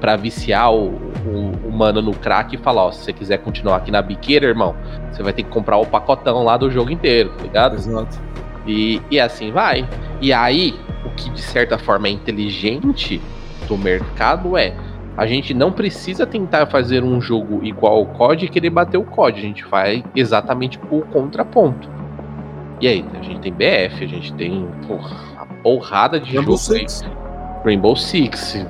pra 0.01 0.17
viciar 0.17 0.73
o, 0.73 0.89
o, 1.27 1.69
o 1.69 1.73
mano 1.73 2.01
no 2.01 2.15
crack 2.15 2.55
e 2.55 2.59
falar, 2.59 2.85
ó, 2.85 2.93
se 2.93 3.05
você 3.05 3.13
quiser 3.13 3.39
continuar 3.39 3.77
aqui 3.77 3.91
na 3.91 4.01
biqueira, 4.01 4.47
irmão, 4.47 4.75
você 5.11 5.23
vai 5.23 5.33
ter 5.33 5.43
que 5.43 5.51
comprar 5.51 5.77
o 5.77 5.87
pacotão 5.87 6.45
lá 6.45 6.57
do 6.57 6.71
jogo 6.71 6.91
inteiro, 6.91 7.31
tá 7.31 7.43
ligado? 7.43 7.75
Exato. 7.77 8.21
E, 8.67 9.01
e 9.11 9.21
assim 9.21 9.53
vai. 9.53 9.89
E 10.21 10.33
aí, 10.33 10.75
o 11.05 11.11
que 11.11 11.31
de 11.31 11.41
certa 11.41 11.79
forma 11.79 12.09
é 12.09 12.11
inteligente 12.11 13.21
do 13.69 13.77
mercado 13.77 14.57
é 14.57 14.75
a 15.17 15.27
gente 15.27 15.55
não 15.55 15.73
precisa 15.73 16.27
tentar 16.27 16.67
fazer 16.67 17.03
um 17.03 17.21
jogo 17.21 17.65
igual 17.65 17.97
ao 17.97 18.07
COD 18.07 18.47
e 18.47 18.49
querer 18.49 18.71
bater 18.71 18.99
o 18.99 19.05
COD. 19.05 19.39
A 19.39 19.43
gente 19.43 19.65
vai 19.65 20.05
exatamente 20.15 20.79
o 20.91 21.01
contraponto. 21.03 21.89
E 22.81 22.87
aí, 22.87 23.05
a 23.19 23.23
gente 23.23 23.41
tem 23.41 23.53
BF, 23.53 24.05
a 24.05 24.09
gente 24.09 24.33
tem 24.35 24.69
porra, 24.87 25.17
a 25.39 25.47
porrada 25.63 26.21
de 26.21 26.35
Rainbow 26.37 26.57
jogo 26.57 26.75
aí. 26.75 26.81
Six. 26.89 27.05
Rainbow 27.65 27.97
Six. 27.97 28.67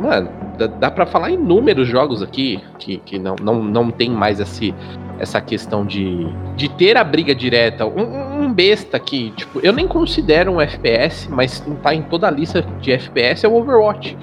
Mano, 0.00 0.30
dá, 0.56 0.66
dá 0.68 0.90
pra 0.92 1.04
falar 1.04 1.30
inúmeros 1.30 1.88
jogos 1.88 2.22
aqui 2.22 2.62
que, 2.78 2.98
que 2.98 3.18
não, 3.18 3.34
não, 3.42 3.60
não 3.64 3.90
tem 3.90 4.08
mais 4.08 4.38
esse, 4.38 4.72
essa 5.18 5.40
questão 5.40 5.84
de, 5.84 6.28
de 6.56 6.68
ter 6.68 6.96
a 6.96 7.02
briga 7.02 7.34
direta. 7.34 7.84
Um, 7.84 8.02
um- 8.02 8.28
um 8.44 8.52
besta 8.54 8.98
que, 9.00 9.30
tipo, 9.32 9.58
eu 9.60 9.72
nem 9.72 9.88
considero 9.88 10.52
um 10.52 10.60
FPS, 10.60 11.28
mas 11.28 11.58
tá 11.82 11.92
em 11.92 12.02
toda 12.02 12.28
a 12.28 12.30
lista 12.30 12.62
de 12.80 12.92
FPS 12.92 13.44
é 13.44 13.48
o 13.48 13.56
Overwatch. 13.56 14.16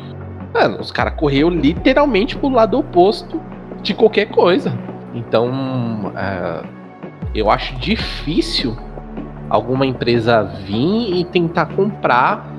Mano, 0.55 0.79
os 0.79 0.89
caras 0.89 1.15
correram 1.15 1.49
literalmente 1.49 2.37
pro 2.37 2.47
lado 2.47 2.79
oposto 2.79 3.41
de 3.81 3.93
qualquer 3.93 4.27
coisa. 4.27 4.71
Então, 5.13 6.13
ah, 6.15 6.63
eu 7.35 7.51
acho 7.51 7.75
difícil 7.75 8.73
alguma 9.49 9.85
empresa 9.85 10.43
vir 10.43 11.17
e 11.17 11.25
tentar 11.25 11.65
comprar 11.65 12.49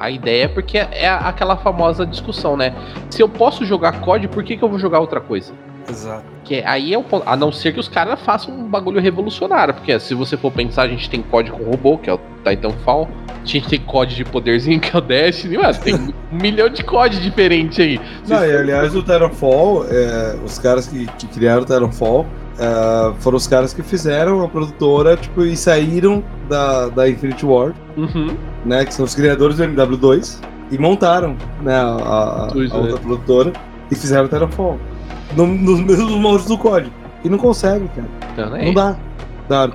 a 0.00 0.10
ideia, 0.10 0.48
porque 0.48 0.78
é 0.78 1.06
aquela 1.06 1.54
famosa 1.58 2.06
discussão, 2.06 2.56
né? 2.56 2.74
Se 3.10 3.22
eu 3.22 3.28
posso 3.28 3.66
jogar 3.66 4.00
COD, 4.00 4.28
por 4.28 4.42
que, 4.42 4.56
que 4.56 4.64
eu 4.64 4.68
vou 4.68 4.78
jogar 4.78 5.00
outra 5.00 5.20
coisa? 5.20 5.52
Exato. 5.88 6.24
Que 6.44 6.62
aí 6.64 6.92
é 6.92 6.98
o 6.98 7.02
ponto. 7.02 7.22
A 7.28 7.36
não 7.36 7.50
ser 7.52 7.72
que 7.72 7.80
os 7.80 7.88
caras 7.88 8.20
façam 8.22 8.54
um 8.54 8.68
bagulho 8.68 9.00
revolucionário. 9.00 9.74
Porque 9.74 9.98
se 10.00 10.14
você 10.14 10.36
for 10.36 10.50
pensar, 10.52 10.82
a 10.82 10.88
gente 10.88 11.08
tem 11.08 11.22
COD 11.22 11.50
com 11.50 11.62
robô, 11.64 11.98
que 11.98 12.10
é 12.10 12.14
o 12.14 12.20
Titanfall. 12.44 13.08
A 13.42 13.44
gente 13.44 13.68
tem 13.68 13.80
COD 13.80 14.14
de 14.14 14.24
poderzinho, 14.24 14.78
que 14.80 14.94
é 14.94 14.98
o 14.98 15.00
Destiny. 15.02 15.56
Mano, 15.58 15.74
tem 15.78 15.94
um 15.96 16.12
milhão 16.32 16.68
de 16.68 16.82
COD 16.84 17.20
diferentes 17.20 17.78
aí. 17.78 18.00
Não, 18.28 18.44
e 18.44 18.56
aliás, 18.56 18.94
o 18.94 19.00
Titanfall, 19.02 19.86
é, 19.88 20.36
os 20.44 20.58
caras 20.58 20.86
que, 20.88 21.06
que 21.18 21.26
criaram 21.28 21.62
o 21.62 21.64
Titanfall 21.64 22.26
é, 22.58 23.12
foram 23.20 23.36
os 23.36 23.46
caras 23.46 23.72
que 23.72 23.82
fizeram 23.82 24.42
a 24.42 24.48
produtora, 24.48 25.16
tipo, 25.16 25.42
e 25.44 25.56
saíram 25.56 26.22
da, 26.48 26.88
da 26.88 27.08
Infinity 27.08 27.44
Ward, 27.46 27.74
Uhum. 27.96 28.36
né? 28.64 28.84
Que 28.84 28.92
são 28.94 29.04
os 29.04 29.14
criadores 29.14 29.56
do 29.56 29.64
MW2, 29.64 30.38
e 30.70 30.78
montaram, 30.78 31.36
né, 31.62 31.74
a, 31.74 31.82
a- 31.84 32.44
a 32.46 32.48
Pois 32.52 32.70
é. 32.72 32.74
outra 32.76 32.96
produtora 32.98 33.52
e 33.90 33.94
fizeram 33.94 34.24
o 34.24 34.28
Titanfall. 34.28 34.78
No- 35.36 35.46
nos 35.46 35.80
mesmos 35.80 36.10
moldes 36.12 36.46
do 36.46 36.56
COD. 36.58 36.90
E 37.24 37.28
não 37.28 37.38
conseguem, 37.38 37.88
cara. 37.88 38.08
Então? 38.32 38.50
Não 38.66 38.74
dá. 38.74 38.96
Dá. 39.48 39.70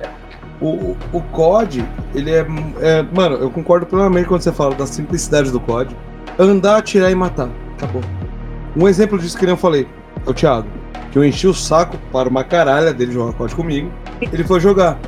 O, 0.60 0.96
o, 1.12 1.20
COD, 1.32 1.84
ele 2.14 2.30
é, 2.32 2.44
é. 2.80 3.02
Mano, 3.14 3.36
eu 3.36 3.50
concordo 3.50 3.86
plenamente 3.86 4.26
quando 4.28 4.40
você 4.42 4.52
fala 4.52 4.74
da 4.74 4.86
simplicidade 4.86 5.50
do 5.50 5.60
COD. 5.60 5.94
Andar, 6.38 6.78
atirar 6.78 7.10
e 7.10 7.14
matar. 7.14 7.48
Acabou. 7.76 8.02
Um 8.76 8.88
exemplo 8.88 9.18
disso 9.18 9.36
que 9.38 9.44
nem 9.44 9.52
eu 9.54 9.56
falei, 9.56 9.86
é 10.26 10.30
o 10.30 10.34
Thiago. 10.34 10.66
Que 11.10 11.18
eu 11.18 11.24
enchi 11.24 11.46
o 11.46 11.54
saco 11.54 11.96
para 12.12 12.28
uma 12.28 12.44
caralha 12.44 12.92
dele 12.92 13.12
jogar 13.12 13.32
COD 13.34 13.54
comigo. 13.54 13.90
Ele 14.20 14.44
foi 14.44 14.60
jogar. 14.60 14.98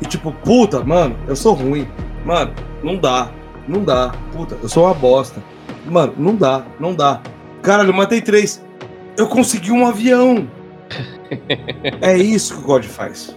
E 0.00 0.04
tipo, 0.06 0.32
puta, 0.32 0.82
mano, 0.84 1.16
eu 1.26 1.34
sou 1.34 1.54
ruim. 1.54 1.88
Mano, 2.24 2.52
não 2.82 2.96
dá. 2.96 3.28
Não 3.66 3.82
dá. 3.82 4.12
Puta, 4.32 4.56
eu 4.62 4.68
sou 4.68 4.84
uma 4.84 4.94
bosta. 4.94 5.42
Mano, 5.86 6.12
não 6.16 6.36
dá, 6.36 6.62
não 6.78 6.94
dá. 6.94 7.20
Caralho, 7.62 7.90
eu 7.90 7.94
matei 7.94 8.20
três. 8.20 8.62
Eu 9.20 9.28
consegui 9.28 9.70
um 9.70 9.86
avião. 9.86 10.48
é 12.00 12.16
isso 12.16 12.54
que 12.54 12.60
o 12.60 12.64
COD 12.64 12.88
faz. 12.88 13.36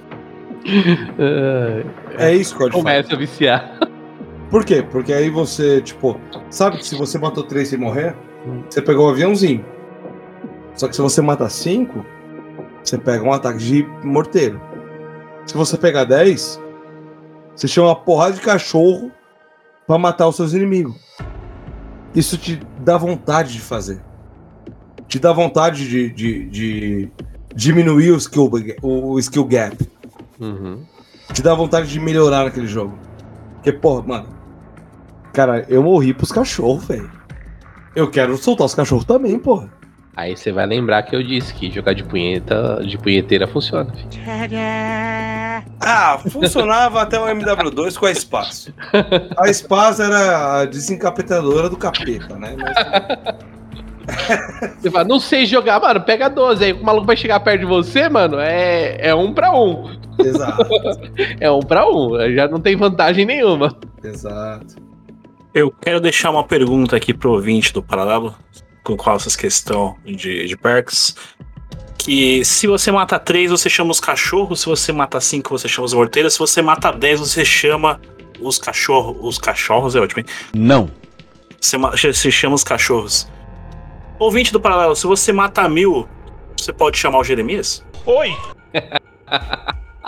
Ah, 1.20 1.84
É 2.26 2.34
isso 2.34 2.56
que 2.56 2.64
o 2.64 2.66
COD 2.66 2.72
faz. 2.72 2.84
começa 2.84 3.14
a 3.14 3.18
viciar. 3.18 3.80
Por 4.50 4.64
quê? 4.64 4.82
Porque 4.82 5.12
aí 5.12 5.30
você, 5.30 5.82
tipo, 5.82 6.18
sabe 6.50 6.78
que 6.78 6.86
se 6.86 6.96
você 6.96 7.18
matou 7.18 7.44
três 7.44 7.68
sem 7.68 7.78
morrer, 7.78 8.16
você 8.70 8.82
pegou 8.82 9.08
um 9.08 9.10
aviãozinho. 9.10 9.66
Só 10.74 10.88
que 10.88 10.96
se 10.96 11.02
você 11.02 11.22
mata 11.22 11.50
cinco, 11.50 12.06
você 12.82 12.98
pega 12.98 13.22
um 13.22 13.34
ataque 13.34 13.58
de 13.58 13.84
morteiro. 14.04 14.62
Se 15.46 15.58
você 15.58 15.78
pegar 15.78 16.06
10, 16.06 16.62
você 17.54 17.68
chama 17.68 17.90
uma 17.90 17.96
porrada 17.96 18.36
de 18.36 18.42
cachorro 18.42 19.12
pra 19.86 19.98
matar 19.98 20.30
os 20.30 20.38
seus 20.38 20.54
inimigos. 20.54 20.96
Isso 22.16 22.38
te 22.38 22.62
dá 22.80 22.98
vontade 22.98 23.52
de 23.52 23.60
fazer. 23.60 24.02
Te 25.08 25.20
dá 25.20 25.32
vontade 25.32 25.88
de, 25.88 26.10
de, 26.10 26.46
de 26.50 27.10
diminuir 27.56 28.12
o 28.12 28.18
skill, 28.18 28.50
o, 28.82 29.20
skill 29.20 29.46
gap. 29.46 29.78
Uhum. 30.40 30.82
Te 31.32 31.42
dá 31.42 31.54
vontade 31.54 31.88
de 31.88 32.00
melhorar 32.00 32.46
naquele 32.46 32.68
jogo. 32.68 32.98
Porque, 33.56 33.72
porra, 33.72 34.02
mano. 34.02 34.28
Cara, 35.32 35.66
eu 35.68 35.82
morri 35.82 36.14
pros 36.14 36.32
cachorros, 36.32 36.86
velho. 36.86 37.12
Eu 37.96 38.10
quero 38.10 38.38
soltar 38.38 38.66
os 38.66 38.76
cachorros 38.76 39.06
também, 39.06 39.38
porra. 39.40 39.70
Aí 40.16 40.38
você 40.38 40.52
vai 40.52 40.68
lembrar 40.68 41.02
que 41.04 41.16
eu 41.16 41.24
disse 41.24 41.54
que 41.56 41.72
jogar 41.72 41.94
de 41.94 42.04
punheta, 42.04 42.84
de 42.86 42.98
punheteira 42.98 43.48
funciona. 43.48 43.92
filho. 43.92 44.10
Ah, 45.80 46.18
funcionava 46.18 47.02
até 47.02 47.20
o 47.20 47.26
MW2 47.26 47.98
com 47.98 48.06
a 48.06 48.12
espaço. 48.12 48.74
A 49.38 49.50
espaço 49.50 50.02
era 50.02 50.62
a 50.62 50.66
desencapetadora 50.66 51.70
do 51.70 51.78
capeta, 51.78 52.36
né? 52.38 52.56
Mas, 52.58 52.74
Você 54.80 54.92
fala, 54.92 55.04
não 55.06 55.20
sei 55.20 55.46
jogar, 55.46 55.80
mano, 55.80 56.02
pega 56.02 56.30
12. 56.30 56.64
Aí 56.64 56.74
o 56.74 56.84
maluco 56.84 57.08
vai 57.08 57.16
chegar 57.16 57.40
perto 57.40 57.62
de 57.62 57.66
você, 57.66 58.10
mano, 58.10 58.38
é, 58.40 58.98
é 59.00 59.16
um 59.16 59.34
pra 59.34 59.52
um. 59.52 59.90
exato, 60.20 60.68
É 61.40 61.50
um 61.50 61.62
pra 61.62 61.88
um. 61.90 62.18
Já 62.34 62.48
não 62.48 62.60
tem 62.60 62.76
vantagem 62.76 63.26
nenhuma. 63.26 63.76
exato. 64.04 64.76
Eu 65.54 65.72
quero 65.72 66.02
deixar 66.02 66.32
uma 66.32 66.44
pergunta 66.44 66.96
aqui 66.96 67.14
pro 67.14 67.32
ouvinte 67.32 67.72
do 67.72 67.82
Paralelo, 67.84 68.36
com 68.84 68.98
qual 68.98 69.16
essas 69.18 69.36
questão 69.36 69.96
de, 70.04 70.48
de 70.48 70.58
perks. 70.58 71.16
Que 71.98 72.44
se 72.44 72.68
você 72.68 72.92
mata 72.92 73.20
três, 73.20 73.52
você 73.52 73.70
chama 73.70 73.92
os 73.92 74.00
cachorros. 74.00 74.62
Se 74.62 74.66
você 74.66 74.92
mata 74.92 75.22
cinco, 75.22 75.58
você 75.58 75.70
chama 75.70 75.86
os 75.86 75.94
morteiros. 75.94 76.34
Se 76.34 76.40
você 76.40 76.62
mata 76.62 76.92
10, 76.92 77.20
você 77.20 77.46
chama 77.46 78.02
os 78.42 78.58
cachorros. 78.58 79.16
Os 79.22 79.38
cachorros 79.38 79.96
é 79.96 80.00
ótimo, 80.02 80.20
hein? 80.22 80.26
Não. 80.54 80.90
Você, 81.62 81.78
você 81.78 82.30
chama 82.32 82.56
os 82.56 82.64
cachorros. 82.64 83.28
Ouvinte 84.24 84.54
do 84.54 84.60
Paralelo, 84.60 84.96
se 84.96 85.06
você 85.06 85.34
mata 85.34 85.68
mil, 85.68 86.08
você 86.58 86.72
pode 86.72 86.98
chamar 86.98 87.20
o 87.20 87.24
Jeremias? 87.26 87.86
Oi. 88.06 88.34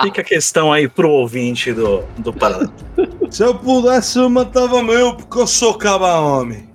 Fica 0.01 0.21
a 0.21 0.23
questão 0.23 0.71
aí 0.71 0.87
pro 0.87 1.09
ouvinte 1.09 1.73
do, 1.73 2.01
do 2.17 2.31
Paralelo. 2.31 2.71
Se 3.29 3.43
eu 3.43 3.55
pudesse, 3.55 4.19
eu 4.19 4.29
matava 4.29 4.81
meu, 4.83 5.15
porque 5.15 5.39
eu 5.39 5.47
sou 5.47 5.73
caba-homem. 5.73 6.69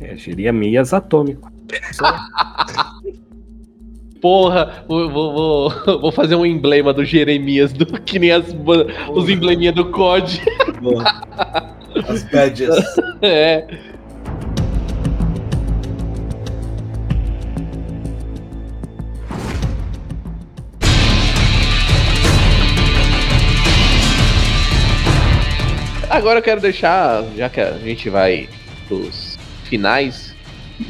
É, 0.00 0.14
Jeremias 0.16 0.92
atômico. 0.92 1.50
Porra, 4.20 4.84
vou, 4.86 5.10
vou, 5.10 5.70
vou- 6.00 6.12
fazer 6.12 6.36
um 6.36 6.46
emblema 6.46 6.92
do 6.92 7.04
Jeremias, 7.04 7.72
do, 7.72 7.84
que 7.86 8.20
nem 8.20 8.30
as, 8.30 8.44
os 9.12 9.28
embleminhas 9.28 9.74
do 9.74 9.90
COD. 9.90 10.40
Porra. 10.80 11.76
As 12.08 12.22
badges. 12.30 12.68
É. 13.20 13.66
Agora 26.12 26.38
eu 26.38 26.42
quero 26.42 26.60
deixar, 26.60 27.24
já 27.36 27.48
que 27.48 27.60
a 27.60 27.72
gente 27.78 28.10
vai 28.10 28.48
pros 28.86 29.38
finais, 29.64 30.34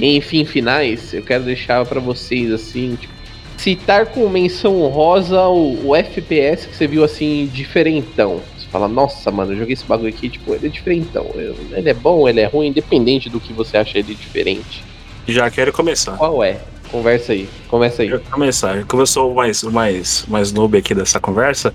enfim, 0.01 0.45
finais, 0.45 1.15
eu 1.15 1.23
quero 1.23 1.45
deixar 1.45 1.85
pra 1.87 2.01
vocês 2.01 2.51
assim, 2.51 2.97
tipo, 3.01 3.13
citar 3.57 4.07
com 4.07 4.29
menção 4.29 4.83
honrosa 4.83 5.41
o, 5.43 5.89
o 5.91 5.95
FPS 5.97 6.67
que 6.67 6.75
você 6.77 6.87
viu 6.89 7.05
assim, 7.05 7.49
diferentão. 7.53 8.41
Você 8.59 8.67
fala, 8.67 8.89
nossa, 8.89 9.31
mano, 9.31 9.53
eu 9.53 9.59
joguei 9.59 9.75
esse 9.75 9.85
bagulho 9.85 10.09
aqui, 10.09 10.29
tipo, 10.29 10.55
ele 10.55 10.67
é 10.67 10.71
diferentão. 10.71 11.25
Eu- 11.35 11.55
Ele 11.73 11.89
é 11.91 11.95
bom, 11.95 12.29
ele 12.29 12.41
é 12.41 12.47
ruim, 12.47 12.69
independente 12.69 13.29
do 13.31 13.39
que 13.39 13.53
você 13.53 13.77
acha 13.77 13.99
ele 13.99 14.15
diferente. 14.17 14.83
Já 15.29 15.49
quero 15.51 15.73
começar. 15.73 16.17
Qual 16.17 16.43
é? 16.43 16.59
Conversa 16.91 17.33
aí, 17.33 17.49
começa 17.69 18.03
aí. 18.03 18.09
Quero 18.09 18.23
começar. 18.29 18.85
Como 18.87 19.03
eu 19.03 19.07
sou 19.07 19.31
o 19.31 19.35
mais, 19.37 19.63
o 19.63 19.71
mais, 19.71 20.25
mais 20.27 20.53
noob 20.53 20.77
aqui 20.77 20.95
dessa 20.95 21.21
conversa, 21.21 21.73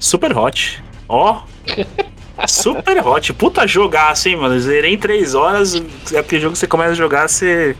Super 0.00 0.34
Hot. 0.36 0.82
Ó. 1.08 1.42
Super 2.46 3.06
Hot. 3.06 3.32
Puta 3.32 3.66
jogaço, 3.66 4.28
hein, 4.28 4.36
mano. 4.36 4.58
Zerei 4.60 4.94
em 4.94 4.98
3 4.98 5.34
horas. 5.34 5.74
É 6.12 6.18
aquele 6.18 6.40
jogo 6.42 6.52
que 6.52 6.58
você 6.58 6.66
começa 6.66 6.92
a 6.92 6.94
jogar, 6.94 7.28
você 7.28 7.76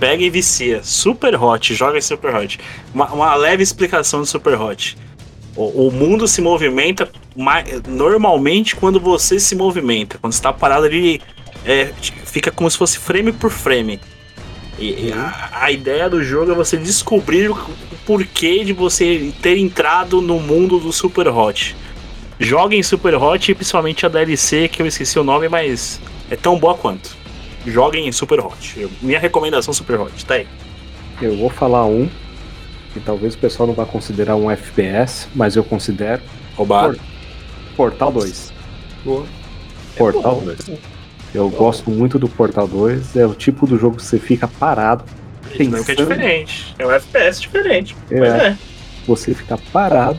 pega 0.00 0.22
e 0.22 0.30
vicia. 0.30 0.80
Super 0.82 1.40
Hot. 1.40 1.74
Joga 1.74 1.98
em 1.98 2.00
Super 2.00 2.34
Hot. 2.34 2.58
Uma, 2.94 3.12
uma 3.12 3.34
leve 3.34 3.62
explicação 3.62 4.20
do 4.20 4.26
Super 4.26 4.60
Hot. 4.60 4.96
O, 5.54 5.88
o 5.88 5.92
mundo 5.92 6.26
se 6.26 6.40
movimenta 6.40 7.10
ma- 7.36 7.62
normalmente 7.86 8.74
quando 8.74 8.98
você 8.98 9.38
se 9.38 9.54
movimenta. 9.54 10.18
Quando 10.18 10.32
você 10.32 10.42
tá 10.42 10.52
parado 10.52 10.86
ali, 10.86 11.20
é, 11.66 11.92
fica 12.24 12.50
como 12.50 12.70
se 12.70 12.78
fosse 12.78 12.98
frame 12.98 13.32
por 13.32 13.50
frame. 13.50 14.00
E, 14.78 15.08
e 15.08 15.12
a, 15.12 15.50
a 15.52 15.70
ideia 15.70 16.08
do 16.08 16.24
jogo 16.24 16.50
é 16.50 16.54
você 16.54 16.78
descobrir 16.78 17.50
o 17.50 17.56
porquê 18.06 18.64
de 18.64 18.72
você 18.72 19.32
ter 19.42 19.58
entrado 19.58 20.22
no 20.22 20.40
mundo 20.40 20.78
do 20.80 20.90
Super 20.92 21.28
Hot. 21.28 21.76
Joga 22.42 22.74
em 22.74 22.82
Super 22.82 23.14
Hot 23.14 23.52
e 23.52 23.54
principalmente 23.54 24.04
a 24.04 24.08
DLC, 24.08 24.66
que 24.66 24.82
eu 24.82 24.86
esqueci 24.86 25.16
o 25.16 25.22
nome, 25.22 25.48
mas 25.48 26.00
é 26.28 26.34
tão 26.34 26.58
boa 26.58 26.74
quanto. 26.74 27.16
Joguem 27.64 28.08
em 28.08 28.12
Super 28.12 28.40
Hot. 28.40 28.80
Eu- 28.80 28.90
minha 29.00 29.20
recomendação 29.20 29.72
Super 29.72 30.00
Hot, 30.00 30.26
tá 30.26 30.34
aí. 30.34 30.46
Eu 31.20 31.36
vou 31.36 31.48
falar 31.48 31.86
um, 31.86 32.10
que 32.92 32.98
talvez 32.98 33.34
o 33.36 33.38
pessoal 33.38 33.68
não 33.68 33.74
vá 33.74 33.86
considerar 33.86 34.34
um 34.34 34.50
FPS, 34.50 35.28
mas 35.32 35.54
eu 35.54 35.62
considero 35.62 36.20
Roubado. 36.56 36.98
Portal 37.76 38.10
2. 38.10 38.52
Boa. 39.04 39.24
Portal 39.96 40.42
2. 40.44 40.58
Eu 41.32 41.48
gosto 41.48 41.92
muito 41.92 42.18
do 42.18 42.28
Portal 42.28 42.66
2, 42.66 43.14
é 43.16 43.24
o 43.24 43.34
tipo 43.34 43.68
do 43.68 43.78
jogo 43.78 43.96
que 43.98 44.04
você 44.04 44.18
fica 44.18 44.48
parado, 44.48 45.04
Não 45.60 45.84
que 45.84 45.92
é 45.92 45.94
diferente. 45.94 46.74
É 46.76 46.84
um 46.84 46.90
FPS 46.90 47.40
diferente. 47.40 47.96
É. 48.10 48.18
Mas 48.18 48.32
é. 48.34 48.58
você 49.06 49.32
fica 49.32 49.56
parado 49.72 50.18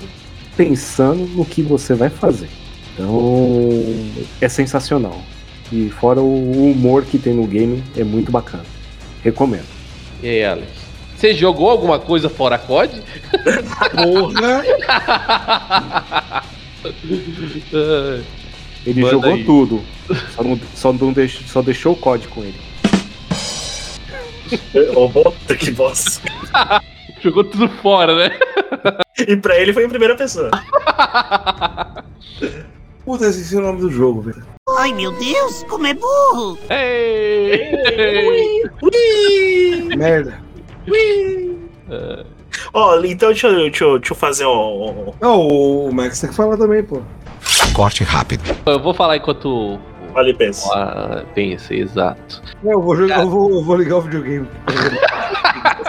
pensando 0.56 1.26
no 1.28 1.46
que 1.46 1.62
você 1.62 1.94
vai 1.94 2.10
fazer. 2.10 2.50
Então 2.94 3.20
é 4.40 4.50
sensacional. 4.50 5.22
E 5.72 5.90
fora 5.90 6.22
o 6.22 6.72
humor 6.72 7.04
que 7.06 7.18
tem 7.18 7.34
no 7.34 7.48
game, 7.48 7.84
é 7.98 8.04
muito 8.04 8.32
bacana. 8.32 8.66
Recomendo. 9.24 9.66
E 10.22 10.28
aí, 10.28 10.46
Alex? 10.46 10.70
Você 11.18 11.34
jogou 11.34 11.70
alguma 11.70 12.00
coisa 12.00 12.30
fora 12.30 12.58
COD? 12.58 13.02
Porra! 13.96 14.64
Ele 18.86 19.02
Manda 19.02 19.14
jogou 19.14 19.34
aí. 19.34 19.44
tudo, 19.46 19.82
só, 20.36 20.44
não, 20.44 20.60
só, 20.76 20.94
não 20.94 21.14
deixou, 21.14 21.48
só 21.48 21.62
deixou 21.62 21.94
o 21.94 21.96
código 21.96 22.34
com 22.34 22.44
ele. 22.44 22.60
Ô, 24.94 25.08
bota 25.08 25.56
que 25.56 25.72
bosta. 25.72 26.22
Jogou 27.22 27.46
tudo 27.46 27.70
fora, 27.70 28.14
né? 28.16 28.38
E 29.20 29.36
pra 29.38 29.58
ele 29.60 29.74
foi 29.74 29.86
em 29.86 29.90
primeira 29.90 30.16
pessoa. 30.16 30.50
Puta, 33.06 33.26
esqueci 33.28 33.56
o 33.58 33.62
nome 33.62 33.82
do 33.82 33.92
jogo, 33.92 34.22
velho. 34.22 34.44
Ai, 34.78 34.94
meu 34.94 35.12
Deus, 35.12 35.64
como 35.70 35.86
é 35.86 35.94
burro! 35.94 36.58
Ei! 36.70 37.74
Merda. 39.96 40.40
Ó, 42.74 42.96
então 43.04 43.30
deixa, 43.30 43.48
eu- 43.48 43.56
deixa, 43.70 43.86
deixa 44.00 44.14
eu 44.14 44.16
fazer 44.16 44.46
um. 44.46 45.14
Não, 45.22 45.48
o 45.48 45.92
Max 45.94 46.20
tem 46.22 46.30
que 46.30 46.36
falar 46.36 46.58
também, 46.58 46.82
pô. 46.84 47.02
Corte 47.74 48.04
rápido. 48.04 48.44
Eu 48.66 48.80
vou 48.80 48.94
falar 48.94 49.18
enquanto. 49.18 49.80
Olha 50.16 50.30
e 50.30 50.34
pensa. 50.34 50.70
Ah, 50.74 51.24
pense, 51.34 51.74
exato. 51.74 52.42
Eu 52.64 52.82
vou, 52.82 52.96
jogar, 52.96 53.22
eu 53.22 53.30
vou, 53.30 53.50
eu 53.52 53.64
vou 53.64 53.76
ligar 53.76 53.98
o 53.98 54.02
videogame. 54.02 54.48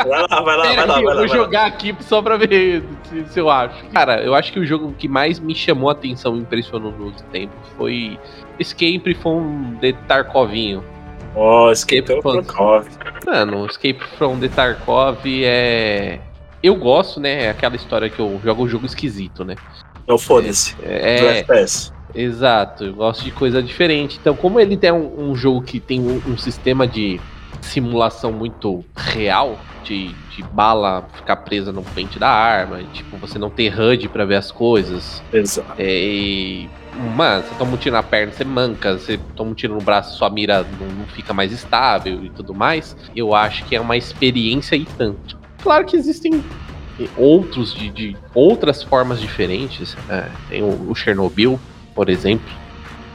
Vai 0.06 0.20
lá, 0.20 0.26
vai 0.40 0.56
lá, 0.56 0.74
vai 0.74 0.86
lá, 0.86 1.00
eu 1.00 1.08
lá. 1.08 1.14
vou 1.14 1.28
jogar 1.28 1.66
aqui 1.66 1.94
só 2.00 2.20
pra 2.20 2.36
ver 2.36 2.82
se, 3.04 3.24
se 3.26 3.40
eu 3.40 3.48
acho. 3.48 3.84
Cara, 3.92 4.22
eu 4.22 4.34
acho 4.34 4.52
que 4.52 4.58
o 4.58 4.66
jogo 4.66 4.92
que 4.98 5.08
mais 5.08 5.38
me 5.38 5.54
chamou 5.54 5.88
a 5.88 5.92
atenção 5.92 6.36
e 6.36 6.40
impressionou 6.40 6.92
nos 6.92 7.20
tempos 7.32 7.56
foi 7.76 8.18
Escape 8.58 9.14
from 9.14 9.76
the 9.80 9.92
Tarkovinho. 10.06 10.84
Ó, 11.36 11.70
Escape 11.70 12.02
Escape 12.02 12.22
from 12.22 12.42
Tarkov. 12.42 12.86
Mano, 13.26 13.66
Escape 13.66 14.00
from 14.18 14.38
the 14.38 14.48
Tarkov 14.48 15.18
é. 15.26 16.18
Eu 16.62 16.76
gosto, 16.76 17.20
né? 17.20 17.44
É 17.44 17.50
aquela 17.50 17.76
história 17.76 18.08
que 18.08 18.20
eu 18.20 18.40
jogo 18.42 18.64
um 18.64 18.68
jogo 18.68 18.86
esquisito, 18.86 19.44
né? 19.44 19.54
Não, 20.06 20.18
foda-se. 20.18 20.74
Do 20.76 20.82
É, 20.84 21.38
FPS. 21.40 21.92
Exato. 22.14 22.84
Eu 22.84 22.94
gosto 22.94 23.24
de 23.24 23.30
coisa 23.30 23.62
diferente. 23.62 24.18
Então, 24.20 24.34
como 24.34 24.60
ele 24.60 24.76
tem 24.76 24.92
um, 24.92 25.30
um 25.30 25.36
jogo 25.36 25.62
que 25.62 25.80
tem 25.80 26.00
um, 26.00 26.22
um 26.26 26.36
sistema 26.36 26.86
de 26.86 27.20
simulação 27.60 28.32
muito 28.32 28.84
real, 28.94 29.58
de, 29.82 30.08
de 30.30 30.42
bala 30.52 31.06
ficar 31.14 31.36
presa 31.36 31.72
no 31.72 31.82
pente 31.82 32.18
da 32.18 32.28
arma, 32.28 32.80
e, 32.80 32.84
tipo, 32.86 33.16
você 33.16 33.38
não 33.38 33.50
ter 33.50 33.78
HUD 33.78 34.08
pra 34.08 34.24
ver 34.24 34.36
as 34.36 34.50
coisas. 34.50 35.22
Exato. 35.32 35.74
É, 35.78 35.84
e, 35.86 36.68
mano, 37.16 37.44
você 37.44 37.54
toma 37.56 37.72
um 37.72 37.76
tiro 37.76 37.94
na 37.94 38.02
perna, 38.02 38.32
você 38.32 38.44
manca, 38.44 38.98
você 38.98 39.18
toma 39.36 39.50
um 39.50 39.54
tiro 39.54 39.74
no 39.74 39.80
braço, 39.80 40.16
sua 40.16 40.30
mira 40.30 40.64
não, 40.80 40.86
não 40.88 41.06
fica 41.06 41.32
mais 41.32 41.52
estável 41.52 42.24
e 42.24 42.30
tudo 42.30 42.54
mais. 42.54 42.96
Eu 43.14 43.34
acho 43.34 43.64
que 43.64 43.76
é 43.76 43.80
uma 43.80 43.96
experiência 43.96 44.76
e 44.76 44.84
tanto. 44.84 45.38
Claro 45.62 45.84
que 45.86 45.96
existem 45.96 46.42
outros 47.16 47.74
de, 47.74 47.90
de 47.90 48.16
outras 48.34 48.82
formas 48.82 49.20
diferentes. 49.20 49.96
né? 50.06 50.30
tem 50.48 50.62
o, 50.62 50.90
o 50.90 50.94
Chernobyl, 50.94 51.58
por 51.94 52.08
exemplo. 52.08 52.46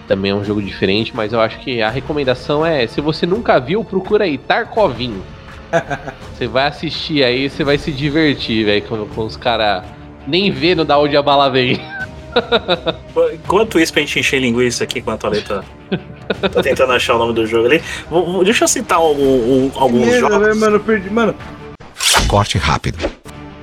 Também 0.07 0.31
é 0.31 0.35
um 0.35 0.43
jogo 0.43 0.61
diferente, 0.61 1.11
mas 1.15 1.33
eu 1.33 1.39
acho 1.39 1.59
que 1.59 1.81
a 1.81 1.89
recomendação 1.89 2.65
é: 2.65 2.87
se 2.87 2.99
você 3.01 3.25
nunca 3.27 3.59
viu, 3.59 3.83
procura 3.83 4.23
aí, 4.23 4.37
Tarkovinho. 4.37 5.23
Você 6.35 6.47
vai 6.47 6.65
assistir 6.67 7.23
aí, 7.23 7.47
você 7.47 7.63
vai 7.63 7.77
se 7.77 7.91
divertir, 7.91 8.65
velho, 8.65 8.81
com, 8.83 9.05
com 9.05 9.25
os 9.25 9.37
caras 9.37 9.83
nem 10.25 10.49
vendo 10.51 10.83
da 10.83 10.97
onde 10.97 11.15
a 11.15 11.21
bala 11.21 11.47
vem. 11.47 11.79
Enquanto 13.35 13.79
isso, 13.79 13.91
pra 13.93 14.01
gente 14.01 14.19
encher 14.19 14.39
linguiça 14.39 14.83
aqui 14.83 14.99
com 15.01 15.11
a 15.11 15.17
Thalita 15.17 15.63
tá 16.41 16.61
tentando 16.63 16.93
achar 16.93 17.15
o 17.15 17.17
nome 17.19 17.33
do 17.33 17.45
jogo 17.45 17.67
ali, 17.67 17.81
vou- 18.09 18.25
vou- 18.31 18.43
deixa 18.43 18.63
eu 18.63 18.67
citar 18.67 18.97
algum- 18.97 19.21
um- 19.23 19.71
alguns 19.75 20.15
jogos. 20.19 20.39
né, 20.39 20.53
mano, 20.55 20.75
eu 20.77 20.79
perdi. 20.79 21.09
Mano, 21.09 21.35
Corte 22.27 22.57
rápido. 22.57 22.97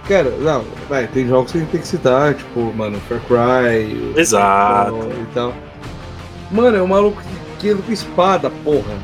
Cara, 0.08 0.30
não, 0.40 0.64
vai, 0.88 1.06
tem 1.08 1.26
jogos 1.28 1.52
que 1.52 1.58
a 1.58 1.60
gente 1.60 1.70
tem 1.70 1.80
que 1.80 1.86
citar, 1.86 2.34
tipo, 2.34 2.72
mano, 2.74 2.98
Far 3.08 3.20
Cry. 3.20 4.12
o- 4.14 4.18
Exato. 4.18 4.96
E 5.22 5.26
tal. 5.34 5.54
Mano, 6.50 6.76
é 6.76 6.82
um 6.82 6.86
maluco 6.86 7.20
que 7.58 7.70
anda 7.70 7.82
com 7.82 7.92
espada, 7.92 8.50
porra. 8.64 8.94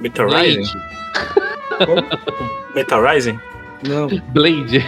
Metal 0.00 0.28
Rising? 0.28 0.78
Metal 2.74 3.02
Rising? 3.02 3.38
Não. 3.86 4.08
Blade. 4.32 4.84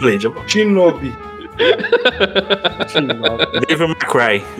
Blade, 0.00 0.26
é 0.26 0.30
bom. 0.30 0.42
Shinobi. 0.46 1.12
Devil 3.68 3.88
May 3.88 3.96
Cry. 3.96 4.44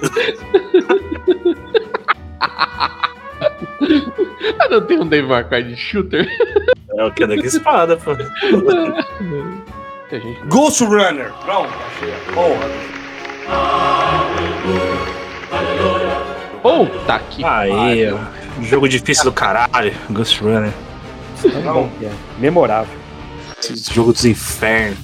Ah, 4.59 4.69
não 4.71 4.81
tem 4.81 4.99
um 5.01 5.07
Dave 5.07 5.29
May 5.29 5.63
de 5.63 5.77
shooter? 5.77 6.27
É 6.97 7.05
o 7.05 7.13
que 7.13 7.25
espada, 7.47 7.97
pô. 7.97 8.13
Ghost 10.49 10.85
Runner. 10.85 11.33
Pronto, 11.45 11.73
achei 11.87 12.15
a 12.15 12.19
porra. 12.33 12.71
Puta 16.63 17.19
que 17.31 17.45
Aí, 17.45 18.11
ó. 18.11 18.19
Jogo 18.63 18.89
difícil 18.89 19.25
do 19.25 19.33
caralho. 19.33 19.93
Ghost 20.11 20.41
Runner. 20.43 20.73
Bom, 21.65 21.91
é 22.03 22.11
memorável. 22.39 22.97
Esse 23.59 23.93
jogo 23.93 24.13
dos 24.13 24.25
infernos. 24.25 24.99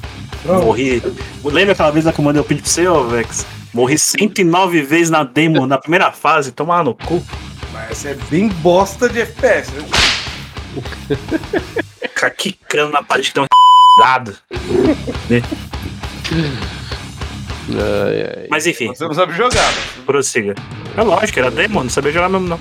Morri. 0.44 1.02
Lembra 1.44 1.72
aquela 1.72 1.90
vez 1.90 2.08
que 2.10 2.20
eu 2.20 2.24
mandei 2.24 2.40
o 2.40 2.44
pint 2.44 2.60
pra 2.60 2.70
você, 2.70 2.88
ô 2.88 3.04
Vex? 3.04 3.46
Morri 3.72 3.98
109 3.98 4.82
vezes 4.82 5.10
na 5.10 5.24
demo, 5.24 5.66
na 5.66 5.78
primeira 5.78 6.10
fase. 6.10 6.52
Tomar 6.52 6.84
no 6.84 6.94
cu. 6.94 7.22
Mas 7.72 7.90
essa 7.90 8.10
é 8.10 8.14
bem 8.30 8.48
bosta 8.48 9.08
de 9.08 9.20
FPS, 9.20 9.70
né? 9.72 9.84
Ficar 12.22 12.30
quicando 12.36 12.92
na 12.92 13.02
parede 13.02 13.28
que 13.30 13.34
tem 13.34 13.42
um 13.42 13.46
dado. 14.00 14.36
Ai, 17.68 18.22
ai. 18.38 18.46
Mas 18.48 18.64
enfim, 18.64 18.94
Você 18.94 19.04
não 19.04 19.14
sabe 19.14 19.32
jogar. 19.32 19.56
né? 19.56 19.82
prossiga. 20.06 20.54
É 20.96 21.02
lógico, 21.02 21.40
era 21.40 21.50
demo, 21.50 21.82
não 21.82 21.90
sabia 21.90 22.12
jogar 22.12 22.28
mesmo 22.28 22.46
não. 22.46 22.58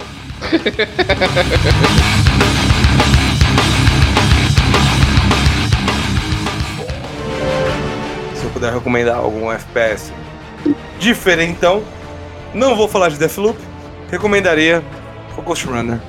Se 8.36 8.44
eu 8.46 8.50
puder 8.52 8.74
recomendar 8.74 9.18
algum 9.18 9.52
FPS 9.52 10.12
diferentão, 11.00 11.84
Não 12.54 12.76
vou 12.76 12.88
falar 12.88 13.10
de 13.10 13.18
Deathloop. 13.18 13.58
Recomendaria 14.10 14.84
o 15.38 15.42
Ghost 15.42 15.66
Runner. 15.68 16.00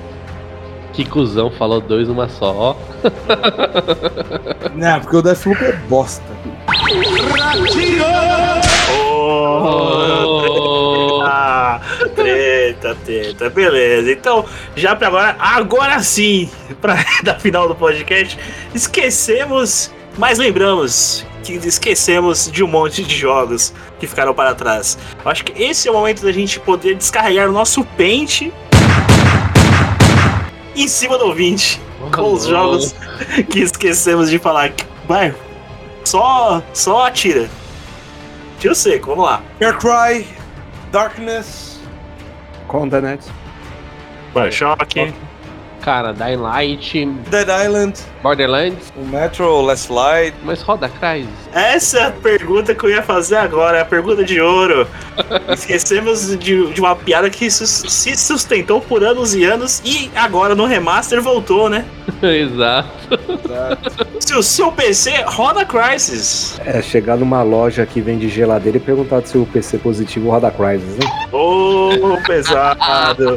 Que 0.93 1.06
cuzão, 1.06 1.51
falou 1.51 1.81
dois 1.81 2.09
numa 2.09 2.28
só, 2.28 2.55
ó. 2.55 2.77
Não, 4.74 5.01
porque 5.01 5.16
o 5.16 5.23
Deathloop 5.23 5.64
é 5.64 5.73
bosta. 5.89 6.23
Oh, 8.94 11.23
ah, 11.24 11.81
treta, 12.14 12.94
treta. 13.05 13.48
Beleza. 13.48 14.12
Então, 14.12 14.44
já 14.77 14.94
pra 14.94 15.09
agora, 15.09 15.36
agora 15.39 16.02
sim, 16.02 16.51
pra 16.81 17.02
da 17.24 17.39
final 17.39 17.69
do 17.69 17.74
podcast, 17.74 18.39
esquecemos, 18.74 19.90
mas 20.19 20.39
lembramos 20.39 21.24
que 21.43 21.55
esquecemos 21.55 22.51
de 22.51 22.62
um 22.62 22.69
monte 22.69 23.02
de 23.02 23.16
jogos 23.16 23.73
que 23.98 24.06
ficaram 24.06 24.35
para 24.35 24.55
trás. 24.55 24.98
Eu 25.24 25.31
acho 25.31 25.44
que 25.44 25.62
esse 25.62 25.89
é 25.89 25.90
o 25.90 25.94
momento 25.94 26.23
da 26.23 26.32
gente 26.32 26.60
poder 26.60 26.97
descarregar 26.97 27.48
o 27.48 27.52
nosso 27.52 27.82
pente 27.97 28.52
em 30.74 30.89
cima 30.89 31.19
do 31.19 31.27
ouvinte 31.27 31.81
com 32.15 32.32
os 32.32 32.47
jogos 32.47 32.94
que 33.51 33.61
esquecemos 33.61 34.31
de 34.31 34.39
falar. 34.39 34.73
Vai, 35.07 35.35
só, 36.05 36.62
só 36.73 37.07
atira. 37.07 37.49
Tiro 38.59 38.74
seco, 38.74 39.09
vamos 39.09 39.24
lá. 39.24 39.43
Far 39.59 39.78
Cry, 39.78 40.27
Darkness, 40.90 41.81
Condemned. 42.69 43.23
Bioshock. 44.35 45.12
Cara, 45.82 46.12
Dying 46.12 46.36
Light, 46.36 47.07
Dead 47.28 47.49
Island, 47.49 48.01
Borderlands, 48.23 48.93
o 48.97 49.05
Metro, 49.05 49.61
Last 49.62 49.90
Light. 49.93 50.35
mas 50.44 50.62
roda 50.62 50.89
Crysis. 50.89 51.28
Essa 51.53 51.99
é 51.99 52.07
a 52.07 52.11
pergunta 52.11 52.74
que 52.74 52.85
eu 52.85 52.90
ia 52.90 53.03
fazer 53.03 53.36
agora, 53.36 53.78
é 53.78 53.81
a 53.81 53.85
pergunta 53.85 54.23
de 54.24 54.40
ouro. 54.40 54.86
Esquecemos 55.53 56.36
de, 56.39 56.73
de 56.73 56.81
uma 56.81 56.94
piada 56.94 57.28
que 57.28 57.51
sus- 57.51 57.85
se 57.93 58.16
sustentou 58.16 58.81
por 58.81 59.03
anos 59.05 59.35
e 59.35 59.44
anos 59.44 59.82
e 59.85 60.11
agora 60.15 60.55
no 60.55 60.65
remaster 60.66 61.20
voltou, 61.20 61.69
né? 61.69 61.85
Exato. 62.23 62.89
Se 64.23 64.35
o 64.36 64.43
seu 64.43 64.70
PC 64.70 65.24
roda 65.27 65.65
Crysis. 65.65 66.59
É 66.65 66.81
chegar 66.81 67.16
numa 67.16 67.43
loja 67.43 67.85
que 67.85 68.01
vende 68.01 68.28
geladeira 68.28 68.78
e 68.78 68.81
perguntar 68.81 69.20
se 69.27 69.36
o 69.36 69.44
PC 69.44 69.78
positivo 69.78 70.31
roda 70.31 70.49
Crysis, 70.49 70.97
né? 70.97 71.28
Ô, 71.32 72.16
pesado. 72.24 73.36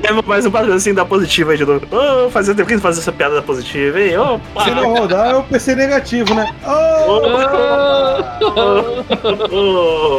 Temos 0.00 0.24
mais 0.24 0.46
um 0.46 0.50
patrocínio 0.52 0.94
da 0.94 1.04
positiva 1.04 1.50
aí 1.50 1.58
de 1.58 1.64
novo. 1.66 1.84
Ô, 1.90 2.30
fazia 2.30 2.54
tempo 2.54 2.68
que 2.68 2.74
não 2.74 2.80
fazia 2.80 3.00
essa 3.02 3.10
piada 3.12 3.34
da 3.34 3.42
positiva, 3.42 4.00
hein? 4.00 4.16
Opa! 4.20 4.64
Se 4.64 4.70
não 4.70 4.94
rodar, 4.94 5.30
é 5.30 5.36
o 5.36 5.42
PC 5.42 5.74
negativo, 5.74 6.34
né? 6.34 6.54
Ô, 6.64 7.20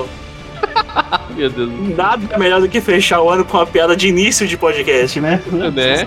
Meu 1.42 1.50
Deus. 1.50 1.72
Nada 1.98 2.38
melhor 2.38 2.62
do 2.62 2.70
que 2.70 2.80
fechar 2.80 3.20
o 3.20 3.28
ano 3.28 3.44
com 3.44 3.58
uma 3.58 3.66
piada 3.66 3.96
de 3.96 4.08
início 4.08 4.48
de 4.48 4.56
podcast, 4.56 5.20
né? 5.20 5.42
Né? 5.52 6.06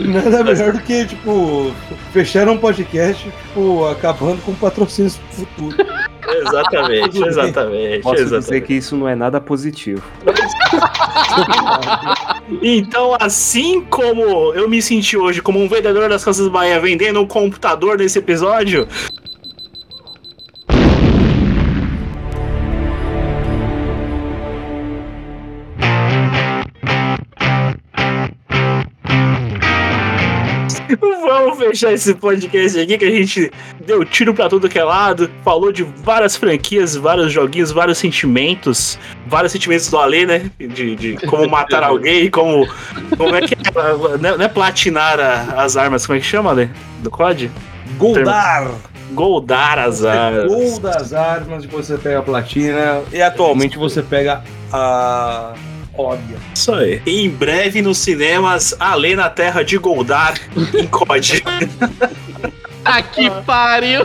Nada 0.00 0.42
melhor 0.42 0.72
do 0.72 0.80
que, 0.80 1.06
tipo, 1.06 1.72
fechar 2.12 2.48
um 2.48 2.58
podcast, 2.58 3.22
tipo, 3.22 3.86
acabando 3.86 4.42
com 4.42 4.52
patrocínios 4.54 5.20
futuros. 5.30 5.76
Exatamente, 6.26 7.22
exatamente, 7.22 8.02
Posso 8.02 8.24
dizer 8.24 8.36
exatamente. 8.38 8.66
que 8.66 8.74
isso 8.74 8.96
não 8.96 9.08
é 9.08 9.14
nada 9.14 9.40
positivo. 9.40 10.02
Então, 12.62 13.16
assim 13.18 13.80
como 13.80 14.52
eu 14.54 14.68
me 14.68 14.82
senti 14.82 15.16
hoje 15.16 15.40
como 15.40 15.58
um 15.58 15.66
vendedor 15.66 16.10
das 16.10 16.24
Casas 16.24 16.46
Bahia 16.48 16.78
vendendo 16.78 17.20
um 17.20 17.26
computador 17.26 17.98
nesse 17.98 18.18
episódio, 18.18 18.86
Vamos 31.44 31.58
fechar 31.58 31.92
esse 31.92 32.14
podcast 32.14 32.78
aqui 32.80 32.96
que 32.98 33.04
a 33.04 33.10
gente 33.10 33.50
deu 33.84 34.04
tiro 34.04 34.32
pra 34.32 34.48
tudo 34.48 34.68
que 34.68 34.78
é 34.78 34.84
lado, 34.84 35.30
falou 35.44 35.70
de 35.70 35.82
várias 35.82 36.36
franquias, 36.36 36.96
vários 36.96 37.32
joguinhos, 37.32 37.70
vários 37.70 37.98
sentimentos, 37.98 38.98
vários 39.26 39.52
sentimentos 39.52 39.88
do 39.90 39.98
Alê, 39.98 40.24
né? 40.26 40.50
De, 40.58 40.96
de 40.96 41.16
como 41.26 41.48
matar 41.48 41.82
alguém, 41.84 42.30
como. 42.30 42.66
Como 43.16 43.34
é 43.36 43.40
que 43.42 43.54
é? 43.54 44.18
Não 44.18 44.28
é, 44.30 44.36
não 44.38 44.44
é 44.44 44.48
platinar 44.48 45.20
a- 45.20 45.62
as 45.62 45.76
armas, 45.76 46.06
como 46.06 46.16
é 46.16 46.20
que 46.20 46.26
chama, 46.26 46.50
Alê? 46.50 46.68
Do 47.02 47.10
COD? 47.10 47.50
Goldar! 47.98 48.70
Goldar 49.12 49.78
as 49.78 50.02
É 50.02 50.10
armas. 50.10 50.46
gol 50.46 50.80
das 50.80 51.12
armas, 51.12 51.62
depois 51.62 51.86
você 51.86 51.96
pega 51.98 52.18
a 52.18 52.22
platina. 52.22 53.02
E 53.12 53.20
atualmente 53.22 53.76
você 53.78 54.02
pega 54.02 54.42
a. 54.72 55.52
Olha. 55.96 56.20
Isso 56.54 56.72
aí. 56.72 57.00
Em 57.06 57.30
breve 57.30 57.80
nos 57.82 57.98
cinemas, 57.98 58.74
Alê 58.78 59.14
na 59.14 59.30
Terra 59.30 59.62
de 59.62 59.78
Goldar 59.78 60.34
em 60.74 60.86
COD. 60.86 61.42
Ah, 62.86 63.00
que 63.00 63.30
pariu! 63.46 64.02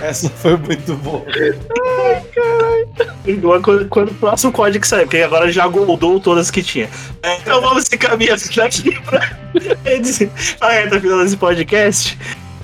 Essa 0.00 0.30
foi 0.30 0.56
muito 0.56 0.94
boa. 0.94 1.22
Igual 3.26 3.60
quando, 3.60 3.88
quando 3.88 4.10
o 4.10 4.14
próximo 4.14 4.50
código 4.50 4.86
sair, 4.86 5.02
porque 5.02 5.18
agora 5.18 5.52
já 5.52 5.66
goldou 5.68 6.18
todas 6.18 6.50
que 6.50 6.62
tinha. 6.62 6.88
É, 7.22 7.36
Então 7.36 7.60
vamos 7.60 7.84
se 7.84 7.98
caminhar 7.98 8.36
aqui 8.36 8.98
pra 9.02 9.18
a 10.66 10.70
reta 10.70 11.00
final 11.00 11.22
desse 11.22 11.36
podcast. 11.36 12.18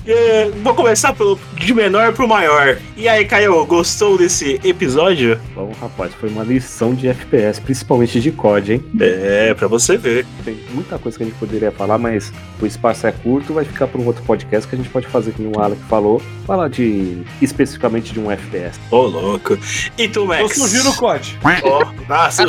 É, 0.07 0.49
vou 0.63 0.73
começar 0.73 1.13
pelo, 1.13 1.37
de 1.55 1.73
menor 1.73 2.13
pro 2.13 2.27
maior. 2.27 2.77
E 2.95 3.09
aí, 3.09 3.25
Caio, 3.25 3.65
gostou 3.65 4.17
desse 4.17 4.59
episódio? 4.63 5.37
Bom, 5.53 5.71
rapaz, 5.81 6.13
foi 6.13 6.29
uma 6.29 6.43
lição 6.43 6.93
de 6.93 7.09
FPS, 7.09 7.59
principalmente 7.59 8.21
de 8.21 8.31
COD, 8.31 8.73
hein? 8.73 8.85
É, 9.01 9.53
pra 9.53 9.67
você 9.67 9.97
ver. 9.97 10.25
Tem 10.45 10.57
muita 10.71 10.97
coisa 10.97 11.17
que 11.17 11.23
a 11.25 11.27
gente 11.27 11.37
poderia 11.37 11.71
falar, 11.71 11.97
mas 11.97 12.31
o 12.61 12.65
espaço 12.65 13.05
é 13.05 13.11
curto, 13.11 13.53
vai 13.53 13.65
ficar 13.65 13.87
para 13.87 13.99
um 13.99 14.05
outro 14.05 14.23
podcast 14.23 14.67
que 14.67 14.75
a 14.75 14.77
gente 14.77 14.89
pode 14.89 15.07
fazer, 15.07 15.33
como 15.33 15.57
o 15.57 15.59
Alec 15.59 15.81
falou, 15.89 16.21
falar 16.45 16.69
de 16.69 17.23
especificamente 17.41 18.13
de 18.13 18.19
um 18.19 18.31
FPS. 18.31 18.79
Ô, 18.89 19.01
louco. 19.01 19.57
E 19.97 20.07
tu, 20.07 20.21
Eu 20.21 20.25
Max? 20.27 20.55
sugiro 20.55 20.89
o 20.89 20.95
COD. 20.95 21.37
Ó, 21.63 21.85
nossa, 22.07 22.45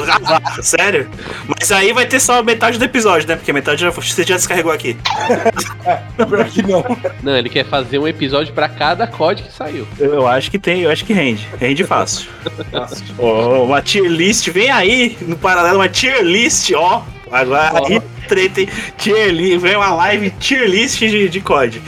sério? 0.62 1.10
Mas 1.48 1.72
aí 1.72 1.92
vai 1.92 2.06
ter 2.06 2.20
só 2.20 2.40
metade 2.42 2.78
do 2.78 2.84
episódio, 2.84 3.26
né? 3.26 3.34
Porque 3.34 3.52
metade 3.52 3.80
já, 3.80 3.90
você 3.90 4.22
já 4.22 4.36
descarregou 4.36 4.70
aqui. 4.70 4.96
Pior 6.16 6.44
que 6.48 6.62
não. 6.62 6.84
Não, 7.22 7.36
ele 7.36 7.47
quer 7.48 7.64
fazer 7.64 7.98
um 7.98 8.06
episódio 8.06 8.52
pra 8.52 8.68
cada 8.68 9.06
COD 9.06 9.42
que 9.42 9.52
saiu. 9.52 9.86
Eu 9.98 10.26
acho 10.26 10.50
que 10.50 10.58
tem, 10.58 10.82
eu 10.82 10.90
acho 10.90 11.04
que 11.04 11.12
rende. 11.12 11.46
Rende 11.58 11.84
fácil. 11.84 12.28
Ó, 13.18 13.64
uma 13.64 13.82
tier 13.82 14.10
list, 14.10 14.48
vem 14.50 14.70
aí 14.70 15.16
no 15.22 15.36
paralelo, 15.36 15.78
uma 15.78 15.88
tier 15.88 16.22
list, 16.22 16.72
ó. 16.74 17.02
Agora 17.30 17.86
aí 17.86 18.00
treta, 18.26 18.60
hein? 18.60 18.68
Tier 18.96 19.30
list, 19.30 19.58
vem 19.58 19.76
uma 19.76 19.92
live 19.94 20.30
tier 20.32 20.68
list 20.68 20.98
de, 20.98 21.28
de 21.28 21.40
COD. 21.40 21.80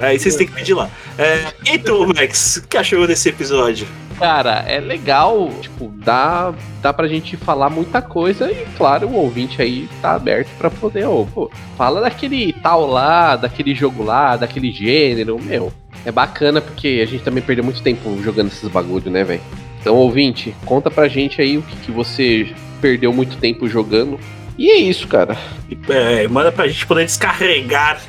Aí 0.00 0.18
vocês 0.18 0.36
têm 0.36 0.46
que 0.46 0.52
pedir 0.52 0.74
lá. 0.74 0.90
É, 1.18 1.52
e 1.72 1.78
tu, 1.78 2.06
Max, 2.06 2.56
o 2.56 2.68
que 2.68 2.76
achou 2.76 3.06
desse 3.06 3.28
episódio? 3.28 3.86
Cara, 4.18 4.64
é 4.66 4.80
legal, 4.80 5.50
tipo, 5.60 5.92
dá, 5.98 6.54
dá 6.80 6.90
pra 6.92 7.06
gente 7.06 7.36
falar 7.36 7.68
muita 7.68 8.00
coisa 8.00 8.50
e, 8.50 8.66
claro, 8.76 9.08
o 9.08 9.14
ouvinte 9.14 9.60
aí 9.60 9.88
tá 10.00 10.12
aberto 10.14 10.48
pra 10.56 10.70
poder, 10.70 11.06
ô, 11.06 11.26
pô, 11.26 11.50
fala 11.76 12.00
daquele 12.00 12.54
tal 12.54 12.86
lá, 12.86 13.36
daquele 13.36 13.74
jogo 13.74 14.02
lá, 14.02 14.36
daquele 14.36 14.72
gênero, 14.72 15.38
meu. 15.42 15.70
É 16.04 16.10
bacana 16.10 16.62
porque 16.62 17.00
a 17.02 17.06
gente 17.06 17.24
também 17.24 17.42
perdeu 17.42 17.64
muito 17.64 17.82
tempo 17.82 18.18
jogando 18.22 18.48
esses 18.48 18.68
bagulho, 18.70 19.10
né, 19.10 19.22
velho? 19.22 19.42
Então, 19.80 19.94
ouvinte, 19.94 20.54
conta 20.64 20.90
pra 20.90 21.08
gente 21.08 21.40
aí 21.40 21.58
o 21.58 21.62
que, 21.62 21.76
que 21.76 21.92
você 21.92 22.48
perdeu 22.80 23.12
muito 23.12 23.36
tempo 23.36 23.68
jogando. 23.68 24.18
E 24.58 24.70
é 24.70 24.76
isso, 24.76 25.06
cara. 25.06 25.36
É, 25.88 26.26
manda 26.28 26.50
pra 26.50 26.66
gente 26.66 26.86
poder 26.86 27.04
descarregar 27.04 28.00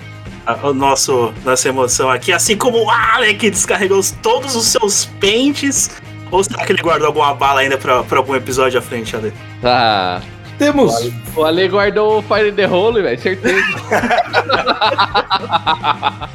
o 0.64 0.74
nosso, 0.74 1.34
nossa 1.44 1.68
emoção 1.70 2.10
aqui, 2.10 2.32
assim 2.32 2.56
como 2.58 2.84
o 2.84 2.90
Alec 2.90 3.50
descarregou 3.50 4.00
os- 4.00 4.12
todos 4.12 4.56
os 4.56 4.68
seus 4.68 5.06
pentes. 5.20 5.90
Ou 6.32 6.44
será 6.44 6.66
que 6.66 6.72
ele 6.74 6.82
guardou 6.82 7.08
alguma 7.08 7.34
bala 7.34 7.62
ainda 7.62 7.78
pra, 7.78 8.04
pra 8.04 8.18
algum 8.18 8.36
episódio 8.36 8.78
à 8.80 8.82
frente, 8.82 9.16
Ale? 9.16 9.32
Ah, 9.64 10.20
Temos. 10.58 11.10
o 11.36 11.44
Ale 11.46 11.68
guardou 11.70 12.20
o 12.20 12.22
Fire 12.22 12.50
in 12.50 12.54
the 12.54 12.68
Hole, 12.68 13.02
velho, 13.02 13.20
certeza. 13.22 13.62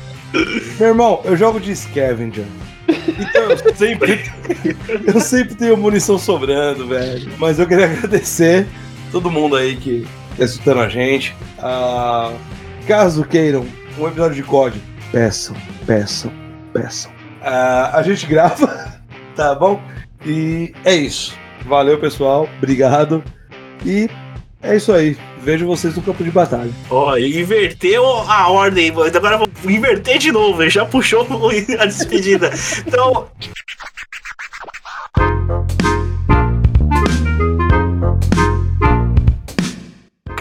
Meu 0.78 0.88
irmão, 0.88 1.20
eu 1.24 1.36
jogo 1.36 1.60
de 1.60 1.74
scavenger. 1.76 2.44
Então 2.88 3.42
eu 3.50 3.76
sempre, 3.76 4.30
eu 5.06 5.20
sempre 5.20 5.54
tenho 5.54 5.76
munição 5.76 6.18
sobrando, 6.18 6.86
velho. 6.86 7.30
Mas 7.38 7.58
eu 7.58 7.66
queria 7.66 7.86
agradecer 7.86 8.66
todo 9.10 9.30
mundo 9.30 9.56
aí 9.56 9.76
que 9.76 10.06
tá 10.36 10.44
escutando 10.44 10.80
a 10.80 10.88
gente. 10.88 11.34
Ah, 11.58 12.32
caso 12.86 13.24
queiram 13.24 13.66
um 13.98 14.08
episódio 14.08 14.36
de 14.36 14.42
COD, 14.42 14.80
peçam, 15.10 15.56
peçam, 15.86 16.32
peçam. 16.72 17.12
Ah, 17.40 17.90
a 17.94 18.02
gente 18.02 18.26
grava, 18.26 19.00
tá 19.34 19.54
bom? 19.54 19.80
E 20.24 20.72
é 20.84 20.94
isso. 20.94 21.34
Valeu, 21.66 21.98
pessoal. 21.98 22.48
Obrigado. 22.58 23.22
E 23.84 24.08
é 24.62 24.76
isso 24.76 24.92
aí. 24.92 25.16
Vejo 25.42 25.66
vocês 25.66 25.96
no 25.96 26.02
campo 26.02 26.22
de 26.22 26.30
batalha. 26.30 26.70
Ó, 26.88 27.16
ele 27.16 27.40
inverteu 27.40 28.04
a 28.04 28.48
ordem, 28.48 28.92
mas 28.92 29.14
agora 29.14 29.34
eu 29.34 29.48
vou 29.60 29.70
inverter 29.70 30.18
de 30.18 30.30
novo, 30.30 30.62
ele 30.62 30.70
já 30.70 30.84
puxou 30.84 31.26
a 31.80 31.86
despedida. 31.86 32.50
Então. 32.86 33.28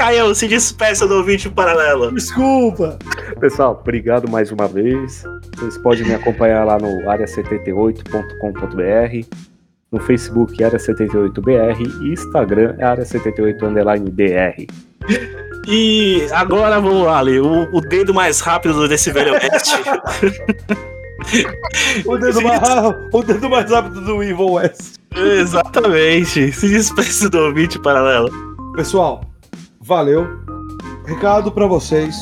Caio, 0.02 0.34
se 0.34 0.48
despeça 0.48 1.08
do 1.08 1.18
ouvinte 1.18 1.48
paralelo. 1.48 2.12
Desculpa. 2.12 2.98
Pessoal, 3.40 3.80
obrigado 3.80 4.28
mais 4.28 4.52
uma 4.52 4.68
vez. 4.68 5.24
Vocês 5.56 5.78
podem 5.78 6.04
me 6.04 6.16
acompanhar 6.16 6.66
lá 6.66 6.80
no 6.80 7.04
área78.com.br, 7.04 9.28
no 9.92 10.00
Facebook 10.00 10.58
área78br 10.58 12.02
e 12.02 12.14
Instagram 12.14 12.74
é 12.80 12.84
área78_br. 12.84 14.68
E 15.68 16.28
agora 16.32 16.82
vamos 16.82 17.06
lá, 17.06 17.20
Ali, 17.20 17.40
o, 17.40 17.70
o 17.72 17.80
dedo 17.80 18.12
mais 18.12 18.40
rápido 18.40 18.88
desse 18.88 19.12
velho 19.12 19.34
oeste. 19.34 19.76
O 22.08 22.18
dedo, 22.18 22.42
mais, 22.42 22.62
o 23.14 23.22
dedo 23.22 23.48
mais 23.48 23.70
rápido 23.70 24.02
do 24.02 24.24
Evil 24.24 24.54
West. 24.54 24.96
Exatamente. 25.16 26.52
Se 26.52 26.68
despeça 26.68 27.30
do 27.30 27.38
ouvinte 27.38 27.78
paralelo. 27.78 28.32
Pessoal, 28.76 29.22
valeu. 29.92 30.26
Recado 31.06 31.52
pra 31.52 31.68
vocês. 31.68 32.16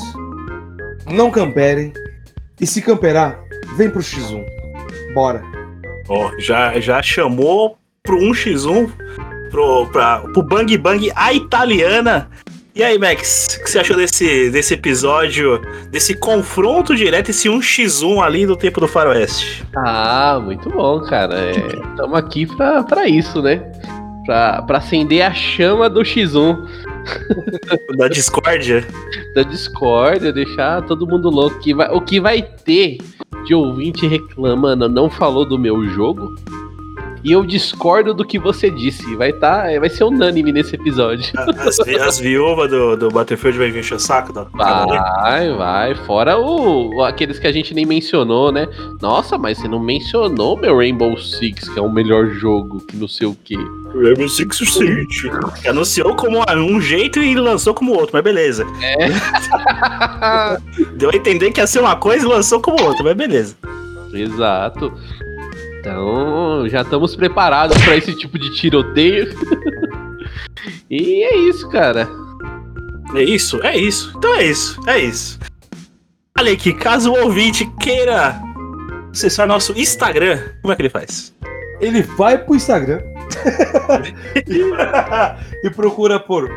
Não 1.05 1.29
camperem. 1.29 1.93
E 2.59 2.65
se 2.65 2.81
camperar, 2.81 3.39
vem 3.77 3.91
pro 3.91 4.01
X1. 4.01 4.43
Bora. 5.13 5.43
Ó, 6.07 6.31
já, 6.39 6.79
já 6.79 6.99
chamou 7.03 7.77
pro 8.01 8.17
1x1, 8.17 8.89
pro, 9.51 9.85
pra, 9.91 10.19
pro 10.33 10.41
Bang 10.41 10.75
Bang 10.79 11.11
a 11.15 11.31
italiana. 11.31 12.27
E 12.73 12.83
aí, 12.83 12.97
Max, 12.97 13.59
o 13.59 13.63
que 13.63 13.69
você 13.69 13.79
achou 13.79 13.95
desse, 13.95 14.49
desse 14.49 14.73
episódio, 14.73 15.61
desse 15.91 16.15
confronto 16.15 16.95
direto, 16.95 17.29
esse 17.29 17.47
1x1 17.47 18.23
ali 18.23 18.47
do 18.47 18.57
tempo 18.57 18.79
do 18.79 18.87
faroeste? 18.87 19.63
Ah, 19.75 20.39
muito 20.43 20.69
bom, 20.71 21.01
cara. 21.01 21.51
Estamos 21.51 22.17
aqui 22.17 22.47
pra, 22.47 22.83
pra 22.83 23.07
isso, 23.07 23.43
né? 23.43 23.61
Pra, 24.25 24.63
pra 24.63 24.79
acender 24.79 25.21
a 25.21 25.33
chama 25.33 25.87
do 25.87 26.01
X1. 26.01 26.88
Da 27.97 28.07
discórdia? 28.07 28.85
da 29.33 29.43
discórdia, 29.43 30.31
deixar 30.31 30.81
todo 30.85 31.07
mundo 31.07 31.29
louco. 31.29 31.59
Que 31.59 31.73
vai, 31.73 31.89
o 31.89 32.01
que 32.01 32.19
vai 32.19 32.41
ter 32.41 32.97
de 33.45 33.53
ouvinte 33.53 34.07
reclamando, 34.07 34.87
não 34.89 35.09
falou 35.09 35.45
do 35.45 35.57
meu 35.57 35.87
jogo? 35.89 36.35
E 37.23 37.31
eu 37.31 37.45
discordo 37.45 38.13
do 38.13 38.25
que 38.25 38.39
você 38.39 38.69
disse. 38.69 39.15
Vai, 39.15 39.33
tá, 39.33 39.65
vai 39.79 39.89
ser 39.89 40.03
unânime 40.03 40.51
nesse 40.51 40.75
episódio. 40.75 41.31
As, 41.59 41.79
as 41.79 42.19
viúvas 42.19 42.69
do, 42.69 42.95
do 42.95 43.09
Battlefield 43.09 43.57
vai 43.57 43.69
encher 43.69 43.95
o 43.95 43.99
saco? 43.99 44.33
Tá? 44.33 44.45
Vai, 44.53 45.51
vai. 45.53 45.95
Fora 45.95 46.37
o, 46.37 47.03
aqueles 47.03 47.37
que 47.37 47.47
a 47.47 47.51
gente 47.51 47.73
nem 47.73 47.85
mencionou, 47.85 48.51
né? 48.51 48.67
Nossa, 49.01 49.37
mas 49.37 49.57
você 49.57 49.67
não 49.67 49.79
mencionou 49.79 50.57
meu 50.57 50.77
Rainbow 50.77 51.17
Six, 51.17 51.69
que 51.69 51.79
é 51.79 51.81
o 51.81 51.91
melhor 51.91 52.27
jogo, 52.27 52.79
que 52.81 52.95
não 52.95 53.07
sei 53.07 53.27
o 53.27 53.35
quê. 53.43 53.57
Rainbow 53.93 54.29
Six 54.29 54.57
Siege. 54.57 55.31
Anunciou 55.67 56.15
como 56.15 56.39
um 56.55 56.79
jeito 56.79 57.19
e 57.19 57.35
lançou 57.35 57.73
como 57.73 57.93
outro, 57.93 58.11
mas 58.13 58.23
beleza. 58.23 58.65
É. 58.81 59.09
Deu 60.95 61.09
a 61.11 61.15
entender 61.15 61.51
que 61.51 61.59
ia 61.59 61.67
ser 61.67 61.79
uma 61.79 61.95
coisa 61.95 62.25
e 62.25 62.27
lançou 62.27 62.61
como 62.61 62.81
outra, 62.83 63.03
mas 63.03 63.15
beleza. 63.15 63.55
Exato. 64.13 64.91
Então, 65.79 66.67
já 66.67 66.81
estamos 66.81 67.15
preparados 67.15 67.77
para 67.83 67.95
esse 67.95 68.13
tipo 68.13 68.37
de 68.37 68.53
tiroteio. 68.53 69.29
e 70.89 71.23
é 71.23 71.37
isso, 71.37 71.69
cara. 71.69 72.07
É 73.15 73.23
isso? 73.23 73.63
É 73.63 73.77
isso. 73.77 74.13
Então 74.17 74.35
é 74.35 74.45
isso. 74.45 74.81
É 74.87 74.99
isso. 74.99 75.39
Olha 76.37 76.53
aqui, 76.53 76.73
caso 76.73 77.11
o 77.11 77.23
ouvinte 77.23 77.65
queira 77.79 78.39
acessar 79.11 79.47
nosso 79.47 79.77
Instagram, 79.77 80.39
como 80.61 80.71
é 80.71 80.75
que 80.75 80.81
ele 80.83 80.89
faz? 80.89 81.35
Ele 81.81 82.01
vai 82.01 82.37
pro 82.37 82.55
Instagram 82.55 83.01
e 85.63 85.69
procura 85.71 86.19
por 86.19 86.49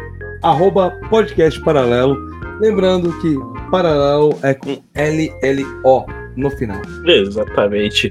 arroba 0.42 0.90
podcast 1.08 1.60
paralelo. 1.60 2.16
Lembrando 2.60 3.12
que 3.20 3.36
paralelo 3.70 4.38
é 4.42 4.54
com 4.54 4.80
L-L-O 4.94 6.06
no 6.36 6.50
final. 6.50 6.80
Exatamente. 7.06 8.08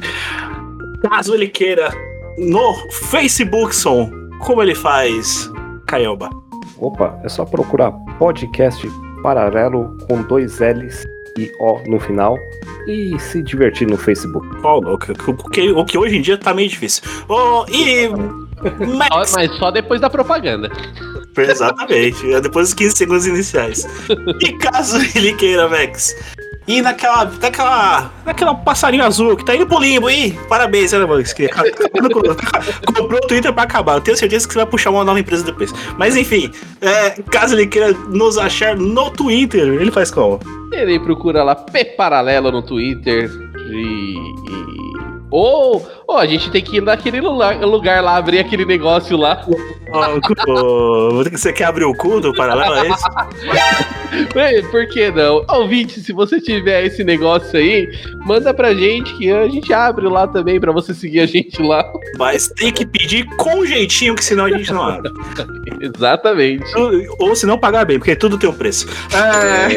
Caso 1.02 1.34
ele 1.34 1.48
queira 1.48 1.90
no 2.38 2.74
Facebook, 2.92 3.76
som, 3.76 4.10
como 4.40 4.62
ele 4.62 4.76
faz, 4.76 5.50
Caioba? 5.88 6.30
Opa, 6.78 7.20
é 7.24 7.30
só 7.30 7.46
procurar 7.46 7.92
podcast 8.18 8.88
paralelo 9.22 9.98
com 10.08 10.22
dois 10.24 10.60
L's 10.60 11.04
e 11.38 11.52
O 11.60 11.80
no 11.88 12.00
final 12.00 12.38
e 12.88 13.18
se 13.20 13.42
divertir 13.44 13.88
no 13.88 13.98
Facebook. 13.98 14.48
Ó, 14.64 14.80
o 14.80 14.98
que- 14.98 15.12
o 15.12 15.50
que, 15.50 15.72
o 15.72 15.86
que 15.86 15.98
hoje 15.98 16.18
em 16.18 16.22
dia 16.22 16.38
tá 16.38 16.54
meio 16.54 16.68
difícil. 16.70 17.04
Oh, 17.30 17.66
e. 17.70 18.10
Max, 18.98 19.32
Só- 19.32 19.38
mas 19.40 19.52
só 19.58 19.72
depois 19.72 20.00
da 20.02 20.10
propaganda. 20.10 20.70
Exatamente, 21.38 22.32
é 22.34 22.42
depois 22.42 22.68
dos 22.68 22.74
15 22.74 22.96
segundos 22.96 23.26
iniciais. 23.28 23.88
E 24.42 24.54
caso 24.58 24.98
ele 25.16 25.34
queira, 25.34 25.68
Max, 25.70 26.16
ir 26.68 26.82
naquela, 26.82 27.26
naquela, 27.26 28.12
naquela 28.26 28.54
passarinho 28.56 29.04
azul 29.04 29.36
que 29.36 29.46
tá 29.46 29.56
indo 29.56 29.66
pro 29.66 29.80
limbo, 29.80 30.08
aí, 30.08 30.32
parabéns, 30.48 30.92
né? 30.92 31.00
Que 31.36 31.48
comprou 32.86 33.20
o 33.20 33.28
Twitter 33.28 33.52
pra 33.54 33.64
acabar. 33.64 33.96
Eu 33.96 34.02
tenho 34.02 34.18
certeza 34.18 34.48
que 34.48 34.54
você 34.54 34.60
vai 34.60 34.68
puxar 34.68 34.92
uma 34.92 35.04
nova 35.04 35.20
empresa 35.20 35.44
depois. 35.44 35.74
Mas 35.98 36.16
enfim, 36.16 36.52
é, 36.82 37.12
caso 37.30 37.56
ele 37.56 37.68
queira 37.68 37.92
nos 38.10 38.38
achar 38.38 38.76
no 38.76 39.10
Twitter, 39.12 39.68
ele 39.68 39.92
faz 39.92 40.12
como? 40.12 40.40
Ele 40.72 41.00
procura 41.00 41.44
lá 41.44 41.56
P 41.56 41.84
Paralelo 41.86 42.52
no 42.52 42.62
Twitter 42.62 43.30
e. 43.70 44.16
e- 44.18 44.91
Ou 45.32 45.86
ou 46.08 46.18
a 46.18 46.26
gente 46.26 46.52
tem 46.52 46.62
que 46.62 46.78
ir 46.78 46.82
naquele 46.82 47.22
lugar, 47.22 47.58
lugar 47.62 48.04
lá, 48.04 48.18
abrir 48.18 48.40
aquele 48.40 48.66
negócio 48.66 49.16
lá. 49.18 49.46
Ó, 49.94 50.18
o- 50.50 51.24
você 51.32 51.54
quer 51.54 51.66
abrir 51.66 51.86
o 51.86 51.94
cu 51.96 52.20
do 52.20 52.34
paralelo, 52.34 52.76
é 52.76 52.90
isso? 52.90 54.70
Por 54.72 54.88
que 54.88 55.10
não? 55.12 55.46
Ouvinte, 55.50 56.00
se 56.02 56.12
você 56.12 56.40
tiver 56.42 56.86
esse 56.86 57.04
negócio 57.04 57.58
aí, 57.58 57.88
manda 58.26 58.54
pra 58.54 58.74
gente 58.74 59.14
que 59.16 59.32
a 59.32 59.48
gente 59.48 59.74
abre 59.74 60.08
lá 60.08 60.28
também 60.28 60.60
pra 60.60 60.72
você 60.72 60.94
seguir 60.94 61.22
a 61.22 61.26
gente 61.26 61.62
lá. 61.62 61.84
Mas 62.18 62.50
tem 62.50 62.72
que 62.72 62.86
pedir 62.86 63.26
com 63.38 63.66
jeitinho, 63.66 64.16
que 64.16 64.24
senão 64.24 64.46
a 64.46 64.52
gente 64.52 64.72
não 64.74 64.84
abre. 64.84 65.12
Exatamente. 65.82 66.66
Ou, 66.78 66.92
ou 67.30 67.36
se 67.36 67.46
não 67.46 67.58
pagar 67.58 67.86
bem, 67.86 67.98
porque 68.00 68.16
tudo 68.16 68.38
tem 68.38 68.50
um 68.50 68.54
preço. 68.54 68.88
É. 69.16 69.72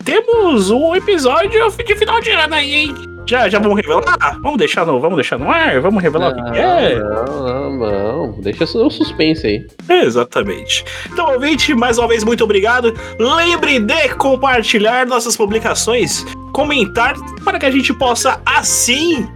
temos 0.05 0.70
um 0.70 0.95
episódio 0.95 1.69
de 1.85 1.97
final 1.97 2.20
de 2.20 2.31
ano 2.31 2.55
aí, 2.55 2.74
hein? 2.74 3.18
Já, 3.29 3.47
já 3.47 3.59
vamos 3.59 3.77
revelar? 3.77 4.39
Vamos 4.41 4.57
deixar 4.57 4.87
no, 4.87 4.99
vamos 4.99 5.17
deixar 5.17 5.39
no 5.39 5.51
ar? 5.51 5.79
Vamos 5.83 6.03
revelar 6.03 6.31
o 6.31 6.35
que 6.35 6.59
é? 6.59 6.99
Não, 6.99 7.47
não, 7.47 7.77
não. 7.77 8.41
Deixa 8.41 8.65
o 8.65 8.91
suspense 8.91 9.47
aí. 9.47 9.67
Exatamente. 9.87 10.83
Então, 11.13 11.35
ouvinte, 11.35 11.75
mais 11.75 11.99
uma 11.99 12.09
vez, 12.09 12.25
muito 12.25 12.43
obrigado. 12.43 12.95
Lembre 13.21 13.81
de 13.81 14.09
compartilhar 14.15 15.07
nossas 15.07 15.37
publicações, 15.37 16.25
comentar 16.55 17.17
para 17.45 17.59
que 17.59 17.67
a 17.67 17.71
gente 17.71 17.93
possa, 17.93 18.41
assim, 18.47 19.29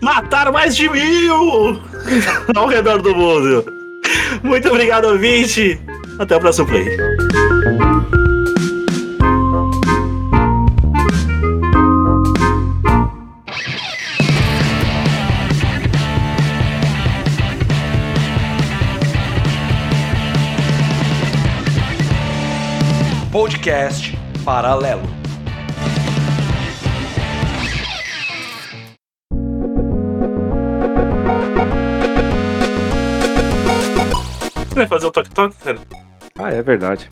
matar 0.00 0.50
mais 0.50 0.74
de 0.74 0.88
mil 0.88 1.78
ao 2.56 2.66
redor 2.66 3.02
do 3.02 3.14
mundo. 3.14 3.62
Muito 4.42 4.70
obrigado, 4.70 5.04
ouvinte. 5.04 5.78
Até 6.18 6.34
o 6.34 6.40
próximo 6.40 6.66
play. 6.66 6.96
Podcast 23.34 24.16
Paralelo. 24.44 25.02
Vai 34.74 34.86
fazer 34.86 35.06
o 35.06 35.10
toque-toque, 35.10 35.56
cara? 35.58 35.78
Ah, 36.38 36.50
é 36.52 36.62
verdade. 36.62 37.08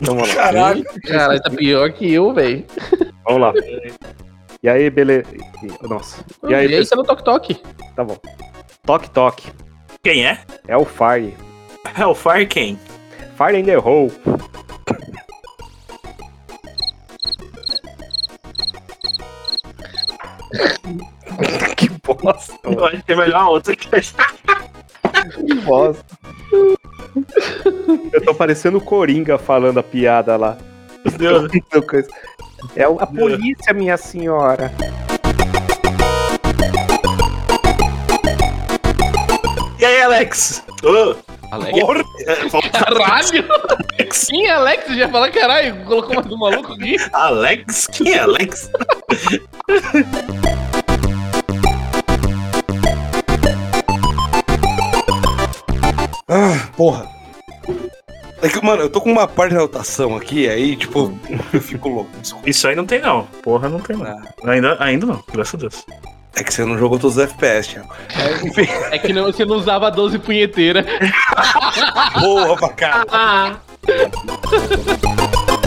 Então 0.00 0.14
vamos 0.14 0.28
lá. 0.34 0.42
Caralho. 0.42 0.84
Caralho, 1.06 1.42
tá 1.42 1.50
pior 1.50 1.92
que 1.92 2.12
eu, 2.12 2.32
velho. 2.34 2.64
Vamos 3.24 3.40
lá. 3.40 3.52
E 4.62 4.68
aí, 4.68 4.90
beleza. 4.90 5.28
Nossa. 5.82 6.24
E 6.48 6.54
aí, 6.54 6.70
E 6.70 6.74
aí, 6.74 6.86
tá 6.86 6.96
no 6.96 7.04
Tok 7.04 7.24
Tok. 7.24 7.62
tá 7.94 8.04
bom. 8.04 8.16
Toque, 8.84 9.10
toque. 9.10 9.52
Quem 10.02 10.26
é? 10.26 10.40
É 10.66 10.76
o 10.76 10.84
Fire. 10.84 11.36
Hellfire 11.96 12.46
quem? 12.46 12.78
Fire 13.36 13.56
in 13.56 13.64
the 13.64 13.76
hole. 13.76 14.10
que 21.76 21.88
bosta. 21.88 22.54
Eu 22.62 22.84
acho 22.84 23.02
que 23.02 23.12
é 23.12 23.16
melhor 23.16 23.42
a 23.42 23.48
outra 23.48 23.76
que 23.76 23.88
Que 23.88 25.54
bosta. 25.64 26.04
Eu 28.12 28.24
tô 28.24 28.34
parecendo 28.34 28.78
o 28.78 28.80
Coringa 28.80 29.38
falando 29.38 29.78
a 29.78 29.82
piada 29.82 30.36
lá. 30.36 30.58
Deus. 31.18 31.50
É 32.76 32.84
a 32.84 33.06
polícia, 33.06 33.72
minha 33.72 33.96
senhora. 33.96 34.72
E 39.78 39.84
aí, 39.84 40.00
Alex? 40.02 40.62
Ô, 40.84 41.16
Alex? 41.52 41.78
é, 42.26 42.70
Caralho! 42.70 43.44
Sim, 44.10 44.46
Alex, 44.46 44.86
já 44.88 44.94
ia 44.94 45.08
falar, 45.10 45.30
caralho, 45.30 45.84
colocou 45.84 46.14
mais 46.14 46.26
um 46.26 46.38
maluco 46.38 46.72
aqui. 46.72 46.96
Alex? 47.12 47.86
Quem 47.88 48.14
é 48.14 48.20
Alex? 48.20 48.70
Ah, 56.28 56.68
porra. 56.74 57.06
É 58.40 58.48
que, 58.48 58.64
mano, 58.64 58.82
eu 58.82 58.90
tô 58.90 59.00
com 59.02 59.12
uma 59.12 59.28
parte 59.28 59.52
da 59.52 59.60
anotação 59.60 60.16
aqui, 60.16 60.48
aí, 60.48 60.74
tipo, 60.74 61.12
eu 61.52 61.60
fico 61.60 61.90
louco. 61.90 62.10
Desculpa. 62.18 62.48
Isso 62.48 62.66
aí 62.66 62.74
não 62.74 62.86
tem 62.86 63.00
não. 63.02 63.24
Porra, 63.42 63.68
não 63.68 63.78
tem 63.78 63.94
não. 63.96 64.06
Ah, 64.06 64.22
Ainda, 64.50 64.76
ainda 64.80 65.04
não, 65.06 65.22
graças 65.30 65.54
a 65.54 65.58
Deus. 65.58 65.84
É 66.34 66.42
que 66.44 66.52
você 66.52 66.64
não 66.64 66.78
jogou 66.78 66.98
todos 66.98 67.16
os 67.16 67.22
FPS, 67.22 67.68
Thiago. 67.70 67.88
É, 68.90 68.96
É 68.96 68.98
que 68.98 69.12
não, 69.12 69.24
você 69.24 69.44
não 69.44 69.56
usava 69.56 69.90
12 69.90 70.18
punheteira. 70.18 70.84
porra 72.20 72.56
pra 72.68 72.68
cá. 72.70 73.60